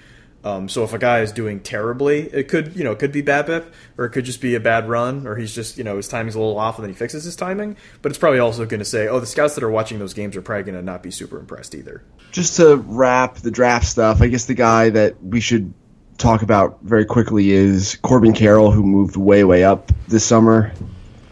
Um, 0.43 0.69
so 0.69 0.83
if 0.83 0.93
a 0.93 0.97
guy 0.97 1.21
is 1.21 1.31
doing 1.31 1.59
terribly, 1.59 2.21
it 2.31 2.47
could 2.47 2.75
you 2.75 2.83
know 2.83 2.91
it 2.91 2.99
could 2.99 3.11
be 3.11 3.21
bad 3.21 3.47
BABIP 3.47 3.65
or 3.97 4.05
it 4.05 4.11
could 4.11 4.23
just 4.23 4.39
be 4.39 4.55
a 4.55 4.59
bad 4.59 4.87
run 4.87 5.27
or 5.27 5.35
he's 5.35 5.53
just 5.53 5.77
you 5.77 5.83
know 5.83 5.97
his 5.97 6.07
timing's 6.07 6.35
a 6.35 6.39
little 6.39 6.57
off 6.57 6.77
and 6.77 6.83
then 6.83 6.93
he 6.93 6.97
fixes 6.97 7.23
his 7.23 7.35
timing. 7.35 7.75
But 8.01 8.11
it's 8.11 8.19
probably 8.19 8.39
also 8.39 8.65
going 8.65 8.79
to 8.79 8.85
say, 8.85 9.07
oh, 9.07 9.19
the 9.19 9.25
scouts 9.25 9.55
that 9.55 9.63
are 9.63 9.69
watching 9.69 9.99
those 9.99 10.13
games 10.13 10.37
are 10.37 10.41
probably 10.41 10.63
going 10.63 10.75
to 10.77 10.83
not 10.83 11.03
be 11.03 11.11
super 11.11 11.39
impressed 11.39 11.73
either. 11.73 12.03
Just 12.31 12.57
to 12.57 12.77
wrap 12.77 13.37
the 13.37 13.51
draft 13.51 13.87
stuff, 13.87 14.21
I 14.21 14.27
guess 14.27 14.45
the 14.45 14.53
guy 14.53 14.91
that 14.91 15.21
we 15.21 15.39
should 15.39 15.73
talk 16.17 16.41
about 16.41 16.79
very 16.81 17.05
quickly 17.05 17.51
is 17.51 17.97
Corbin 18.01 18.33
Carroll, 18.33 18.71
who 18.71 18.83
moved 18.83 19.15
way 19.15 19.43
way 19.43 19.63
up 19.63 19.91
this 20.07 20.25
summer. 20.25 20.73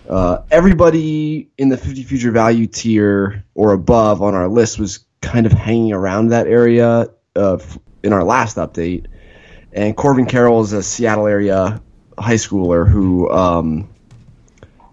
Uh, 0.09 0.43
everybody 0.51 1.49
in 1.57 1.69
the 1.69 1.77
50 1.77 2.03
future 2.03 2.31
value 2.31 2.67
tier 2.67 3.43
or 3.55 3.73
above 3.73 4.21
on 4.21 4.35
our 4.35 4.47
list 4.47 4.77
was 4.77 5.05
kind 5.21 5.45
of 5.45 5.51
hanging 5.51 5.91
around 5.91 6.29
that 6.29 6.45
area 6.45 7.09
uh, 7.35 7.57
in 8.03 8.13
our 8.13 8.23
last 8.23 8.57
update. 8.57 9.07
And 9.73 9.97
Corbin 9.97 10.27
Carroll 10.27 10.61
is 10.61 10.73
a 10.73 10.83
Seattle 10.83 11.27
area 11.27 11.81
high 12.17 12.35
schooler 12.35 12.87
who 12.87 13.29
um, 13.31 13.89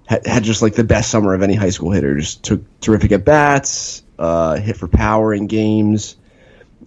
had, 0.06 0.26
had, 0.26 0.42
just 0.44 0.62
like 0.62 0.74
the 0.74 0.84
best 0.84 1.10
summer 1.10 1.34
of 1.34 1.42
any 1.42 1.54
high 1.54 1.70
school 1.70 1.92
hitter. 1.92 2.16
Just 2.16 2.42
took 2.42 2.62
terrific 2.80 3.12
at 3.12 3.24
bats, 3.24 4.02
uh, 4.18 4.56
hit 4.56 4.76
for 4.76 4.88
power 4.88 5.34
in 5.34 5.46
games. 5.46 6.16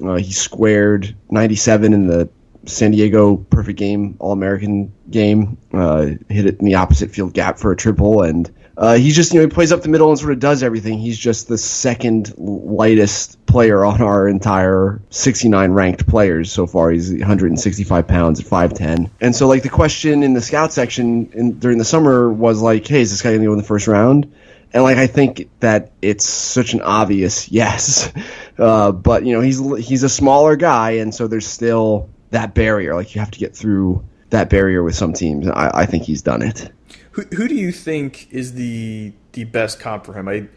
Uh, 0.03 0.15
he 0.15 0.33
squared 0.33 1.15
97 1.29 1.93
in 1.93 2.07
the 2.07 2.29
San 2.65 2.91
Diego 2.91 3.37
perfect 3.37 3.77
game, 3.77 4.15
All 4.19 4.31
American 4.31 4.93
game. 5.09 5.57
Uh, 5.73 6.05
hit 6.29 6.45
it 6.45 6.59
in 6.59 6.65
the 6.65 6.75
opposite 6.75 7.11
field 7.11 7.33
gap 7.33 7.59
for 7.59 7.71
a 7.71 7.75
triple, 7.75 8.21
and 8.23 8.51
uh, 8.77 8.95
he's 8.95 9.15
just 9.15 9.33
you 9.33 9.39
know 9.39 9.47
he 9.47 9.51
plays 9.51 9.71
up 9.71 9.81
the 9.81 9.89
middle 9.89 10.09
and 10.09 10.19
sort 10.19 10.33
of 10.33 10.39
does 10.39 10.63
everything. 10.63 10.99
He's 10.99 11.17
just 11.17 11.47
the 11.47 11.57
second 11.57 12.33
lightest 12.37 13.45
player 13.45 13.85
on 13.85 14.01
our 14.01 14.27
entire 14.27 15.01
69 15.09 15.71
ranked 15.71 16.07
players 16.07 16.51
so 16.51 16.67
far. 16.67 16.91
He's 16.91 17.11
165 17.11 18.07
pounds 18.07 18.39
at 18.39 18.45
5'10, 18.45 19.09
and 19.21 19.35
so 19.35 19.47
like 19.47 19.63
the 19.63 19.69
question 19.69 20.23
in 20.23 20.33
the 20.33 20.41
scout 20.41 20.73
section 20.73 21.31
in, 21.33 21.59
during 21.59 21.77
the 21.77 21.85
summer 21.85 22.31
was 22.31 22.61
like, 22.61 22.85
hey, 22.87 23.01
is 23.01 23.11
this 23.11 23.21
guy 23.21 23.29
going 23.29 23.41
to 23.41 23.45
go 23.47 23.53
in 23.53 23.57
the 23.57 23.63
first 23.63 23.87
round? 23.87 24.33
And 24.73 24.83
like 24.83 24.97
I 24.97 25.07
think 25.07 25.49
that 25.61 25.91
it's 26.01 26.25
such 26.25 26.73
an 26.73 26.81
obvious 26.81 27.49
yes, 27.51 28.11
uh, 28.57 28.91
but 28.91 29.25
you 29.25 29.33
know 29.33 29.41
he's 29.41 29.59
he's 29.85 30.03
a 30.03 30.09
smaller 30.09 30.57
guy, 30.57 30.91
and 30.91 31.15
so 31.15 31.27
there's 31.27 31.47
still 31.47 32.09
that 32.31 32.53
barrier. 32.53 32.95
Like 32.95 33.15
you 33.15 33.19
have 33.19 33.31
to 33.31 33.39
get 33.39 33.55
through 33.55 34.03
that 34.29 34.49
barrier 34.49 34.83
with 34.83 34.95
some 34.95 35.13
teams. 35.13 35.47
I, 35.47 35.71
I 35.81 35.85
think 35.85 36.03
he's 36.03 36.21
done 36.21 36.41
it. 36.41 36.71
Who, 37.11 37.21
who 37.23 37.47
do 37.47 37.55
you 37.55 37.71
think 37.71 38.31
is 38.31 38.53
the 38.53 39.13
the 39.31 39.45
best 39.45 39.79
comp 39.79 40.05
for 40.05 40.13
him? 40.13 40.27
I 40.27 40.47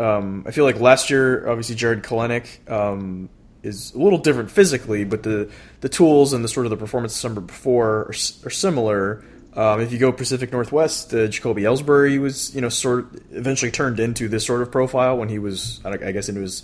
um, 0.00 0.44
I 0.46 0.52
feel 0.52 0.64
like 0.64 0.80
last 0.80 1.10
year, 1.10 1.48
obviously 1.48 1.74
Jarred 1.74 2.02
Kelenic 2.02 2.70
um, 2.70 3.28
is 3.62 3.92
a 3.94 3.98
little 3.98 4.18
different 4.18 4.50
physically, 4.50 5.04
but 5.04 5.22
the 5.22 5.50
the 5.80 5.88
tools 5.88 6.32
and 6.32 6.44
the 6.44 6.48
sort 6.48 6.66
of 6.66 6.70
the 6.70 6.76
performance 6.76 7.14
summer 7.14 7.40
before 7.40 7.88
are, 7.88 8.14
are 8.44 8.50
similar. 8.50 9.24
Um, 9.54 9.80
if 9.80 9.92
you 9.92 9.98
go 9.98 10.12
Pacific 10.12 10.52
Northwest, 10.52 11.12
uh, 11.12 11.26
Jacoby 11.26 11.62
Ellsbury 11.62 12.20
was 12.20 12.54
you 12.54 12.60
know 12.60 12.68
sort 12.68 13.00
of 13.00 13.22
eventually 13.32 13.72
turned 13.72 13.98
into 13.98 14.28
this 14.28 14.46
sort 14.46 14.62
of 14.62 14.70
profile 14.70 15.18
when 15.18 15.28
he 15.28 15.38
was 15.38 15.80
I 15.84 16.12
guess 16.12 16.28
into 16.28 16.42
his 16.42 16.62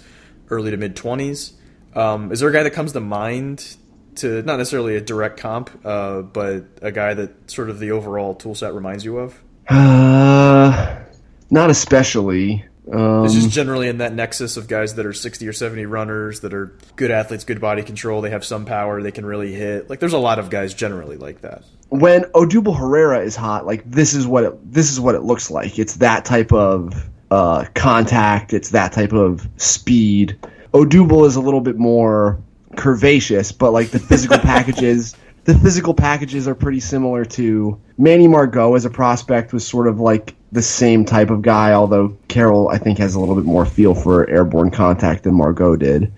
early 0.48 0.70
to 0.70 0.76
mid 0.76 0.94
twenties. 0.94 1.54
Um, 1.94 2.32
is 2.32 2.40
there 2.40 2.48
a 2.48 2.52
guy 2.52 2.62
that 2.62 2.72
comes 2.72 2.92
to 2.92 3.00
mind 3.00 3.76
to 4.16 4.42
not 4.42 4.56
necessarily 4.58 4.96
a 4.96 5.00
direct 5.00 5.38
comp, 5.38 5.70
uh, 5.84 6.22
but 6.22 6.64
a 6.82 6.92
guy 6.92 7.14
that 7.14 7.50
sort 7.50 7.70
of 7.70 7.78
the 7.78 7.90
overall 7.90 8.34
tool 8.34 8.54
set 8.54 8.74
reminds 8.74 9.04
you 9.04 9.18
of? 9.18 9.40
Uh, 9.68 11.02
not 11.50 11.70
especially. 11.70 12.64
Um, 12.92 13.24
it's 13.24 13.34
just 13.34 13.50
generally 13.50 13.88
in 13.88 13.98
that 13.98 14.12
nexus 14.12 14.58
of 14.58 14.68
guys 14.68 14.94
that 14.96 15.06
are 15.06 15.12
60 15.14 15.48
or 15.48 15.54
70 15.54 15.86
runners 15.86 16.40
that 16.40 16.52
are 16.52 16.76
good 16.96 17.10
athletes, 17.10 17.44
good 17.44 17.60
body 17.60 17.82
control. 17.82 18.20
They 18.20 18.30
have 18.30 18.44
some 18.44 18.66
power. 18.66 19.02
They 19.02 19.12
can 19.12 19.24
really 19.24 19.54
hit. 19.54 19.88
Like 19.88 20.00
there's 20.00 20.12
a 20.12 20.18
lot 20.18 20.38
of 20.38 20.50
guys 20.50 20.74
generally 20.74 21.16
like 21.16 21.40
that. 21.40 21.64
When 21.88 22.24
Odubel 22.32 22.76
Herrera 22.76 23.20
is 23.20 23.36
hot, 23.36 23.64
like 23.64 23.90
this 23.90 24.12
is 24.12 24.26
what 24.26 24.44
it, 24.44 24.72
this 24.72 24.90
is 24.90 25.00
what 25.00 25.14
it 25.14 25.22
looks 25.22 25.50
like. 25.50 25.78
It's 25.78 25.96
that 25.96 26.26
type 26.26 26.52
of 26.52 27.08
uh, 27.30 27.64
contact. 27.74 28.52
It's 28.52 28.70
that 28.70 28.92
type 28.92 29.12
of 29.12 29.48
speed. 29.56 30.38
Odubel 30.74 31.26
is 31.26 31.36
a 31.36 31.40
little 31.40 31.60
bit 31.60 31.76
more 31.76 32.38
curvaceous, 32.76 33.56
but 33.56 33.72
like 33.72 33.90
the 33.90 33.98
physical 33.98 34.38
packages, 34.40 35.16
the 35.44 35.54
physical 35.58 35.94
packages 35.94 36.48
are 36.48 36.54
pretty 36.54 36.80
similar 36.80 37.24
to 37.24 37.80
Manny 37.98 38.28
Margot 38.28 38.74
as 38.74 38.84
a 38.84 38.90
prospect 38.90 39.52
was 39.52 39.66
sort 39.66 39.86
of 39.86 40.00
like 40.00 40.34
the 40.52 40.62
same 40.62 41.04
type 41.04 41.30
of 41.30 41.42
guy, 41.42 41.72
although 41.72 42.16
Carroll 42.28 42.68
I 42.68 42.78
think 42.78 42.98
has 42.98 43.14
a 43.14 43.20
little 43.20 43.34
bit 43.34 43.44
more 43.44 43.66
feel 43.66 43.94
for 43.94 44.28
airborne 44.28 44.70
contact 44.70 45.24
than 45.24 45.34
Margot 45.34 45.76
did. 45.76 46.12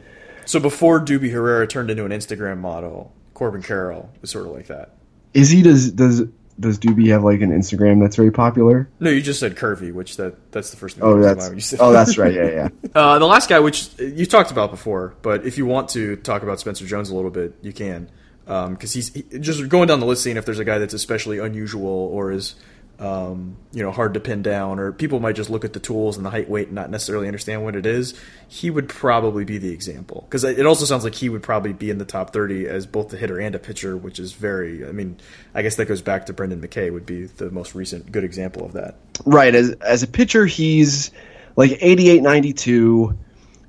So 0.44 0.60
before 0.60 1.00
Doobie 1.00 1.32
Herrera 1.32 1.66
turned 1.66 1.90
into 1.90 2.04
an 2.04 2.12
Instagram 2.12 2.58
model, 2.58 3.12
Corbin 3.34 3.62
Carroll 3.62 4.10
was 4.20 4.30
sort 4.30 4.46
of 4.46 4.52
like 4.52 4.68
that. 4.68 4.92
Is 5.34 5.50
he 5.50 5.62
does 5.62 5.90
does 5.90 6.22
does 6.58 6.78
Doobie 6.78 7.10
have 7.10 7.22
like 7.22 7.40
an 7.40 7.50
Instagram 7.50 8.00
that's 8.00 8.16
very 8.16 8.30
popular? 8.30 8.88
No, 9.00 9.10
you 9.10 9.20
just 9.20 9.40
said 9.40 9.56
curvy, 9.56 9.92
which 9.92 10.16
that 10.16 10.52
that's 10.52 10.70
the 10.70 10.76
first 10.76 10.96
thing. 10.96 11.04
Oh, 11.04 11.20
that's 11.20 11.74
oh, 11.78 11.92
that's 11.92 12.16
right. 12.18 12.32
Yeah, 12.32 12.50
yeah. 12.50 12.68
uh, 12.94 13.18
the 13.18 13.26
last 13.26 13.48
guy, 13.48 13.60
which 13.60 13.90
you 13.98 14.26
talked 14.26 14.50
about 14.50 14.70
before, 14.70 15.14
but 15.22 15.44
if 15.44 15.58
you 15.58 15.66
want 15.66 15.90
to 15.90 16.16
talk 16.16 16.42
about 16.42 16.60
Spencer 16.60 16.86
Jones 16.86 17.10
a 17.10 17.14
little 17.14 17.30
bit, 17.30 17.54
you 17.62 17.72
can, 17.72 18.10
because 18.44 18.66
um, 18.66 18.78
he's 18.80 19.12
he, 19.12 19.22
just 19.38 19.68
going 19.68 19.88
down 19.88 20.00
the 20.00 20.06
list, 20.06 20.22
seeing 20.22 20.36
if 20.36 20.46
there's 20.46 20.58
a 20.58 20.64
guy 20.64 20.78
that's 20.78 20.94
especially 20.94 21.38
unusual 21.38 21.86
or 21.86 22.32
is 22.32 22.54
um, 22.98 23.58
you 23.72 23.82
know, 23.82 23.90
hard 23.90 24.14
to 24.14 24.20
pin 24.20 24.42
down, 24.42 24.78
or 24.78 24.90
people 24.90 25.20
might 25.20 25.36
just 25.36 25.50
look 25.50 25.64
at 25.64 25.74
the 25.74 25.80
tools 25.80 26.16
and 26.16 26.24
the 26.24 26.30
height, 26.30 26.48
weight, 26.48 26.68
and 26.68 26.74
not 26.74 26.88
necessarily 26.90 27.26
understand 27.26 27.62
what 27.62 27.76
it 27.76 27.84
is. 27.84 28.18
He 28.48 28.70
would 28.70 28.88
probably 28.88 29.44
be 29.44 29.58
the 29.58 29.70
example 29.70 30.24
because 30.28 30.44
it 30.44 30.64
also 30.64 30.86
sounds 30.86 31.04
like 31.04 31.14
he 31.14 31.28
would 31.28 31.42
probably 31.42 31.74
be 31.74 31.90
in 31.90 31.98
the 31.98 32.06
top 32.06 32.32
thirty 32.32 32.66
as 32.66 32.86
both 32.86 33.10
the 33.10 33.18
hitter 33.18 33.38
and 33.38 33.54
a 33.54 33.58
pitcher, 33.58 33.96
which 33.96 34.18
is 34.18 34.32
very. 34.32 34.86
I 34.86 34.92
mean, 34.92 35.18
I 35.54 35.62
guess 35.62 35.76
that 35.76 35.86
goes 35.86 36.00
back 36.00 36.26
to 36.26 36.32
Brendan 36.32 36.62
McKay 36.62 36.90
would 36.90 37.04
be 37.04 37.26
the 37.26 37.50
most 37.50 37.74
recent 37.74 38.10
good 38.10 38.24
example 38.24 38.64
of 38.64 38.72
that. 38.72 38.94
Right, 39.26 39.54
as 39.54 39.72
as 39.82 40.02
a 40.02 40.08
pitcher, 40.08 40.46
he's 40.46 41.10
like 41.54 41.78
88, 41.80 42.22
92, 42.22 43.18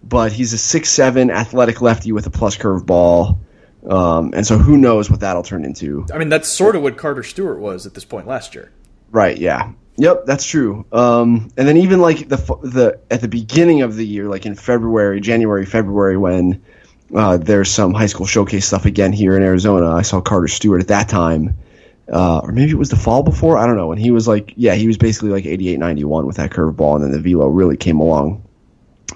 but 0.03 0.31
he's 0.31 0.53
a 0.53 0.57
six 0.57 0.89
seven 0.89 1.31
athletic 1.31 1.81
lefty 1.81 2.13
with 2.13 2.25
a 2.27 2.31
plus 2.31 2.55
curve 2.55 2.85
ball. 2.85 3.39
Um, 3.89 4.33
and 4.33 4.45
so 4.45 4.57
who 4.57 4.77
knows 4.77 5.09
what 5.09 5.21
that'll 5.21 5.43
turn 5.43 5.63
into. 5.63 6.05
I 6.13 6.17
mean, 6.17 6.29
that's 6.29 6.49
sort 6.49 6.75
of 6.75 6.81
what 6.81 6.97
Carter 6.97 7.23
Stewart 7.23 7.59
was 7.59 7.85
at 7.85 7.93
this 7.93 8.03
point 8.03 8.27
last 8.27 8.53
year. 8.55 8.71
Right. 9.17 9.39
Yeah. 9.39 9.71
Yep, 9.95 10.27
that's 10.27 10.45
true. 10.45 10.85
Um, 10.91 11.49
and 11.57 11.67
then 11.67 11.77
even 11.77 12.01
like 12.01 12.29
the 12.29 12.37
the 12.61 12.99
at 13.09 13.21
the 13.21 13.27
beginning 13.27 13.81
of 13.81 13.95
the 13.95 14.05
year, 14.05 14.27
like 14.27 14.45
in 14.45 14.53
February, 14.53 15.19
January, 15.21 15.65
February, 15.65 16.17
when 16.17 16.61
uh, 17.15 17.37
there's 17.37 17.71
some 17.71 17.95
high 17.95 18.05
school 18.05 18.27
showcase 18.27 18.67
stuff 18.67 18.85
again 18.85 19.11
here 19.11 19.35
in 19.35 19.41
Arizona. 19.41 19.89
I 19.89 20.03
saw 20.03 20.21
Carter 20.21 20.47
Stewart 20.47 20.81
at 20.81 20.89
that 20.89 21.09
time, 21.09 21.57
uh, 22.13 22.41
or 22.43 22.51
maybe 22.51 22.69
it 22.69 22.77
was 22.77 22.91
the 22.91 22.95
fall 22.95 23.23
before. 23.23 23.57
I 23.57 23.65
don't 23.65 23.75
know. 23.75 23.91
And 23.91 23.99
he 23.99 24.11
was 24.11 24.27
like, 24.27 24.53
yeah, 24.55 24.75
he 24.75 24.85
was 24.85 24.99
basically 24.99 25.31
like 25.31 25.47
88, 25.47 25.79
91 25.79 26.27
with 26.27 26.35
that 26.35 26.51
curveball, 26.51 26.97
and 26.97 27.03
then 27.03 27.11
the 27.11 27.19
velo 27.19 27.47
really 27.47 27.75
came 27.75 27.99
along 27.99 28.43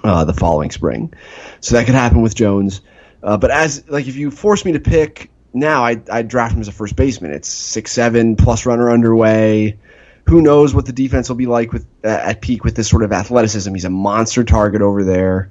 uh, 0.02 0.24
the 0.24 0.34
following 0.34 0.72
spring. 0.72 1.14
So 1.60 1.76
that 1.76 1.86
could 1.86 1.94
happen 1.94 2.22
with 2.22 2.34
Jones. 2.34 2.80
Uh, 3.22 3.36
but 3.36 3.52
as 3.52 3.88
like 3.88 4.08
if 4.08 4.16
you 4.16 4.32
force 4.32 4.64
me 4.64 4.72
to 4.72 4.80
pick 4.80 5.30
now, 5.54 5.84
I 5.84 6.00
I 6.10 6.22
draft 6.22 6.54
him 6.54 6.60
as 6.60 6.66
a 6.68 6.72
first 6.72 6.96
baseman. 6.96 7.32
It's 7.32 7.48
six 7.48 7.92
seven 7.92 8.34
plus 8.34 8.66
runner 8.66 8.90
underway 8.90 9.78
who 10.28 10.40
knows 10.40 10.74
what 10.74 10.86
the 10.86 10.92
defense 10.92 11.28
will 11.28 11.36
be 11.36 11.46
like 11.46 11.72
with 11.72 11.86
uh, 12.04 12.08
at 12.08 12.40
peak 12.40 12.64
with 12.64 12.74
this 12.76 12.88
sort 12.88 13.02
of 13.02 13.12
athleticism. 13.12 13.72
He's 13.74 13.84
a 13.84 13.90
monster 13.90 14.44
target 14.44 14.82
over 14.82 15.04
there, 15.04 15.50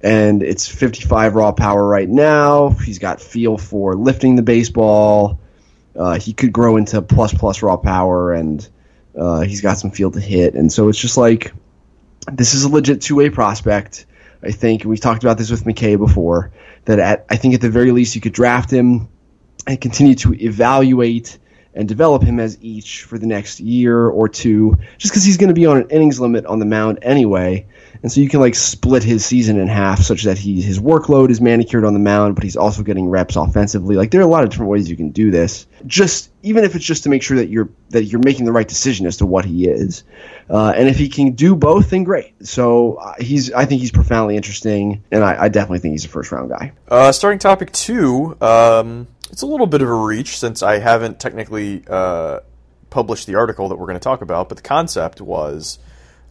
and 0.00 0.42
it's 0.42 0.68
55 0.68 1.34
raw 1.34 1.52
power 1.52 1.86
right 1.86 2.08
now. 2.08 2.70
He's 2.70 2.98
got 2.98 3.20
feel 3.20 3.58
for 3.58 3.94
lifting 3.94 4.36
the 4.36 4.42
baseball. 4.42 5.40
Uh, 5.94 6.18
he 6.18 6.32
could 6.32 6.52
grow 6.52 6.76
into 6.76 7.02
plus 7.02 7.34
plus 7.34 7.62
raw 7.62 7.76
power, 7.76 8.32
and 8.32 8.66
uh, 9.18 9.40
he's 9.40 9.60
got 9.60 9.74
some 9.74 9.90
feel 9.90 10.10
to 10.10 10.20
hit. 10.20 10.54
And 10.54 10.72
so 10.72 10.88
it's 10.88 10.98
just 10.98 11.16
like 11.16 11.52
this 12.30 12.54
is 12.54 12.64
a 12.64 12.68
legit 12.68 13.00
two 13.00 13.16
way 13.16 13.30
prospect. 13.30 14.06
I 14.44 14.50
think, 14.50 14.82
and 14.82 14.90
we've 14.90 15.00
talked 15.00 15.22
about 15.22 15.38
this 15.38 15.50
with 15.50 15.64
McKay 15.64 15.96
before. 15.96 16.50
That 16.84 16.98
at 16.98 17.26
I 17.30 17.36
think 17.36 17.54
at 17.54 17.60
the 17.60 17.70
very 17.70 17.92
least 17.92 18.14
you 18.14 18.20
could 18.20 18.32
draft 18.32 18.70
him 18.72 19.08
and 19.66 19.80
continue 19.80 20.16
to 20.16 20.34
evaluate 20.34 21.38
and 21.74 21.88
develop 21.88 22.22
him 22.22 22.38
as 22.38 22.58
each 22.60 23.02
for 23.02 23.18
the 23.18 23.26
next 23.26 23.60
year 23.60 24.08
or 24.08 24.28
two, 24.28 24.76
just 24.98 25.12
because 25.12 25.24
he's 25.24 25.36
going 25.36 25.48
to 25.48 25.54
be 25.54 25.66
on 25.66 25.78
an 25.78 25.88
innings 25.90 26.20
limit 26.20 26.44
on 26.46 26.58
the 26.58 26.66
mound 26.66 26.98
anyway. 27.02 27.66
And 28.02 28.10
so 28.10 28.20
you 28.20 28.28
can 28.28 28.40
like 28.40 28.56
split 28.56 29.04
his 29.04 29.24
season 29.24 29.60
in 29.60 29.68
half 29.68 30.00
such 30.00 30.24
that 30.24 30.36
he 30.36 30.60
his 30.60 30.80
workload 30.80 31.30
is 31.30 31.40
manicured 31.40 31.84
on 31.84 31.94
the 31.94 32.00
mound, 32.00 32.34
but 32.34 32.42
he's 32.42 32.56
also 32.56 32.82
getting 32.82 33.08
reps 33.08 33.36
offensively. 33.36 33.94
Like 33.94 34.10
there 34.10 34.20
are 34.20 34.24
a 34.24 34.28
lot 34.28 34.42
of 34.42 34.50
different 34.50 34.70
ways 34.70 34.90
you 34.90 34.96
can 34.96 35.10
do 35.10 35.30
this. 35.30 35.66
Just 35.86 36.30
even 36.42 36.64
if 36.64 36.74
it's 36.74 36.84
just 36.84 37.04
to 37.04 37.08
make 37.08 37.22
sure 37.22 37.36
that 37.36 37.48
you're 37.48 37.68
that 37.90 38.04
you're 38.04 38.20
making 38.24 38.44
the 38.44 38.52
right 38.52 38.66
decision 38.66 39.06
as 39.06 39.18
to 39.18 39.26
what 39.26 39.44
he 39.44 39.68
is, 39.68 40.02
uh, 40.50 40.72
and 40.76 40.88
if 40.88 40.96
he 40.96 41.08
can 41.08 41.32
do 41.32 41.54
both, 41.54 41.90
then 41.90 42.02
great. 42.02 42.34
So 42.46 42.94
uh, 42.94 43.14
he's 43.20 43.52
I 43.52 43.66
think 43.66 43.80
he's 43.80 43.92
profoundly 43.92 44.36
interesting, 44.36 45.04
and 45.12 45.22
I, 45.22 45.44
I 45.44 45.48
definitely 45.48 45.78
think 45.78 45.92
he's 45.92 46.04
a 46.04 46.08
first 46.08 46.32
round 46.32 46.50
guy. 46.50 46.72
Uh, 46.88 47.12
starting 47.12 47.38
topic 47.38 47.70
two. 47.72 48.36
Um 48.40 49.06
it's 49.32 49.42
a 49.42 49.46
little 49.46 49.66
bit 49.66 49.80
of 49.80 49.88
a 49.88 49.94
reach 49.94 50.38
since 50.38 50.62
I 50.62 50.78
haven't 50.78 51.18
technically 51.18 51.82
uh, 51.88 52.40
published 52.90 53.26
the 53.26 53.36
article 53.36 53.70
that 53.70 53.76
we're 53.76 53.86
going 53.86 53.98
to 53.98 54.00
talk 54.00 54.20
about, 54.20 54.50
but 54.50 54.56
the 54.56 54.62
concept 54.62 55.22
was 55.22 55.78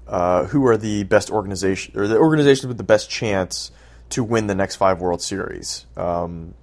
uh, 0.07 0.45
who 0.45 0.67
are 0.67 0.77
the 0.77 1.03
best 1.03 1.31
organization 1.31 1.99
or 1.99 2.07
the 2.07 2.17
organizations 2.17 2.67
with 2.67 2.77
the 2.77 2.83
best 2.83 3.09
chance 3.09 3.71
to 4.11 4.23
win 4.23 4.45
the 4.45 4.53
next 4.53 4.75
five 4.75 5.01
World 5.01 5.21
Series. 5.21 5.87
Um, 5.97 6.53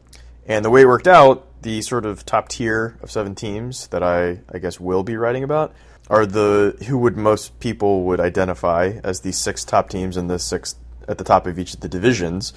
and 0.46 0.64
the 0.64 0.70
way 0.70 0.82
it 0.82 0.86
worked 0.86 1.08
out, 1.08 1.44
the 1.62 1.82
sort 1.82 2.06
of 2.06 2.24
top 2.24 2.48
tier 2.48 2.96
of 3.02 3.10
seven 3.10 3.34
teams 3.34 3.88
that 3.88 4.04
I, 4.04 4.38
I 4.52 4.58
guess 4.58 4.78
will 4.78 5.02
be 5.02 5.16
writing 5.16 5.42
about 5.42 5.74
are 6.08 6.24
the 6.24 6.76
who 6.86 6.98
would 6.98 7.16
most 7.16 7.58
people 7.58 8.04
would 8.04 8.20
identify 8.20 9.00
as 9.02 9.20
the 9.20 9.32
six 9.32 9.64
top 9.64 9.90
teams 9.90 10.16
in 10.16 10.28
the 10.28 10.38
six 10.38 10.76
at 11.08 11.18
the 11.18 11.24
top 11.24 11.46
of 11.46 11.58
each 11.58 11.74
of 11.74 11.80
the 11.80 11.88
divisions 11.88 12.52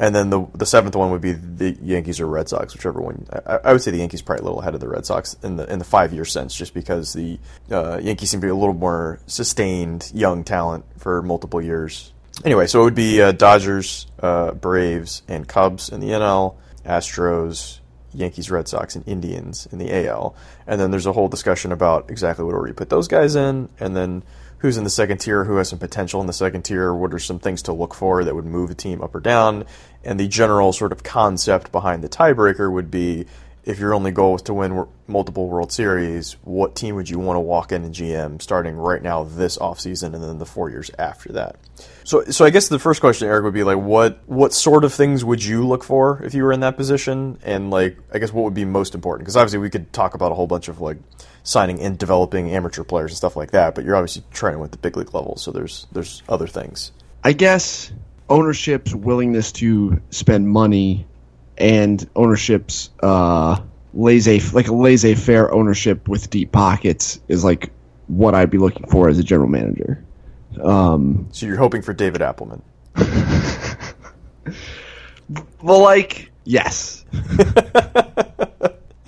and 0.00 0.14
then 0.14 0.30
the 0.30 0.46
the 0.54 0.64
seventh 0.64 0.96
one 0.96 1.10
would 1.10 1.20
be 1.20 1.32
the 1.32 1.72
Yankees 1.82 2.20
or 2.20 2.26
Red 2.26 2.48
Sox, 2.48 2.74
whichever 2.74 3.00
one. 3.02 3.26
I, 3.46 3.58
I, 3.64 3.72
would 3.72 3.82
say 3.82 3.90
the 3.90 3.98
Yankees 3.98 4.22
probably 4.22 4.40
a 4.40 4.44
little 4.44 4.60
ahead 4.60 4.74
of 4.74 4.80
the 4.80 4.88
Red 4.88 5.04
Sox 5.04 5.36
in 5.42 5.56
the 5.56 5.70
in 5.70 5.78
the 5.78 5.84
five 5.84 6.14
year 6.14 6.24
sense, 6.24 6.56
just 6.56 6.72
because 6.72 7.12
the 7.12 7.38
uh, 7.70 8.00
Yankees 8.02 8.30
seem 8.30 8.40
to 8.40 8.46
be 8.46 8.50
a 8.50 8.54
little 8.54 8.74
more 8.74 9.20
sustained 9.26 10.10
young 10.14 10.42
talent 10.42 10.86
for 10.96 11.20
multiple 11.20 11.60
years. 11.60 12.14
Anyway, 12.46 12.66
so 12.66 12.80
it 12.80 12.84
would 12.84 12.94
be 12.94 13.20
uh, 13.20 13.32
Dodgers, 13.32 14.06
uh, 14.20 14.52
Braves, 14.52 15.22
and 15.28 15.46
Cubs 15.46 15.90
in 15.90 16.00
the 16.00 16.08
NL, 16.08 16.56
Astros, 16.86 17.80
Yankees, 18.14 18.50
Red 18.50 18.68
Sox, 18.68 18.96
and 18.96 19.06
Indians 19.06 19.68
in 19.70 19.76
the 19.76 20.08
AL, 20.08 20.34
and 20.66 20.80
then 20.80 20.90
there's 20.90 21.04
a 21.04 21.12
whole 21.12 21.28
discussion 21.28 21.72
about 21.72 22.08
exactly 22.10 22.42
what 22.46 22.54
order 22.54 22.68
you 22.68 22.74
put 22.74 22.88
those 22.88 23.06
guys 23.06 23.36
in, 23.36 23.68
and 23.78 23.94
then 23.94 24.22
who's 24.60 24.76
in 24.76 24.84
the 24.84 24.90
second 24.90 25.18
tier, 25.18 25.44
who 25.44 25.56
has 25.56 25.68
some 25.68 25.78
potential 25.78 26.20
in 26.20 26.26
the 26.26 26.32
second 26.32 26.62
tier, 26.62 26.94
what 26.94 27.12
are 27.12 27.18
some 27.18 27.38
things 27.38 27.62
to 27.62 27.72
look 27.72 27.94
for 27.94 28.24
that 28.24 28.34
would 28.34 28.44
move 28.44 28.70
a 28.70 28.74
team 28.74 29.02
up 29.02 29.14
or 29.14 29.20
down, 29.20 29.64
and 30.04 30.20
the 30.20 30.28
general 30.28 30.72
sort 30.72 30.92
of 30.92 31.02
concept 31.02 31.72
behind 31.72 32.04
the 32.04 32.08
tiebreaker 32.08 32.70
would 32.70 32.90
be 32.90 33.26
if 33.70 33.78
your 33.78 33.94
only 33.94 34.10
goal 34.10 34.32
was 34.32 34.42
to 34.42 34.54
win 34.54 34.86
multiple 35.06 35.48
World 35.48 35.72
Series, 35.72 36.36
what 36.42 36.74
team 36.74 36.96
would 36.96 37.08
you 37.08 37.18
want 37.18 37.36
to 37.36 37.40
walk 37.40 37.72
in 37.72 37.84
and 37.84 37.94
GM 37.94 38.42
starting 38.42 38.76
right 38.76 39.02
now 39.02 39.24
this 39.24 39.56
offseason 39.58 40.14
and 40.14 40.22
then 40.22 40.38
the 40.38 40.46
four 40.46 40.70
years 40.70 40.90
after 40.98 41.32
that? 41.32 41.56
So, 42.04 42.24
so 42.24 42.44
I 42.44 42.50
guess 42.50 42.68
the 42.68 42.78
first 42.78 43.00
question, 43.00 43.28
Eric, 43.28 43.44
would 43.44 43.54
be 43.54 43.62
like, 43.62 43.78
what 43.78 44.20
what 44.26 44.52
sort 44.52 44.84
of 44.84 44.92
things 44.92 45.24
would 45.24 45.42
you 45.44 45.66
look 45.66 45.84
for 45.84 46.22
if 46.24 46.34
you 46.34 46.42
were 46.42 46.52
in 46.52 46.60
that 46.60 46.76
position, 46.76 47.38
and 47.42 47.70
like, 47.70 47.96
I 48.12 48.18
guess 48.18 48.32
what 48.32 48.44
would 48.44 48.54
be 48.54 48.64
most 48.64 48.94
important? 48.94 49.24
Because 49.24 49.36
obviously 49.36 49.60
we 49.60 49.70
could 49.70 49.92
talk 49.92 50.14
about 50.14 50.32
a 50.32 50.34
whole 50.34 50.46
bunch 50.46 50.68
of 50.68 50.80
like 50.80 50.98
signing 51.42 51.80
and 51.80 51.96
developing 51.96 52.50
amateur 52.50 52.84
players 52.84 53.12
and 53.12 53.16
stuff 53.16 53.36
like 53.36 53.52
that, 53.52 53.74
but 53.74 53.84
you're 53.84 53.96
obviously 53.96 54.24
training 54.32 54.60
with 54.60 54.72
the 54.72 54.78
big 54.78 54.96
league 54.96 55.14
level, 55.14 55.36
so 55.36 55.50
there's 55.50 55.86
there's 55.92 56.22
other 56.28 56.46
things. 56.46 56.92
I 57.22 57.32
guess 57.32 57.92
ownership's 58.28 58.94
willingness 58.94 59.52
to 59.52 60.00
spend 60.10 60.48
money 60.48 61.06
and 61.60 62.08
ownership's 62.16 62.90
uh, 63.02 63.60
laissez 63.94 64.40
like 64.52 64.68
a 64.68 64.74
laissez 64.74 65.14
faire 65.14 65.52
ownership 65.52 66.08
with 66.08 66.30
deep 66.30 66.50
pockets 66.52 67.20
is 67.28 67.44
like 67.44 67.70
what 68.06 68.34
I'd 68.34 68.50
be 68.50 68.58
looking 68.58 68.86
for 68.86 69.08
as 69.08 69.18
a 69.18 69.22
general 69.22 69.48
manager. 69.48 70.02
Um, 70.62 71.28
so 71.30 71.46
you're 71.46 71.56
hoping 71.56 71.82
for 71.82 71.92
David 71.92 72.22
Appelman. 72.22 72.62
well, 75.62 75.80
like 75.80 76.32
yes, 76.44 77.04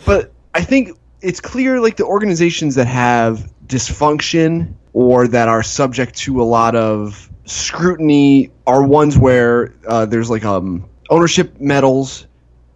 but 0.04 0.32
I 0.54 0.62
think 0.62 0.90
it's 1.20 1.40
clear 1.40 1.80
like 1.80 1.96
the 1.96 2.04
organizations 2.04 2.74
that 2.76 2.86
have 2.86 3.52
dysfunction 3.66 4.74
or 4.92 5.26
that 5.28 5.48
are 5.48 5.62
subject 5.62 6.16
to 6.18 6.42
a 6.42 6.44
lot 6.44 6.76
of 6.76 7.30
scrutiny 7.44 8.50
are 8.66 8.84
ones 8.84 9.18
where 9.18 9.74
uh, 9.88 10.06
there's 10.06 10.30
like 10.30 10.44
um, 10.44 10.88
ownership 11.10 11.58
meddles 11.60 12.26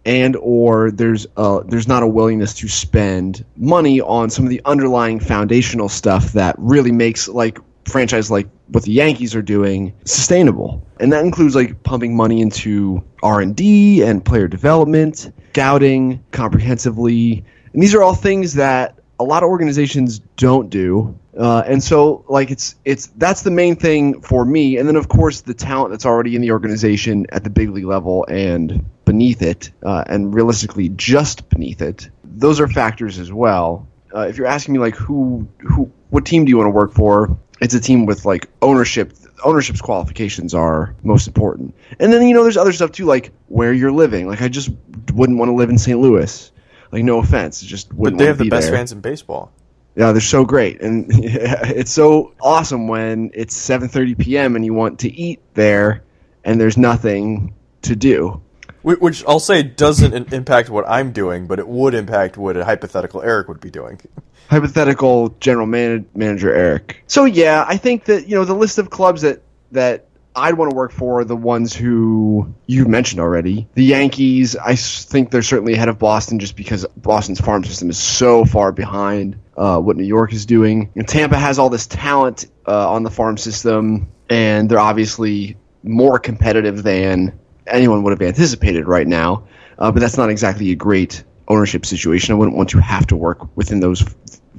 and 0.07 0.37
or 0.37 0.89
there's 0.89 1.27
there's 1.65 1.87
not 1.87 2.01
a 2.01 2.07
willingness 2.07 2.53
to 2.55 2.67
spend 2.67 3.45
money 3.57 3.99
on 4.01 4.29
some 4.29 4.45
of 4.45 4.49
the 4.49 4.61
underlying 4.65 5.19
foundational 5.19 5.89
stuff 5.89 6.31
that 6.31 6.55
really 6.57 6.93
makes 6.93 7.27
like 7.27 7.59
franchise 7.85 8.31
like 8.31 8.47
what 8.69 8.83
the 8.83 8.91
Yankees 8.91 9.35
are 9.35 9.41
doing 9.41 9.93
sustainable. 10.05 10.85
And 10.99 11.11
that 11.11 11.23
includes 11.23 11.55
like 11.55 11.83
pumping 11.83 12.15
money 12.15 12.41
into 12.41 13.03
R&D 13.21 14.01
and 14.01 14.23
player 14.23 14.47
development, 14.47 15.31
scouting 15.51 16.23
comprehensively, 16.31 17.43
and 17.73 17.83
these 17.83 17.93
are 17.93 18.01
all 18.01 18.15
things 18.15 18.55
that 18.55 18.97
a 19.19 19.23
lot 19.23 19.43
of 19.43 19.49
organizations 19.49 20.19
don't 20.37 20.69
do. 20.69 21.17
Uh, 21.37 21.63
and 21.67 21.83
so, 21.83 22.25
like, 22.27 22.49
it's 22.49 22.75
it's 22.83 23.07
that's 23.17 23.43
the 23.43 23.51
main 23.51 23.75
thing 23.75 24.21
for 24.21 24.43
me. 24.43 24.77
And 24.77 24.87
then, 24.87 24.95
of 24.95 25.07
course, 25.07 25.41
the 25.41 25.53
talent 25.53 25.91
that's 25.91 26.05
already 26.05 26.35
in 26.35 26.41
the 26.41 26.51
organization 26.51 27.27
at 27.29 27.43
the 27.43 27.49
big 27.49 27.69
league 27.69 27.85
level 27.85 28.25
and 28.25 28.83
beneath 29.05 29.41
it, 29.41 29.71
uh, 29.83 30.03
and 30.07 30.33
realistically 30.33 30.89
just 30.89 31.47
beneath 31.49 31.81
it. 31.81 32.09
Those 32.23 32.59
are 32.59 32.67
factors 32.67 33.19
as 33.19 33.31
well. 33.31 33.87
Uh, 34.15 34.21
if 34.21 34.37
you're 34.37 34.47
asking 34.47 34.73
me, 34.73 34.79
like, 34.79 34.95
who 34.95 35.47
who 35.59 35.91
what 36.09 36.25
team 36.25 36.45
do 36.45 36.49
you 36.49 36.57
want 36.57 36.67
to 36.67 36.71
work 36.71 36.93
for? 36.93 37.37
It's 37.61 37.73
a 37.73 37.79
team 37.79 38.05
with 38.05 38.25
like 38.25 38.49
ownership. 38.61 39.13
Ownership's 39.43 39.81
qualifications 39.81 40.55
are 40.55 40.95
most 41.03 41.27
important. 41.27 41.75
And 41.99 42.11
then 42.11 42.27
you 42.27 42.33
know, 42.33 42.41
there's 42.41 42.57
other 42.57 42.73
stuff 42.73 42.91
too, 42.91 43.05
like 43.05 43.31
where 43.47 43.73
you're 43.73 43.91
living. 43.91 44.27
Like, 44.27 44.41
I 44.41 44.47
just 44.47 44.71
wouldn't 45.13 45.37
want 45.37 45.49
to 45.49 45.53
live 45.53 45.69
in 45.69 45.77
St. 45.77 45.99
Louis. 45.99 46.51
Like 46.91 47.03
no 47.03 47.19
offense, 47.19 47.61
just 47.61 47.95
but 47.95 48.17
they 48.17 48.25
have 48.25 48.37
the 48.37 48.49
best 48.49 48.67
there. 48.67 48.77
fans 48.77 48.91
in 48.91 49.01
baseball. 49.01 49.51
Yeah, 49.95 50.11
they're 50.11 50.21
so 50.21 50.45
great, 50.45 50.81
and 50.81 51.07
it's 51.11 51.91
so 51.91 52.33
awesome 52.39 52.87
when 52.87 53.31
it's 53.33 53.57
7:30 53.57 54.17
p.m. 54.17 54.55
and 54.55 54.63
you 54.63 54.73
want 54.73 54.99
to 54.99 55.11
eat 55.11 55.41
there, 55.53 56.03
and 56.43 56.61
there's 56.61 56.77
nothing 56.77 57.53
to 57.83 57.95
do. 57.95 58.41
Which 58.83 59.25
I'll 59.27 59.41
say 59.41 59.63
doesn't 59.63 60.31
impact 60.31 60.69
what 60.69 60.87
I'm 60.87 61.11
doing, 61.11 61.47
but 61.47 61.59
it 61.59 61.67
would 61.67 61.93
impact 61.93 62.37
what 62.37 62.55
a 62.55 62.63
hypothetical 62.63 63.21
Eric 63.21 63.49
would 63.49 63.59
be 63.59 63.69
doing. 63.69 63.99
Hypothetical 64.49 65.35
general 65.41 65.67
man- 65.67 66.05
manager 66.15 66.53
Eric. 66.53 67.03
So 67.07 67.25
yeah, 67.25 67.65
I 67.67 67.75
think 67.75 68.05
that 68.05 68.29
you 68.29 68.35
know 68.35 68.45
the 68.45 68.55
list 68.55 68.77
of 68.77 68.89
clubs 68.89 69.23
that 69.23 69.41
that 69.73 70.06
I'd 70.37 70.53
want 70.53 70.69
to 70.69 70.75
work 70.75 70.91
for 70.91 71.25
the 71.25 71.35
ones 71.35 71.75
who 71.75 72.53
you 72.67 72.85
mentioned 72.85 73.19
already. 73.19 73.67
The 73.73 73.83
Yankees, 73.83 74.55
I 74.55 74.75
think 74.75 75.31
they're 75.31 75.41
certainly 75.41 75.73
ahead 75.73 75.89
of 75.89 75.97
Boston 75.97 76.37
just 76.37 76.55
because 76.55 76.85
Boston's 76.95 77.41
farm 77.41 77.63
system 77.63 77.89
is 77.89 77.97
so 77.97 78.45
far 78.45 78.71
behind 78.71 79.39
uh, 79.57 79.79
what 79.79 79.97
New 79.97 80.05
York 80.05 80.33
is 80.33 80.45
doing. 80.45 80.91
And 80.95 81.07
Tampa 81.07 81.37
has 81.37 81.57
all 81.57 81.69
this 81.69 81.87
talent 81.87 82.45
uh, 82.67 82.91
on 82.91 83.01
the 83.01 83.09
farm 83.09 83.37
system, 83.37 84.09
and 84.29 84.69
they're 84.69 84.79
obviously 84.79 85.57
more 85.81 86.19
competitive 86.19 86.83
than 86.83 87.39
anyone 87.65 88.03
would 88.03 88.11
have 88.11 88.21
anticipated 88.21 88.87
right 88.87 89.07
now. 89.07 89.47
Uh, 89.79 89.91
but 89.91 90.01
that's 90.01 90.17
not 90.17 90.29
exactly 90.29 90.71
a 90.71 90.75
great 90.75 91.23
ownership 91.47 91.83
situation. 91.83 92.33
I 92.33 92.37
wouldn't 92.37 92.55
want 92.55 92.69
to 92.69 92.79
have 92.79 93.07
to 93.07 93.15
work 93.15 93.57
within 93.57 93.79
those 93.79 94.03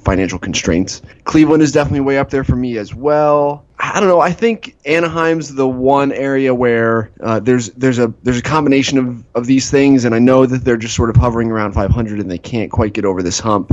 financial 0.03 0.39
constraints. 0.39 1.03
Cleveland 1.25 1.63
is 1.63 1.73
definitely 1.73 2.01
way 2.01 2.19
up 2.19 2.31
there 2.31 2.45
for 2.45 2.57
me 2.57 2.79
as 2.79 2.95
well. 2.95 3.65
I 3.79 4.01
don't 4.01 4.09
know. 4.09 4.21
I 4.21 4.33
think 4.33 4.77
Anaheim's 4.85 5.55
the 5.55 5.69
one 5.69 6.13
area 6.13 6.55
where 6.55 7.11
uh, 7.21 7.41
there's 7.41 7.71
there's 7.71 7.99
a 7.99 8.13
there's 8.23 8.39
a 8.39 8.43
combination 8.43 8.99
of, 8.99 9.25
of 9.35 9.47
these 9.47 9.71
things, 9.71 10.05
and 10.05 10.15
I 10.15 10.19
know 10.19 10.47
that 10.47 10.65
they're 10.65 10.77
just 10.77 10.97
sort 10.97 11.11
of 11.11 11.17
hovering 11.17 11.51
around 11.51 11.73
500 11.73 12.19
and 12.19 12.31
they 12.31 12.39
can't 12.39 12.71
quite 12.71 12.93
get 12.93 13.05
over 13.05 13.23
this 13.23 13.39
hump, 13.39 13.73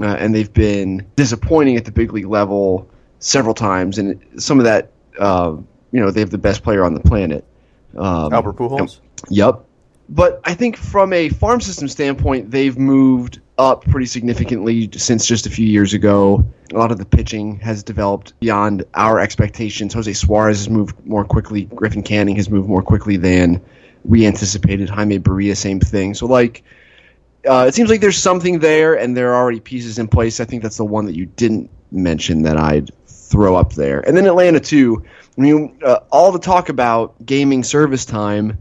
uh, 0.00 0.04
and 0.04 0.34
they've 0.34 0.52
been 0.52 1.06
disappointing 1.16 1.76
at 1.76 1.84
the 1.84 1.92
big 1.92 2.12
league 2.12 2.26
level 2.26 2.88
several 3.18 3.54
times, 3.54 3.98
and 3.98 4.20
some 4.36 4.58
of 4.58 4.64
that, 4.64 4.92
uh, 5.18 5.56
you 5.90 6.00
know, 6.00 6.10
they 6.10 6.20
have 6.20 6.30
the 6.30 6.38
best 6.38 6.62
player 6.62 6.84
on 6.84 6.94
the 6.94 7.00
planet, 7.00 7.44
um, 7.96 8.32
Albert 8.32 8.56
Pujols. 8.56 9.00
Yep, 9.28 9.64
but 10.08 10.40
I 10.44 10.54
think 10.54 10.76
from 10.76 11.12
a 11.12 11.30
farm 11.30 11.60
system 11.60 11.88
standpoint, 11.88 12.50
they've 12.50 12.78
moved 12.78 13.40
up 13.62 13.84
pretty 13.84 14.06
significantly 14.06 14.90
since 14.96 15.24
just 15.24 15.46
a 15.46 15.50
few 15.50 15.66
years 15.66 15.94
ago. 15.94 16.44
A 16.72 16.76
lot 16.76 16.90
of 16.90 16.98
the 16.98 17.04
pitching 17.04 17.60
has 17.60 17.82
developed 17.82 18.38
beyond 18.40 18.84
our 18.94 19.20
expectations. 19.20 19.94
Jose 19.94 20.12
Suarez 20.12 20.58
has 20.58 20.68
moved 20.68 21.06
more 21.06 21.24
quickly. 21.24 21.64
Griffin 21.66 22.02
Canning 22.02 22.36
has 22.36 22.50
moved 22.50 22.68
more 22.68 22.82
quickly 22.82 23.16
than 23.16 23.62
we 24.04 24.26
anticipated. 24.26 24.88
Jaime 24.88 25.18
Barria, 25.18 25.56
same 25.56 25.80
thing. 25.80 26.14
So, 26.14 26.26
like, 26.26 26.64
uh, 27.48 27.66
it 27.68 27.74
seems 27.74 27.88
like 27.88 28.00
there's 28.00 28.18
something 28.18 28.58
there, 28.58 28.94
and 28.94 29.16
there 29.16 29.32
are 29.32 29.42
already 29.42 29.60
pieces 29.60 29.98
in 29.98 30.08
place. 30.08 30.40
I 30.40 30.44
think 30.44 30.62
that's 30.62 30.76
the 30.76 30.84
one 30.84 31.06
that 31.06 31.14
you 31.14 31.26
didn't 31.26 31.70
mention 31.90 32.42
that 32.42 32.56
I'd 32.56 32.90
throw 33.06 33.54
up 33.54 33.74
there. 33.74 34.00
And 34.00 34.16
then 34.16 34.26
Atlanta, 34.26 34.60
too. 34.60 35.04
I 35.38 35.40
mean, 35.40 35.78
uh, 35.84 36.00
all 36.10 36.32
the 36.32 36.38
talk 36.38 36.68
about 36.68 37.24
gaming 37.24 37.62
service 37.64 38.04
time 38.04 38.58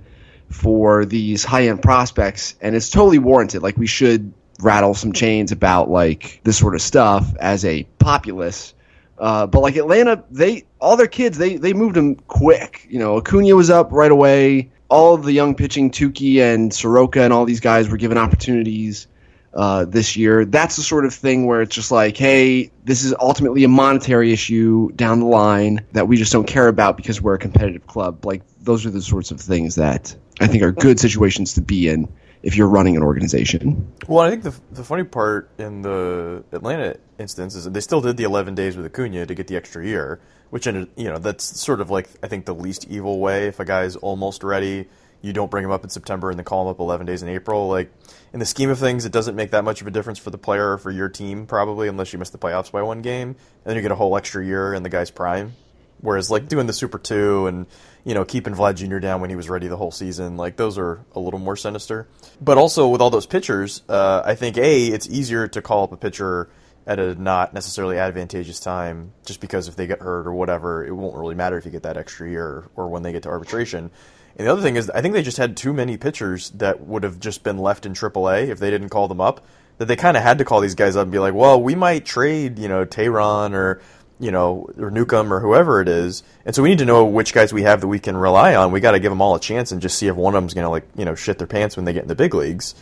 for 0.50 1.06
these 1.06 1.44
high 1.44 1.68
end 1.68 1.82
prospects, 1.82 2.56
and 2.62 2.76
it's 2.76 2.90
totally 2.90 3.20
warranted. 3.20 3.64
Like, 3.64 3.78
we 3.78 3.88
should 3.88 4.34
rattle 4.64 4.94
some 4.94 5.14
chains 5.14 5.52
about 5.52 5.90
like 5.90 6.42
this 6.44 6.58
sort 6.58 6.76
of 6.76 6.82
stuff 6.82 7.34
as 7.40 7.66
a 7.66 7.84
populace. 8.00 8.74
Uh, 9.18 9.46
but 9.46 9.62
like 9.62 9.76
Atlanta, 9.76 10.24
they 10.32 10.66
all 10.80 10.98
their 10.98 11.08
kids 11.08 11.38
they 11.38 11.58
they 11.58 11.74
moved 11.74 11.96
them 11.96 12.16
quick. 12.16 12.88
You 12.90 13.00
know, 13.00 13.18
Acuna 13.18 13.56
was 13.56 13.70
up 13.70 13.92
right 13.92 14.12
away. 14.12 14.72
All 14.90 15.14
of 15.14 15.24
the 15.24 15.32
young 15.32 15.56
pitching, 15.56 15.92
Touki 15.92 16.42
and 16.42 16.74
Soroka 16.74 17.22
and 17.22 17.32
all 17.32 17.46
these 17.46 17.62
guys 17.62 17.88
were 17.88 17.98
given 17.98 18.18
opportunities 18.18 19.08
uh, 19.54 19.86
this 19.86 20.16
year. 20.16 20.46
That's 20.46 20.76
the 20.76 20.82
sort 20.82 21.06
of 21.06 21.14
thing 21.14 21.46
where 21.46 21.62
it's 21.62 21.76
just 21.76 21.92
like, 21.92 22.18
hey, 22.18 22.72
this 22.84 23.04
is 23.04 23.14
ultimately 23.20 23.64
a 23.64 23.68
monetary 23.70 24.32
issue 24.32 24.92
down 24.94 25.20
the 25.20 25.26
line 25.26 25.86
that 25.92 26.08
we 26.08 26.18
just 26.18 26.32
don't 26.32 26.48
care 26.48 26.68
about 26.68 26.98
because 26.98 27.22
we're 27.22 27.36
a 27.36 27.40
competitive 27.40 27.86
club. 27.88 28.26
Like 28.26 28.44
those 28.62 28.86
are 28.86 28.90
the 28.90 29.02
sorts 29.02 29.32
of 29.32 29.40
things 29.40 29.76
that 29.76 30.16
I 30.40 30.48
think 30.48 30.64
are 30.64 30.72
good 30.72 31.00
situations 31.00 31.54
to 31.56 31.62
be 31.62 31.88
in 31.88 32.10
if 32.44 32.56
you're 32.56 32.68
running 32.68 32.96
an 32.96 33.04
organization. 33.04 33.92
Well, 34.08 34.26
I 34.26 34.30
think 34.30 34.44
the 34.44 34.54
the 34.72 34.84
funny 34.84 35.04
part 35.04 35.50
in 35.58 35.82
the 35.82 36.44
Atlanta 36.52 36.98
instance 37.20 37.56
is 37.56 37.66
that 37.66 37.74
they 37.74 37.82
still 37.82 38.02
did 38.02 38.18
the 38.18 38.24
11 38.24 38.56
days 38.56 38.76
with 38.76 38.86
Acuna 38.86 39.26
to 39.26 39.36
get 39.36 39.48
the 39.48 39.56
extra 39.56 39.86
year, 39.86 40.20
which 40.50 40.68
ended, 40.68 40.90
you 40.96 41.06
know 41.06 41.18
that's 41.18 41.60
sort 41.60 41.82
of 41.82 41.90
like 41.90 42.10
I 42.24 42.28
think 42.28 42.46
the 42.46 42.56
least 42.56 42.88
evil 42.90 43.20
way. 43.20 43.48
If 43.48 43.60
a 43.60 43.66
guy's 43.66 43.96
almost 43.96 44.44
ready, 44.44 44.88
you 45.22 45.34
don't 45.34 45.52
bring 45.52 45.64
him 45.64 45.72
up 45.72 45.84
in 45.84 45.90
September 45.90 46.30
and 46.30 46.40
then 46.40 46.46
call 46.46 46.64
him 46.64 46.70
up 46.70 46.80
11 46.80 47.06
days 47.06 47.22
in 47.22 47.30
April. 47.30 47.68
Like 47.68 47.92
in 48.34 48.40
the 48.40 48.46
scheme 48.46 48.70
of 48.70 48.80
things, 48.80 49.06
it 49.06 49.12
doesn't 49.12 49.36
make 49.36 49.52
that 49.52 49.64
much 49.64 49.82
of 49.82 49.88
a 49.88 49.92
difference 49.92 50.20
for 50.20 50.32
the 50.32 50.38
player 50.38 50.74
or 50.74 50.78
for 50.78 50.92
your 50.92 51.10
team 51.10 51.46
probably, 51.46 51.88
unless 51.88 52.12
you 52.12 52.20
miss 52.20 52.32
the 52.32 52.38
playoffs 52.38 52.72
by 52.72 52.82
one 52.82 53.02
game, 53.02 53.30
and 53.30 53.38
then 53.66 53.76
you 53.76 53.82
get 53.82 53.92
a 53.92 53.96
whole 53.96 54.18
extra 54.18 54.44
year 54.44 54.74
in 54.74 54.84
the 54.84 54.90
guy's 54.90 55.12
prime. 55.12 55.54
Whereas 56.02 56.32
like 56.32 56.48
doing 56.48 56.68
the 56.68 56.74
Super 56.74 56.98
Two 56.98 57.48
and 57.48 57.68
you 58.04 58.14
know 58.14 58.26
keeping 58.26 58.54
Vlad 58.54 58.76
Jr. 58.76 59.00
down 59.00 59.22
when 59.22 59.30
he 59.30 59.36
was 59.36 59.50
ready 59.50 59.68
the 59.68 59.78
whole 59.78 59.92
season, 59.92 60.38
like 60.38 60.58
those 60.58 60.78
are 60.78 61.06
a 61.14 61.20
little 61.20 61.40
more 61.40 61.56
sinister. 61.56 62.08
But 62.42 62.58
also 62.58 62.88
with 62.88 63.02
all 63.02 63.10
those 63.10 63.26
pitchers, 63.26 63.84
uh, 63.88 64.24
I 64.26 64.36
think 64.36 64.58
a 64.58 64.88
it's 64.88 65.08
easier 65.10 65.48
to 65.48 65.62
call 65.62 65.84
up 65.84 65.92
a 65.92 65.98
pitcher 65.98 66.50
at 66.88 67.00
a 67.00 67.16
not 67.16 67.54
necessarily 67.54 67.98
advantageous 67.98 68.60
time, 68.60 69.14
just 69.26 69.40
because 69.40 69.68
if 69.68 69.76
they 69.76 69.88
get 69.88 70.00
hurt 70.00 70.26
or 70.28 70.34
whatever, 70.34 70.86
it 70.86 70.92
won't 70.92 71.16
really 71.16 71.36
matter 71.36 71.58
if 71.58 71.66
you 71.66 71.72
get 71.72 71.84
that 71.84 71.98
extra 71.98 72.30
year 72.30 72.66
or 72.76 72.88
when 72.88 73.04
they 73.04 73.12
get 73.12 73.24
to 73.24 73.30
arbitration. 73.30 73.92
And 74.38 74.48
the 74.48 74.52
other 74.52 74.62
thing 74.62 74.76
is, 74.76 74.90
I 74.90 75.02
think 75.02 75.14
they 75.14 75.22
just 75.22 75.38
had 75.38 75.58
too 75.58 75.74
many 75.74 75.98
pitchers 75.98 76.50
that 76.52 76.82
would 76.82 77.04
have 77.04 77.20
just 77.20 77.44
been 77.44 77.58
left 77.58 77.86
in 77.86 77.94
AAA 77.94 78.48
if 78.48 78.60
they 78.60 78.72
didn't 78.72 78.90
call 78.90 79.08
them 79.08 79.22
up. 79.22 79.46
That 79.78 79.86
they 79.86 79.96
kind 79.96 80.16
of 80.16 80.22
had 80.22 80.38
to 80.38 80.46
call 80.46 80.60
these 80.62 80.76
guys 80.76 80.96
up 80.96 81.04
and 81.04 81.12
be 81.12 81.18
like, 81.18 81.34
well, 81.34 81.62
we 81.62 81.74
might 81.74 82.06
trade, 82.06 82.60
you 82.60 82.68
know, 82.68 82.86
Teheran 82.86 83.54
or 83.54 83.82
you 84.22 84.32
know, 84.32 84.70
or 84.78 84.92
Newcomb 84.92 85.34
or 85.34 85.40
whoever 85.40 85.82
it 85.82 85.90
is. 85.90 86.22
And 86.46 86.56
so 86.56 86.62
we 86.62 86.70
need 86.70 86.78
to 86.78 86.86
know 86.86 87.06
which 87.06 87.34
guys 87.34 87.52
we 87.52 87.64
have 87.64 87.82
that 87.82 87.88
we 87.88 88.00
can 88.00 88.16
rely 88.16 88.56
on. 88.56 88.72
We 88.72 88.80
got 88.80 88.92
to 88.92 89.00
give 89.00 89.12
them 89.12 89.22
all 89.22 89.36
a 89.36 89.40
chance 89.40 89.72
and 89.72 89.82
just 89.82 89.98
see 89.98 90.08
if 90.08 90.16
one 90.16 90.36
of 90.36 90.42
them's 90.42 90.54
going 90.54 90.64
to 90.64 90.70
like, 90.70 90.88
you 90.96 91.06
know, 91.06 91.16
shit 91.16 91.40
their 91.40 91.48
pants 91.48 91.76
when 91.76 91.86
they 91.86 91.94
get 91.94 92.04
in 92.04 92.08
the 92.08 92.16
big 92.16 92.36
leagues. 92.36 92.76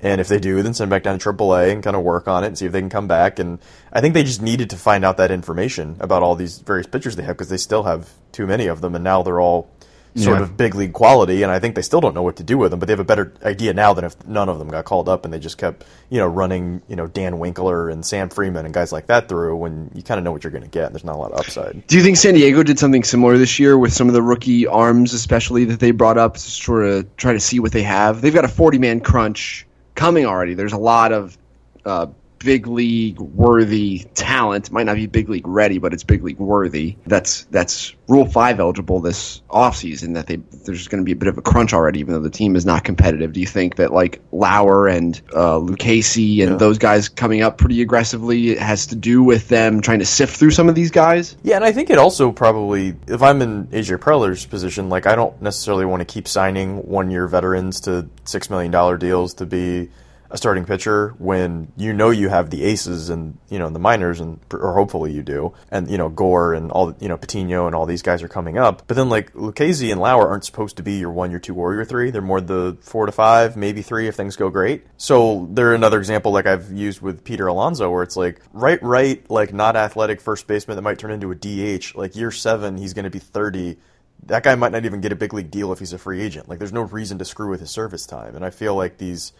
And 0.00 0.20
if 0.20 0.28
they 0.28 0.38
do, 0.38 0.62
then 0.62 0.74
send 0.74 0.90
them 0.90 0.96
back 0.96 1.02
down 1.02 1.18
to 1.18 1.32
AAA 1.32 1.72
and 1.72 1.82
kind 1.82 1.96
of 1.96 2.02
work 2.02 2.28
on 2.28 2.44
it 2.44 2.48
and 2.48 2.58
see 2.58 2.66
if 2.66 2.72
they 2.72 2.80
can 2.80 2.90
come 2.90 3.08
back. 3.08 3.38
And 3.38 3.58
I 3.92 4.00
think 4.00 4.14
they 4.14 4.22
just 4.22 4.42
needed 4.42 4.70
to 4.70 4.76
find 4.76 5.04
out 5.04 5.16
that 5.16 5.30
information 5.30 5.96
about 5.98 6.22
all 6.22 6.36
these 6.36 6.58
various 6.58 6.86
pitchers 6.86 7.16
they 7.16 7.22
have 7.22 7.36
because 7.36 7.48
they 7.48 7.56
still 7.56 7.84
have 7.84 8.12
too 8.30 8.46
many 8.46 8.66
of 8.66 8.80
them, 8.80 8.94
and 8.94 9.02
now 9.02 9.22
they're 9.22 9.40
all 9.40 9.70
sort 10.16 10.38
yeah. 10.38 10.44
of 10.44 10.56
big 10.56 10.74
league 10.74 10.92
quality, 10.92 11.42
and 11.42 11.50
I 11.50 11.58
think 11.58 11.74
they 11.74 11.82
still 11.82 12.00
don't 12.00 12.14
know 12.14 12.22
what 12.22 12.36
to 12.36 12.44
do 12.44 12.56
with 12.56 12.70
them. 12.70 12.78
But 12.80 12.86
they 12.86 12.92
have 12.92 13.00
a 13.00 13.04
better 13.04 13.32
idea 13.42 13.74
now 13.74 13.94
than 13.94 14.04
if 14.04 14.26
none 14.26 14.48
of 14.48 14.58
them 14.58 14.68
got 14.68 14.84
called 14.84 15.08
up 15.08 15.24
and 15.24 15.34
they 15.34 15.38
just 15.38 15.58
kept, 15.58 15.84
you 16.08 16.18
know, 16.18 16.26
running, 16.26 16.82
you 16.88 16.96
know, 16.96 17.06
Dan 17.06 17.38
Winkler 17.38 17.88
and 17.88 18.04
Sam 18.04 18.28
Freeman 18.28 18.64
and 18.64 18.72
guys 18.72 18.92
like 18.92 19.06
that 19.06 19.28
through. 19.28 19.56
When 19.56 19.90
you 19.94 20.02
kind 20.02 20.18
of 20.18 20.24
know 20.24 20.32
what 20.32 20.44
you're 20.44 20.52
going 20.52 20.62
to 20.62 20.70
get, 20.70 20.86
and 20.86 20.94
there's 20.94 21.04
not 21.04 21.16
a 21.16 21.18
lot 21.18 21.32
of 21.32 21.40
upside. 21.40 21.86
Do 21.86 21.96
you 21.96 22.02
think 22.02 22.16
San 22.16 22.34
Diego 22.34 22.62
did 22.62 22.78
something 22.78 23.02
similar 23.02 23.36
this 23.38 23.58
year 23.58 23.76
with 23.76 23.92
some 23.92 24.08
of 24.08 24.14
the 24.14 24.22
rookie 24.22 24.66
arms, 24.66 25.12
especially 25.12 25.64
that 25.66 25.80
they 25.80 25.90
brought 25.90 26.18
up 26.18 26.34
to 26.34 26.40
sort 26.40 26.84
of 26.84 27.16
try 27.16 27.32
to 27.32 27.40
see 27.40 27.58
what 27.58 27.72
they 27.72 27.82
have? 27.82 28.20
They've 28.20 28.34
got 28.34 28.44
a 28.44 28.48
40 28.48 28.78
man 28.78 29.00
crunch 29.00 29.66
coming 29.94 30.26
already. 30.26 30.54
There's 30.54 30.72
a 30.72 30.78
lot 30.78 31.12
of 31.12 31.36
uh, 31.84 32.06
big 32.44 32.66
league 32.66 33.18
worthy 33.18 34.04
talent. 34.14 34.70
Might 34.70 34.84
not 34.84 34.96
be 34.96 35.06
big 35.06 35.28
league 35.28 35.46
ready, 35.46 35.78
but 35.78 35.92
it's 35.92 36.04
big 36.04 36.22
league 36.22 36.38
worthy. 36.38 36.96
That's 37.06 37.44
that's 37.46 37.94
Rule 38.06 38.26
Five 38.26 38.60
eligible 38.60 39.00
this 39.00 39.42
offseason. 39.50 40.14
That 40.14 40.26
they 40.26 40.36
there's 40.36 40.88
going 40.88 41.00
to 41.00 41.04
be 41.04 41.12
a 41.12 41.16
bit 41.16 41.28
of 41.28 41.38
a 41.38 41.42
crunch 41.42 41.72
already, 41.72 42.00
even 42.00 42.14
though 42.14 42.20
the 42.20 42.30
team 42.30 42.54
is 42.54 42.66
not 42.66 42.84
competitive. 42.84 43.32
Do 43.32 43.40
you 43.40 43.46
think 43.46 43.76
that 43.76 43.92
like 43.92 44.20
Lauer 44.32 44.86
and 44.88 45.20
uh, 45.32 45.58
Lucchesi 45.58 46.42
and 46.42 46.52
yeah. 46.52 46.56
those 46.56 46.78
guys 46.78 47.08
coming 47.08 47.42
up 47.42 47.58
pretty 47.58 47.80
aggressively 47.80 48.56
has 48.56 48.86
to 48.88 48.96
do 48.96 49.22
with 49.22 49.48
them 49.48 49.80
trying 49.80 50.00
to 50.00 50.06
sift 50.06 50.36
through 50.36 50.50
some 50.52 50.68
of 50.68 50.74
these 50.74 50.90
guys? 50.90 51.36
Yeah, 51.42 51.56
and 51.56 51.64
I 51.64 51.72
think 51.72 51.90
it 51.90 51.98
also 51.98 52.30
probably 52.30 52.94
if 53.08 53.22
I'm 53.22 53.40
in 53.42 53.66
AJ 53.68 53.98
Preller's 53.98 54.46
position, 54.46 54.88
like 54.88 55.06
I 55.06 55.16
don't 55.16 55.40
necessarily 55.40 55.86
want 55.86 56.00
to 56.00 56.04
keep 56.04 56.28
signing 56.28 56.86
one 56.86 57.10
year 57.10 57.26
veterans 57.26 57.80
to 57.82 58.08
six 58.24 58.50
million 58.50 58.70
dollar 58.70 58.98
deals 58.98 59.34
to 59.34 59.46
be 59.46 59.88
a 60.34 60.36
starting 60.36 60.64
pitcher 60.64 61.14
when 61.18 61.72
you 61.76 61.92
know 61.92 62.10
you 62.10 62.28
have 62.28 62.50
the 62.50 62.64
aces 62.64 63.08
and 63.08 63.38
you 63.48 63.56
know 63.56 63.70
the 63.70 63.78
minors 63.78 64.18
and 64.18 64.40
or 64.50 64.74
hopefully 64.74 65.12
you 65.12 65.22
do 65.22 65.54
and 65.70 65.88
you 65.88 65.96
know 65.96 66.08
Gore 66.08 66.54
and 66.54 66.72
all 66.72 66.92
you 66.98 67.08
know 67.08 67.16
Patino 67.16 67.66
and 67.66 67.74
all 67.74 67.86
these 67.86 68.02
guys 68.02 68.20
are 68.20 68.28
coming 68.28 68.58
up. 68.58 68.82
But 68.88 68.96
then 68.96 69.08
like 69.08 69.32
Lucchesi 69.34 69.92
and 69.92 70.00
Lauer 70.00 70.28
aren't 70.28 70.44
supposed 70.44 70.76
to 70.78 70.82
be 70.82 70.94
your 70.94 71.12
one 71.12 71.30
your 71.30 71.38
two 71.38 71.54
or 71.54 71.72
your 71.72 71.84
three. 71.84 72.10
They're 72.10 72.20
more 72.20 72.40
the 72.40 72.76
four 72.80 73.06
to 73.06 73.12
five 73.12 73.56
maybe 73.56 73.80
three 73.80 74.08
if 74.08 74.16
things 74.16 74.34
go 74.34 74.50
great. 74.50 74.84
So 74.96 75.48
they're 75.52 75.72
another 75.72 75.98
example 75.98 76.32
like 76.32 76.46
I've 76.46 76.72
used 76.72 77.00
with 77.00 77.22
Peter 77.22 77.46
Alonso 77.46 77.88
where 77.88 78.02
it's 78.02 78.16
like 78.16 78.40
right 78.52 78.82
right 78.82 79.24
like 79.30 79.54
not 79.54 79.76
athletic 79.76 80.20
first 80.20 80.48
baseman 80.48 80.76
that 80.76 80.82
might 80.82 80.98
turn 80.98 81.12
into 81.12 81.30
a 81.30 81.36
DH 81.36 81.94
like 81.94 82.16
year 82.16 82.32
seven 82.32 82.76
he's 82.76 82.92
going 82.92 83.04
to 83.04 83.10
be 83.10 83.20
30 83.20 83.76
that 84.26 84.42
guy 84.42 84.56
might 84.56 84.72
not 84.72 84.84
even 84.84 85.00
get 85.00 85.12
a 85.12 85.16
big 85.16 85.32
league 85.32 85.50
deal 85.50 85.72
if 85.72 85.78
he's 85.78 85.92
a 85.92 85.98
free 85.98 86.20
agent. 86.22 86.48
Like 86.48 86.58
there's 86.58 86.72
no 86.72 86.82
reason 86.82 87.18
to 87.18 87.24
screw 87.24 87.50
with 87.50 87.60
his 87.60 87.70
service 87.70 88.06
time. 88.06 88.34
And 88.34 88.44
I 88.44 88.50
feel 88.50 88.74
like 88.74 88.98
these 88.98 89.32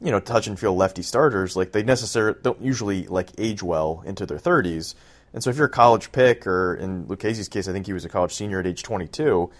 you 0.00 0.10
know 0.10 0.20
touch 0.20 0.46
and 0.46 0.58
feel 0.58 0.76
lefty 0.76 1.02
starters 1.02 1.56
like 1.56 1.72
they 1.72 1.82
necessarily 1.82 2.38
don't 2.42 2.60
usually 2.60 3.06
like 3.06 3.30
age 3.38 3.62
well 3.62 4.02
into 4.06 4.26
their 4.26 4.38
30s 4.38 4.94
and 5.32 5.42
so 5.42 5.50
if 5.50 5.56
you're 5.56 5.66
a 5.66 5.70
college 5.70 6.12
pick 6.12 6.46
or 6.46 6.74
in 6.74 7.06
Lucchesi's 7.06 7.48
case 7.48 7.68
I 7.68 7.72
think 7.72 7.86
he 7.86 7.92
was 7.92 8.04
a 8.04 8.08
college 8.08 8.32
senior 8.32 8.60
at 8.60 8.66
age 8.66 8.82
22 8.82 9.50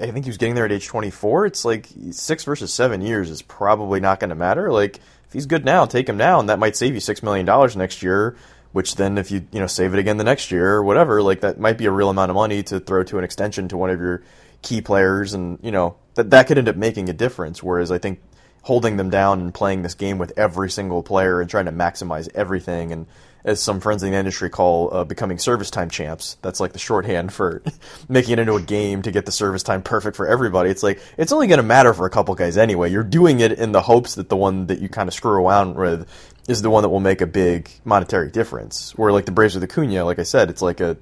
I 0.00 0.10
think 0.10 0.24
he 0.24 0.30
was 0.30 0.38
getting 0.38 0.54
there 0.54 0.64
at 0.64 0.72
age 0.72 0.86
24 0.86 1.46
it's 1.46 1.64
like 1.64 1.88
6 2.10 2.44
versus 2.44 2.72
7 2.72 3.00
years 3.00 3.30
is 3.30 3.42
probably 3.42 4.00
not 4.00 4.20
going 4.20 4.30
to 4.30 4.36
matter. 4.36 4.70
Like 4.70 4.98
if 5.26 5.32
he's 5.32 5.46
good 5.46 5.64
now 5.64 5.86
take 5.86 6.08
him 6.08 6.16
now 6.16 6.40
and 6.40 6.48
that 6.48 6.58
might 6.58 6.76
save 6.76 6.94
you 6.94 7.00
6 7.00 7.22
million 7.22 7.46
dollars 7.46 7.76
next 7.76 8.02
year 8.02 8.36
which 8.72 8.96
then 8.96 9.18
if 9.18 9.30
you 9.30 9.46
you 9.52 9.60
know 9.60 9.66
save 9.66 9.94
it 9.94 10.00
again 10.00 10.16
the 10.16 10.24
next 10.24 10.50
year 10.50 10.74
or 10.74 10.82
whatever 10.82 11.22
like 11.22 11.40
that 11.40 11.58
might 11.58 11.78
be 11.78 11.86
a 11.86 11.90
real 11.90 12.10
amount 12.10 12.30
of 12.30 12.34
money 12.34 12.62
to 12.62 12.80
throw 12.80 13.02
to 13.04 13.18
an 13.18 13.24
extension 13.24 13.68
to 13.68 13.76
one 13.76 13.90
of 13.90 14.00
your 14.00 14.22
key 14.64 14.80
players. 14.80 15.34
And 15.34 15.58
you 15.62 15.70
know 15.70 15.96
that 16.14 16.30
that 16.30 16.48
could 16.48 16.58
end 16.58 16.68
up 16.68 16.76
making 16.76 17.08
a 17.08 17.12
difference. 17.12 17.62
Whereas 17.62 17.92
I 17.92 17.98
think 17.98 18.20
holding 18.64 18.96
them 18.96 19.10
down 19.10 19.40
and 19.40 19.54
playing 19.54 19.82
this 19.82 19.94
game 19.94 20.18
with 20.18 20.32
every 20.36 20.70
single 20.70 21.02
player 21.02 21.40
and 21.40 21.48
trying 21.48 21.66
to 21.66 21.72
maximize 21.72 22.28
everything 22.34 22.92
and 22.92 23.06
as 23.44 23.60
some 23.60 23.78
friends 23.78 24.02
in 24.02 24.10
the 24.10 24.16
industry 24.16 24.48
call 24.48 24.92
uh, 24.92 25.04
becoming 25.04 25.38
service 25.38 25.70
time 25.70 25.90
champs. 25.90 26.38
That's 26.40 26.60
like 26.60 26.72
the 26.72 26.78
shorthand 26.78 27.32
for 27.32 27.62
making 28.08 28.32
it 28.34 28.38
into 28.38 28.54
a 28.54 28.62
game 28.62 29.02
to 29.02 29.10
get 29.10 29.26
the 29.26 29.32
service 29.32 29.62
time 29.62 29.82
perfect 29.82 30.16
for 30.16 30.26
everybody. 30.26 30.70
It's 30.70 30.82
like 30.82 31.00
it's 31.18 31.30
only 31.30 31.46
going 31.46 31.58
to 31.58 31.62
matter 31.62 31.92
for 31.92 32.06
a 32.06 32.10
couple 32.10 32.34
guys 32.34 32.56
anyway. 32.56 32.90
You're 32.90 33.04
doing 33.04 33.40
it 33.40 33.52
in 33.52 33.72
the 33.72 33.82
hopes 33.82 34.14
that 34.14 34.30
the 34.30 34.36
one 34.36 34.66
that 34.68 34.80
you 34.80 34.88
kind 34.88 35.08
of 35.08 35.14
screw 35.14 35.32
around 35.32 35.76
with 35.76 36.08
is 36.48 36.62
the 36.62 36.70
one 36.70 36.82
that 36.82 36.88
will 36.88 37.00
make 37.00 37.20
a 37.20 37.26
big 37.26 37.70
monetary 37.84 38.30
difference. 38.30 38.96
Where 38.96 39.12
like 39.12 39.26
the 39.26 39.32
Braves 39.32 39.54
with 39.54 39.64
Acuna, 39.64 40.04
like 40.04 40.18
I 40.18 40.24
said, 40.24 40.48
it's 40.48 40.62
like 40.62 40.80
a 40.80 40.96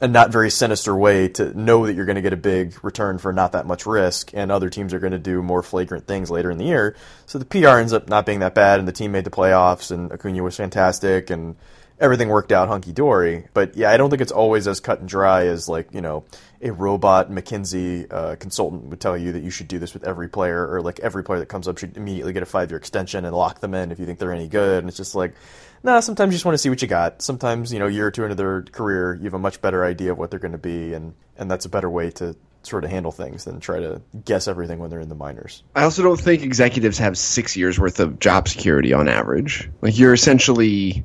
a 0.00 0.08
not 0.08 0.30
very 0.30 0.50
sinister 0.50 0.94
way 0.94 1.28
to 1.28 1.58
know 1.58 1.86
that 1.86 1.94
you're 1.94 2.04
going 2.04 2.16
to 2.16 2.22
get 2.22 2.32
a 2.32 2.36
big 2.36 2.82
return 2.84 3.18
for 3.18 3.32
not 3.32 3.52
that 3.52 3.66
much 3.66 3.86
risk, 3.86 4.30
and 4.34 4.52
other 4.52 4.68
teams 4.68 4.92
are 4.92 4.98
going 4.98 5.12
to 5.12 5.18
do 5.18 5.42
more 5.42 5.62
flagrant 5.62 6.06
things 6.06 6.30
later 6.30 6.50
in 6.50 6.58
the 6.58 6.66
year. 6.66 6.96
So 7.24 7.38
the 7.38 7.44
PR 7.44 7.78
ends 7.78 7.92
up 7.92 8.08
not 8.08 8.26
being 8.26 8.40
that 8.40 8.54
bad, 8.54 8.78
and 8.78 8.86
the 8.86 8.92
team 8.92 9.12
made 9.12 9.24
the 9.24 9.30
playoffs, 9.30 9.90
and 9.90 10.12
Acuna 10.12 10.42
was 10.42 10.56
fantastic, 10.56 11.30
and 11.30 11.56
everything 11.98 12.28
worked 12.28 12.52
out 12.52 12.68
hunky 12.68 12.92
dory. 12.92 13.46
But 13.54 13.74
yeah, 13.76 13.90
I 13.90 13.96
don't 13.96 14.10
think 14.10 14.20
it's 14.20 14.32
always 14.32 14.68
as 14.68 14.80
cut 14.80 15.00
and 15.00 15.08
dry 15.08 15.46
as 15.46 15.68
like 15.68 15.92
you 15.94 16.02
know 16.02 16.24
a 16.60 16.72
robot 16.72 17.30
McKinsey 17.30 18.12
uh, 18.12 18.36
consultant 18.36 18.84
would 18.84 19.00
tell 19.00 19.16
you 19.16 19.32
that 19.32 19.42
you 19.42 19.50
should 19.50 19.68
do 19.68 19.78
this 19.78 19.94
with 19.94 20.04
every 20.04 20.28
player, 20.28 20.70
or 20.70 20.82
like 20.82 21.00
every 21.00 21.24
player 21.24 21.38
that 21.38 21.46
comes 21.46 21.68
up 21.68 21.78
should 21.78 21.96
immediately 21.96 22.32
get 22.34 22.42
a 22.42 22.46
five 22.46 22.70
year 22.70 22.78
extension 22.78 23.24
and 23.24 23.34
lock 23.34 23.60
them 23.60 23.74
in 23.74 23.90
if 23.92 23.98
you 23.98 24.06
think 24.06 24.18
they're 24.18 24.32
any 24.32 24.48
good. 24.48 24.80
And 24.80 24.88
it's 24.88 24.96
just 24.96 25.14
like, 25.14 25.34
nah. 25.82 26.00
Sometimes 26.00 26.32
you 26.32 26.36
just 26.36 26.44
want 26.44 26.54
to 26.54 26.58
see 26.58 26.68
what 26.68 26.82
you 26.82 26.88
got. 26.88 27.22
Sometimes 27.22 27.72
you 27.72 27.78
know, 27.78 27.86
a 27.86 27.90
year 27.90 28.06
or 28.06 28.10
two 28.10 28.22
into 28.24 28.34
their 28.34 28.62
career, 28.62 29.14
you 29.14 29.24
have 29.24 29.34
a 29.34 29.38
much 29.38 29.60
better 29.60 29.84
idea 29.84 30.12
of 30.12 30.18
what 30.18 30.30
they're 30.30 30.40
going 30.40 30.52
to 30.52 30.58
be, 30.58 30.94
and 30.94 31.14
and 31.36 31.50
that's 31.50 31.64
a 31.64 31.68
better 31.68 31.90
way 31.90 32.10
to 32.12 32.36
sort 32.62 32.84
of 32.84 32.90
handle 32.90 33.12
things 33.12 33.44
than 33.44 33.60
try 33.60 33.78
to 33.78 34.02
guess 34.24 34.48
everything 34.48 34.78
when 34.78 34.90
they're 34.90 35.00
in 35.00 35.08
the 35.08 35.14
minors. 35.14 35.62
I 35.74 35.84
also 35.84 36.02
don't 36.02 36.20
think 36.20 36.42
executives 36.42 36.98
have 36.98 37.16
six 37.16 37.56
years 37.56 37.78
worth 37.78 38.00
of 38.00 38.18
job 38.18 38.48
security 38.48 38.92
on 38.92 39.08
average. 39.08 39.70
Like 39.82 39.98
you're 39.98 40.12
essentially, 40.12 41.04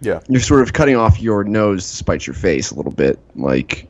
yeah, 0.00 0.20
you're 0.28 0.40
sort 0.40 0.62
of 0.62 0.72
cutting 0.72 0.96
off 0.96 1.20
your 1.20 1.44
nose 1.44 1.88
to 1.88 1.96
spite 1.96 2.26
your 2.26 2.34
face 2.34 2.70
a 2.70 2.74
little 2.74 2.92
bit. 2.92 3.20
Like 3.34 3.88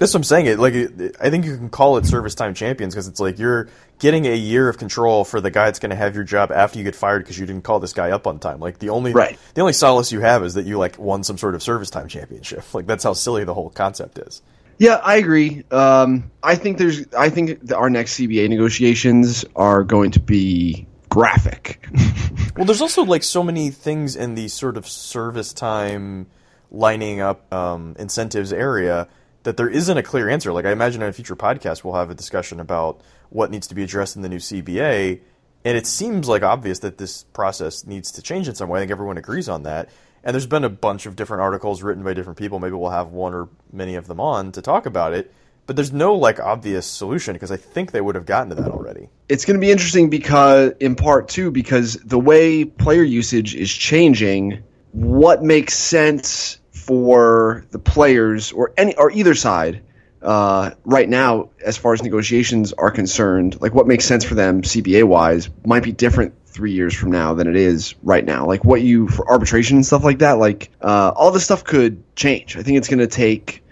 that's 0.00 0.14
what 0.14 0.20
I'm 0.20 0.24
saying. 0.24 0.46
It 0.46 0.58
like 0.58 0.74
I 1.20 1.28
think 1.28 1.44
you 1.44 1.58
can 1.58 1.68
call 1.68 1.98
it 1.98 2.06
service 2.06 2.34
time 2.34 2.54
champions 2.54 2.94
because 2.94 3.06
it's 3.06 3.20
like 3.20 3.38
you're 3.38 3.68
getting 3.98 4.26
a 4.26 4.34
year 4.34 4.66
of 4.66 4.78
control 4.78 5.26
for 5.26 5.42
the 5.42 5.50
guy 5.50 5.66
that's 5.66 5.78
going 5.78 5.90
to 5.90 5.96
have 5.96 6.14
your 6.14 6.24
job 6.24 6.50
after 6.50 6.78
you 6.78 6.84
get 6.84 6.96
fired 6.96 7.22
because 7.22 7.38
you 7.38 7.44
didn't 7.44 7.64
call 7.64 7.80
this 7.80 7.92
guy 7.92 8.10
up 8.10 8.26
on 8.26 8.38
time. 8.38 8.60
Like 8.60 8.78
the 8.78 8.88
only 8.88 9.12
right. 9.12 9.38
the 9.52 9.60
only 9.60 9.74
solace 9.74 10.10
you 10.10 10.20
have 10.20 10.42
is 10.42 10.54
that 10.54 10.64
you 10.64 10.78
like 10.78 10.98
won 10.98 11.22
some 11.22 11.36
sort 11.36 11.54
of 11.54 11.62
service 11.62 11.90
time 11.90 12.08
championship. 12.08 12.64
Like 12.72 12.86
that's 12.86 13.04
how 13.04 13.12
silly 13.12 13.44
the 13.44 13.52
whole 13.52 13.68
concept 13.68 14.18
is. 14.18 14.40
Yeah, 14.78 14.94
I 14.94 15.16
agree. 15.16 15.64
Um, 15.70 16.30
I 16.42 16.54
think 16.54 16.78
there's. 16.78 17.04
I 17.12 17.28
think 17.28 17.70
our 17.70 17.90
next 17.90 18.14
CBA 18.14 18.48
negotiations 18.48 19.44
are 19.54 19.84
going 19.84 20.12
to 20.12 20.20
be 20.20 20.86
graphic. 21.10 21.86
well, 22.56 22.64
there's 22.64 22.80
also 22.80 23.04
like 23.04 23.22
so 23.22 23.42
many 23.42 23.68
things 23.68 24.16
in 24.16 24.34
the 24.34 24.48
sort 24.48 24.78
of 24.78 24.88
service 24.88 25.52
time 25.52 26.26
lining 26.70 27.20
up 27.20 27.52
um, 27.52 27.96
incentives 27.98 28.50
area 28.50 29.06
that 29.42 29.56
there 29.56 29.68
isn't 29.68 29.96
a 29.96 30.02
clear 30.02 30.28
answer. 30.28 30.52
Like 30.52 30.66
I 30.66 30.72
imagine 30.72 31.02
in 31.02 31.08
a 31.08 31.12
future 31.12 31.36
podcast 31.36 31.84
we'll 31.84 31.94
have 31.94 32.10
a 32.10 32.14
discussion 32.14 32.60
about 32.60 33.00
what 33.30 33.50
needs 33.50 33.66
to 33.68 33.74
be 33.74 33.82
addressed 33.82 34.16
in 34.16 34.22
the 34.22 34.28
new 34.28 34.38
CBA, 34.38 35.20
and 35.64 35.76
it 35.76 35.86
seems 35.86 36.28
like 36.28 36.42
obvious 36.42 36.80
that 36.80 36.98
this 36.98 37.24
process 37.24 37.86
needs 37.86 38.12
to 38.12 38.22
change 38.22 38.48
in 38.48 38.54
some 38.54 38.68
way. 38.68 38.78
I 38.78 38.82
think 38.82 38.92
everyone 38.92 39.18
agrees 39.18 39.48
on 39.48 39.64
that. 39.64 39.90
And 40.22 40.34
there's 40.34 40.46
been 40.46 40.64
a 40.64 40.70
bunch 40.70 41.06
of 41.06 41.16
different 41.16 41.42
articles 41.42 41.82
written 41.82 42.04
by 42.04 42.12
different 42.12 42.38
people. 42.38 42.58
Maybe 42.58 42.74
we'll 42.74 42.90
have 42.90 43.08
one 43.08 43.34
or 43.34 43.48
many 43.72 43.94
of 43.94 44.06
them 44.06 44.20
on 44.20 44.52
to 44.52 44.62
talk 44.62 44.86
about 44.86 45.14
it. 45.14 45.32
But 45.66 45.76
there's 45.76 45.92
no 45.92 46.14
like 46.14 46.40
obvious 46.40 46.86
solution 46.86 47.34
because 47.34 47.50
I 47.50 47.56
think 47.56 47.92
they 47.92 48.00
would 48.00 48.16
have 48.16 48.26
gotten 48.26 48.48
to 48.50 48.54
that 48.56 48.70
already. 48.70 49.08
It's 49.28 49.44
going 49.44 49.54
to 49.54 49.60
be 49.60 49.70
interesting 49.70 50.10
because, 50.10 50.72
in 50.80 50.96
part 50.96 51.28
too, 51.28 51.50
because 51.50 51.94
the 51.94 52.18
way 52.18 52.64
player 52.64 53.02
usage 53.02 53.54
is 53.54 53.72
changing, 53.72 54.62
what 54.92 55.42
makes 55.42 55.74
sense 55.74 56.59
for 56.90 57.64
the 57.70 57.78
players 57.78 58.50
or 58.50 58.72
any 58.76 58.96
or 58.96 59.12
either 59.12 59.32
side 59.32 59.80
uh, 60.22 60.72
right 60.84 61.08
now, 61.08 61.50
as 61.64 61.76
far 61.76 61.92
as 61.92 62.02
negotiations 62.02 62.72
are 62.72 62.90
concerned, 62.90 63.60
like 63.60 63.72
what 63.72 63.86
makes 63.86 64.04
sense 64.04 64.24
for 64.24 64.34
them 64.34 64.62
CBA 64.62 65.04
wise 65.04 65.48
might 65.64 65.84
be 65.84 65.92
different 65.92 66.34
three 66.46 66.72
years 66.72 66.92
from 66.92 67.12
now 67.12 67.34
than 67.34 67.46
it 67.46 67.54
is 67.54 67.94
right 68.02 68.24
now. 68.24 68.44
Like 68.44 68.64
what 68.64 68.82
you 68.82 69.06
for 69.06 69.30
arbitration 69.30 69.76
and 69.76 69.86
stuff 69.86 70.02
like 70.02 70.18
that. 70.18 70.32
Like 70.32 70.72
uh, 70.80 71.12
all 71.14 71.30
this 71.30 71.44
stuff 71.44 71.62
could 71.62 72.02
change. 72.16 72.56
I 72.56 72.64
think 72.64 72.76
it's 72.76 72.88
going 72.88 72.98
to 72.98 73.06
take 73.06 73.62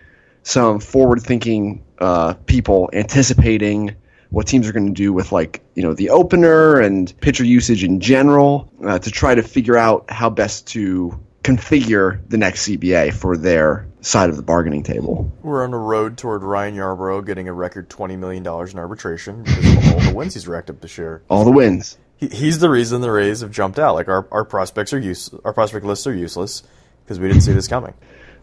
some 0.45 0.79
forward 0.79 1.21
thinking 1.21 1.85
uh, 1.99 2.35
people 2.47 2.89
anticipating 2.93 3.97
what 4.31 4.47
teams 4.47 4.69
are 4.69 4.73
going 4.73 4.87
to 4.87 4.93
do 4.93 5.13
with 5.13 5.33
like 5.33 5.61
you 5.75 5.83
know 5.83 5.93
the 5.93 6.11
opener 6.11 6.79
and 6.79 7.13
pitcher 7.21 7.45
usage 7.45 7.83
in 7.83 7.99
general 7.99 8.71
uh, 8.87 9.01
to 9.01 9.11
try 9.11 9.35
to 9.35 9.43
figure 9.43 9.77
out 9.77 10.09
how 10.09 10.31
best 10.31 10.69
to 10.69 11.19
configure 11.43 12.21
the 12.29 12.37
next 12.37 12.67
CBA 12.67 13.15
for 13.15 13.37
their 13.37 13.87
side 14.01 14.31
of 14.31 14.37
the 14.37 14.43
bargaining 14.43 14.83
table. 14.83 15.33
We're 15.43 15.65
on 15.65 15.71
the 15.71 15.77
road 15.77 16.19
toward 16.19 16.43
Ryan 16.43 16.77
Yarbrough 16.77 17.27
getting 17.27 17.49
a 17.49 17.53
record 17.53 17.89
twenty 17.89 18.17
million 18.17 18.43
dollars 18.43 18.73
in 18.73 18.79
arbitration 18.79 19.43
because 19.43 19.77
of 19.77 19.95
all 19.95 20.01
the 20.01 20.15
wins 20.15 20.35
he's 20.35 20.49
racked 20.49 20.71
up 20.71 20.81
this 20.81 20.99
year. 20.99 21.23
All 21.29 21.45
the 21.45 21.53
wins 21.53 21.99
he, 22.19 22.29
he's 22.29 22.59
the 22.59 22.69
reason 22.69 23.01
the 23.01 23.11
Rays 23.11 23.41
have 23.41 23.51
jumped 23.51 23.79
out. 23.79 23.95
Like 23.95 24.09
our, 24.09 24.27
our 24.31 24.45
prospects 24.45 24.93
are 24.93 24.99
use 24.99 25.31
our 25.45 25.53
prospect 25.55 25.87
lists 25.87 26.07
are 26.07 26.15
useless 26.15 26.63
because 27.05 27.19
we 27.19 27.29
didn't 27.29 27.43
see 27.43 27.53
this 27.53 27.69
coming. 27.69 27.95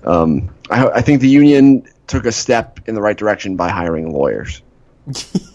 Um, 0.03 0.53
I, 0.69 0.87
I 0.87 1.01
think 1.01 1.21
the 1.21 1.29
union 1.29 1.87
took 2.07 2.25
a 2.25 2.31
step 2.31 2.79
in 2.87 2.95
the 2.95 3.01
right 3.01 3.17
direction 3.17 3.55
by 3.55 3.69
hiring 3.69 4.11
lawyers. 4.11 4.61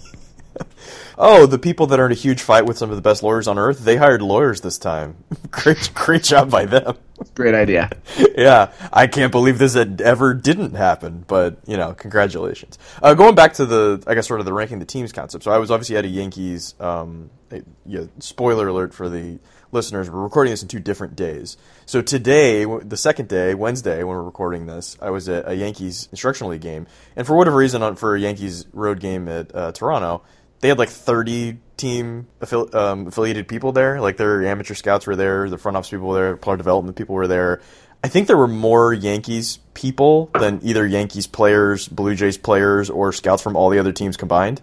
oh, 1.21 1.47
the 1.47 1.59
people 1.59 1.87
that 1.89 2.01
are 2.01 2.07
in 2.07 2.13
a 2.13 2.17
huge 2.17 2.41
fight 2.41 2.65
with 2.65 2.79
some 2.79 2.91
of 2.91 2.97
the 2.97 3.03
best 3.03 3.23
lawyers 3.23 3.47
on 3.47 3.59
earth, 3.59 3.81
they 3.81 3.97
hired 3.97 4.23
lawyers 4.23 4.63
this 4.63 4.79
time. 4.79 5.17
great, 5.51 5.91
great 5.95 6.25
job 6.25 6.51
by 6.51 6.65
them. 6.65 6.97
Great 7.35 7.55
idea. 7.55 7.91
yeah, 8.35 8.73
I 8.91 9.07
can't 9.07 9.31
believe 9.31 9.59
this 9.59 9.75
had 9.75 10.01
ever 10.01 10.33
didn't 10.33 10.73
happen, 10.73 11.23
but 11.29 11.59
you 11.67 11.77
know, 11.77 11.93
congratulations. 11.93 12.79
Uh, 13.03 13.13
going 13.13 13.35
back 13.35 13.53
to 13.55 13.67
the, 13.67 14.03
I 14.07 14.15
guess, 14.15 14.27
sort 14.27 14.41
of 14.41 14.47
the 14.47 14.55
ranking 14.55 14.79
the 14.79 14.87
teams 14.87 15.13
concept. 15.13 15.45
So 15.45 15.51
I 15.51 15.59
was 15.59 15.71
obviously 15.71 15.99
at 15.99 16.07
a 16.07 16.09
Yankees. 16.09 16.75
Um, 16.81 17.29
a, 17.51 17.63
yeah, 17.85 18.05
spoiler 18.21 18.69
alert 18.69 18.95
for 18.95 19.11
the 19.11 19.39
listeners: 19.71 20.09
we're 20.11 20.23
recording 20.23 20.51
this 20.51 20.63
in 20.63 20.69
two 20.69 20.81
different 20.81 21.15
days. 21.15 21.59
So 21.85 22.01
today, 22.01 22.65
the 22.65 22.97
second 22.97 23.29
day, 23.29 23.55
Wednesday, 23.55 23.99
when 23.99 24.17
we're 24.17 24.23
recording 24.23 24.65
this, 24.65 24.97
I 25.03 25.11
was 25.11 25.29
at 25.29 25.47
a 25.47 25.55
Yankees 25.55 26.09
instructional 26.11 26.53
league 26.53 26.63
game, 26.63 26.87
and 27.17 27.27
for 27.27 27.37
whatever 27.37 27.59
reason, 27.59 27.83
on, 27.83 27.97
for 27.97 28.17
a 28.17 28.21
Yankees 28.21 28.67
road 28.73 28.99
game 28.99 29.29
at 29.29 29.55
uh, 29.55 29.73
Toronto, 29.73 30.23
they 30.61 30.69
had 30.69 30.79
like 30.79 30.89
thirty 30.89 31.59
team 31.77 32.27
affili- 32.41 32.75
um, 32.75 33.07
affiliated 33.07 33.49
people 33.49 33.73
there. 33.73 34.01
Like 34.01 34.17
their 34.17 34.45
amateur 34.47 34.75
scouts 34.75 35.07
were 35.07 35.17
there, 35.17 35.49
the 35.49 35.59
front 35.59 35.77
office 35.77 35.91
people 35.91 36.09
were 36.09 36.15
there, 36.15 36.37
player 36.37 36.57
development 36.57 36.97
people 36.97 37.15
were 37.15 37.27
there. 37.27 37.61
I 38.03 38.09
think 38.09 38.29
there 38.29 38.37
were 38.37 38.49
more 38.49 38.95
Yankees 38.95 39.59
people 39.75 40.31
than 40.39 40.61
either 40.63 40.87
Yankees 40.87 41.27
players, 41.27 41.87
Blue 41.87 42.15
Jays 42.15 42.39
players, 42.39 42.89
or 42.89 43.13
scouts 43.13 43.43
from 43.43 43.57
all 43.57 43.69
the 43.69 43.79
other 43.79 43.93
teams 43.93 44.17
combined. 44.17 44.63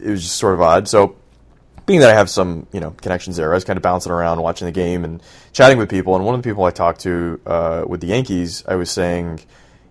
It 0.00 0.10
was 0.10 0.22
just 0.22 0.36
sort 0.36 0.54
of 0.54 0.60
odd. 0.60 0.86
So, 0.86 1.16
being 1.86 2.00
that 2.00 2.10
I 2.10 2.14
have 2.14 2.28
some 2.28 2.66
you 2.72 2.80
know 2.80 2.90
connections 2.90 3.36
there, 3.36 3.50
I 3.52 3.54
was 3.54 3.64
kind 3.64 3.78
of 3.78 3.82
bouncing 3.82 4.12
around, 4.12 4.40
watching 4.42 4.66
the 4.66 4.72
game, 4.72 5.04
and 5.04 5.22
chatting 5.52 5.78
with 5.78 5.88
people. 5.88 6.14
And 6.14 6.26
one 6.26 6.34
of 6.34 6.42
the 6.42 6.48
people 6.48 6.64
I 6.64 6.70
talked 6.70 7.00
to 7.00 7.40
uh, 7.46 7.84
with 7.86 8.02
the 8.02 8.08
Yankees, 8.08 8.64
I 8.68 8.74
was 8.74 8.90
saying, 8.90 9.40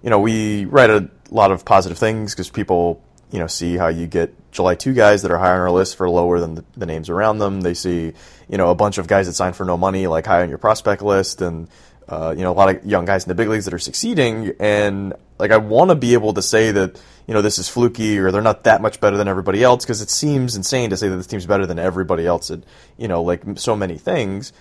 you 0.03 0.11
know, 0.11 0.19
we 0.19 0.65
write 0.65 0.91
a 0.91 1.09
lot 1.31 1.51
of 1.51 1.65
positive 1.65 1.97
things 1.97 2.33
because 2.33 2.49
people 2.49 3.01
you 3.31 3.39
know 3.39 3.47
see 3.47 3.77
how 3.77 3.87
you 3.87 4.07
get 4.07 4.33
July 4.51 4.75
two 4.75 4.93
guys 4.93 5.21
that 5.21 5.31
are 5.31 5.37
higher 5.37 5.55
on 5.55 5.59
our 5.61 5.71
list 5.71 5.95
for 5.95 6.09
lower 6.09 6.39
than 6.39 6.55
the, 6.55 6.65
the, 6.75 6.85
names 6.85 7.09
around 7.09 7.39
them. 7.39 7.61
They 7.61 7.73
see 7.73 8.13
you 8.49 8.57
know 8.57 8.71
a 8.71 8.75
bunch 8.75 8.97
of 8.97 9.07
guys 9.07 9.27
that 9.27 9.33
signed 9.33 9.55
for 9.55 9.65
no 9.65 9.77
money 9.77 10.07
like 10.07 10.25
high 10.25 10.41
on 10.41 10.49
your 10.49 10.57
prospect 10.57 11.01
list, 11.01 11.41
and 11.41 11.67
uh, 12.07 12.33
you 12.35 12.43
know 12.43 12.51
a 12.51 12.53
lot 12.53 12.75
of 12.75 12.85
young 12.85 13.05
guys 13.05 13.23
in 13.23 13.29
the 13.29 13.35
big 13.35 13.49
leagues 13.49 13.65
that 13.65 13.73
are 13.73 13.79
succeeding. 13.79 14.53
And 14.59 15.13
like 15.39 15.51
I 15.51 15.57
want 15.57 15.89
to 15.89 15.95
be 15.95 16.13
able 16.13 16.33
to 16.33 16.41
say 16.41 16.71
that 16.71 17.01
you 17.27 17.33
know 17.33 17.41
this 17.41 17.59
is 17.59 17.69
fluky 17.69 18.17
or 18.17 18.31
they're 18.31 18.41
not 18.41 18.63
that 18.63 18.81
much 18.81 18.99
better 18.99 19.17
than 19.17 19.27
everybody 19.27 19.63
else 19.63 19.83
because 19.83 20.01
it 20.01 20.09
seems 20.09 20.55
insane 20.55 20.89
to 20.91 20.97
say 20.97 21.09
that 21.09 21.17
this 21.17 21.27
team's 21.27 21.45
better 21.45 21.65
than 21.65 21.79
everybody 21.79 22.25
else 22.25 22.49
at 22.49 22.61
you 22.97 23.07
know 23.07 23.21
like 23.23 23.43
so 23.55 23.75
many 23.75 23.97
things. 23.97 24.53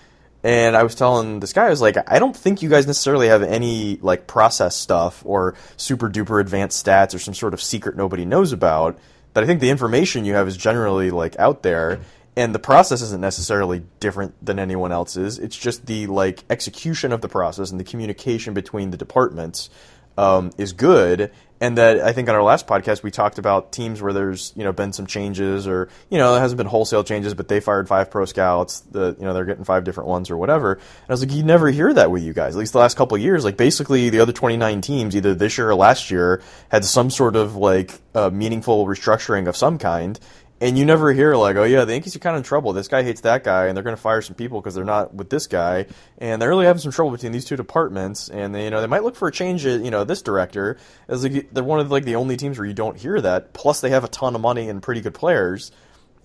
And 0.47 0.77
I 0.77 0.83
was 0.83 0.95
telling 0.95 1.41
this 1.41 1.51
guy, 1.51 1.65
I 1.65 1.69
was 1.69 1.81
like, 1.81 1.97
I 2.09 2.19
don't 2.19 2.33
think 2.33 2.61
you 2.61 2.69
guys 2.69 2.87
necessarily 2.87 3.27
have 3.27 3.43
any 3.43 3.97
like 4.01 4.27
process 4.27 4.77
stuff 4.77 5.21
or 5.25 5.55
super 5.75 6.09
duper 6.09 6.39
advanced 6.39 6.85
stats 6.85 7.13
or 7.13 7.19
some 7.19 7.33
sort 7.33 7.53
of 7.53 7.61
secret 7.61 7.97
nobody 7.97 8.23
knows 8.23 8.53
about. 8.53 8.97
But 9.33 9.43
I 9.43 9.47
think 9.47 9.59
the 9.59 9.69
information 9.69 10.23
you 10.23 10.35
have 10.35 10.47
is 10.47 10.55
generally 10.55 11.11
like 11.11 11.37
out 11.37 11.63
there, 11.63 11.99
and 12.37 12.55
the 12.55 12.59
process 12.59 13.01
isn't 13.01 13.19
necessarily 13.19 13.83
different 13.99 14.35
than 14.41 14.57
anyone 14.57 14.93
else's. 14.93 15.37
It's 15.37 15.57
just 15.57 15.85
the 15.85 16.07
like 16.07 16.45
execution 16.49 17.11
of 17.11 17.19
the 17.19 17.27
process 17.27 17.69
and 17.71 17.77
the 17.77 17.83
communication 17.83 18.53
between 18.53 18.91
the 18.91 18.97
departments 18.97 19.69
um, 20.17 20.51
is 20.57 20.71
good, 20.71 21.29
and 21.59 21.77
that 21.77 21.99
I 22.01 22.13
think 22.13 22.29
on 22.29 22.35
our 22.35 22.43
last 22.43 22.67
podcast 22.67 23.03
we 23.03 23.11
talked 23.11 23.39
about 23.39 23.71
teams 23.71 24.01
where 24.01 24.13
there's 24.13 24.53
you 24.55 24.63
know 24.63 24.71
been 24.71 24.93
some 24.93 25.07
changes 25.07 25.67
or 25.67 25.89
you 26.09 26.17
know 26.17 26.35
it 26.35 26.39
hasn't 26.39 26.57
been 26.57 26.67
wholesale 26.67 27.03
changes, 27.03 27.33
but 27.33 27.47
they 27.47 27.59
fired 27.59 27.87
five 27.87 28.11
pro 28.11 28.25
scouts. 28.25 28.81
The 28.81 29.15
you 29.19 29.25
know 29.25 29.33
they're 29.33 29.45
getting 29.45 29.63
five 29.63 29.83
different 29.83 30.09
ones 30.09 30.29
or 30.29 30.37
whatever. 30.37 30.73
And 30.73 31.09
I 31.09 31.13
was 31.13 31.21
like, 31.21 31.31
you 31.31 31.43
never 31.43 31.69
hear 31.69 31.93
that 31.93 32.11
with 32.11 32.23
you 32.23 32.33
guys. 32.33 32.55
At 32.55 32.59
least 32.59 32.73
the 32.73 32.79
last 32.79 32.97
couple 32.97 33.17
years, 33.17 33.43
like 33.43 33.57
basically 33.57 34.09
the 34.09 34.19
other 34.19 34.33
29 34.33 34.81
teams, 34.81 35.15
either 35.15 35.33
this 35.33 35.57
year 35.57 35.69
or 35.69 35.75
last 35.75 36.11
year, 36.11 36.41
had 36.69 36.85
some 36.85 37.09
sort 37.09 37.35
of 37.35 37.55
like 37.55 37.99
uh, 38.13 38.29
meaningful 38.29 38.85
restructuring 38.85 39.47
of 39.47 39.55
some 39.55 39.77
kind 39.77 40.19
and 40.59 40.77
you 40.77 40.85
never 40.85 41.13
hear 41.13 41.35
like, 41.35 41.55
oh 41.55 41.63
yeah, 41.63 41.85
the 41.85 41.93
Yankees 41.93 42.15
are 42.15 42.19
kind 42.19 42.35
of 42.35 42.39
in 42.39 42.43
trouble. 42.43 42.73
This 42.73 42.87
guy 42.87 43.03
hates 43.03 43.21
that 43.21 43.43
guy, 43.43 43.67
and 43.67 43.75
they're 43.75 43.83
going 43.83 43.95
to 43.95 44.01
fire 44.01 44.21
some 44.21 44.35
people 44.35 44.59
because 44.59 44.75
they're 44.75 44.83
not 44.83 45.13
with 45.13 45.29
this 45.29 45.47
guy, 45.47 45.85
and 46.17 46.41
they're 46.41 46.49
really 46.49 46.65
having 46.65 46.81
some 46.81 46.91
trouble 46.91 47.11
between 47.11 47.31
these 47.31 47.45
two 47.45 47.55
departments. 47.55 48.29
And 48.29 48.55
they, 48.55 48.65
you 48.65 48.69
know, 48.69 48.81
they 48.81 48.87
might 48.87 49.03
look 49.03 49.15
for 49.15 49.27
a 49.27 49.31
change. 49.31 49.65
At, 49.65 49.81
you 49.81 49.91
know, 49.91 50.03
this 50.03 50.21
director 50.21 50.77
as 51.07 51.23
like 51.23 51.51
they're 51.51 51.63
one 51.63 51.79
of 51.79 51.91
like 51.91 52.05
the 52.05 52.15
only 52.15 52.37
teams 52.37 52.57
where 52.57 52.67
you 52.67 52.73
don't 52.73 52.97
hear 52.97 53.21
that. 53.21 53.53
Plus, 53.53 53.81
they 53.81 53.91
have 53.91 54.03
a 54.03 54.09
ton 54.09 54.35
of 54.35 54.41
money 54.41 54.69
and 54.69 54.81
pretty 54.81 55.01
good 55.01 55.13
players, 55.13 55.71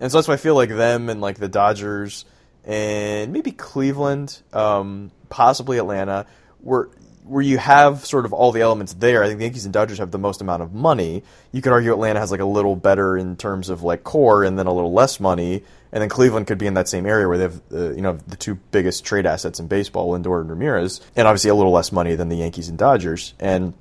and 0.01 0.11
so 0.11 0.19
that's 0.19 0.29
why 0.29 0.35
I 0.35 0.39
feel 0.39 0.55
like 0.55 0.71
them 0.71 1.09
and 1.11 1.21
like 1.21 1.39
the 1.39 1.49
Dodgers 1.49 2.25
and 2.65 3.33
maybe 3.33 3.51
Cleveland, 3.53 4.41
um, 4.53 5.11
possibly 5.29 5.79
Atlanta, 5.79 6.27
were 6.61 6.91
where 7.25 7.43
you 7.43 7.59
have 7.59 8.05
sort 8.05 8.25
of 8.25 8.33
all 8.33 8.53
the 8.53 8.61
elements 8.61 8.95
there. 8.95 9.23
I 9.23 9.29
think 9.29 9.39
the 9.39 9.45
Yankees 9.45 9.65
and 9.65 9.73
Dodgers 9.73 9.99
have 9.99 10.11
the 10.11 10.19
most 10.19 10.41
amount 10.41 10.63
of 10.63 10.75
money. 10.75 11.23
You 11.53 11.63
could 11.63 11.73
argue 11.73 11.93
Atlanta 11.93 12.21
has 12.21 12.31
like 12.31 12.41
a 12.41 12.45
little 12.45 12.77
better 12.77 13.17
in 13.17 13.37
terms 13.37 13.69
of 13.69 13.83
like 13.83 14.05
core, 14.05 14.45
and 14.45 14.59
then 14.59 14.67
a 14.67 14.73
little 14.73 14.93
less 14.93 15.21
money. 15.21 15.63
And 15.93 16.01
then 16.01 16.09
Cleveland 16.09 16.47
could 16.47 16.59
be 16.59 16.67
in 16.67 16.75
that 16.75 16.89
same 16.89 17.05
area 17.05 17.29
where 17.29 17.37
they 17.37 17.45
have, 17.45 17.61
uh, 17.73 17.91
you 17.93 18.01
know, 18.01 18.15
the 18.27 18.37
two 18.37 18.55
biggest 18.71 19.05
trade 19.05 19.27
assets 19.27 19.61
in 19.61 19.69
baseball, 19.69 20.13
Lindor 20.13 20.41
and 20.41 20.49
Ramirez, 20.49 21.01
and 21.15 21.29
obviously 21.29 21.51
a 21.51 21.55
little 21.55 21.73
less 21.73 21.93
money 21.93 22.15
than 22.15 22.31
the 22.31 22.37
Yankees 22.37 22.69
and 22.69 22.79
Dodgers. 22.79 23.35
And 23.39 23.75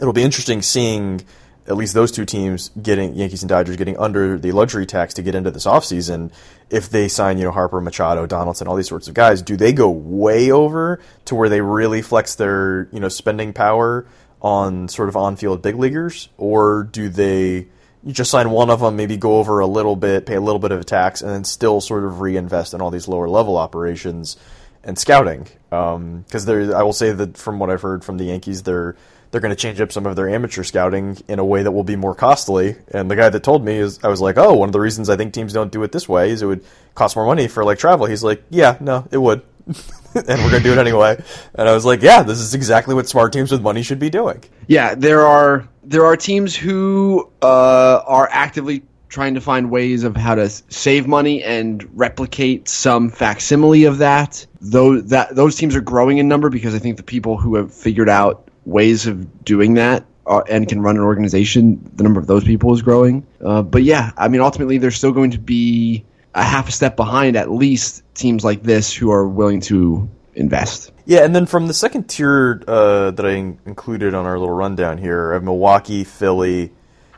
it'll 0.00 0.12
be 0.12 0.24
interesting 0.24 0.60
seeing 0.60 1.22
at 1.66 1.76
least 1.76 1.94
those 1.94 2.10
two 2.10 2.24
teams 2.24 2.70
getting 2.80 3.14
Yankees 3.14 3.42
and 3.42 3.48
Dodgers 3.48 3.76
getting 3.76 3.96
under 3.96 4.38
the 4.38 4.52
luxury 4.52 4.84
tax 4.84 5.14
to 5.14 5.22
get 5.22 5.34
into 5.34 5.50
this 5.50 5.64
offseason, 5.64 6.32
if 6.70 6.90
they 6.90 7.06
sign, 7.08 7.38
you 7.38 7.44
know, 7.44 7.52
Harper, 7.52 7.80
Machado, 7.80 8.26
Donaldson, 8.26 8.66
all 8.66 8.74
these 8.74 8.88
sorts 8.88 9.06
of 9.06 9.14
guys, 9.14 9.42
do 9.42 9.56
they 9.56 9.72
go 9.72 9.88
way 9.88 10.50
over 10.50 10.98
to 11.26 11.34
where 11.34 11.48
they 11.48 11.60
really 11.60 12.02
flex 12.02 12.34
their, 12.34 12.88
you 12.92 12.98
know, 12.98 13.08
spending 13.08 13.52
power 13.52 14.06
on 14.40 14.88
sort 14.88 15.08
of 15.08 15.16
on-field 15.16 15.62
big 15.62 15.76
leaguers 15.76 16.28
or 16.36 16.82
do 16.84 17.08
they 17.08 17.68
just 18.08 18.30
sign 18.32 18.50
one 18.50 18.70
of 18.70 18.80
them, 18.80 18.96
maybe 18.96 19.16
go 19.16 19.38
over 19.38 19.60
a 19.60 19.66
little 19.66 19.94
bit, 19.94 20.26
pay 20.26 20.34
a 20.34 20.40
little 20.40 20.58
bit 20.58 20.72
of 20.72 20.80
a 20.80 20.84
tax, 20.84 21.22
and 21.22 21.30
then 21.30 21.44
still 21.44 21.80
sort 21.80 22.04
of 22.04 22.20
reinvest 22.20 22.74
in 22.74 22.80
all 22.80 22.90
these 22.90 23.06
lower 23.06 23.28
level 23.28 23.56
operations 23.56 24.36
and 24.82 24.98
scouting. 24.98 25.46
Because 25.70 26.48
um, 26.48 26.74
I 26.74 26.82
will 26.82 26.92
say 26.92 27.12
that 27.12 27.36
from 27.36 27.60
what 27.60 27.70
I've 27.70 27.82
heard 27.82 28.04
from 28.04 28.18
the 28.18 28.24
Yankees, 28.24 28.64
they're 28.64 28.96
they're 29.32 29.40
going 29.40 29.50
to 29.50 29.56
change 29.56 29.80
up 29.80 29.90
some 29.90 30.06
of 30.06 30.14
their 30.14 30.28
amateur 30.28 30.62
scouting 30.62 31.16
in 31.26 31.38
a 31.38 31.44
way 31.44 31.62
that 31.62 31.72
will 31.72 31.84
be 31.84 31.96
more 31.96 32.14
costly. 32.14 32.76
And 32.88 33.10
the 33.10 33.16
guy 33.16 33.30
that 33.30 33.42
told 33.42 33.64
me 33.64 33.76
is, 33.76 33.98
I 34.04 34.08
was 34.08 34.20
like, 34.20 34.36
oh, 34.36 34.52
one 34.52 34.68
of 34.68 34.74
the 34.74 34.80
reasons 34.80 35.08
I 35.08 35.16
think 35.16 35.32
teams 35.32 35.54
don't 35.54 35.72
do 35.72 35.82
it 35.82 35.90
this 35.90 36.06
way 36.06 36.30
is 36.30 36.42
it 36.42 36.46
would 36.46 36.64
cost 36.94 37.16
more 37.16 37.24
money 37.24 37.48
for 37.48 37.64
like 37.64 37.78
travel. 37.78 38.04
He's 38.06 38.22
like, 38.22 38.44
yeah, 38.50 38.76
no, 38.78 39.08
it 39.10 39.16
would. 39.16 39.42
and 39.66 39.74
we're 40.14 40.50
going 40.50 40.52
to 40.52 40.60
do 40.62 40.72
it 40.72 40.78
anyway. 40.78 41.22
And 41.54 41.66
I 41.66 41.72
was 41.72 41.86
like, 41.86 42.02
yeah, 42.02 42.22
this 42.22 42.40
is 42.40 42.52
exactly 42.52 42.94
what 42.94 43.08
smart 43.08 43.32
teams 43.32 43.50
with 43.50 43.62
money 43.62 43.82
should 43.82 43.98
be 43.98 44.10
doing. 44.10 44.44
Yeah, 44.66 44.94
there 44.94 45.22
are 45.22 45.66
there 45.82 46.04
are 46.04 46.16
teams 46.16 46.54
who 46.54 47.30
uh, 47.40 48.02
are 48.06 48.28
actively 48.30 48.82
trying 49.08 49.34
to 49.34 49.40
find 49.40 49.70
ways 49.70 50.04
of 50.04 50.16
how 50.16 50.34
to 50.34 50.48
save 50.48 51.06
money 51.06 51.42
and 51.42 51.88
replicate 51.98 52.68
some 52.68 53.10
facsimile 53.10 53.84
of 53.84 53.98
that. 53.98 54.46
Those 54.60 55.06
that 55.06 55.34
those 55.34 55.56
teams 55.56 55.74
are 55.74 55.80
growing 55.80 56.18
in 56.18 56.28
number 56.28 56.50
because 56.50 56.74
I 56.74 56.78
think 56.78 56.98
the 56.98 57.02
people 57.02 57.38
who 57.38 57.54
have 57.54 57.72
figured 57.72 58.08
out 58.10 58.48
ways 58.64 59.06
of 59.06 59.44
doing 59.44 59.74
that 59.74 60.04
are, 60.26 60.44
and 60.48 60.68
can 60.68 60.80
run 60.80 60.96
an 60.96 61.02
organization, 61.02 61.90
the 61.94 62.02
number 62.02 62.20
of 62.20 62.26
those 62.26 62.44
people 62.44 62.72
is 62.74 62.82
growing. 62.82 63.26
Uh, 63.44 63.62
but 63.62 63.82
yeah, 63.82 64.12
I 64.16 64.28
mean, 64.28 64.40
ultimately, 64.40 64.78
they're 64.78 64.90
still 64.90 65.12
going 65.12 65.32
to 65.32 65.38
be 65.38 66.04
a 66.34 66.42
half 66.42 66.68
a 66.68 66.72
step 66.72 66.96
behind 66.96 67.36
at 67.36 67.50
least 67.50 68.02
teams 68.14 68.44
like 68.44 68.62
this 68.62 68.92
who 68.92 69.10
are 69.10 69.26
willing 69.26 69.60
to 69.62 70.08
invest. 70.34 70.92
Yeah, 71.04 71.24
and 71.24 71.34
then 71.34 71.46
from 71.46 71.66
the 71.66 71.74
second 71.74 72.04
tier 72.04 72.62
uh, 72.66 73.10
that 73.10 73.26
I 73.26 73.32
included 73.66 74.14
on 74.14 74.24
our 74.24 74.38
little 74.38 74.54
rundown 74.54 74.98
here, 74.98 75.32
I 75.32 75.34
have 75.34 75.42
Milwaukee, 75.42 76.04
Philly, 76.04 76.72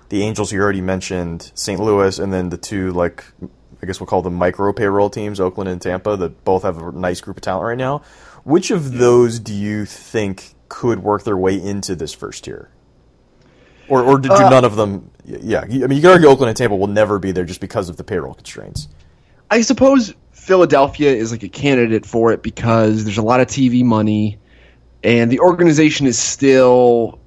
the 0.09 0.23
Angels 0.23 0.53
you 0.53 0.61
already 0.61 0.81
mentioned, 0.81 1.53
St. 1.55 1.81
Louis, 1.81 2.19
and 2.19 2.33
then 2.33 2.49
the 2.49 2.57
two 2.57 2.93
like 2.93 3.25
I 3.83 3.87
guess 3.87 4.01
we'll 4.01 4.07
call 4.07 4.23
them 4.23 4.35
micro 4.35 4.73
payroll 4.73 5.11
teams, 5.11 5.41
Oakland 5.41 5.69
and 5.69 5.81
Tampa, 5.81 6.17
that 6.17 6.45
both 6.45 6.63
have 6.63 6.79
a 6.79 6.93
nice 6.93 7.21
group 7.21 7.37
of 7.37 7.43
talent 7.43 7.67
right 7.67 7.79
now. 7.79 8.01
Which 8.43 8.71
of 8.71 8.93
those 8.95 9.39
do 9.39 9.53
you 9.53 9.85
think 9.85 10.54
could 10.75 11.05
work 11.05 11.23
their 11.23 11.37
way 11.37 11.55
into 11.55 11.95
this 11.95 12.13
first 12.13 12.43
tier? 12.43 12.69
Or, 13.89 14.03
or 14.03 14.19
did 14.19 14.33
uh, 14.33 14.51
none 14.51 14.65
of 14.65 14.75
them? 14.75 15.09
Yeah, 15.25 15.61
I 15.61 15.67
mean, 15.67 15.93
you 15.93 16.01
can 16.01 16.11
argue 16.11 16.27
Oakland 16.27 16.49
and 16.49 16.57
Tampa 16.57 16.75
will 16.75 16.89
never 16.89 17.21
be 17.21 17.31
there 17.31 17.45
just 17.45 17.61
because 17.61 17.89
of 17.89 17.97
the 17.97 18.03
payroll 18.03 18.35
constraints. 18.35 18.89
I 19.53 19.61
suppose 19.61 20.15
Philadelphia 20.33 21.13
is 21.15 21.31
like 21.31 21.45
a 21.45 21.49
candidate 21.49 22.05
for 22.05 22.33
it 22.33 22.43
because 22.43 23.05
there's 23.05 23.19
a 23.19 23.23
lot 23.23 23.41
of 23.41 23.47
TV 23.47 23.85
money, 23.85 24.37
and 25.05 25.31
the 25.31 25.39
organization 25.39 26.09
is 26.09 26.19
still 26.19 27.21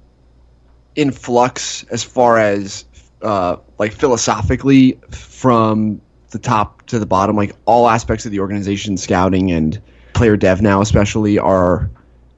in 0.94 1.10
flux 1.10 1.84
as 1.84 2.04
far 2.04 2.36
as 2.38 2.84
uh, 3.22 3.56
like 3.78 3.94
philosophically 3.94 5.00
from 5.10 6.02
the 6.32 6.38
top 6.38 6.86
to 6.88 6.98
the 6.98 7.06
bottom. 7.06 7.34
Like 7.34 7.56
all 7.64 7.88
aspects 7.88 8.26
of 8.26 8.30
the 8.30 8.40
organization, 8.40 8.98
scouting 8.98 9.50
and 9.52 9.80
player 10.12 10.36
dev 10.36 10.60
now 10.60 10.82
especially 10.82 11.38
are 11.38 11.88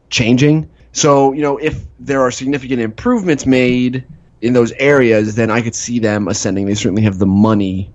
changing. 0.08 0.70
So, 0.92 1.32
you 1.32 1.42
know, 1.42 1.56
if 1.56 1.84
there 1.98 2.20
are 2.20 2.30
significant 2.30 2.80
improvements 2.80 3.46
made 3.46 4.04
in 4.40 4.52
those 4.52 4.72
areas, 4.72 5.34
then 5.36 5.50
I 5.50 5.60
could 5.60 5.74
see 5.74 5.98
them 5.98 6.28
ascending. 6.28 6.66
They 6.66 6.74
certainly 6.74 7.02
have 7.02 7.18
the 7.18 7.26
money 7.26 7.92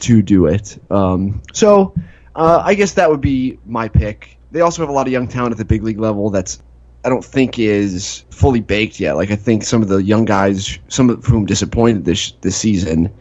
to 0.00 0.22
do 0.22 0.46
it. 0.46 0.78
Um, 0.90 1.42
so, 1.52 1.94
uh, 2.34 2.62
I 2.64 2.74
guess 2.74 2.94
that 2.94 3.10
would 3.10 3.20
be 3.20 3.58
my 3.66 3.88
pick. 3.88 4.38
They 4.52 4.60
also 4.60 4.82
have 4.82 4.88
a 4.88 4.92
lot 4.92 5.06
of 5.06 5.12
young 5.12 5.28
talent 5.28 5.52
at 5.52 5.58
the 5.58 5.64
big 5.64 5.82
league 5.82 6.00
level 6.00 6.30
that's 6.30 6.62
I 7.04 7.08
don't 7.08 7.24
think 7.24 7.58
is 7.58 8.24
fully 8.30 8.60
baked 8.60 9.00
yet. 9.00 9.14
Like 9.14 9.30
I 9.30 9.36
think 9.36 9.64
some 9.64 9.80
of 9.82 9.88
the 9.88 9.98
young 9.98 10.24
guys, 10.24 10.78
some 10.88 11.08
of 11.08 11.24
whom 11.24 11.46
disappointed 11.46 12.04
this 12.04 12.32
this 12.40 12.56
season, 12.56 13.12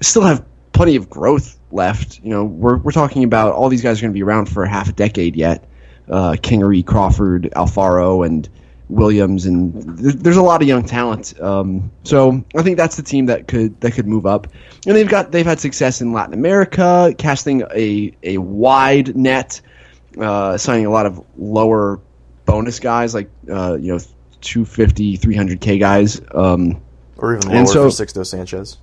still 0.00 0.22
have 0.22 0.44
plenty 0.72 0.96
of 0.96 1.08
growth 1.08 1.58
left. 1.70 2.20
You 2.24 2.30
know, 2.30 2.44
we're 2.44 2.78
we're 2.78 2.92
talking 2.92 3.22
about 3.22 3.52
all 3.54 3.68
these 3.68 3.82
guys 3.82 3.98
are 3.98 4.02
going 4.02 4.12
to 4.12 4.16
be 4.16 4.22
around 4.22 4.46
for 4.46 4.66
half 4.66 4.88
a 4.88 4.92
decade 4.92 5.36
yet. 5.36 5.64
Uh, 6.08 6.32
Kingery, 6.32 6.84
Crawford, 6.84 7.50
Alfaro, 7.54 8.26
and 8.26 8.48
Williams, 8.90 9.46
and 9.46 9.72
there's 9.98 10.36
a 10.36 10.42
lot 10.42 10.60
of 10.62 10.68
young 10.68 10.84
talent. 10.84 11.40
Um, 11.40 11.90
so 12.02 12.44
I 12.56 12.62
think 12.62 12.76
that's 12.76 12.96
the 12.96 13.02
team 13.02 13.26
that 13.26 13.48
could 13.48 13.80
that 13.80 13.92
could 13.92 14.06
move 14.06 14.26
up. 14.26 14.48
And 14.86 14.96
they've 14.96 15.08
got 15.08 15.32
they've 15.32 15.46
had 15.46 15.60
success 15.60 16.00
in 16.00 16.12
Latin 16.12 16.34
America, 16.34 17.14
casting 17.16 17.62
a 17.72 18.14
a 18.22 18.38
wide 18.38 19.16
net, 19.16 19.60
uh, 20.18 20.58
signing 20.58 20.86
a 20.86 20.90
lot 20.90 21.06
of 21.06 21.24
lower 21.38 22.00
bonus 22.44 22.80
guys 22.80 23.14
like 23.14 23.30
uh, 23.50 23.78
you 23.80 23.92
know 23.92 24.00
250, 24.40 25.18
300k 25.18 25.78
guys, 25.78 26.20
um, 26.34 26.80
or 27.18 27.36
even 27.36 27.52
lower 27.52 27.66
so, 27.66 27.90
for 27.90 28.04
Sixto 28.04 28.26
Sanchez. 28.26 28.78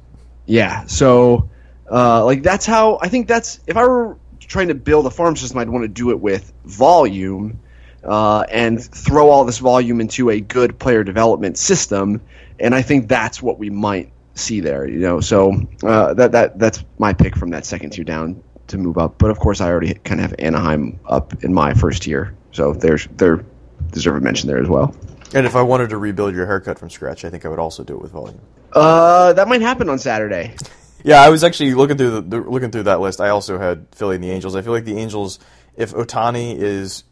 Yeah, 0.46 0.86
so 0.86 1.50
uh, 1.92 2.24
like 2.24 2.44
that's 2.44 2.66
how 2.66 2.98
I 3.02 3.10
think 3.10 3.28
that's 3.28 3.60
if 3.68 3.76
I 3.76 3.86
were 3.86 4.18
trying 4.40 4.70
to 4.70 4.76
build 4.76 5.06
a 5.06 5.12
farm 5.12 5.36
system, 5.36 5.60
I'd 5.60 5.70
want 5.70 5.84
to 5.84 5.90
do 5.90 6.12
it 6.12 6.20
with 6.20 6.54
volume 6.64 7.60
uh, 8.08 8.46
and 8.50 8.84
throw 8.84 9.30
all 9.30 9.46
this 9.46 9.60
volume 9.60 10.02
into 10.02 10.30
a 10.30 10.40
good 10.40 10.80
player 10.80 11.04
development 11.04 11.58
system. 11.58 12.22
And 12.60 12.74
I 12.74 12.82
think 12.82 13.08
that's 13.08 13.42
what 13.42 13.60
we 13.60 13.70
might 13.70 14.12
see 14.36 14.60
there. 14.60 14.88
You 14.88 15.00
know, 15.00 15.20
so 15.20 15.54
uh, 15.84 16.14
that 16.16 16.32
that 16.32 16.60
that's 16.60 16.84
my 16.98 17.14
pick 17.14 17.36
from 17.36 17.52
that 17.52 17.66
second 17.66 17.92
tier 17.92 18.04
down 18.04 18.42
to 18.68 18.78
move 18.78 18.98
up. 18.98 19.18
But 19.18 19.30
of 19.30 19.40
course, 19.40 19.62
I 19.62 19.70
already 19.70 19.94
kind 19.94 20.22
of 20.22 20.32
have 20.32 20.40
Anaheim 20.40 21.00
up 21.06 21.44
in 21.44 21.54
my 21.54 21.74
first 21.74 22.04
tier, 22.04 22.36
so 22.52 22.74
there's 22.74 23.08
they're 23.18 23.44
deserve 23.92 24.16
a 24.16 24.22
mention 24.22 24.48
there 24.48 24.62
as 24.62 24.68
well. 24.68 24.96
And 25.34 25.46
if 25.46 25.56
I 25.56 25.62
wanted 25.62 25.90
to 25.90 25.98
rebuild 25.98 26.34
your 26.34 26.46
haircut 26.46 26.80
from 26.80 26.90
scratch, 26.90 27.26
I 27.26 27.30
think 27.30 27.46
I 27.46 27.50
would 27.50 27.60
also 27.60 27.84
do 27.84 27.96
it 27.96 28.02
with 28.02 28.12
volume. 28.12 28.40
Uh, 28.72 29.34
that 29.34 29.48
might 29.48 29.62
happen 29.62 29.90
on 29.90 30.00
Saturday. 30.00 30.56
Yeah, 31.04 31.22
I 31.22 31.30
was 31.30 31.44
actually 31.44 31.74
looking 31.74 31.96
through 31.96 32.10
the, 32.10 32.22
the, 32.22 32.40
looking 32.42 32.72
through 32.72 32.84
that 32.84 33.00
list. 33.00 33.22
I 33.22 33.30
also 33.30 33.60
had 33.60 33.86
Philly 33.94 34.16
and 34.16 34.24
the 34.24 34.32
Angels. 34.32 34.56
I 34.56 34.62
feel 34.62 34.74
like 34.74 34.84
the 34.84 34.98
Angels, 34.98 35.40
if 35.76 35.94
Ohtani 35.94 36.58
is, 36.58 37.04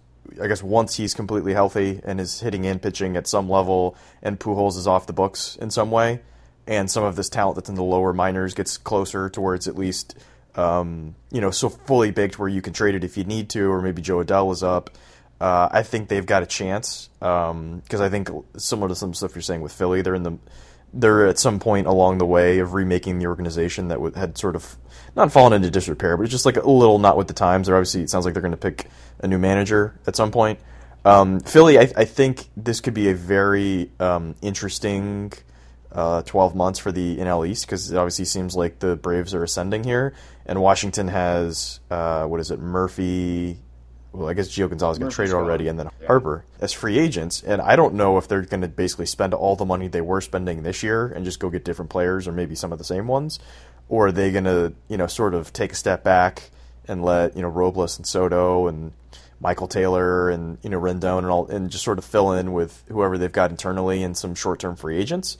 I 0.41 0.47
guess 0.47 0.63
once 0.63 0.95
he's 0.95 1.13
completely 1.13 1.53
healthy 1.53 2.01
and 2.03 2.19
is 2.19 2.39
hitting 2.39 2.65
and 2.65 2.81
pitching 2.81 3.15
at 3.17 3.27
some 3.27 3.49
level, 3.49 3.95
and 4.21 4.39
Pujols 4.39 4.77
is 4.77 4.87
off 4.87 5.07
the 5.07 5.13
books 5.13 5.55
in 5.57 5.69
some 5.69 5.91
way, 5.91 6.21
and 6.67 6.89
some 6.89 7.03
of 7.03 7.15
this 7.15 7.29
talent 7.29 7.55
that's 7.55 7.69
in 7.69 7.75
the 7.75 7.83
lower 7.83 8.13
minors 8.13 8.53
gets 8.53 8.77
closer 8.77 9.29
to 9.29 9.41
where 9.41 9.55
it's 9.55 9.67
at 9.67 9.77
least, 9.77 10.17
um, 10.55 11.15
you 11.31 11.41
know, 11.41 11.51
so 11.51 11.69
fully 11.69 12.11
baked 12.11 12.39
where 12.39 12.49
you 12.49 12.61
can 12.61 12.73
trade 12.73 12.95
it 12.95 13.03
if 13.03 13.17
you 13.17 13.23
need 13.23 13.49
to, 13.51 13.71
or 13.71 13.81
maybe 13.81 14.01
Jo 14.01 14.23
Adell 14.23 14.51
is 14.51 14.63
up. 14.63 14.89
Uh, 15.39 15.67
I 15.71 15.83
think 15.83 16.07
they've 16.07 16.25
got 16.25 16.43
a 16.43 16.45
chance 16.45 17.09
because 17.19 17.51
um, 17.51 17.81
I 17.91 18.09
think 18.09 18.29
similar 18.57 18.87
to 18.87 18.95
some 18.95 19.13
stuff 19.13 19.35
you're 19.35 19.41
saying 19.41 19.61
with 19.61 19.73
Philly, 19.73 20.01
they're 20.01 20.15
in 20.15 20.23
the 20.23 20.37
they're 20.93 21.27
at 21.27 21.37
some 21.37 21.59
point 21.59 21.87
along 21.87 22.19
the 22.19 22.25
way 22.25 22.59
of 22.59 22.73
remaking 22.73 23.19
the 23.19 23.27
organization 23.27 23.89
that 23.89 23.99
had 24.15 24.37
sort 24.37 24.55
of 24.55 24.77
not 25.15 25.31
fallen 25.31 25.53
into 25.53 25.71
disrepair, 25.71 26.17
but 26.17 26.23
it's 26.23 26.31
just 26.31 26.45
like 26.45 26.57
a 26.57 26.69
little 26.69 26.99
not 26.99 27.17
with 27.17 27.27
the 27.27 27.33
times. 27.33 27.67
They're 27.67 27.75
obviously 27.75 28.01
it 28.01 28.09
sounds 28.09 28.25
like 28.25 28.33
they're 28.33 28.41
going 28.41 28.51
to 28.51 28.57
pick 28.57 28.87
a 29.19 29.27
new 29.27 29.37
manager 29.37 29.97
at 30.07 30.15
some 30.15 30.31
point. 30.31 30.59
Um, 31.05 31.39
Philly, 31.39 31.77
I, 31.77 31.83
I, 31.95 32.05
think 32.05 32.49
this 32.57 32.81
could 32.81 32.95
be 32.95 33.09
a 33.09 33.13
very 33.13 33.91
um, 33.99 34.33
interesting 34.41 35.31
uh, 35.91 36.23
12 36.23 36.55
months 36.55 36.79
for 36.79 36.91
the 36.91 37.17
NL 37.17 37.47
East 37.47 37.67
because 37.67 37.91
it 37.91 37.95
obviously 37.95 38.25
seems 38.25 38.55
like 38.55 38.79
the 38.79 38.95
Braves 38.95 39.35
are 39.35 39.43
ascending 39.43 39.83
here, 39.83 40.15
and 40.47 40.59
Washington 40.61 41.07
has 41.09 41.79
uh, 41.91 42.25
what 42.25 42.39
is 42.39 42.49
it, 42.49 42.59
Murphy, 42.59 43.59
well, 44.15 44.29
I 44.29 44.33
guess 44.33 44.47
Gio 44.47 44.69
Gonzalez 44.69 44.97
got 44.97 45.11
traded 45.11 45.35
already, 45.35 45.67
and 45.67 45.77
then 45.77 45.89
yeah. 45.99 46.07
Harper 46.07 46.45
as 46.59 46.71
free 46.71 46.97
agents. 46.97 47.43
And 47.43 47.61
I 47.61 47.75
don't 47.75 47.95
know 47.95 48.17
if 48.17 48.27
they're 48.27 48.41
going 48.41 48.61
to 48.61 48.67
basically 48.67 49.05
spend 49.05 49.33
all 49.33 49.55
the 49.55 49.65
money 49.65 49.87
they 49.87 50.01
were 50.01 50.21
spending 50.21 50.63
this 50.63 50.83
year 50.83 51.07
and 51.07 51.25
just 51.25 51.39
go 51.39 51.49
get 51.49 51.65
different 51.65 51.91
players, 51.91 52.27
or 52.27 52.31
maybe 52.31 52.55
some 52.55 52.71
of 52.71 52.77
the 52.77 52.83
same 52.83 53.07
ones, 53.07 53.39
or 53.89 54.07
are 54.07 54.11
they 54.11 54.31
going 54.31 54.45
to, 54.45 54.73
you 54.87 54.97
know, 54.97 55.07
sort 55.07 55.33
of 55.33 55.53
take 55.53 55.71
a 55.71 55.75
step 55.75 56.03
back 56.03 56.49
and 56.87 57.03
let 57.03 57.35
you 57.35 57.41
know 57.41 57.47
Robles 57.49 57.97
and 57.97 58.05
Soto 58.05 58.67
and 58.67 58.91
Michael 59.39 59.67
Taylor 59.67 60.29
and 60.29 60.57
you 60.63 60.69
know 60.69 60.79
Rendon 60.79 61.19
and 61.19 61.27
all, 61.27 61.47
and 61.47 61.69
just 61.69 61.83
sort 61.83 61.97
of 61.97 62.05
fill 62.05 62.33
in 62.33 62.53
with 62.53 62.83
whoever 62.87 63.17
they've 63.17 63.31
got 63.31 63.51
internally 63.51 64.03
and 64.03 64.17
some 64.17 64.35
short-term 64.35 64.75
free 64.75 64.97
agents. 64.97 65.37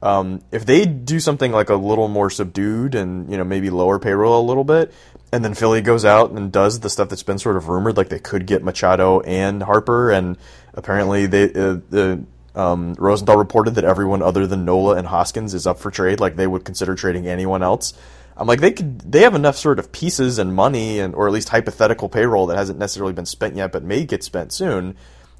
Um, 0.00 0.42
if 0.52 0.64
they 0.64 0.86
do 0.86 1.18
something 1.18 1.50
like 1.50 1.70
a 1.70 1.74
little 1.74 2.06
more 2.06 2.30
subdued 2.30 2.94
and 2.94 3.30
you 3.30 3.36
know 3.36 3.44
maybe 3.44 3.70
lower 3.70 3.98
payroll 3.98 4.40
a 4.40 4.46
little 4.46 4.64
bit, 4.64 4.92
and 5.32 5.44
then 5.44 5.54
Philly 5.54 5.80
goes 5.80 6.04
out 6.04 6.30
and 6.30 6.52
does 6.52 6.80
the 6.80 6.90
stuff 6.90 7.08
that's 7.08 7.22
been 7.22 7.38
sort 7.38 7.56
of 7.56 7.68
rumored, 7.68 7.96
like 7.96 8.08
they 8.08 8.20
could 8.20 8.46
get 8.46 8.62
Machado 8.62 9.20
and 9.20 9.62
Harper, 9.62 10.10
and 10.10 10.36
apparently 10.74 11.26
they 11.26 11.44
uh, 11.46 11.78
the 11.90 12.24
um, 12.58 12.94
Rosenthal 12.94 13.36
reported 13.36 13.76
that 13.76 13.84
everyone 13.84 14.20
other 14.20 14.46
than 14.46 14.64
Nola 14.64 14.96
and 14.96 15.06
Hoskins 15.06 15.54
is 15.54 15.66
up 15.66 15.78
for 15.78 15.90
trade. 15.90 16.18
Like 16.18 16.36
they 16.36 16.46
would 16.46 16.64
consider 16.64 16.94
trading 16.94 17.26
anyone 17.26 17.62
else. 17.62 17.94
I'm 18.36 18.46
like 18.46 18.60
they 18.60 18.72
could 18.72 19.00
they 19.00 19.22
have 19.22 19.34
enough 19.34 19.56
sort 19.56 19.78
of 19.78 19.92
pieces 19.92 20.38
and 20.38 20.54
money 20.54 21.00
and 21.00 21.14
or 21.14 21.26
at 21.26 21.32
least 21.32 21.48
hypothetical 21.48 22.08
payroll 22.08 22.46
that 22.46 22.56
hasn't 22.56 22.78
necessarily 22.78 23.12
been 23.12 23.26
spent 23.26 23.56
yet 23.56 23.72
but 23.72 23.82
may 23.82 24.04
get 24.04 24.22
spent 24.22 24.52
soon 24.52 24.96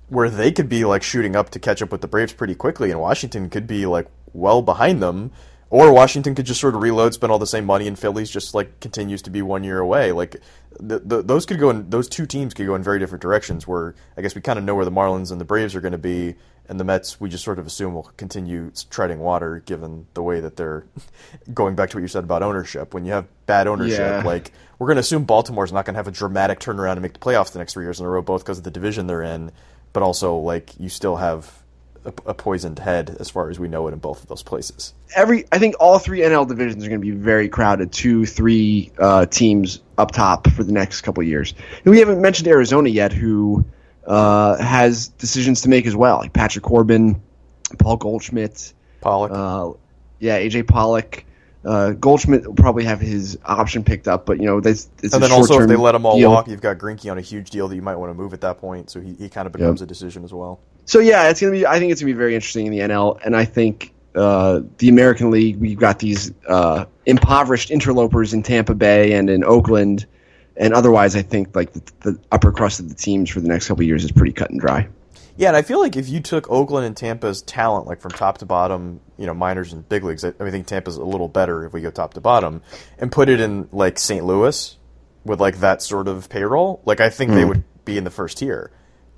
where 0.09 0.29
they 0.29 0.51
could 0.51 0.69
be 0.69 0.85
like 0.85 1.05
shooting 1.05 1.37
up 1.37 1.51
to 1.51 1.61
catch 1.61 1.81
up 1.81 1.93
with 1.93 2.01
the 2.01 2.09
Braves 2.09 2.33
pretty 2.33 2.57
quickly 2.57 2.91
and 2.91 2.99
Washington 2.99 3.51
could 3.51 3.69
be 3.69 3.87
like 3.87 4.09
well 4.33 4.63
behind 4.63 5.01
them 5.01 5.31
or 5.71 5.93
Washington 5.93 6.35
could 6.35 6.47
just 6.47 6.61
sort 6.61 6.75
of 6.75 6.83
reload, 6.83 7.15
spend 7.15 7.31
all 7.31 7.39
the 7.39 7.47
same 7.47 7.67
money, 7.67 7.87
and 7.87 7.99
Phillies 7.99 8.31
just 8.31 8.55
like 8.55 8.81
continues 8.81 9.23
to 9.23 9.31
be 9.31 9.43
one 9.43 9.65
year 9.65 9.79
away. 9.79 10.13
Like 10.13 10.37
the, 10.81 10.99
the, 11.01 11.23
those 11.23 11.45
could 11.45 11.59
go 11.59 11.71
in 11.71 11.91
those 11.91 12.09
two 12.09 12.27
teams 12.27 12.55
could 12.55 12.67
go 12.67 12.75
in 12.75 12.83
very 12.83 12.99
different 12.99 13.21
directions. 13.21 13.67
Where 13.67 13.95
I 14.17 14.23
guess 14.23 14.35
we 14.35 14.41
kind 14.41 14.59
of 14.59 14.65
know 14.65 14.75
where 14.75 14.87
the 14.87 14.91
Marlins 14.91 15.31
and 15.31 15.41
the 15.41 15.45
Braves 15.45 15.75
are 15.75 15.81
going 15.81 15.93
to 15.93 15.99
be, 15.99 16.37
and 16.69 16.81
the 16.81 16.85
Mets 16.85 17.21
we 17.21 17.29
just 17.29 17.45
sort 17.45 17.59
of 17.59 17.67
assume 17.67 17.95
will 17.95 18.11
continue 18.17 18.71
treading 18.89 19.19
water 19.19 19.61
given 19.67 20.07
the 20.15 20.23
way 20.23 20.41
that 20.41 20.57
they're 20.57 20.87
going 21.53 21.75
back 21.75 21.91
to 21.91 21.97
what 21.97 22.03
you 22.03 22.09
said 22.09 22.25
about 22.25 22.43
ownership. 22.43 22.95
When 22.95 23.05
you 23.05 23.13
have 23.13 23.27
bad 23.45 23.67
ownership, 23.67 23.99
yeah. 23.99 24.23
like 24.23 24.53
we're 24.79 24.87
going 24.87 24.97
to 24.97 25.01
assume 25.01 25.25
Baltimore's 25.25 25.73
not 25.73 25.85
going 25.85 25.95
to 25.95 25.99
have 25.99 26.09
a 26.09 26.13
dramatic 26.13 26.61
turnaround 26.61 26.93
and 26.93 27.03
make 27.03 27.13
the 27.13 27.19
playoffs 27.19 27.53
the 27.53 27.59
next 27.59 27.75
three 27.75 27.85
years 27.85 28.01
in 28.01 28.07
a 28.07 28.09
row, 28.09 28.23
both 28.23 28.43
because 28.43 28.59
of 28.59 28.65
the 28.65 28.71
division 28.71 29.07
they're 29.07 29.23
in, 29.23 29.51
but 29.93 30.03
also 30.03 30.37
like 30.37 30.79
you 30.81 30.89
still 30.89 31.17
have 31.17 31.63
a, 32.09 32.31
a, 32.31 32.35
poisoned 32.35 32.79
head 32.79 33.17
as 33.21 33.31
far 33.31 33.51
as 33.51 33.59
we 33.59 33.69
know 33.69 33.87
it 33.89 33.93
in 33.93 33.99
both 33.99 34.23
of 34.23 34.29
those 34.29 34.43
places. 34.43 34.95
Every 35.15 35.45
I 35.53 35.59
think 35.59 35.77
all 35.79 35.99
three 35.99 36.21
NL 36.21 36.49
divisions 36.49 36.85
are 36.85 36.89
going 36.89 37.01
to 37.01 37.07
be 37.07 37.13
very 37.13 37.49
crowded. 37.49 37.93
Two, 37.93 38.27
three 38.27 38.91
uh, 38.99 39.27
teams 39.27 39.81
up 39.97 40.11
top 40.13 40.49
for 40.51 40.65
the 40.65 40.73
next 40.73 41.03
couple 41.03 41.23
years. 41.23 41.55
And 41.85 41.91
we 41.91 41.99
haven't 41.99 42.21
mentioned 42.21 42.49
Arizona 42.49 42.89
yet, 42.89 43.13
who 43.13 43.65
uh, 44.07 44.57
has 44.57 45.09
decisions 45.09 45.63
to 45.63 45.69
make 45.69 45.87
as 45.87 45.95
well, 45.95 46.19
like 46.19 46.33
Patrick 46.33 46.65
Corbin, 46.65 47.21
Paul 47.79 47.97
Goldschmidt, 47.97 48.73
Pollock. 49.01 49.31
Uh, 49.31 49.79
yeah, 50.19 50.39
AJ 50.39 50.67
Pollock. 50.67 51.25
Uh, 51.65 51.91
Goldschmidt 51.91 52.47
will 52.47 52.55
probably 52.55 52.85
have 52.85 53.01
his 53.01 53.37
option 53.45 53.85
picked 53.85 54.09
up, 54.09 54.25
but 54.25 54.39
you 54.39 54.47
know, 54.47 54.61
that's 54.61 54.89
it's 55.03 55.13
and 55.13 55.23
then 55.23 55.33
also 55.33 55.61
if 55.61 55.69
they 55.69 55.77
let 55.77 55.95
him 55.95 56.07
all 56.07 56.17
deal. 56.17 56.31
walk, 56.31 56.49
you've 56.49 56.61
got 56.61 56.79
Greinke 56.79 57.11
on 57.11 57.19
a 57.19 57.21
huge 57.21 57.51
deal 57.51 57.69
that 57.69 57.75
you 57.75 57.83
might 57.83 57.97
want 57.97 58.11
to 58.11 58.15
move 58.15 58.33
at 58.33 58.41
that 58.41 58.59
point, 58.59 58.89
so 58.91 59.01
he, 59.01 59.15
he 59.15 59.29
kind 59.29 59.47
of 59.47 59.53
becomes 59.53 59.81
yep. 59.81 59.87
a 59.87 59.89
decision 59.89 60.25
as 60.25 60.33
well. 60.33 60.61
So 60.89 61.01
yeah, 61.01 61.29
it's 61.29 61.39
gonna 61.39 61.53
be. 61.53 61.67
I 61.67 61.79
think 61.79 61.93
it's 61.93 62.01
gonna 62.01 62.15
be 62.15 62.17
very 62.17 62.35
interesting 62.35 62.65
in 62.65 62.73
the 62.73 62.79
NL, 62.79 63.21
and 63.23 63.37
I 63.37 63.45
think 63.45 63.93
uh, 64.15 64.63
the 64.79 64.89
American 64.89 65.31
League. 65.31 65.59
We've 65.59 65.79
got 65.79 65.99
these 65.99 66.33
uh, 66.47 66.87
impoverished 67.05 67.71
interlopers 67.71 68.33
in 68.33 68.43
Tampa 68.43 68.75
Bay 68.75 69.13
and 69.13 69.29
in 69.29 69.45
Oakland, 69.45 70.07
and 70.57 70.73
otherwise, 70.73 71.15
I 71.15 71.21
think 71.21 71.55
like 71.55 71.75
the, 71.75 71.83
the 72.01 72.21
upper 72.33 72.53
crust 72.53 72.81
of 72.81 72.89
the 72.89 72.95
teams 72.95 73.29
for 73.29 73.41
the 73.41 73.49
next 73.49 73.69
couple 73.69 73.85
years 73.85 74.03
is 74.03 74.13
pretty 74.13 74.33
cut 74.33 74.49
and 74.49 74.59
dry. 74.59 74.89
Yeah, 75.37 75.49
and 75.49 75.59
I 75.59 75.63
feel 75.63 75.79
like 75.79 75.95
if 75.95 76.09
you 76.09 76.21
took 76.21 76.51
Oakland 76.51 76.87
and 76.87 76.97
Tampa's 76.97 77.43
talent, 77.43 77.87
like 77.87 78.01
from 78.01 78.13
top 78.13 78.39
to 78.39 78.47
bottom, 78.47 79.01
you 79.19 79.27
know, 79.27 79.35
minors 79.35 79.75
and 79.75 79.87
big 79.87 80.05
leagues, 80.05 80.25
I, 80.25 80.33
I 80.41 80.51
think 80.51 80.67
Tampa's 80.67 80.97
a 80.97 81.05
little 81.05 81.29
better 81.29 81.67
if 81.67 81.75
we 81.75 81.83
go 81.83 81.91
top 81.91 82.15
to 82.15 82.23
bottom, 82.23 82.63
and 82.99 83.13
put 83.13 83.29
it 83.29 83.41
in 83.41 83.69
like 83.73 83.99
St. 83.99 84.25
Louis 84.25 84.75
with 85.23 85.39
like 85.39 85.59
that 85.59 85.83
sort 85.83 86.09
of 86.09 86.31
payroll, 86.31 86.81
like 86.87 87.03
I 87.03 87.11
think 87.11 87.33
mm. 87.33 87.35
they 87.35 87.43
hmm. 87.43 87.49
would 87.49 87.85
be 87.85 87.99
in 87.99 88.05
the 88.05 88.11
first 88.11 88.39
tier. 88.39 88.71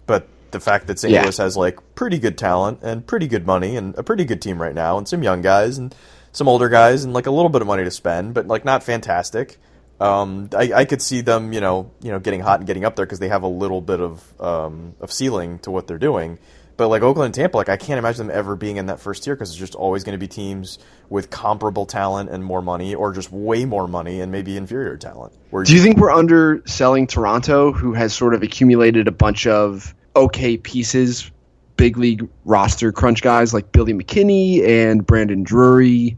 But 0.07 0.27
the 0.53 0.61
fact 0.61 0.87
that 0.87 0.99
St. 0.99 1.13
Yeah. 1.13 1.23
Louis 1.23 1.37
has 1.39 1.57
like 1.57 1.79
pretty 1.95 2.19
good 2.19 2.39
talent 2.39 2.81
and 2.83 3.07
pretty 3.07 3.29
good 3.29 3.47
money 3.47 3.77
and 3.77 3.97
a 3.97 4.03
pretty 4.03 4.25
good 4.25 4.43
team 4.43 4.61
right 4.61 4.75
now, 4.75 4.99
and 4.99 5.07
some 5.07 5.23
young 5.23 5.43
guys 5.43 5.79
and 5.79 5.95
some 6.33 6.49
older 6.49 6.69
guys 6.69 7.05
and 7.05 7.13
like 7.13 7.27
a 7.27 7.31
little 7.31 7.49
bit 7.49 7.61
of 7.61 7.67
money 7.67 7.85
to 7.85 7.91
spend, 7.91 8.35
but 8.35 8.47
like 8.47 8.65
not 8.65 8.83
fantastic. 8.83 9.59
Um, 10.01 10.49
I, 10.57 10.73
I, 10.73 10.85
could 10.87 11.03
see 11.03 11.21
them, 11.21 11.53
you 11.53 11.61
know, 11.61 11.91
you 12.01 12.11
know, 12.11 12.19
getting 12.19 12.41
hot 12.41 12.61
and 12.61 12.67
getting 12.67 12.87
up 12.87 12.97
there 12.97 13.05
because 13.05 13.19
they 13.19 13.29
have 13.29 13.43
a 13.43 13.49
little 13.49 13.83
bit 13.83 14.01
of 14.01 14.41
um, 14.41 14.95
of 14.99 15.13
ceiling 15.13 15.59
to 15.61 15.71
what 15.71 15.87
they're 15.87 15.99
doing. 15.99 16.39
But 16.79 16.89
like 16.89 17.03
Oakland 17.03 17.27
and 17.27 17.35
Tampa, 17.35 17.59
like 17.59 17.69
I 17.69 17.77
can't 17.77 17.99
imagine 17.99 18.29
them 18.29 18.35
ever 18.35 18.57
being 18.57 18.79
in 18.79 18.87
that 18.87 19.01
first 19.01 19.23
tier 19.23 19.35
because 19.35 19.51
it's 19.51 19.59
just 19.59 19.75
always 19.75 20.03
going 20.03 20.15
to 20.15 20.19
be 20.19 20.27
teams 20.27 20.79
with 21.11 21.29
comparable 21.29 21.85
talent 21.85 22.31
and 22.31 22.43
more 22.43 22.63
money, 22.63 22.95
or 22.95 23.13
just 23.13 23.31
way 23.31 23.67
more 23.67 23.87
money 23.87 24.23
and 24.23 24.33
maybe 24.33 24.57
inferior 24.57 24.97
talent. 24.97 25.35
Where 25.51 25.65
Do 25.65 25.75
you 25.75 25.83
think 25.83 25.99
we're 25.99 26.11
underselling 26.11 27.07
Toronto, 27.07 27.71
who 27.71 27.93
has 27.93 28.15
sort 28.15 28.33
of 28.33 28.43
accumulated 28.43 29.07
a 29.09 29.13
bunch 29.13 29.47
of 29.47 29.95
okay 30.17 30.57
pieces, 30.57 31.31
big 31.77 31.97
league 31.97 32.29
roster 32.45 32.93
crunch 32.93 33.23
guys 33.23 33.55
like 33.55 33.73
Billy 33.73 33.93
McKinney 33.93 34.67
and 34.67 35.07
Brandon 35.07 35.43
Drury 35.43 36.17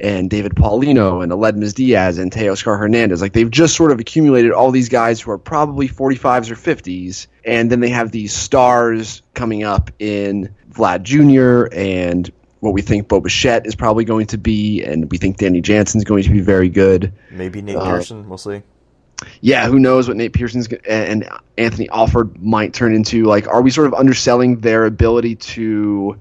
and 0.00 0.28
David 0.28 0.54
Paulino 0.56 1.22
and 1.22 1.30
Aledmys 1.30 1.72
Diaz 1.72 2.18
and 2.18 2.32
Teoscar 2.32 2.78
Hernandez. 2.78 3.22
Like 3.22 3.32
they've 3.32 3.50
just 3.50 3.76
sort 3.76 3.92
of 3.92 4.00
accumulated 4.00 4.50
all 4.50 4.70
these 4.70 4.88
guys 4.88 5.20
who 5.20 5.30
are 5.30 5.38
probably 5.38 5.88
45s 5.88 6.50
or 6.50 6.56
50s, 6.56 7.26
and 7.44 7.70
then 7.70 7.80
they 7.80 7.90
have 7.90 8.10
these 8.10 8.32
stars 8.32 9.22
coming 9.34 9.62
up 9.62 9.90
in 9.98 10.52
Vlad 10.72 11.02
Jr. 11.02 11.72
and 11.72 12.30
what 12.60 12.72
we 12.72 12.82
think 12.82 13.08
Bo 13.08 13.20
Bichette 13.20 13.66
is 13.66 13.74
probably 13.74 14.04
going 14.04 14.26
to 14.26 14.38
be, 14.38 14.82
and 14.82 15.10
we 15.10 15.18
think 15.18 15.36
Danny 15.36 15.60
Jansen's 15.60 16.02
going 16.02 16.22
to 16.24 16.30
be 16.30 16.40
very 16.40 16.70
good. 16.70 17.12
Maybe 17.30 17.60
Nate 17.60 17.76
uh, 17.76 17.84
Pearson, 17.84 18.28
we'll 18.28 18.38
see 18.38 18.62
yeah, 19.40 19.66
who 19.66 19.78
knows 19.78 20.08
what 20.08 20.16
Nate 20.16 20.32
Pearson's 20.32 20.68
and 20.88 21.28
Anthony 21.56 21.88
Alford 21.90 22.42
might 22.42 22.72
turn 22.72 22.94
into? 22.94 23.24
Like, 23.24 23.46
are 23.48 23.62
we 23.62 23.70
sort 23.70 23.86
of 23.86 23.94
underselling 23.94 24.60
their 24.60 24.86
ability 24.86 25.36
to 25.36 26.20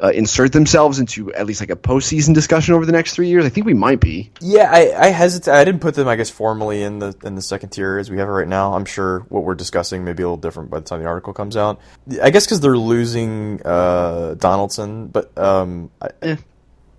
uh, 0.00 0.08
insert 0.08 0.52
themselves 0.52 0.98
into 0.98 1.32
at 1.34 1.46
least 1.46 1.60
like 1.60 1.70
a 1.70 1.76
postseason 1.76 2.34
discussion 2.34 2.74
over 2.74 2.84
the 2.84 2.92
next 2.92 3.14
three 3.14 3.28
years? 3.28 3.44
I 3.44 3.48
think 3.48 3.66
we 3.66 3.74
might 3.74 4.00
be. 4.00 4.30
Yeah, 4.40 4.70
I, 4.70 5.06
I 5.06 5.06
hesitate. 5.08 5.52
I 5.52 5.64
didn't 5.64 5.80
put 5.80 5.94
them, 5.94 6.08
I 6.08 6.16
guess, 6.16 6.30
formally 6.30 6.82
in 6.82 6.98
the 6.98 7.14
in 7.22 7.34
the 7.34 7.42
second 7.42 7.70
tier 7.70 7.98
as 7.98 8.10
we 8.10 8.18
have 8.18 8.28
it 8.28 8.32
right 8.32 8.48
now. 8.48 8.74
I'm 8.74 8.84
sure 8.84 9.20
what 9.28 9.44
we're 9.44 9.54
discussing 9.54 10.04
may 10.04 10.12
be 10.12 10.22
a 10.22 10.26
little 10.26 10.36
different 10.36 10.70
by 10.70 10.80
the 10.80 10.84
time 10.84 11.00
the 11.00 11.06
article 11.06 11.32
comes 11.32 11.56
out. 11.56 11.80
I 12.22 12.30
guess 12.30 12.44
because 12.44 12.60
they're 12.60 12.76
losing 12.76 13.62
uh, 13.64 14.34
Donaldson, 14.34 15.08
but 15.08 15.36
um, 15.38 15.90
eh 16.22 16.36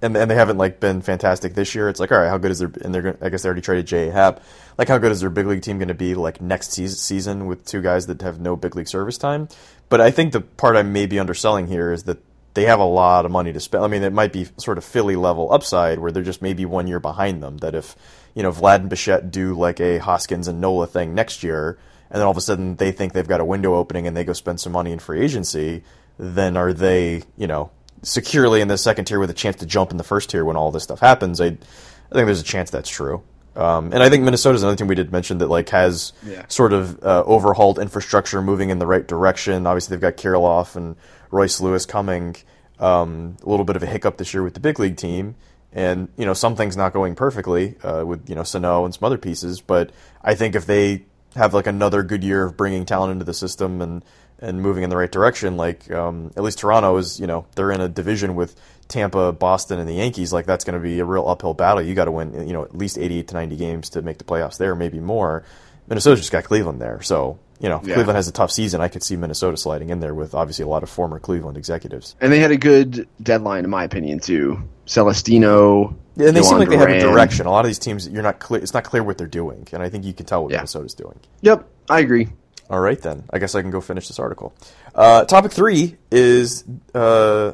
and 0.02 0.16
and 0.16 0.30
they 0.30 0.36
haven't 0.36 0.58
like 0.58 0.80
been 0.80 1.02
fantastic 1.02 1.54
this 1.54 1.76
year. 1.76 1.90
It's 1.90 2.00
like, 2.00 2.12
all 2.12 2.20
right, 2.20 2.30
how 2.30 2.38
good 2.38 2.52
is 2.52 2.60
their 2.60 2.72
and 2.82 2.94
they're 2.94 3.18
I 3.22 3.30
guess 3.30 3.44
they 3.44 3.48
already 3.48 3.62
traded 3.62 3.88
J. 3.88 4.10
Happ. 4.10 4.42
Like, 4.78 4.88
how 4.88 4.98
good 4.98 5.12
is 5.12 5.22
their 5.22 5.30
big 5.30 5.48
league 5.48 5.62
team 5.62 5.78
going 5.78 5.88
to 5.88 5.94
be 5.94 6.16
like 6.16 6.42
next 6.42 6.72
season 6.72 7.46
with 7.46 7.66
two 7.66 7.82
guys 7.82 8.08
that 8.08 8.22
have 8.22 8.40
no 8.40 8.56
big 8.56 8.76
league 8.76 8.88
service 8.88 9.18
time? 9.18 9.48
But 9.90 10.02
I 10.02 10.12
think 10.12 10.34
the 10.34 10.42
part 10.42 10.76
I 10.76 10.84
may 10.84 11.06
be 11.06 11.20
underselling 11.20 11.68
here 11.68 11.92
is 11.92 12.04
that 12.04 12.20
they 12.56 12.66
have 12.66 12.80
a 12.80 12.86
lot 12.86 13.26
of 13.26 13.32
money 13.32 13.54
to 13.54 13.60
spend. 13.60 13.84
I 13.84 13.88
mean, 13.88 14.04
it 14.04 14.14
might 14.14 14.34
be 14.34 14.48
sort 14.58 14.78
of 14.78 14.84
Philly 14.84 15.16
level 15.16 15.52
upside 15.52 16.00
where 16.00 16.12
they're 16.12 16.24
just 16.24 16.42
maybe 16.42 16.66
one 16.66 16.88
year 16.88 17.00
behind 17.00 17.44
them. 17.44 17.58
That 17.58 17.76
if 17.76 17.96
you 18.34 18.44
know 18.44 18.52
Vlad 18.52 18.82
and 18.82 18.90
Bichette 18.90 19.32
do 19.32 19.54
like 19.54 19.80
a 19.80 20.00
Hoskins 20.00 20.48
and 20.48 20.60
Nola 20.60 20.88
thing 20.88 21.14
next 21.14 21.44
year, 21.44 21.78
and 22.10 22.20
then 22.20 22.24
all 22.24 22.32
of 22.32 22.38
a 22.38 22.42
sudden 22.42 22.76
they 22.76 22.92
think 22.92 23.14
they've 23.14 23.28
got 23.28 23.42
a 23.42 23.46
window 23.46 23.76
opening 23.76 24.08
and 24.08 24.16
they 24.16 24.24
go 24.24 24.34
spend 24.34 24.60
some 24.60 24.72
money 24.72 24.92
in 24.92 25.00
free 25.00 25.22
agency, 25.22 25.84
then 26.18 26.58
are 26.58 26.74
they 26.74 27.24
you 27.38 27.48
know 27.48 27.72
securely 28.02 28.62
in 28.62 28.68
the 28.68 28.78
second 28.78 29.06
tier 29.06 29.20
with 29.20 29.30
a 29.30 29.34
chance 29.34 29.58
to 29.58 29.66
jump 29.66 29.92
in 29.92 29.98
the 29.98 30.04
first 30.04 30.30
tier 30.30 30.46
when 30.46 30.56
all 30.56 30.72
this 30.72 30.84
stuff 30.84 31.00
happens. 31.00 31.42
I, 31.42 31.46
I 31.46 31.50
think 31.50 32.26
there's 32.28 32.42
a 32.42 32.44
chance 32.44 32.70
that's 32.70 32.90
true. 32.90 33.24
Um, 33.56 33.94
and 33.94 34.04
I 34.04 34.10
think 34.10 34.24
Minnesota's 34.24 34.64
another 34.64 34.76
team 34.76 34.88
we 34.88 34.96
did 34.96 35.12
mention 35.12 35.38
that 35.38 35.48
like 35.48 35.70
has 35.70 36.12
yeah. 36.26 36.46
sort 36.48 36.74
of 36.74 37.02
uh, 37.04 37.24
overhauled 37.26 37.80
infrastructure, 37.80 38.42
moving 38.42 38.70
in 38.70 38.80
the 38.80 38.88
right 38.88 39.08
direction. 39.08 39.66
Obviously, 39.66 39.96
they've 39.96 40.02
got 40.02 40.18
Kirilloff 40.18 40.76
and 40.76 40.96
Royce 41.32 41.62
Lewis 41.62 41.86
coming. 41.86 42.36
Um, 42.78 43.38
a 43.42 43.50
little 43.50 43.64
bit 43.64 43.78
of 43.78 43.84
a 43.84 43.86
hiccup 43.86 44.18
this 44.18 44.34
year 44.34 44.44
with 44.44 44.54
the 44.54 44.60
big 44.60 44.80
league 44.80 44.98
team, 44.98 45.36
and 45.72 46.10
you 46.18 46.26
know 46.26 46.34
something's 46.34 46.76
not 46.76 46.92
going 46.92 47.16
perfectly 47.16 47.78
uh, 47.84 48.04
with 48.06 48.30
you 48.30 48.36
know 48.36 48.44
Sano 48.44 48.84
and 48.84 48.94
some 48.94 49.06
other 49.06 49.18
pieces. 49.18 49.62
But 49.62 49.92
I 50.22 50.36
think 50.36 50.56
if 50.56 50.66
they 50.66 51.06
have 51.36 51.54
like 51.54 51.68
another 51.68 52.04
good 52.04 52.24
year 52.24 52.44
of 52.44 52.58
bringing 52.58 52.86
talent 52.86 53.14
into 53.14 53.24
the 53.24 53.34
system 53.34 53.82
and 53.82 54.04
and 54.46 54.62
moving 54.62 54.84
in 54.84 54.90
the 54.90 54.98
right 54.98 55.12
direction. 55.12 55.58
Like 55.58 55.90
um, 55.92 56.32
at 56.38 56.44
least 56.44 56.60
Toronto 56.60 56.98
is, 56.98 57.20
you 57.20 57.28
know, 57.28 57.46
they're 57.56 57.72
in 57.72 57.82
a 57.82 57.90
division 57.90 58.36
with 58.36 58.56
Tampa, 58.88 59.32
Boston, 59.32 59.80
and 59.80 59.90
the 59.90 59.96
Yankees. 59.96 60.32
Like 60.32 60.46
that's 60.46 60.64
going 60.64 60.80
to 60.80 60.84
be 60.84 61.00
a 61.00 61.06
real 61.06 61.28
uphill 61.28 61.54
battle. 61.54 61.82
You 61.82 61.96
got 61.96 62.06
to 62.06 62.12
win, 62.12 62.48
you 62.48 62.54
know, 62.54 62.64
at 62.64 62.78
least 62.78 62.98
eighty-eight 62.98 63.28
to 63.30 63.34
ninety 63.34 63.58
games 63.58 63.90
to 63.92 64.02
make 64.02 64.20
the 64.20 64.24
playoffs 64.24 64.58
there, 64.58 64.76
maybe 64.76 65.00
more. 65.00 65.44
Minnesota's 65.88 66.20
just 66.20 66.32
got 66.32 66.44
Cleveland 66.44 66.82
there, 66.82 67.02
so 67.02 67.38
you 67.60 67.70
know, 67.70 67.82
yeah. 67.84 67.94
Cleveland 67.94 68.18
has 68.18 68.28
a 68.28 68.32
tough 68.32 68.52
season. 68.52 68.82
I 68.82 68.90
could 68.90 69.02
see 69.02 69.16
Minnesota 69.16 69.56
sliding 69.56 69.90
in 69.90 70.00
there 70.00 70.14
with 70.14 70.36
obviously 70.36 70.64
a 70.64 70.68
lot 70.68 70.84
of 70.84 70.90
former 70.90 71.20
Cleveland 71.20 71.58
executives. 71.58 72.16
And 72.20 72.32
they 72.32 72.40
had 72.40 72.52
a 72.52 72.58
good 72.58 73.08
deadline, 73.22 73.64
in 73.64 73.70
my 73.70 73.86
opinion, 73.86 74.20
too. 74.20 74.62
Celestino. 74.86 75.96
Yeah, 76.18 76.28
and 76.28 76.38
they 76.38 76.42
seem 76.42 76.58
like 76.58 76.70
they 76.70 76.78
have 76.78 76.90
a 76.90 77.00
direction. 77.00 77.46
A 77.46 77.52
lot 77.52 77.64
of 77.66 77.70
these 77.70 77.80
teams, 77.80 78.08
you're 78.08 78.24
not 78.24 78.40
clear. 78.40 78.62
It's 78.62 78.74
not 78.74 78.84
clear 78.84 79.04
what 79.04 79.18
they're 79.18 79.28
doing, 79.28 79.68
and 79.72 79.82
I 79.82 79.90
think 79.90 80.06
you 80.06 80.14
can 80.14 80.26
tell 80.26 80.44
what 80.44 80.52
yeah. 80.52 80.58
Minnesota's 80.58 80.94
doing. 80.94 81.20
Yep, 81.42 81.68
I 81.90 82.00
agree. 82.00 82.28
All 82.70 82.80
right, 82.80 83.00
then. 83.00 83.24
I 83.32 83.40
guess 83.40 83.54
I 83.56 83.62
can 83.62 83.72
go 83.72 83.82
finish 83.82 84.08
this 84.08 84.20
article. 84.20 84.56
Uh, 84.94 85.26
topic 85.26 85.52
three 85.52 85.98
is, 86.12 86.64
uh, 86.94 87.54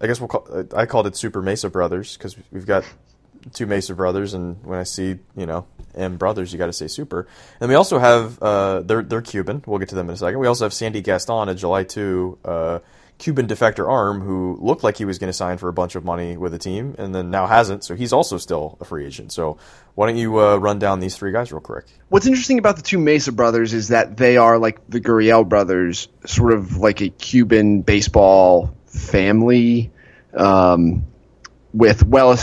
I 0.00 0.06
guess 0.06 0.20
we'll 0.20 0.28
call. 0.28 0.46
Uh, 0.52 0.64
I 0.74 0.86
called 0.86 1.06
it 1.06 1.16
Super 1.16 1.42
Mesa 1.42 1.70
Brothers 1.70 2.16
because 2.16 2.36
we've 2.50 2.66
got 2.66 2.84
two 3.52 3.66
Mesa 3.66 3.94
brothers, 3.94 4.34
and 4.34 4.64
when 4.64 4.78
I 4.78 4.84
see 4.84 5.18
you 5.36 5.46
know 5.46 5.66
M 5.94 6.16
brothers, 6.16 6.52
you 6.52 6.58
got 6.58 6.66
to 6.66 6.72
say 6.72 6.88
Super. 6.88 7.26
And 7.60 7.68
we 7.68 7.74
also 7.74 7.98
have 7.98 8.42
uh, 8.42 8.80
they're 8.80 9.02
they're 9.02 9.22
Cuban. 9.22 9.62
We'll 9.66 9.78
get 9.78 9.88
to 9.90 9.94
them 9.94 10.08
in 10.08 10.14
a 10.14 10.16
second. 10.16 10.40
We 10.40 10.46
also 10.46 10.64
have 10.64 10.72
Sandy 10.72 11.02
Gaston, 11.02 11.48
a 11.48 11.54
July 11.54 11.84
two 11.84 12.38
uh, 12.44 12.80
Cuban 13.22 13.46
defector 13.46 13.88
arm 13.88 14.20
who 14.20 14.58
looked 14.60 14.82
like 14.82 14.96
he 14.96 15.04
was 15.04 15.20
going 15.20 15.28
to 15.28 15.32
sign 15.32 15.56
for 15.56 15.68
a 15.68 15.72
bunch 15.72 15.94
of 15.94 16.04
money 16.04 16.36
with 16.36 16.52
a 16.54 16.58
team 16.58 16.96
and 16.98 17.14
then 17.14 17.30
now 17.30 17.46
hasn't. 17.46 17.84
So 17.84 17.94
he's 17.94 18.12
also 18.12 18.36
still 18.36 18.76
a 18.80 18.84
free 18.84 19.06
agent. 19.06 19.30
So 19.30 19.58
why 19.94 20.08
don't 20.08 20.16
you 20.16 20.40
uh, 20.40 20.56
run 20.56 20.80
down 20.80 20.98
these 20.98 21.16
three 21.16 21.30
guys 21.30 21.52
real 21.52 21.60
quick? 21.60 21.84
What's 22.08 22.26
interesting 22.26 22.58
about 22.58 22.74
the 22.74 22.82
two 22.82 22.98
Mesa 22.98 23.30
brothers 23.30 23.74
is 23.74 23.88
that 23.88 24.16
they 24.16 24.38
are 24.38 24.58
like 24.58 24.80
the 24.88 25.00
Gurriel 25.00 25.48
brothers, 25.48 26.08
sort 26.26 26.52
of 26.52 26.78
like 26.78 27.00
a 27.00 27.10
Cuban 27.10 27.82
baseball 27.82 28.76
family 28.86 29.92
um, 30.34 31.06
with 31.72 32.04
well 32.04 32.36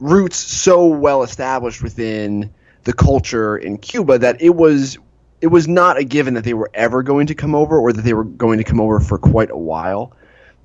roots 0.00 0.36
so 0.36 0.88
well 0.88 1.22
established 1.22 1.80
within 1.80 2.52
the 2.82 2.92
culture 2.92 3.56
in 3.56 3.78
Cuba 3.78 4.18
that 4.18 4.42
it 4.42 4.50
was 4.50 4.98
it 5.42 5.48
was 5.48 5.66
not 5.66 5.98
a 5.98 6.04
given 6.04 6.34
that 6.34 6.44
they 6.44 6.54
were 6.54 6.70
ever 6.72 7.02
going 7.02 7.26
to 7.26 7.34
come 7.34 7.56
over 7.56 7.76
or 7.76 7.92
that 7.92 8.02
they 8.02 8.14
were 8.14 8.24
going 8.24 8.58
to 8.58 8.64
come 8.64 8.80
over 8.80 9.00
for 9.00 9.18
quite 9.18 9.50
a 9.50 9.56
while. 9.56 10.12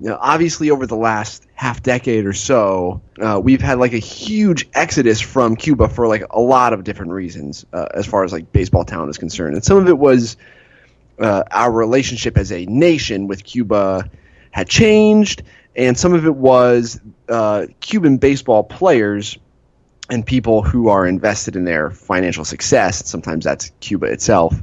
You 0.00 0.10
know, 0.10 0.18
obviously, 0.20 0.70
over 0.70 0.86
the 0.86 0.96
last 0.96 1.44
half 1.54 1.82
decade 1.82 2.24
or 2.24 2.32
so, 2.32 3.02
uh, 3.20 3.40
we've 3.42 3.60
had 3.60 3.80
like 3.80 3.92
a 3.92 3.98
huge 3.98 4.68
exodus 4.72 5.20
from 5.20 5.56
Cuba 5.56 5.88
for 5.88 6.06
like 6.06 6.22
a 6.30 6.40
lot 6.40 6.72
of 6.72 6.84
different 6.84 7.10
reasons, 7.10 7.66
uh, 7.72 7.86
as 7.92 8.06
far 8.06 8.22
as 8.22 8.32
like 8.32 8.52
baseball 8.52 8.84
talent 8.84 9.10
is 9.10 9.18
concerned. 9.18 9.56
And 9.56 9.64
some 9.64 9.78
of 9.78 9.88
it 9.88 9.98
was 9.98 10.36
uh, 11.18 11.42
our 11.50 11.72
relationship 11.72 12.38
as 12.38 12.52
a 12.52 12.64
nation 12.66 13.26
with 13.26 13.42
Cuba 13.42 14.08
had 14.52 14.68
changed, 14.68 15.42
and 15.74 15.98
some 15.98 16.14
of 16.14 16.24
it 16.24 16.36
was 16.36 17.00
uh, 17.28 17.66
Cuban 17.80 18.18
baseball 18.18 18.62
players 18.62 19.38
and 20.10 20.24
people 20.24 20.62
who 20.62 20.88
are 20.88 21.06
invested 21.06 21.56
in 21.56 21.64
their 21.64 21.90
financial 21.90 22.44
success, 22.44 23.06
sometimes 23.08 23.44
that's 23.44 23.70
Cuba 23.80 24.06
itself, 24.06 24.54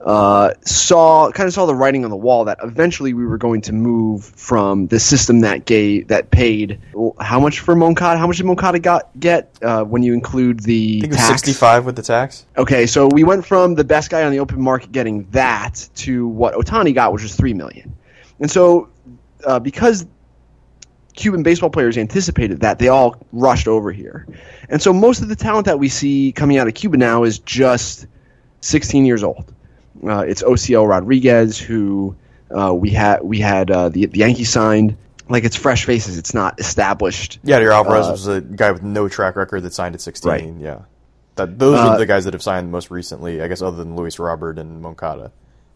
uh, 0.00 0.52
saw 0.64 1.30
kind 1.32 1.46
of 1.48 1.52
saw 1.52 1.66
the 1.66 1.74
writing 1.74 2.04
on 2.04 2.10
the 2.10 2.16
wall 2.16 2.44
that 2.44 2.58
eventually 2.62 3.14
we 3.14 3.26
were 3.26 3.38
going 3.38 3.60
to 3.60 3.72
move 3.72 4.24
from 4.24 4.86
the 4.88 5.00
system 5.00 5.40
that 5.40 5.64
gave 5.64 6.06
that 6.08 6.30
paid 6.30 6.80
how 7.20 7.40
much 7.40 7.60
for 7.60 7.74
Moncada? 7.74 8.18
How 8.18 8.26
much 8.26 8.36
did 8.36 8.46
Moncada 8.46 8.78
got 8.78 9.08
get 9.18 9.50
uh, 9.60 9.82
when 9.82 10.02
you 10.02 10.14
include 10.14 10.60
the 10.60 10.98
I 10.98 11.00
think 11.00 11.14
tax? 11.14 11.28
Sixty 11.28 11.52
five 11.52 11.84
with 11.84 11.96
the 11.96 12.02
tax. 12.02 12.46
Okay, 12.56 12.86
so 12.86 13.08
we 13.08 13.24
went 13.24 13.44
from 13.44 13.74
the 13.74 13.84
best 13.84 14.08
guy 14.08 14.22
on 14.22 14.30
the 14.30 14.38
open 14.38 14.60
market 14.60 14.92
getting 14.92 15.28
that 15.30 15.88
to 15.96 16.28
what 16.28 16.54
Ohtani 16.54 16.94
got, 16.94 17.12
which 17.12 17.22
was 17.22 17.34
three 17.34 17.54
million, 17.54 17.92
and 18.38 18.50
so 18.50 18.88
uh, 19.44 19.58
because 19.58 20.06
Cuban 21.18 21.42
baseball 21.42 21.68
players 21.68 21.98
anticipated 21.98 22.60
that. 22.60 22.78
They 22.78 22.88
all 22.88 23.16
rushed 23.32 23.66
over 23.66 23.90
here. 23.90 24.26
And 24.68 24.80
so 24.80 24.92
most 24.92 25.20
of 25.20 25.28
the 25.28 25.34
talent 25.36 25.66
that 25.66 25.78
we 25.78 25.88
see 25.88 26.32
coming 26.32 26.58
out 26.58 26.68
of 26.68 26.74
Cuba 26.74 26.96
now 26.96 27.24
is 27.24 27.40
just 27.40 28.06
16 28.60 29.04
years 29.04 29.24
old. 29.24 29.52
Uh, 30.06 30.20
it's 30.20 30.42
Osiel 30.42 30.88
Rodriguez, 30.88 31.58
who 31.58 32.14
uh, 32.56 32.72
we 32.72 32.90
had 32.90 33.22
we 33.22 33.40
had 33.40 33.68
uh, 33.70 33.88
the, 33.88 34.06
the 34.06 34.18
Yankees 34.20 34.50
signed. 34.50 34.96
Like 35.28 35.42
it's 35.42 35.56
fresh 35.56 35.84
faces. 35.84 36.18
It's 36.18 36.32
not 36.32 36.60
established. 36.60 37.40
Yeah, 37.42 37.58
your 37.58 37.72
Alvarez 37.72 38.06
uh, 38.06 38.12
was 38.12 38.26
a 38.28 38.40
guy 38.40 38.70
with 38.70 38.84
no 38.84 39.08
track 39.08 39.34
record 39.34 39.62
that 39.64 39.74
signed 39.74 39.94
at 39.96 40.00
16. 40.00 40.30
Right. 40.30 40.54
Yeah, 40.58 40.82
that 41.34 41.58
those 41.58 41.78
are 41.78 41.94
uh, 41.94 41.98
the 41.98 42.06
guys 42.06 42.24
that 42.24 42.32
have 42.32 42.42
signed 42.42 42.70
most 42.70 42.90
recently. 42.92 43.42
I 43.42 43.48
guess 43.48 43.60
other 43.60 43.76
than 43.76 43.96
Luis 43.96 44.20
Robert 44.20 44.58
and 44.58 44.80
Moncada. 44.80 45.32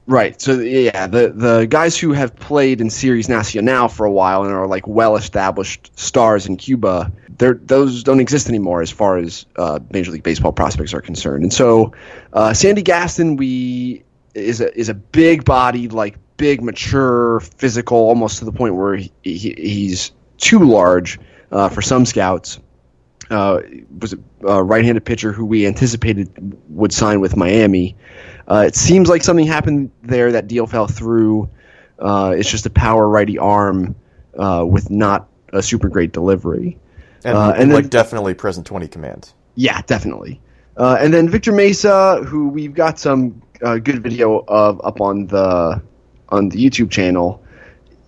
Right. 0.06 0.40
So 0.40 0.58
yeah, 0.58 1.06
the 1.06 1.28
the 1.28 1.66
guys 1.66 1.96
who 1.96 2.12
have 2.12 2.34
played 2.34 2.80
in 2.80 2.90
Series 2.90 3.28
Nacional 3.28 3.88
for 3.88 4.04
a 4.04 4.10
while 4.10 4.42
and 4.42 4.52
are 4.52 4.66
like 4.66 4.86
well 4.86 5.16
established 5.16 5.96
stars 5.98 6.46
in 6.46 6.56
Cuba, 6.56 7.12
those 7.38 8.02
don't 8.02 8.20
exist 8.20 8.48
anymore 8.48 8.82
as 8.82 8.90
far 8.90 9.18
as 9.18 9.46
uh, 9.56 9.78
Major 9.92 10.10
League 10.10 10.24
Baseball 10.24 10.52
prospects 10.52 10.92
are 10.92 11.00
concerned. 11.00 11.44
And 11.44 11.52
so 11.52 11.92
uh, 12.32 12.52
Sandy 12.52 12.82
Gaston, 12.82 13.36
we 13.36 14.02
is 14.34 14.60
a 14.60 14.76
is 14.76 14.88
a 14.88 14.94
big 14.94 15.44
bodied, 15.44 15.92
like 15.92 16.18
big, 16.36 16.62
mature, 16.62 17.38
physical, 17.40 17.96
almost 17.96 18.38
to 18.38 18.44
the 18.44 18.52
point 18.52 18.74
where 18.74 18.96
he, 18.96 19.12
he, 19.22 19.54
he's 19.56 20.10
too 20.38 20.58
large 20.58 21.20
uh, 21.52 21.68
for 21.68 21.80
some 21.80 22.04
scouts. 22.04 22.58
Uh, 23.30 23.60
was 24.00 24.14
a 24.42 24.62
right-handed 24.62 25.04
pitcher 25.04 25.32
who 25.32 25.46
we 25.46 25.66
anticipated 25.66 26.28
would 26.68 26.92
sign 26.92 27.20
with 27.20 27.36
Miami. 27.36 27.96
Uh, 28.46 28.64
it 28.66 28.76
seems 28.76 29.08
like 29.08 29.22
something 29.22 29.46
happened 29.46 29.90
there. 30.02 30.32
That 30.32 30.48
deal 30.48 30.66
fell 30.66 30.86
through. 30.86 31.48
Uh, 31.98 32.34
it's 32.36 32.50
just 32.50 32.66
a 32.66 32.70
power 32.70 33.08
righty 33.08 33.38
arm 33.38 33.94
uh, 34.36 34.64
with 34.68 34.90
not 34.90 35.28
a 35.52 35.62
super 35.62 35.88
great 35.88 36.12
delivery. 36.12 36.78
And, 37.24 37.36
uh, 37.36 37.52
and 37.56 37.72
like 37.72 37.84
then, 37.84 37.90
definitely 37.90 38.34
present 38.34 38.66
20 38.66 38.88
command. 38.88 39.32
Yeah, 39.54 39.80
definitely. 39.82 40.40
Uh, 40.76 40.96
and 41.00 41.12
then 41.12 41.28
Victor 41.28 41.52
Mesa, 41.52 42.22
who 42.24 42.48
we've 42.48 42.74
got 42.74 42.98
some 42.98 43.42
uh, 43.62 43.78
good 43.78 44.02
video 44.02 44.44
of 44.48 44.80
up 44.84 45.00
on 45.00 45.26
the 45.26 45.82
on 46.30 46.48
the 46.48 46.58
YouTube 46.58 46.90
channel. 46.90 47.42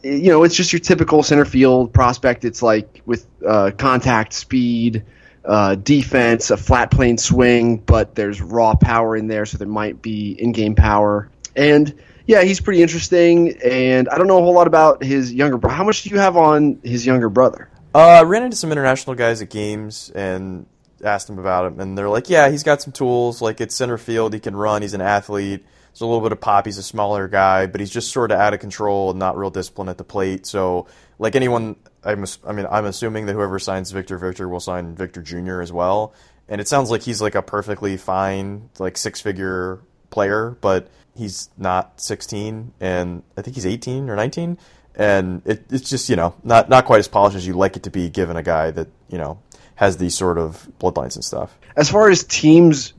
You 0.02 0.30
know, 0.30 0.44
it's 0.44 0.54
just 0.54 0.72
your 0.72 0.80
typical 0.80 1.22
center 1.22 1.44
field 1.44 1.92
prospect. 1.92 2.44
It's 2.44 2.62
like 2.62 3.02
with 3.06 3.26
contact 3.40 4.32
speed, 4.32 5.04
uh, 5.44 5.74
defense, 5.74 6.50
a 6.50 6.56
flat 6.56 6.90
plane 6.90 7.18
swing, 7.18 7.78
but 7.78 8.14
there's 8.14 8.40
raw 8.40 8.74
power 8.74 9.16
in 9.16 9.26
there, 9.26 9.46
so 9.46 9.58
there 9.58 9.68
might 9.68 10.00
be 10.02 10.32
in-game 10.32 10.74
power. 10.74 11.30
And 11.54 11.94
yeah, 12.26 12.42
he's 12.42 12.60
pretty 12.60 12.82
interesting. 12.82 13.56
And 13.62 14.08
I 14.08 14.16
don't 14.16 14.26
know 14.26 14.38
a 14.38 14.42
whole 14.42 14.54
lot 14.54 14.66
about 14.66 15.02
his 15.02 15.32
younger 15.32 15.58
brother. 15.58 15.76
How 15.76 15.84
much 15.84 16.02
do 16.02 16.10
you 16.10 16.18
have 16.18 16.36
on 16.36 16.80
his 16.82 17.04
younger 17.04 17.28
brother? 17.28 17.68
Uh, 17.94 17.98
I 17.98 18.22
ran 18.22 18.42
into 18.42 18.56
some 18.56 18.72
international 18.72 19.14
guys 19.14 19.40
at 19.40 19.50
games 19.50 20.10
and 20.14 20.66
asked 21.04 21.26
them 21.26 21.38
about 21.38 21.66
him, 21.66 21.80
and 21.80 21.96
they're 21.96 22.08
like, 22.08 22.28
"Yeah, 22.28 22.48
he's 22.48 22.62
got 22.62 22.82
some 22.82 22.92
tools. 22.92 23.40
Like 23.40 23.60
it's 23.60 23.74
center 23.74 23.98
field, 23.98 24.34
he 24.34 24.40
can 24.40 24.56
run. 24.56 24.82
He's 24.82 24.94
an 24.94 25.00
athlete. 25.00 25.64
There's 25.92 26.00
a 26.00 26.06
little 26.06 26.22
bit 26.22 26.32
of 26.32 26.40
pop. 26.40 26.66
He's 26.66 26.78
a 26.78 26.82
smaller 26.82 27.28
guy, 27.28 27.66
but 27.66 27.80
he's 27.80 27.90
just 27.90 28.10
sort 28.10 28.32
of 28.32 28.40
out 28.40 28.52
of 28.52 28.58
control 28.58 29.10
and 29.10 29.18
not 29.20 29.36
real 29.36 29.50
disciplined 29.50 29.90
at 29.90 29.98
the 29.98 30.02
plate. 30.02 30.44
So, 30.44 30.88
like 31.20 31.36
anyone 31.36 31.76
I'm, 32.04 32.24
I 32.46 32.52
mean, 32.52 32.66
I'm 32.70 32.84
assuming 32.84 33.26
that 33.26 33.32
whoever 33.32 33.58
signs 33.58 33.90
Victor 33.90 34.18
Victor 34.18 34.48
will 34.48 34.60
sign 34.60 34.94
Victor 34.94 35.22
Jr. 35.22 35.60
as 35.60 35.72
well. 35.72 36.14
And 36.48 36.60
it 36.60 36.68
sounds 36.68 36.90
like 36.90 37.02
he's 37.02 37.22
like 37.22 37.34
a 37.34 37.42
perfectly 37.42 37.96
fine, 37.96 38.68
like 38.78 38.96
six 38.96 39.20
figure 39.20 39.80
player, 40.10 40.56
but 40.60 40.88
he's 41.16 41.48
not 41.56 42.00
16, 42.00 42.72
and 42.80 43.22
I 43.36 43.42
think 43.42 43.54
he's 43.54 43.66
18 43.66 44.10
or 44.10 44.16
19. 44.16 44.58
And 44.96 45.42
it, 45.44 45.64
it's 45.70 45.90
just 45.90 46.08
you 46.08 46.14
know 46.16 46.34
not 46.44 46.68
not 46.68 46.84
quite 46.84 47.00
as 47.00 47.08
polished 47.08 47.36
as 47.36 47.46
you'd 47.46 47.56
like 47.56 47.76
it 47.76 47.82
to 47.84 47.90
be, 47.90 48.08
given 48.10 48.36
a 48.36 48.42
guy 48.42 48.70
that 48.70 48.88
you 49.08 49.18
know 49.18 49.40
has 49.74 49.96
these 49.96 50.16
sort 50.16 50.38
of 50.38 50.68
bloodlines 50.78 51.16
and 51.16 51.24
stuff. 51.24 51.58
As 51.74 51.90
far 51.90 52.08
as 52.10 52.22
teams 52.22 52.92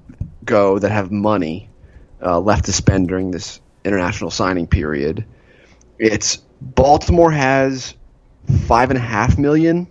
go 0.43 0.77
that 0.77 0.91
have 0.91 1.09
money 1.11 1.69
uh, 2.21 2.39
left 2.39 2.65
to 2.65 2.73
spend 2.73 3.07
during 3.07 3.31
this 3.31 3.61
international 3.85 4.29
signing 4.29 4.67
period, 4.67 5.25
it's 5.97 6.37
Baltimore 6.59 7.31
has 7.31 7.95
five 8.67 8.89
and 8.89 8.97
a 8.97 9.01
half 9.01 9.37
million 9.37 9.87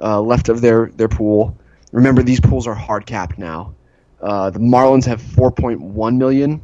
uh, 0.00 0.20
left 0.20 0.48
of 0.48 0.60
their 0.60 0.86
their 0.96 1.08
pool. 1.08 1.56
Remember, 1.92 2.22
these 2.22 2.40
pools 2.40 2.66
are 2.66 2.74
hard 2.74 3.06
capped 3.06 3.38
now. 3.38 3.74
Uh, 4.20 4.50
the 4.50 4.58
Marlins 4.58 5.04
have 5.06 5.22
4.1 5.22 6.16
million. 6.16 6.60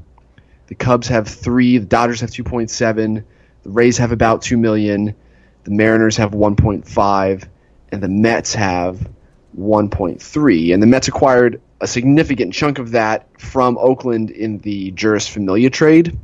The 0.66 0.74
Cubs 0.74 1.08
have 1.08 1.28
three. 1.28 1.78
The 1.78 1.86
Dodgers 1.86 2.20
have 2.20 2.30
2.7. 2.30 3.24
The 3.62 3.70
Rays 3.70 3.98
have 3.98 4.12
about 4.12 4.42
two 4.42 4.56
million. 4.56 5.14
The 5.64 5.70
Mariners 5.70 6.16
have 6.18 6.32
1.5, 6.32 7.48
and 7.90 8.02
the 8.02 8.08
Mets 8.08 8.54
have 8.54 9.08
1.3. 9.58 10.74
And 10.74 10.82
the 10.82 10.86
Mets 10.86 11.08
acquired 11.08 11.60
a 11.80 11.86
significant 11.86 12.52
chunk 12.52 12.78
of 12.78 12.90
that 12.90 13.28
from 13.40 13.78
Oakland 13.78 14.30
in 14.30 14.58
the 14.58 14.92
Jeurys 14.92 15.28
Familia 15.28 15.70
trade. 15.70 16.18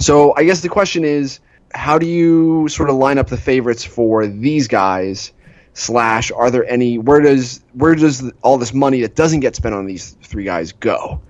So 0.00 0.34
I 0.36 0.44
guess 0.44 0.60
the 0.60 0.68
question 0.68 1.04
is 1.04 1.40
how 1.74 1.98
do 1.98 2.06
you 2.06 2.68
sort 2.68 2.90
of 2.90 2.96
line 2.96 3.18
up 3.18 3.28
the 3.28 3.36
favorites 3.36 3.84
for 3.84 4.26
these 4.26 4.68
guys? 4.68 5.32
Slash, 5.74 6.30
are 6.30 6.50
there 6.50 6.68
any? 6.68 6.98
Where 6.98 7.20
does 7.20 7.62
where 7.72 7.94
does 7.94 8.30
all 8.42 8.58
this 8.58 8.74
money 8.74 9.00
that 9.02 9.14
doesn't 9.14 9.40
get 9.40 9.56
spent 9.56 9.74
on 9.74 9.86
these 9.86 10.10
three 10.22 10.44
guys 10.44 10.72
go? 10.72 11.22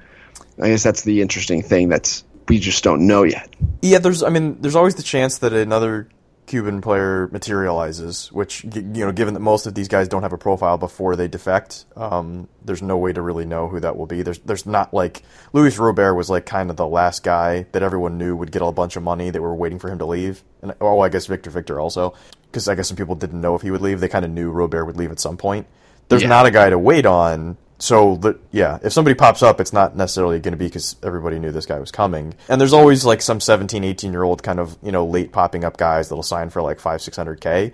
I 0.61 0.69
guess 0.69 0.83
that's 0.83 1.03
the 1.03 1.23
interesting 1.23 1.63
thing 1.63 1.89
that's 1.89 2.25
we 2.49 2.59
just 2.59 2.83
don't 2.83 3.07
know 3.07 3.23
yet. 3.23 3.55
Yeah, 3.83 3.99
there's. 3.99 4.23
I 4.23 4.31
mean, 4.31 4.61
there's 4.61 4.75
always 4.75 4.97
the 4.97 5.03
chance 5.05 5.39
that 5.39 5.53
another 5.53 6.09
Cuban 6.53 6.83
player 6.83 7.31
materializes, 7.33 8.31
which 8.31 8.63
you 8.63 8.83
know, 8.83 9.11
given 9.11 9.33
that 9.33 9.41
most 9.41 9.65
of 9.65 9.75
these 9.75 9.89
guys 9.89 10.07
don't 10.07 10.21
have 10.21 10.35
a 10.35 10.37
profile 10.39 10.77
before 10.77 11.17
they 11.17 11.27
defect, 11.27 11.87
um, 11.97 12.47
there's 12.63 12.83
no 12.83 12.99
way 12.99 13.11
to 13.11 13.23
really 13.23 13.47
know 13.47 13.69
who 13.69 13.81
that 13.81 13.97
will 13.97 14.05
be. 14.05 14.21
There's 14.21 14.39
there's 14.41 14.67
not 14.67 14.93
like 14.93 15.23
Luis 15.55 15.79
Robert 15.79 16.15
was 16.15 16.29
like 16.29 16.45
kind 16.45 16.69
of 16.69 16.77
the 16.77 16.87
last 16.87 17.25
guy 17.25 17.65
that 17.73 17.83
everyone 17.83 18.19
knew 18.19 18.37
would 18.37 18.53
get 18.53 18.61
a 18.61 18.71
bunch 18.71 18.97
of 18.97 19.03
money 19.03 19.31
that 19.31 19.41
were 19.41 19.55
waiting 19.55 19.79
for 19.79 19.91
him 19.91 19.99
to 20.01 20.05
leave, 20.05 20.45
and 20.61 20.75
oh, 20.79 21.01
I 21.01 21.09
guess 21.09 21.25
Victor 21.25 21.49
Victor 21.49 21.81
also, 21.81 22.13
because 22.51 22.69
I 22.69 22.75
guess 22.75 22.89
some 22.89 22.99
people 22.99 23.15
didn't 23.15 23.41
know 23.41 23.55
if 23.55 23.63
he 23.63 23.71
would 23.71 23.81
leave. 23.81 24.01
They 24.01 24.09
kind 24.09 24.27
of 24.27 24.31
knew 24.31 24.51
Robert 24.51 24.85
would 24.85 24.99
leave 24.99 25.11
at 25.11 25.21
some 25.21 25.39
point. 25.39 25.67
There's 26.11 26.21
yeah. 26.21 26.29
not 26.29 26.45
a 26.45 26.51
guy 26.51 26.69
to 26.69 26.79
wait 26.79 27.07
on 27.07 27.57
so 27.83 28.15
the, 28.15 28.39
yeah, 28.53 28.79
if 28.85 28.93
somebody 28.93 29.15
pops 29.15 29.43
up, 29.43 29.61
it's 29.61 29.73
not 29.73 29.97
necessarily 29.97 30.39
going 30.39 30.53
to 30.53 30.57
be 30.57 30.67
because 30.67 30.95
everybody 31.03 31.41
knew 31.41 31.51
this 31.51 31.67
guy 31.67 31.81
was 31.81 31.91
coming. 31.91 32.33
And 32.49 32.61
there's 32.61 32.73
always 32.73 33.05
like 33.05 33.21
some 33.21 33.41
17, 33.41 33.83
18 33.83 34.13
year 34.13 34.23
old 34.23 34.41
kind 34.41 34.61
of 34.61 34.79
you 34.85 34.93
know 34.93 35.05
late 35.05 35.33
popping 35.33 35.65
up 35.65 35.77
guys 35.77 36.09
that'll 36.09 36.23
sign 36.23 36.51
for 36.51 36.63
like 36.63 36.79
five, 36.79 37.03
six 37.03 37.17
hundred 37.17 37.41
k. 37.41 37.73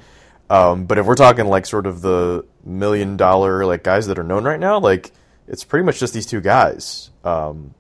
Um, 0.48 0.86
but 0.86 0.96
if 0.96 1.04
we're 1.04 1.14
talking 1.14 1.46
like 1.46 1.66
sort 1.66 1.86
of 1.86 2.00
the 2.00 2.46
million 2.64 3.18
dollar 3.18 3.66
like 3.66 3.82
guys 3.82 4.06
that 4.06 4.18
are 4.18 4.24
known 4.24 4.44
right 4.44 4.59
now, 4.59 4.80
like 4.80 5.12
it's 5.46 5.62
pretty 5.62 5.84
much 5.84 6.00
just 6.00 6.14
these 6.14 6.24
two 6.24 6.40
guys. 6.40 7.11
Um, 7.22 7.74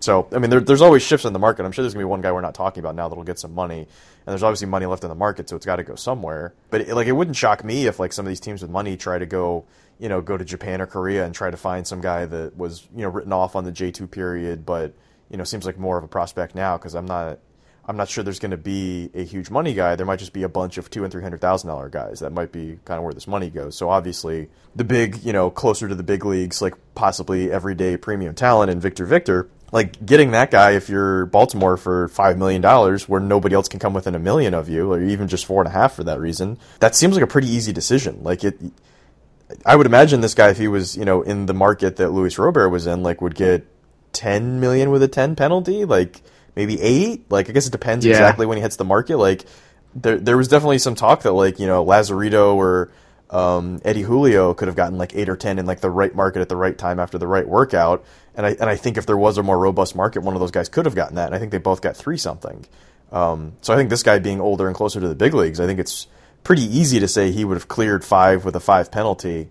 So, 0.00 0.28
I 0.32 0.38
mean, 0.40 0.50
there, 0.50 0.60
there's 0.60 0.82
always 0.82 1.02
shifts 1.02 1.24
in 1.24 1.32
the 1.32 1.38
market. 1.38 1.64
I'm 1.64 1.72
sure 1.72 1.84
there's 1.84 1.92
to 1.94 1.98
be 1.98 2.04
one 2.04 2.20
guy 2.20 2.32
we're 2.32 2.40
not 2.40 2.54
talking 2.54 2.80
about 2.80 2.96
now 2.96 3.08
that'll 3.08 3.24
get 3.24 3.38
some 3.38 3.54
money. 3.54 3.78
And 3.78 4.26
there's 4.26 4.42
obviously 4.42 4.66
money 4.66 4.84
left 4.86 5.04
in 5.04 5.08
the 5.08 5.14
market, 5.14 5.48
so 5.48 5.56
it's 5.56 5.64
got 5.64 5.76
to 5.76 5.84
go 5.84 5.94
somewhere. 5.94 6.54
But, 6.70 6.82
it, 6.82 6.94
like, 6.94 7.06
it 7.06 7.12
wouldn't 7.12 7.36
shock 7.36 7.64
me 7.64 7.86
if, 7.86 8.00
like, 8.00 8.12
some 8.12 8.26
of 8.26 8.28
these 8.28 8.40
teams 8.40 8.62
with 8.62 8.70
money 8.70 8.96
try 8.96 9.18
to 9.18 9.26
go, 9.26 9.64
you 10.02 10.08
know, 10.08 10.20
go 10.20 10.36
to 10.36 10.44
Japan 10.44 10.80
or 10.80 10.86
Korea 10.86 11.24
and 11.24 11.32
try 11.32 11.48
to 11.48 11.56
find 11.56 11.86
some 11.86 12.00
guy 12.00 12.26
that 12.26 12.56
was, 12.56 12.88
you 12.92 13.02
know, 13.02 13.08
written 13.08 13.32
off 13.32 13.54
on 13.54 13.62
the 13.62 13.70
J2 13.70 14.10
period, 14.10 14.66
but, 14.66 14.94
you 15.30 15.36
know, 15.36 15.44
seems 15.44 15.64
like 15.64 15.78
more 15.78 15.96
of 15.96 16.02
a 16.02 16.08
prospect 16.08 16.56
now 16.56 16.76
because 16.76 16.94
I'm 16.94 17.06
not. 17.06 17.38
I'm 17.84 17.96
not 17.96 18.08
sure 18.08 18.22
there's 18.22 18.38
going 18.38 18.52
to 18.52 18.56
be 18.56 19.10
a 19.12 19.24
huge 19.24 19.50
money 19.50 19.74
guy. 19.74 19.96
There 19.96 20.06
might 20.06 20.20
just 20.20 20.32
be 20.32 20.44
a 20.44 20.48
bunch 20.48 20.78
of 20.78 20.88
two 20.88 21.02
and 21.02 21.12
three 21.12 21.22
hundred 21.22 21.40
thousand 21.40 21.66
dollar 21.68 21.88
guys. 21.88 22.20
That 22.20 22.30
might 22.30 22.52
be 22.52 22.78
kind 22.84 22.98
of 22.98 23.02
where 23.02 23.12
this 23.12 23.26
money 23.26 23.50
goes. 23.50 23.76
So 23.76 23.90
obviously, 23.90 24.50
the 24.76 24.84
big, 24.84 25.24
you 25.24 25.32
know, 25.32 25.50
closer 25.50 25.88
to 25.88 25.94
the 25.96 26.04
big 26.04 26.24
leagues, 26.24 26.62
like 26.62 26.74
possibly 26.94 27.50
everyday 27.50 27.96
premium 27.96 28.36
talent 28.36 28.70
and 28.70 28.80
Victor 28.80 29.04
Victor, 29.04 29.48
like 29.72 30.06
getting 30.06 30.30
that 30.30 30.52
guy 30.52 30.72
if 30.72 30.88
you're 30.88 31.26
Baltimore 31.26 31.76
for 31.76 32.06
five 32.06 32.38
million 32.38 32.62
dollars, 32.62 33.08
where 33.08 33.20
nobody 33.20 33.56
else 33.56 33.66
can 33.66 33.80
come 33.80 33.94
within 33.94 34.14
a 34.14 34.20
million 34.20 34.54
of 34.54 34.68
you, 34.68 34.92
or 34.92 35.02
even 35.02 35.26
just 35.26 35.44
four 35.44 35.60
and 35.60 35.68
a 35.68 35.72
half 35.72 35.94
for 35.94 36.04
that 36.04 36.20
reason. 36.20 36.58
That 36.78 36.94
seems 36.94 37.14
like 37.14 37.24
a 37.24 37.26
pretty 37.26 37.48
easy 37.48 37.72
decision. 37.72 38.22
Like 38.22 38.44
it. 38.44 38.60
I 39.66 39.76
would 39.76 39.86
imagine 39.86 40.20
this 40.20 40.34
guy, 40.34 40.50
if 40.50 40.58
he 40.58 40.68
was, 40.68 40.96
you 40.96 41.04
know, 41.04 41.22
in 41.22 41.46
the 41.46 41.54
market 41.54 41.96
that 41.96 42.10
Luis 42.10 42.38
Robert 42.38 42.68
was 42.68 42.86
in, 42.86 43.02
like 43.02 43.20
would 43.20 43.34
get 43.34 43.66
ten 44.12 44.60
million 44.60 44.90
with 44.90 45.02
a 45.02 45.08
ten 45.08 45.36
penalty, 45.36 45.84
like 45.84 46.20
maybe 46.56 46.80
eight. 46.80 47.30
Like 47.30 47.48
I 47.48 47.52
guess 47.52 47.66
it 47.66 47.72
depends 47.72 48.04
Yeah. 48.04 48.12
exactly 48.12 48.46
when 48.46 48.56
he 48.58 48.62
hits 48.62 48.76
the 48.76 48.84
market. 48.84 49.16
Like 49.16 49.44
there 49.94 50.18
there 50.18 50.36
was 50.36 50.48
definitely 50.48 50.78
some 50.78 50.94
talk 50.94 51.22
that 51.22 51.32
like 51.32 51.58
you 51.58 51.66
know 51.66 51.84
Lazarito 51.84 52.54
or 52.54 52.90
um, 53.30 53.80
Eddy 53.84 54.02
Julio 54.02 54.52
could 54.54 54.68
have 54.68 54.76
gotten 54.76 54.98
like 54.98 55.14
eight 55.16 55.28
or 55.28 55.36
ten 55.36 55.58
in 55.58 55.66
like 55.66 55.80
the 55.80 55.90
right 55.90 56.14
market 56.14 56.40
at 56.40 56.48
the 56.48 56.56
right 56.56 56.76
time 56.76 56.98
after 57.00 57.18
the 57.18 57.26
right 57.26 57.46
workout. 57.48 58.04
And 58.34 58.44
I 58.46 58.50
and 58.50 58.68
I 58.68 58.76
think 58.76 58.96
if 58.96 59.06
there 59.06 59.16
was 59.16 59.38
a 59.38 59.42
more 59.42 59.58
robust 59.58 59.96
market, 59.96 60.22
one 60.22 60.34
of 60.34 60.40
those 60.40 60.50
guys 60.50 60.68
could 60.68 60.84
have 60.86 60.94
gotten 60.94 61.16
that. 61.16 61.26
And 61.26 61.34
I 61.34 61.38
think 61.38 61.52
they 61.52 61.58
both 61.58 61.80
got 61.80 61.96
three 61.96 62.18
something. 62.18 62.64
Um, 63.10 63.52
so 63.60 63.74
I 63.74 63.76
think 63.76 63.90
this 63.90 64.02
guy 64.02 64.18
being 64.18 64.40
older 64.40 64.66
and 64.66 64.74
closer 64.76 64.98
to 65.00 65.08
the 65.08 65.14
big 65.14 65.34
leagues, 65.34 65.60
I 65.60 65.66
think 65.66 65.78
it's 65.80 66.06
pretty 66.44 66.62
easy 66.62 67.00
to 67.00 67.08
say 67.08 67.30
he 67.30 67.44
would 67.44 67.56
have 67.56 67.68
cleared 67.68 68.04
five 68.04 68.44
with 68.44 68.56
a 68.56 68.60
five 68.60 68.90
penalty. 68.90 69.50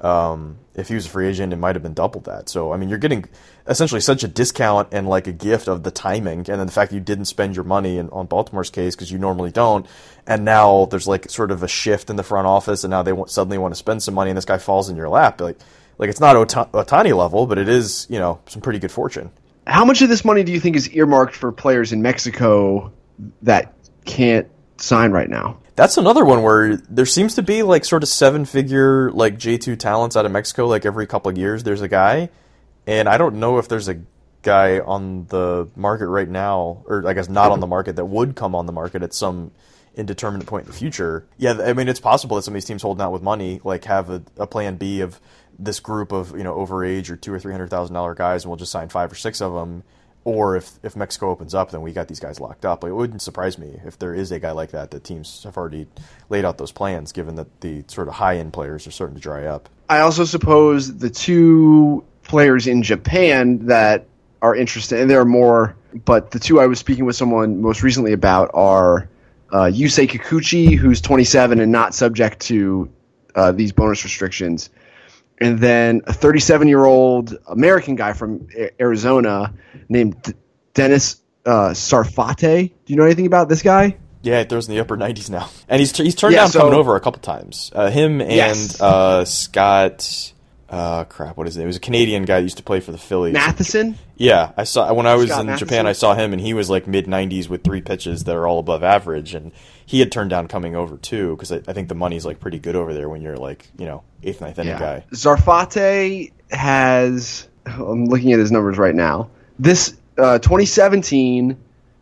Um, 0.00 0.58
if 0.74 0.88
he 0.88 0.94
was 0.94 1.04
a 1.04 1.10
free 1.10 1.28
agent, 1.28 1.52
it 1.52 1.56
might 1.56 1.76
have 1.76 1.82
been 1.82 1.94
double 1.94 2.20
that. 2.22 2.48
So 2.48 2.72
I 2.72 2.76
mean, 2.78 2.88
you're 2.88 2.98
getting 2.98 3.26
essentially 3.66 4.00
such 4.00 4.24
a 4.24 4.28
discount 4.28 4.88
and 4.92 5.06
like 5.08 5.26
a 5.26 5.32
gift 5.32 5.68
of 5.68 5.82
the 5.82 5.90
timing, 5.90 6.38
and 6.38 6.58
then 6.58 6.66
the 6.66 6.72
fact 6.72 6.92
you 6.92 7.00
didn't 7.00 7.26
spend 7.26 7.54
your 7.54 7.64
money 7.64 7.98
in, 7.98 8.08
on 8.10 8.26
Baltimore's 8.26 8.70
case 8.70 8.96
because 8.96 9.12
you 9.12 9.18
normally 9.18 9.50
don't, 9.50 9.86
and 10.26 10.44
now 10.44 10.86
there's 10.86 11.06
like 11.06 11.30
sort 11.30 11.50
of 11.50 11.62
a 11.62 11.68
shift 11.68 12.08
in 12.08 12.16
the 12.16 12.22
front 12.22 12.46
office, 12.46 12.82
and 12.82 12.90
now 12.90 13.02
they 13.02 13.12
suddenly 13.26 13.58
want 13.58 13.72
to 13.74 13.78
spend 13.78 14.02
some 14.02 14.14
money, 14.14 14.30
and 14.30 14.36
this 14.36 14.46
guy 14.46 14.58
falls 14.58 14.88
in 14.88 14.96
your 14.96 15.08
lap. 15.08 15.40
Like, 15.40 15.58
like 15.98 16.08
it's 16.08 16.20
not 16.20 16.34
Ota- 16.34 16.70
Ohtani 16.72 17.14
level, 17.14 17.46
but 17.46 17.58
it 17.58 17.68
is 17.68 18.06
you 18.08 18.18
know 18.18 18.40
some 18.46 18.62
pretty 18.62 18.78
good 18.78 18.92
fortune. 18.92 19.30
How 19.66 19.84
much 19.84 20.00
of 20.00 20.08
this 20.08 20.24
money 20.24 20.42
do 20.42 20.52
you 20.52 20.60
think 20.60 20.76
is 20.76 20.88
earmarked 20.88 21.36
for 21.36 21.52
players 21.52 21.92
in 21.92 22.00
Mexico 22.00 22.90
that 23.42 23.74
can't 24.06 24.48
sign 24.78 25.12
right 25.12 25.28
now? 25.28 25.59
That's 25.76 25.96
another 25.96 26.24
one 26.24 26.42
where 26.42 26.76
there 26.76 27.06
seems 27.06 27.36
to 27.36 27.42
be 27.42 27.62
like 27.62 27.84
sort 27.84 28.02
of 28.02 28.08
seven 28.08 28.44
figure 28.44 29.10
like 29.12 29.38
J 29.38 29.56
two 29.56 29.76
talents 29.76 30.16
out 30.16 30.26
of 30.26 30.32
Mexico. 30.32 30.66
Like 30.66 30.84
every 30.84 31.06
couple 31.06 31.30
of 31.30 31.38
years, 31.38 31.62
there's 31.62 31.80
a 31.80 31.88
guy, 31.88 32.30
and 32.86 33.08
I 33.08 33.16
don't 33.18 33.36
know 33.36 33.58
if 33.58 33.68
there's 33.68 33.88
a 33.88 34.00
guy 34.42 34.80
on 34.80 35.26
the 35.26 35.68
market 35.76 36.08
right 36.08 36.28
now, 36.28 36.82
or 36.86 37.06
I 37.06 37.12
guess 37.14 37.28
not 37.28 37.52
on 37.52 37.60
the 37.60 37.66
market 37.66 37.96
that 37.96 38.04
would 38.04 38.36
come 38.36 38.54
on 38.54 38.66
the 38.66 38.72
market 38.72 39.02
at 39.02 39.14
some 39.14 39.52
indeterminate 39.94 40.46
point 40.46 40.66
in 40.66 40.72
the 40.72 40.76
future. 40.76 41.26
Yeah, 41.36 41.60
I 41.60 41.72
mean 41.72 41.88
it's 41.88 42.00
possible 42.00 42.36
that 42.36 42.42
some 42.42 42.52
of 42.52 42.56
these 42.56 42.64
teams 42.64 42.82
holding 42.82 43.02
out 43.02 43.12
with 43.12 43.22
money 43.22 43.60
like 43.64 43.84
have 43.84 44.10
a, 44.10 44.22
a 44.36 44.46
plan 44.46 44.76
B 44.76 45.00
of 45.00 45.20
this 45.58 45.80
group 45.80 46.12
of 46.12 46.36
you 46.36 46.42
know 46.42 46.54
overage 46.54 47.10
or 47.10 47.16
two 47.16 47.32
or 47.32 47.38
three 47.38 47.52
hundred 47.52 47.70
thousand 47.70 47.94
dollar 47.94 48.14
guys, 48.14 48.44
and 48.44 48.50
we'll 48.50 48.56
just 48.56 48.72
sign 48.72 48.88
five 48.88 49.10
or 49.12 49.16
six 49.16 49.40
of 49.40 49.52
them. 49.52 49.82
Or 50.24 50.56
if, 50.56 50.72
if 50.82 50.96
Mexico 50.96 51.30
opens 51.30 51.54
up, 51.54 51.70
then 51.70 51.80
we 51.80 51.92
got 51.92 52.08
these 52.08 52.20
guys 52.20 52.40
locked 52.40 52.66
up. 52.66 52.84
It 52.84 52.92
wouldn't 52.92 53.22
surprise 53.22 53.56
me 53.56 53.80
if 53.86 53.98
there 53.98 54.14
is 54.14 54.32
a 54.32 54.38
guy 54.38 54.50
like 54.50 54.72
that 54.72 54.90
that 54.90 55.02
teams 55.02 55.44
have 55.44 55.56
already 55.56 55.86
laid 56.28 56.44
out 56.44 56.58
those 56.58 56.72
plans, 56.72 57.12
given 57.12 57.36
that 57.36 57.60
the 57.62 57.84
sort 57.86 58.08
of 58.08 58.14
high 58.14 58.36
end 58.36 58.52
players 58.52 58.86
are 58.86 58.90
starting 58.90 59.16
to 59.16 59.22
dry 59.22 59.46
up. 59.46 59.68
I 59.88 60.00
also 60.00 60.24
suppose 60.24 60.98
the 60.98 61.08
two 61.08 62.04
players 62.22 62.66
in 62.66 62.82
Japan 62.82 63.66
that 63.66 64.06
are 64.42 64.54
interested, 64.54 65.00
and 65.00 65.10
there 65.10 65.20
are 65.20 65.24
more, 65.24 65.74
but 66.04 66.30
the 66.30 66.38
two 66.38 66.60
I 66.60 66.66
was 66.66 66.78
speaking 66.78 67.06
with 67.06 67.16
someone 67.16 67.60
most 67.60 67.82
recently 67.82 68.12
about 68.12 68.50
are 68.54 69.08
uh, 69.50 69.70
Yusei 69.72 70.08
Kikuchi, 70.08 70.76
who's 70.76 71.00
27 71.00 71.60
and 71.60 71.72
not 71.72 71.94
subject 71.94 72.40
to 72.40 72.90
uh, 73.34 73.52
these 73.52 73.72
bonus 73.72 74.04
restrictions, 74.04 74.70
and 75.40 75.58
then 75.58 76.02
a 76.06 76.12
37 76.12 76.68
year 76.68 76.84
old 76.84 77.36
American 77.46 77.94
guy 77.96 78.12
from 78.12 78.48
Arizona 78.80 79.54
named 79.88 80.22
D- 80.22 80.32
Dennis 80.74 81.20
uh, 81.46 81.70
Sarfate. 81.70 82.68
Do 82.84 82.92
you 82.92 82.96
know 82.96 83.04
anything 83.04 83.26
about 83.26 83.48
this 83.48 83.62
guy? 83.62 83.96
Yeah, 84.22 84.40
it 84.40 84.50
throws 84.50 84.68
in 84.68 84.74
the 84.74 84.80
upper 84.80 84.96
90s 84.98 85.30
now, 85.30 85.48
and 85.68 85.80
he's 85.80 85.96
he's 85.96 86.14
turned 86.14 86.34
Yeah, 86.34 86.40
down 86.42 86.50
so- 86.50 86.58
coming 86.60 86.74
over 86.74 86.94
a 86.96 87.00
couple 87.00 87.22
times. 87.22 87.70
Uh, 87.74 87.90
him 87.90 88.20
and 88.20 88.30
Yes. 88.30 88.78
uh, 88.80 89.24
Scott, 89.24 90.32
uh, 90.68 91.04
crap, 91.04 91.38
what 91.38 91.48
is 91.48 91.56
it? 91.56 91.62
It 91.62 91.66
was 91.66 91.76
a 91.76 91.80
Canadian 91.80 92.24
guy 92.26 92.36
that 92.36 92.42
used 92.42 92.58
to 92.58 92.62
play 92.62 92.80
for 92.80 92.92
the 92.92 92.98
Phillies. 92.98 93.32
Mathieson? 93.32 93.96
Yeah, 94.16 94.52
I 94.58 94.64
saw 94.64 94.92
when 94.92 95.06
I 95.06 95.14
was 95.14 95.30
Scott 95.30 95.40
in 95.40 95.46
Mathieson? 95.46 95.58
Japan. 95.68 95.86
I 95.86 95.92
saw 95.92 96.14
him, 96.14 96.32
and 96.34 96.40
he 96.42 96.52
was 96.52 96.68
like 96.68 96.86
mid 96.86 97.06
90s 97.06 97.48
with 97.48 97.64
three 97.64 97.80
pitches 97.80 98.24
that 98.24 98.36
are 98.36 98.46
all 98.46 98.58
above 98.58 98.82
average, 98.84 99.34
and 99.34 99.52
he 99.90 99.98
had 99.98 100.12
turned 100.12 100.30
down 100.30 100.46
coming 100.46 100.76
over 100.76 100.96
too 100.96 101.34
because 101.34 101.50
I, 101.50 101.56
I 101.66 101.72
think 101.72 101.88
the 101.88 101.96
money's 101.96 102.24
like 102.24 102.38
pretty 102.38 102.60
good 102.60 102.76
over 102.76 102.94
there 102.94 103.08
when 103.08 103.22
you're 103.22 103.36
like 103.36 103.68
you 103.76 103.86
know 103.86 104.04
eighth 104.22 104.40
ninth 104.40 104.56
inning 104.60 104.78
guy. 104.78 105.04
Sarfate 105.10 106.30
has. 106.52 107.48
I'm 107.66 108.04
looking 108.04 108.32
at 108.32 108.38
his 108.38 108.52
numbers 108.52 108.78
right 108.78 108.94
now. 108.94 109.30
This 109.58 109.96
uh, 110.16 110.38
2017, 110.38 111.56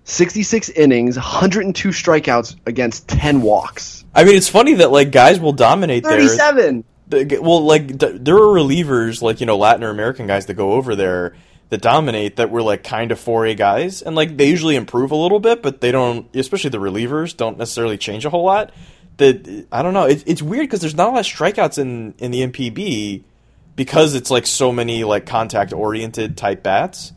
66 0.05 0.68
innings, 0.68 1.16
102 1.16 1.89
strikeouts 1.89 2.57
against 2.66 3.09
10 3.09 3.41
walks. 3.41 4.05
I 4.14 4.24
mean, 4.24 4.36
it's 4.36 4.51
funny 4.51 4.74
that 4.74 4.93
like 4.93 5.11
guys 5.11 5.41
will 5.41 5.55
dominate 5.55 6.05
there. 6.05 6.18
37. 6.18 6.84
Well, 7.41 7.62
like 7.62 7.99
there 7.99 8.36
are 8.36 8.55
relievers, 8.55 9.22
like 9.22 9.41
you 9.41 9.47
know 9.47 9.57
Latin 9.57 9.82
or 9.82 9.89
American 9.89 10.26
guys 10.26 10.45
that 10.45 10.55
go 10.55 10.72
over 10.72 10.95
there 10.95 11.36
that 11.71 11.83
dominate 11.83 12.37
that 12.37 12.51
were 12.51 12.62
like 12.62 12.83
kind 12.83 13.12
of 13.12 13.19
4A 13.19 13.57
guys, 13.57 14.03
and 14.03 14.16
like 14.16 14.37
they 14.37 14.49
usually 14.49 14.77
improve 14.77 15.11
a 15.11 15.16
little 15.16 15.41
bit, 15.41 15.62
but 15.62 15.81
they 15.81 15.93
don't. 15.93 16.35
Especially 16.35 16.71
the 16.71 16.79
relievers 16.79 17.37
don't 17.37 17.59
necessarily 17.59 17.99
change 17.99 18.25
a 18.25 18.31
whole 18.31 18.45
lot. 18.45 18.73
That 19.19 19.66
I 19.71 19.83
don't 19.83 19.95
know. 19.95 20.05
It, 20.05 20.25
it's 20.27 20.43
weird 20.43 20.64
because 20.64 20.81
there's 20.81 20.95
not 20.95 21.09
a 21.09 21.12
lot 21.12 21.21
of 21.21 21.27
strikeouts 21.27 21.79
in 21.79 22.14
in 22.19 22.31
the 22.31 22.47
NPB 22.47 23.23
because 23.77 24.14
it's 24.14 24.31
like 24.31 24.47
so 24.47 24.73
many 24.73 25.05
like 25.05 25.27
contact 25.27 25.73
oriented 25.73 26.37
type 26.37 26.62
bats. 26.62 27.12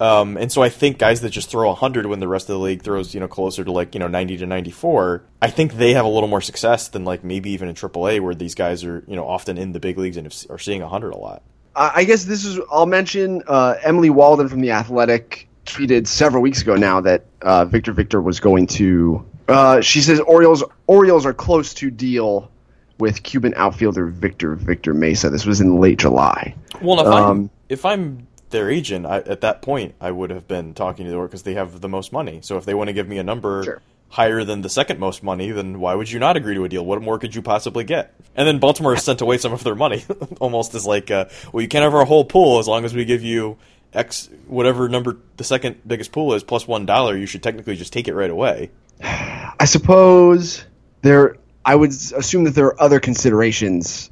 Um, 0.00 0.36
and 0.36 0.50
so 0.50 0.62
I 0.62 0.68
think 0.68 0.98
guys 0.98 1.22
that 1.22 1.30
just 1.30 1.50
throw 1.50 1.68
100 1.68 2.06
when 2.06 2.20
the 2.20 2.28
rest 2.28 2.48
of 2.48 2.54
the 2.54 2.60
league 2.60 2.82
throws, 2.82 3.14
you 3.14 3.20
know, 3.20 3.26
closer 3.26 3.64
to 3.64 3.72
like, 3.72 3.94
you 3.94 3.98
know, 3.98 4.06
90 4.06 4.38
to 4.38 4.46
94, 4.46 5.24
I 5.42 5.50
think 5.50 5.74
they 5.74 5.94
have 5.94 6.04
a 6.04 6.08
little 6.08 6.28
more 6.28 6.40
success 6.40 6.88
than 6.88 7.04
like 7.04 7.24
maybe 7.24 7.50
even 7.50 7.68
in 7.68 7.74
AAA 7.74 8.20
where 8.20 8.34
these 8.34 8.54
guys 8.54 8.84
are, 8.84 9.02
you 9.08 9.16
know, 9.16 9.26
often 9.26 9.58
in 9.58 9.72
the 9.72 9.80
big 9.80 9.98
leagues 9.98 10.16
and 10.16 10.26
are 10.48 10.58
seeing 10.58 10.82
100 10.82 11.10
a 11.10 11.16
lot. 11.16 11.42
I 11.78 12.04
guess 12.04 12.24
this 12.24 12.44
is. 12.44 12.58
I'll 12.70 12.86
mention 12.86 13.42
uh, 13.46 13.76
Emily 13.82 14.10
Waldon 14.10 14.48
from 14.48 14.60
The 14.60 14.72
Athletic 14.72 15.48
tweeted 15.64 16.06
several 16.06 16.42
weeks 16.42 16.62
ago 16.62 16.74
now 16.74 17.00
that 17.02 17.24
uh, 17.42 17.64
Victor 17.66 17.92
Victor 17.92 18.20
was 18.20 18.40
going 18.40 18.66
to. 18.66 19.24
Uh, 19.48 19.80
she 19.80 20.00
says 20.00 20.20
Orioles 20.20 20.64
Orioles 20.86 21.24
are 21.24 21.32
close 21.32 21.72
to 21.74 21.90
deal 21.90 22.50
with 22.98 23.22
Cuban 23.22 23.54
outfielder 23.56 24.06
Victor 24.06 24.54
Victor 24.54 24.92
Mesa. 24.92 25.30
This 25.30 25.46
was 25.46 25.60
in 25.60 25.76
late 25.76 25.98
July. 25.98 26.54
Well, 26.82 27.00
if 27.00 27.06
Um, 27.06 27.30
I'm 27.30 27.50
if 27.68 27.84
I'm 27.84 28.26
their 28.50 28.70
agent, 28.70 29.06
I, 29.06 29.18
at 29.18 29.40
that 29.42 29.62
point 29.62 29.94
I 30.00 30.10
would 30.10 30.30
have 30.30 30.48
been 30.48 30.74
talking 30.74 31.04
to 31.06 31.12
the 31.12 31.20
because 31.22 31.42
they 31.42 31.54
have 31.54 31.80
the 31.80 31.88
most 31.88 32.12
money. 32.12 32.40
So 32.42 32.56
if 32.56 32.64
they 32.64 32.74
want 32.74 32.88
to 32.88 32.94
give 32.94 33.08
me 33.08 33.18
a 33.18 33.24
number 33.24 33.64
Sure. 33.64 33.82
Higher 34.08 34.44
than 34.44 34.62
the 34.62 34.68
second 34.68 34.98
most 34.98 35.22
money, 35.22 35.50
then 35.50 35.80
why 35.80 35.94
would 35.94 36.10
you 36.10 36.18
not 36.18 36.36
agree 36.36 36.54
to 36.54 36.64
a 36.64 36.68
deal? 36.68 36.84
What 36.84 37.02
more 37.02 37.18
could 37.18 37.34
you 37.34 37.42
possibly 37.42 37.84
get? 37.84 38.14
And 38.34 38.48
then 38.48 38.58
Baltimore 38.58 38.96
sent 38.96 39.20
away 39.20 39.38
some 39.38 39.52
of 39.52 39.62
their 39.64 39.74
money, 39.74 40.04
almost 40.40 40.74
as 40.74 40.86
like, 40.86 41.10
uh, 41.10 41.26
well, 41.52 41.62
you 41.62 41.68
can't 41.68 41.82
have 41.82 41.94
our 41.94 42.04
whole 42.04 42.24
pool 42.24 42.58
as 42.58 42.66
long 42.66 42.84
as 42.84 42.94
we 42.94 43.04
give 43.04 43.22
you 43.22 43.58
X 43.92 44.28
whatever 44.46 44.88
number 44.88 45.16
the 45.38 45.44
second 45.44 45.80
biggest 45.86 46.12
pool 46.12 46.34
is 46.34 46.42
plus 46.42 46.68
one 46.68 46.86
dollar. 46.86 47.16
You 47.16 47.26
should 47.26 47.42
technically 47.42 47.76
just 47.76 47.92
take 47.92 48.06
it 48.08 48.14
right 48.14 48.30
away. 48.30 48.70
I 49.02 49.64
suppose 49.64 50.64
there. 51.02 51.36
I 51.64 51.74
would 51.74 51.90
assume 51.90 52.44
that 52.44 52.54
there 52.54 52.66
are 52.66 52.80
other 52.80 52.98
considerations 52.98 54.10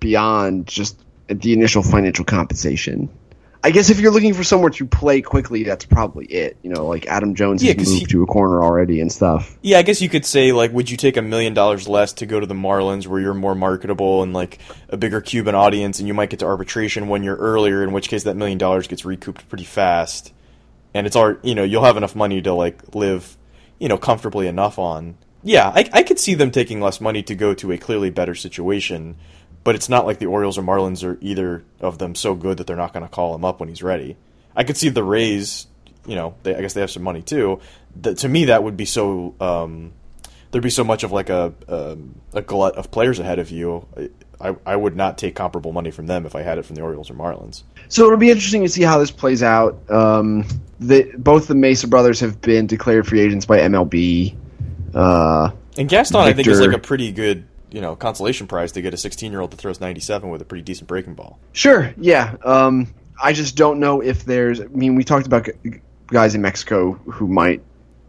beyond 0.00 0.66
just 0.66 0.98
the 1.28 1.52
initial 1.52 1.82
financial 1.82 2.24
compensation. 2.24 3.08
I 3.62 3.72
guess 3.72 3.90
if 3.90 4.00
you're 4.00 4.10
looking 4.12 4.32
for 4.32 4.42
somewhere 4.42 4.70
to 4.70 4.86
play 4.86 5.20
quickly, 5.20 5.64
that's 5.64 5.84
probably 5.84 6.24
it. 6.26 6.56
You 6.62 6.70
know, 6.70 6.86
like 6.86 7.06
Adam 7.06 7.34
Jones 7.34 7.62
Yeah, 7.62 7.74
has 7.76 7.88
moved 7.88 8.00
he- 8.00 8.06
to 8.06 8.22
a 8.22 8.26
corner 8.26 8.62
already 8.62 9.00
and 9.02 9.12
stuff. 9.12 9.58
Yeah, 9.60 9.78
I 9.78 9.82
guess 9.82 10.00
you 10.00 10.08
could 10.08 10.24
say 10.24 10.52
like, 10.52 10.72
would 10.72 10.88
you 10.90 10.96
take 10.96 11.18
a 11.18 11.22
million 11.22 11.52
dollars 11.52 11.86
less 11.86 12.14
to 12.14 12.26
go 12.26 12.40
to 12.40 12.46
the 12.46 12.54
Marlins, 12.54 13.06
where 13.06 13.20
you're 13.20 13.34
more 13.34 13.54
marketable 13.54 14.22
and 14.22 14.32
like 14.32 14.58
a 14.88 14.96
bigger 14.96 15.20
Cuban 15.20 15.54
audience, 15.54 15.98
and 15.98 16.08
you 16.08 16.14
might 16.14 16.30
get 16.30 16.38
to 16.40 16.46
arbitration 16.46 17.08
one 17.08 17.22
you're 17.22 17.36
earlier, 17.36 17.82
in 17.84 17.92
which 17.92 18.08
case 18.08 18.22
that 18.24 18.34
million 18.36 18.56
dollars 18.56 18.86
gets 18.86 19.04
recouped 19.04 19.46
pretty 19.50 19.64
fast, 19.64 20.32
and 20.94 21.06
it's 21.06 21.14
all 21.16 21.34
you 21.42 21.54
know 21.54 21.62
you'll 21.62 21.84
have 21.84 21.98
enough 21.98 22.16
money 22.16 22.40
to 22.40 22.54
like 22.54 22.94
live, 22.94 23.36
you 23.78 23.88
know, 23.88 23.98
comfortably 23.98 24.46
enough 24.46 24.78
on. 24.78 25.16
Yeah, 25.42 25.68
I, 25.74 25.88
I 25.92 26.02
could 26.02 26.18
see 26.18 26.34
them 26.34 26.50
taking 26.50 26.80
less 26.80 27.00
money 27.00 27.22
to 27.24 27.34
go 27.34 27.54
to 27.54 27.72
a 27.72 27.78
clearly 27.78 28.10
better 28.10 28.34
situation, 28.34 29.16
but 29.64 29.74
it's 29.74 29.88
not 29.88 30.06
like 30.06 30.18
the 30.18 30.26
Orioles 30.26 30.58
or 30.58 30.62
Marlins 30.62 31.04
are 31.04 31.18
either 31.20 31.64
of 31.80 31.98
them 31.98 32.14
so 32.14 32.34
good 32.34 32.58
that 32.58 32.66
they're 32.66 32.76
not 32.76 32.92
going 32.92 33.04
to 33.04 33.08
call 33.08 33.34
him 33.34 33.44
up 33.44 33.60
when 33.60 33.68
he's 33.68 33.82
ready. 33.82 34.16
I 34.56 34.64
could 34.64 34.76
see 34.76 34.88
the 34.88 35.04
Rays. 35.04 35.66
You 36.06 36.16
know, 36.16 36.34
they, 36.42 36.54
I 36.54 36.60
guess 36.60 36.72
they 36.72 36.80
have 36.80 36.90
some 36.90 37.02
money 37.02 37.22
too. 37.22 37.60
To 38.02 38.28
me, 38.28 38.46
that 38.46 38.62
would 38.62 38.76
be 38.76 38.86
so. 38.86 39.34
Um, 39.40 39.92
there'd 40.50 40.64
be 40.64 40.70
so 40.70 40.84
much 40.84 41.04
of 41.04 41.12
like 41.12 41.28
a 41.28 41.52
a, 41.68 41.96
a 42.32 42.42
glut 42.42 42.76
of 42.76 42.90
players 42.90 43.18
ahead 43.18 43.38
of 43.38 43.50
you. 43.50 43.86
I, 44.40 44.56
I 44.64 44.74
would 44.74 44.96
not 44.96 45.18
take 45.18 45.34
comparable 45.34 45.72
money 45.72 45.90
from 45.90 46.06
them 46.06 46.24
if 46.24 46.34
I 46.34 46.42
had 46.42 46.58
it 46.58 46.64
from 46.64 46.76
the 46.76 46.82
Orioles 46.82 47.10
or 47.10 47.14
Marlins. 47.14 47.62
So 47.88 48.06
it'll 48.06 48.16
be 48.16 48.30
interesting 48.30 48.62
to 48.62 48.68
see 48.68 48.82
how 48.82 48.98
this 48.98 49.10
plays 49.10 49.42
out. 49.42 49.78
Um, 49.90 50.46
the, 50.78 51.12
both 51.18 51.46
the 51.46 51.54
Mesa 51.54 51.86
brothers 51.86 52.20
have 52.20 52.40
been 52.40 52.66
declared 52.66 53.06
free 53.06 53.20
agents 53.20 53.44
by 53.44 53.58
MLB. 53.58 54.34
Uh, 54.94 55.50
and 55.76 55.88
Gaston, 55.88 56.24
Victor, 56.24 56.30
I 56.30 56.32
think, 56.32 56.48
is 56.48 56.60
like 56.60 56.76
a 56.76 56.78
pretty 56.78 57.12
good 57.12 57.46
you 57.70 57.80
know 57.80 57.96
consolation 57.96 58.46
prize 58.46 58.72
to 58.72 58.82
get 58.82 58.94
a 58.94 58.96
16 58.96 59.30
year 59.30 59.40
old 59.40 59.50
that 59.50 59.56
throws 59.56 59.80
97 59.80 60.28
with 60.30 60.42
a 60.42 60.44
pretty 60.44 60.62
decent 60.62 60.88
breaking 60.88 61.14
ball. 61.14 61.38
Sure, 61.52 61.92
yeah. 61.96 62.36
Um, 62.44 62.94
I 63.22 63.32
just 63.32 63.56
don't 63.56 63.80
know 63.80 64.00
if 64.00 64.24
there's. 64.24 64.60
I 64.60 64.66
mean, 64.66 64.94
we 64.94 65.04
talked 65.04 65.26
about 65.26 65.48
guys 66.06 66.34
in 66.34 66.42
Mexico 66.42 66.92
who 66.92 67.28
might 67.28 67.62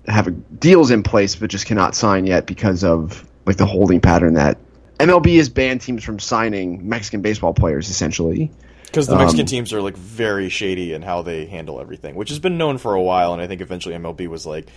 have 0.07 0.59
deals 0.59 0.89
in 0.89 1.03
place 1.03 1.35
but 1.35 1.49
just 1.49 1.67
cannot 1.67 1.93
sign 1.93 2.25
yet 2.25 2.47
because 2.47 2.83
of 2.83 3.27
like 3.45 3.57
the 3.57 3.65
holding 3.65 4.01
pattern 4.01 4.33
that 4.33 4.57
MLB 4.99 5.37
has 5.37 5.49
banned 5.49 5.81
teams 5.81 6.03
from 6.03 6.19
signing 6.19 6.87
Mexican 6.87 7.21
baseball 7.21 7.53
players 7.53 7.89
essentially. 7.89 8.51
Because 8.85 9.07
the 9.07 9.15
Mexican 9.15 9.41
um, 9.41 9.47
teams 9.47 9.73
are 9.73 9.81
like 9.81 9.95
very 9.95 10.49
shady 10.49 10.93
in 10.93 11.01
how 11.01 11.21
they 11.21 11.45
handle 11.45 11.79
everything, 11.79 12.15
which 12.15 12.29
has 12.29 12.39
been 12.39 12.57
known 12.57 12.77
for 12.77 12.93
a 12.93 13.01
while, 13.01 13.31
and 13.31 13.41
I 13.41 13.47
think 13.47 13.61
eventually 13.61 13.95
MLB 13.95 14.27
was 14.27 14.45
like, 14.45 14.67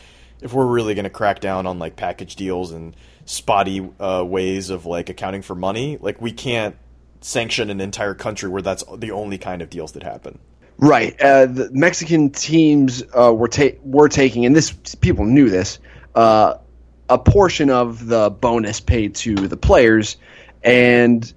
if 0.40 0.52
we're 0.52 0.66
really 0.66 0.94
going 0.94 1.04
to 1.04 1.10
crack 1.10 1.40
down 1.40 1.66
on 1.66 1.78
like 1.78 1.96
package 1.96 2.36
deals 2.36 2.72
and 2.72 2.94
spotty 3.24 3.88
uh, 4.00 4.24
ways 4.26 4.70
of 4.70 4.86
like 4.86 5.08
accounting 5.08 5.42
for 5.42 5.54
money, 5.54 5.98
like 6.00 6.20
we 6.20 6.32
can't 6.32 6.76
sanction 7.20 7.70
an 7.70 7.80
entire 7.80 8.14
country 8.14 8.48
where 8.48 8.62
that's 8.62 8.84
the 8.96 9.10
only 9.10 9.38
kind 9.38 9.62
of 9.62 9.70
deals 9.70 9.92
that 9.92 10.02
happen. 10.02 10.38
Right. 10.76 11.18
Uh, 11.20 11.46
the 11.46 11.70
Mexican 11.72 12.30
teams 12.30 13.02
uh, 13.16 13.32
were 13.32 13.48
ta- 13.48 13.78
were 13.82 14.08
taking, 14.08 14.44
and 14.44 14.54
this 14.54 14.72
people 14.96 15.24
knew 15.24 15.48
this, 15.48 15.78
uh, 16.14 16.54
a 17.08 17.18
portion 17.18 17.70
of 17.70 18.06
the 18.06 18.30
bonus 18.30 18.80
paid 18.80 19.14
to 19.16 19.34
the 19.34 19.56
players, 19.56 20.16
and 20.62 21.32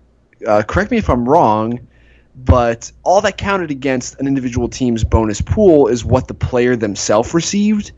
uh, 0.45 0.64
correct 0.64 0.91
me 0.91 0.98
if 0.98 1.10
I'm 1.10 1.28
wrong, 1.30 1.88
but 2.36 2.91
all 3.04 3.22
that 3.22 3.38
counted 3.38 3.72
against 3.72 4.20
an 4.20 4.28
individual 4.28 4.68
team's 4.70 5.04
bonus 5.04 5.41
pool 5.41 5.88
is 5.88 6.04
what 6.04 6.28
the 6.28 6.34
player 6.34 6.76
themselves 6.76 7.34
received. 7.34 7.91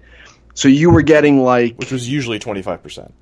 So 0.60 0.68
you 0.68 0.90
were 0.90 1.04
getting 1.04 1.42
like, 1.42 1.78
which 1.78 1.94
was 1.94 2.10
usually 2.10 2.38
twenty 2.38 2.62
five 2.62 2.84
percent. 2.84 3.14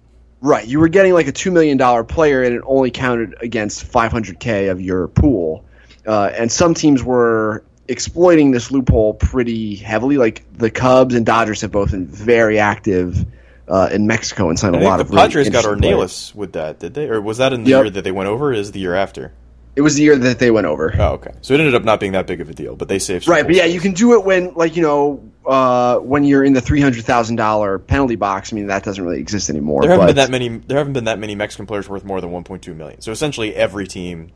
Right, 0.42 0.68
you 0.68 0.80
were 0.80 0.88
getting 0.88 1.14
like 1.14 1.28
a 1.28 1.32
two 1.32 1.52
million 1.52 1.78
dollar 1.78 2.04
player, 2.04 2.42
and 2.42 2.56
it 2.56 2.64
only 2.66 2.90
counted 2.90 3.36
against 3.42 3.84
five 3.84 4.12
hundred 4.12 4.40
k 4.40 4.70
of 4.70 4.82
your 4.82 5.08
pool. 5.08 5.64
Uh, 6.08 6.32
and 6.34 6.52
some 6.52 6.74
teams 6.74 7.04
were 7.04 7.64
exploiting 7.88 8.50
this 8.50 8.72
loophole 8.72 9.14
pretty 9.14 9.76
heavily. 9.76 10.18
Like 10.18 10.52
the 10.52 10.72
Cubs 10.72 11.14
and 11.14 11.28
Dodgers 11.28 11.62
have 11.62 11.72
both 11.72 11.92
been 11.92 12.08
very 12.08 12.58
active 12.58 13.24
uh, 13.68 13.90
in 13.92 14.08
Mexico 14.08 14.50
and 14.50 14.58
signed 14.58 14.76
a 14.76 14.80
lot 14.80 14.98
the 14.98 15.04
of. 15.04 15.12
The 15.12 15.18
Padres 15.18 15.48
really 15.48 15.52
got 15.52 15.66
Ornelas 15.66 16.34
with 16.34 16.54
that, 16.54 16.80
did 16.80 16.96
they? 16.96 17.08
Or 17.08 17.22
was 17.22 17.38
that 17.38 17.54
in 17.54 17.66
the 17.66 17.70
yep. 17.70 17.84
year 17.84 17.90
that 17.92 18.04
they 18.04 18.12
went 18.12 18.30
over? 18.30 18.52
is 18.52 18.72
the 18.72 18.80
year 18.80 18.96
after? 18.96 19.32
It 19.76 19.82
was 19.82 19.94
the 19.94 20.02
year 20.02 20.18
that 20.18 20.40
they 20.40 20.50
went 20.50 20.66
over. 20.66 20.92
Oh, 20.98 21.10
okay. 21.14 21.36
So 21.42 21.54
it 21.54 21.60
ended 21.60 21.76
up 21.76 21.84
not 21.84 22.00
being 22.00 22.14
that 22.14 22.26
big 22.26 22.42
of 22.42 22.50
a 22.50 22.54
deal, 22.56 22.76
but 22.76 22.88
they 22.88 22.98
saved. 22.98 23.28
Right, 23.28 23.46
but 23.46 23.54
yeah, 23.54 23.66
you 23.66 23.80
can 23.80 23.94
do 23.94 24.14
it 24.14 24.26
when, 24.26 24.56
like, 24.56 24.76
you 24.76 24.82
know, 24.82 25.24
uh, 25.48 26.00
when 26.00 26.24
you're 26.24 26.44
in 26.44 26.54
the 26.54 26.62
three 26.62 26.82
hundred 26.82 27.06
thousand 27.06 27.38
dollar 27.38 27.80
penalty 27.80 28.16
box. 28.16 28.52
I 28.52 28.56
mean, 28.56 28.68
that 28.68 28.84
doesn't 28.84 29.04
really 29.04 29.20
exist 29.20 29.50
anymore. 29.50 29.82
There 29.82 29.92
haven't 29.92 30.08
but... 30.08 30.08
been 30.08 30.16
that 30.18 30.30
many. 30.30 30.50
There 30.50 30.78
haven't 30.78 30.94
been 30.94 31.06
that 31.06 31.20
many 31.20 31.36
Mexican 31.36 31.66
players 31.66 31.88
worth 31.88 32.04
more 32.04 32.22
than 32.22 32.32
one 32.32 32.44
point 32.44 32.64
two 32.64 32.74
million. 32.74 33.02
So 33.02 33.12
essentially, 33.12 33.56
every 33.56 33.88
team 33.88 34.32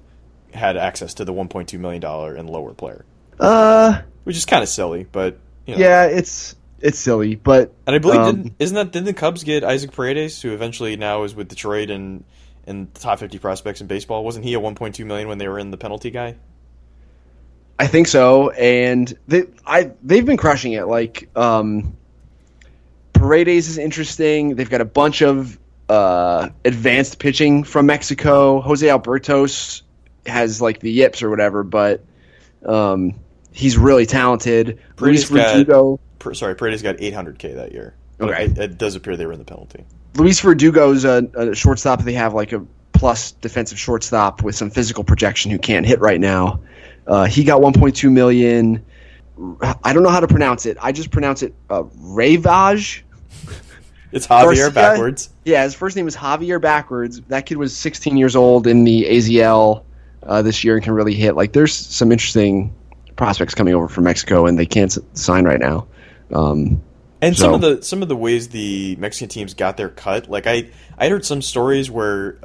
had 0.54 0.78
access 0.78 1.14
to 1.16 1.26
the 1.26 1.34
one 1.34 1.48
point 1.48 1.70
two 1.70 1.80
million 1.80 2.02
dollar 2.02 2.36
and 2.36 2.50
lower 2.50 2.74
player. 2.74 3.06
Uh, 3.40 4.02
which 4.24 4.38
is 4.38 4.46
kind 4.46 4.64
of 4.64 4.70
silly, 4.70 5.06
but 5.12 5.38
you 5.66 5.76
know. 5.76 5.82
yeah, 5.82 6.06
it's 6.06 6.56
it's 6.80 6.98
silly, 7.00 7.36
but 7.36 7.74
and 7.86 7.96
I 7.96 8.00
believe 8.00 8.22
um, 8.22 8.36
didn't, 8.36 8.56
isn't 8.60 8.76
that 8.76 8.92
didn't 8.92 9.06
the 9.06 9.14
Cubs 9.14 9.44
get 9.44 9.64
Isaac 9.64 9.92
Paredes, 9.92 10.42
who 10.42 10.54
eventually 10.54 10.96
now 10.96 11.24
is 11.24 11.36
with 11.36 11.48
Detroit 11.48 11.90
and 11.90 12.24
in 12.66 12.88
top 12.94 13.20
fifty 13.20 13.40
prospects 13.40 13.82
in 13.82 13.88
baseball? 13.88 14.24
Wasn't 14.24 14.46
he 14.46 14.54
a 14.54 14.60
one 14.60 14.76
point 14.76 14.96
two 14.96 15.06
million 15.06 15.28
when 15.28 15.38
they 15.38 15.48
were 15.48 15.60
in 15.60 15.72
the 15.72 15.78
penalty 15.78 16.12
guy? 16.12 16.38
I 17.82 17.88
think 17.88 18.08
so, 18.08 18.52
and 18.52 19.12
they 19.28 19.46
I 19.66 19.90
they've 20.04 20.26
been 20.26 20.38
crushing 20.38 20.74
it. 20.74 20.86
Like 20.86 21.36
um, 21.36 21.98
Paredes 23.12 23.70
is 23.70 23.80
interesting. 23.80 24.54
They've 24.54 24.70
got 24.70 24.82
a 24.82 24.86
bunch 24.86 25.24
of 25.24 25.58
uh, 25.90 26.50
advanced 26.64 27.18
pitching 27.18 27.64
from 27.64 27.88
Mexico. 27.88 28.62
Jose 28.62 28.86
Albertos 28.86 29.82
has 30.28 30.62
like 30.62 30.80
the 30.80 30.92
yips 30.92 31.24
or 31.24 31.32
whatever, 31.32 31.64
but 31.64 32.04
um, 32.68 33.16
he's 33.52 33.80
really 33.80 34.06
talented. 34.06 34.78
Luis 35.00 35.28
Verdugo. 35.28 36.00
Got, 36.20 36.38
sorry, 36.38 36.54
Paredes 36.54 36.84
got 36.84 36.98
800k 36.98 37.56
that 37.56 37.72
year. 37.72 37.96
Okay, 38.20 38.46
it, 38.46 38.58
it, 38.60 38.78
does 38.78 38.94
appear 38.94 39.18
they 39.18 39.26
were 39.26 39.34
in 39.34 39.40
the 39.40 39.46
penalty. 39.46 39.86
Luis 40.14 40.40
Verdugo's 40.40 41.04
a, 41.04 41.28
a 41.34 41.56
shortstop. 41.56 42.04
They 42.04 42.14
have 42.14 42.36
like 42.36 42.52
a 42.52 42.64
plus 42.94 43.32
defensive 43.32 43.80
shortstop 43.80 44.44
with 44.44 44.56
some 44.56 44.70
physical 44.70 45.04
projection 45.04 45.50
who 45.50 45.58
can't 45.58 45.88
hit 45.88 46.00
right 46.00 46.20
now. 46.20 46.60
Uh, 47.08 47.26
he 47.26 47.44
got 47.44 47.62
1.2 47.62 48.12
million. 48.12 48.86
I 49.84 49.94
don't 49.94 50.04
know 50.04 50.10
how 50.10 50.20
to 50.20 50.28
pronounce 50.28 50.66
it. 50.66 50.78
I 50.82 50.92
just 50.92 51.12
pronounce 51.12 51.44
it 51.44 51.54
uh, 51.70 51.84
Ravage. 51.98 53.06
It's 54.14 54.28
Javier 54.28 54.44
Garcia. 54.44 54.72
backwards. 54.72 55.30
Yeah, 55.46 55.64
his 55.64 55.74
first 55.74 55.96
name 55.96 56.06
is 56.06 56.18
Javier 56.18 56.60
backwards. 56.60 57.22
That 57.30 57.46
kid 57.46 57.56
was 57.56 57.74
16 57.74 58.18
years 58.18 58.36
old 58.36 58.68
in 58.68 58.84
the 58.84 59.06
AZL 59.06 59.86
uh, 60.24 60.42
this 60.42 60.66
year 60.66 60.76
and 60.76 60.84
can 60.84 60.92
really 60.92 61.14
hit. 61.14 61.38
Like, 61.38 61.54
there's 61.54 61.74
some 61.74 62.12
interesting 62.12 62.76
prospects 63.16 63.56
coming 63.56 63.74
over 63.74 63.88
from 63.88 64.04
Mexico, 64.04 64.48
and 64.48 64.60
they 64.60 64.66
can't 64.66 64.98
sign 65.18 65.46
right 65.46 65.62
now. 65.62 65.88
Um, 66.34 66.82
and 67.22 67.38
so. 67.38 67.44
some 67.44 67.54
of 67.54 67.62
the 67.62 67.82
some 67.84 68.02
of 68.02 68.08
the 68.08 68.16
ways 68.16 68.50
the 68.50 68.96
Mexican 68.96 69.30
teams 69.30 69.54
got 69.54 69.78
their 69.78 69.90
cut, 69.90 70.30
like 70.30 70.48
I 70.48 70.72
I 70.98 71.08
heard 71.08 71.24
some 71.24 71.42
stories 71.42 71.90
where 71.90 72.38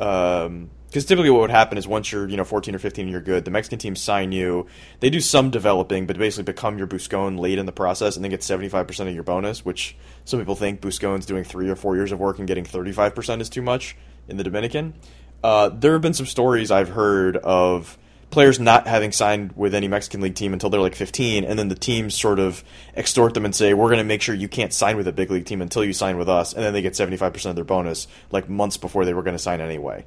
because 0.86 1.04
typically 1.04 1.30
what 1.30 1.40
would 1.40 1.50
happen 1.50 1.78
is 1.78 1.86
once 1.86 2.10
you're 2.12 2.28
you 2.28 2.36
know 2.36 2.44
14 2.44 2.74
or 2.74 2.78
15 2.78 3.08
you're 3.08 3.20
good, 3.20 3.44
the 3.44 3.50
Mexican 3.50 3.78
teams 3.78 4.00
sign 4.00 4.32
you. 4.32 4.66
They 5.00 5.10
do 5.10 5.20
some 5.20 5.50
developing, 5.50 6.06
but 6.06 6.18
basically 6.18 6.44
become 6.44 6.78
your 6.78 6.86
Buscon 6.86 7.38
late 7.38 7.58
in 7.58 7.66
the 7.66 7.72
process, 7.72 8.16
and 8.16 8.24
then 8.24 8.30
get 8.30 8.42
75 8.42 8.86
percent 8.86 9.08
of 9.08 9.14
your 9.14 9.24
bonus. 9.24 9.64
Which 9.64 9.96
some 10.24 10.38
people 10.38 10.56
think 10.56 10.80
Buscon's 10.80 11.26
doing 11.26 11.44
three 11.44 11.68
or 11.68 11.76
four 11.76 11.96
years 11.96 12.12
of 12.12 12.18
work 12.18 12.38
and 12.38 12.48
getting 12.48 12.64
35 12.64 13.14
percent 13.14 13.42
is 13.42 13.48
too 13.48 13.62
much 13.62 13.96
in 14.28 14.36
the 14.36 14.44
Dominican. 14.44 14.94
Uh, 15.42 15.68
there 15.68 15.92
have 15.92 16.02
been 16.02 16.14
some 16.14 16.26
stories 16.26 16.70
I've 16.70 16.88
heard 16.88 17.36
of 17.36 17.98
players 18.30 18.58
not 18.58 18.86
having 18.86 19.12
signed 19.12 19.52
with 19.54 19.74
any 19.74 19.88
Mexican 19.88 20.20
league 20.20 20.34
team 20.34 20.52
until 20.52 20.70
they're 20.70 20.80
like 20.80 20.94
15, 20.94 21.44
and 21.44 21.58
then 21.58 21.68
the 21.68 21.74
teams 21.74 22.18
sort 22.18 22.38
of 22.38 22.64
extort 22.94 23.34
them 23.34 23.44
and 23.44 23.54
say, 23.54 23.74
"We're 23.74 23.88
going 23.88 23.98
to 23.98 24.04
make 24.04 24.22
sure 24.22 24.34
you 24.34 24.48
can't 24.48 24.72
sign 24.72 24.96
with 24.96 25.08
a 25.08 25.12
big 25.12 25.30
league 25.30 25.46
team 25.46 25.62
until 25.62 25.84
you 25.84 25.92
sign 25.92 26.18
with 26.18 26.28
us," 26.28 26.52
and 26.52 26.64
then 26.64 26.72
they 26.72 26.82
get 26.82 26.94
75% 26.94 27.50
of 27.50 27.56
their 27.56 27.64
bonus 27.64 28.08
like 28.30 28.48
months 28.48 28.76
before 28.76 29.04
they 29.04 29.14
were 29.14 29.22
going 29.22 29.36
to 29.36 29.42
sign 29.42 29.60
anyway. 29.60 30.04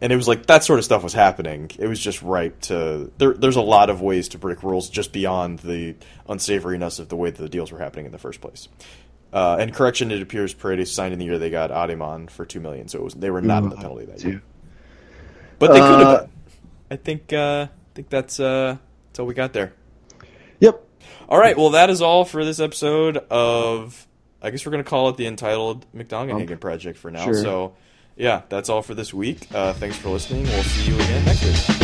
And 0.00 0.12
it 0.12 0.16
was 0.16 0.28
like 0.28 0.46
that 0.46 0.62
sort 0.62 0.78
of 0.78 0.84
stuff 0.84 1.02
was 1.02 1.14
happening. 1.14 1.70
It 1.78 1.86
was 1.86 1.98
just 1.98 2.20
ripe 2.20 2.60
to. 2.62 3.10
There, 3.16 3.32
there's 3.32 3.56
a 3.56 3.62
lot 3.62 3.88
of 3.88 4.02
ways 4.02 4.28
to 4.30 4.38
break 4.38 4.62
rules 4.62 4.90
just 4.90 5.12
beyond 5.12 5.60
the 5.60 5.96
unsavoriness 6.28 7.00
of 7.00 7.08
the 7.08 7.16
way 7.16 7.30
that 7.30 7.42
the 7.42 7.48
deals 7.48 7.72
were 7.72 7.78
happening 7.78 8.04
in 8.04 8.12
the 8.12 8.18
first 8.18 8.40
place. 8.40 8.68
Uh, 9.32 9.56
and 9.58 9.74
correction, 9.74 10.10
it 10.10 10.22
appears 10.22 10.54
Paredes 10.54 10.92
signed 10.92 11.12
in 11.12 11.18
the 11.18 11.24
year 11.24 11.38
they 11.38 11.50
got 11.50 11.70
Ademan 11.70 12.30
for 12.30 12.44
two 12.44 12.60
million, 12.60 12.88
so 12.88 13.00
was, 13.02 13.14
they 13.14 13.30
were 13.30 13.42
not 13.42 13.62
in 13.62 13.70
the 13.70 13.76
penalty 13.76 14.06
that 14.06 14.22
year. 14.22 14.42
But 15.58 15.72
they 15.72 15.80
could 15.80 16.00
have. 16.00 16.08
Uh, 16.08 16.26
I 16.90 16.96
think 16.96 17.32
uh, 17.32 17.66
I 17.70 17.94
think 17.94 18.08
that's 18.08 18.38
uh, 18.38 18.76
that's 19.08 19.18
all 19.18 19.26
we 19.26 19.34
got 19.34 19.52
there. 19.52 19.72
Yep. 20.60 20.82
All 21.28 21.38
right. 21.38 21.56
Well, 21.56 21.70
that 21.70 21.90
is 21.90 22.02
all 22.02 22.24
for 22.24 22.44
this 22.44 22.60
episode 22.60 23.16
of. 23.16 24.06
I 24.42 24.50
guess 24.50 24.64
we're 24.64 24.72
going 24.72 24.84
to 24.84 24.88
call 24.88 25.08
it 25.08 25.16
the 25.16 25.26
entitled 25.26 25.86
McDonaghan 25.94 26.52
um, 26.52 26.58
Project 26.58 26.98
for 26.98 27.10
now. 27.10 27.24
Sure. 27.24 27.34
So, 27.34 27.74
yeah, 28.16 28.42
that's 28.48 28.68
all 28.68 28.82
for 28.82 28.94
this 28.94 29.12
week. 29.12 29.46
Uh, 29.54 29.72
thanks 29.74 29.96
for 29.96 30.08
listening. 30.08 30.44
We'll 30.44 30.62
see 30.62 30.90
you 30.90 30.96
again 30.96 31.24
next 31.24 31.44
week. 31.44 31.76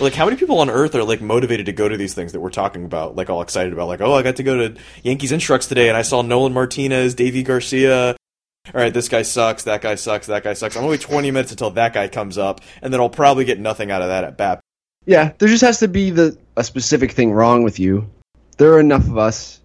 like 0.00 0.14
how 0.14 0.26
many 0.26 0.36
people 0.36 0.58
on 0.58 0.68
earth 0.68 0.94
are 0.94 1.02
like 1.02 1.22
motivated 1.22 1.64
to 1.64 1.72
go 1.72 1.88
to 1.88 1.96
these 1.96 2.12
things 2.12 2.32
that 2.32 2.40
we're 2.40 2.50
talking 2.50 2.84
about 2.84 3.16
like 3.16 3.30
all 3.30 3.40
excited 3.40 3.72
about 3.72 3.88
like 3.88 4.02
oh 4.02 4.12
i 4.12 4.22
got 4.22 4.36
to 4.36 4.42
go 4.42 4.68
to 4.68 4.78
yankees 5.02 5.32
instructs 5.32 5.66
today 5.66 5.88
and 5.88 5.96
i 5.96 6.02
saw 6.02 6.20
nolan 6.20 6.52
martinez 6.52 7.14
deivi 7.14 7.42
garcia 7.42 8.10
all 8.10 8.16
right 8.74 8.92
this 8.92 9.08
guy 9.08 9.22
sucks 9.22 9.64
that 9.64 9.80
guy 9.80 9.94
sucks 9.94 10.26
that 10.26 10.44
guy 10.44 10.52
sucks 10.52 10.76
i'm 10.76 10.84
only 10.84 10.98
20 10.98 11.30
minutes 11.30 11.52
until 11.52 11.70
that 11.70 11.94
guy 11.94 12.06
comes 12.06 12.36
up 12.36 12.60
and 12.82 12.92
then 12.92 13.00
i'll 13.00 13.08
probably 13.08 13.46
get 13.46 13.58
nothing 13.58 13.90
out 13.90 14.02
of 14.02 14.08
that 14.08 14.24
at 14.24 14.36
bat 14.36 14.60
yeah 15.06 15.32
there 15.38 15.48
just 15.48 15.62
has 15.62 15.78
to 15.78 15.88
be 15.88 16.10
the 16.10 16.36
a 16.56 16.64
specific 16.64 17.12
thing 17.12 17.32
wrong 17.32 17.62
with 17.62 17.78
you. 17.78 18.08
There 18.58 18.72
are 18.72 18.80
enough 18.80 19.06
of 19.06 19.18
us 19.18 19.60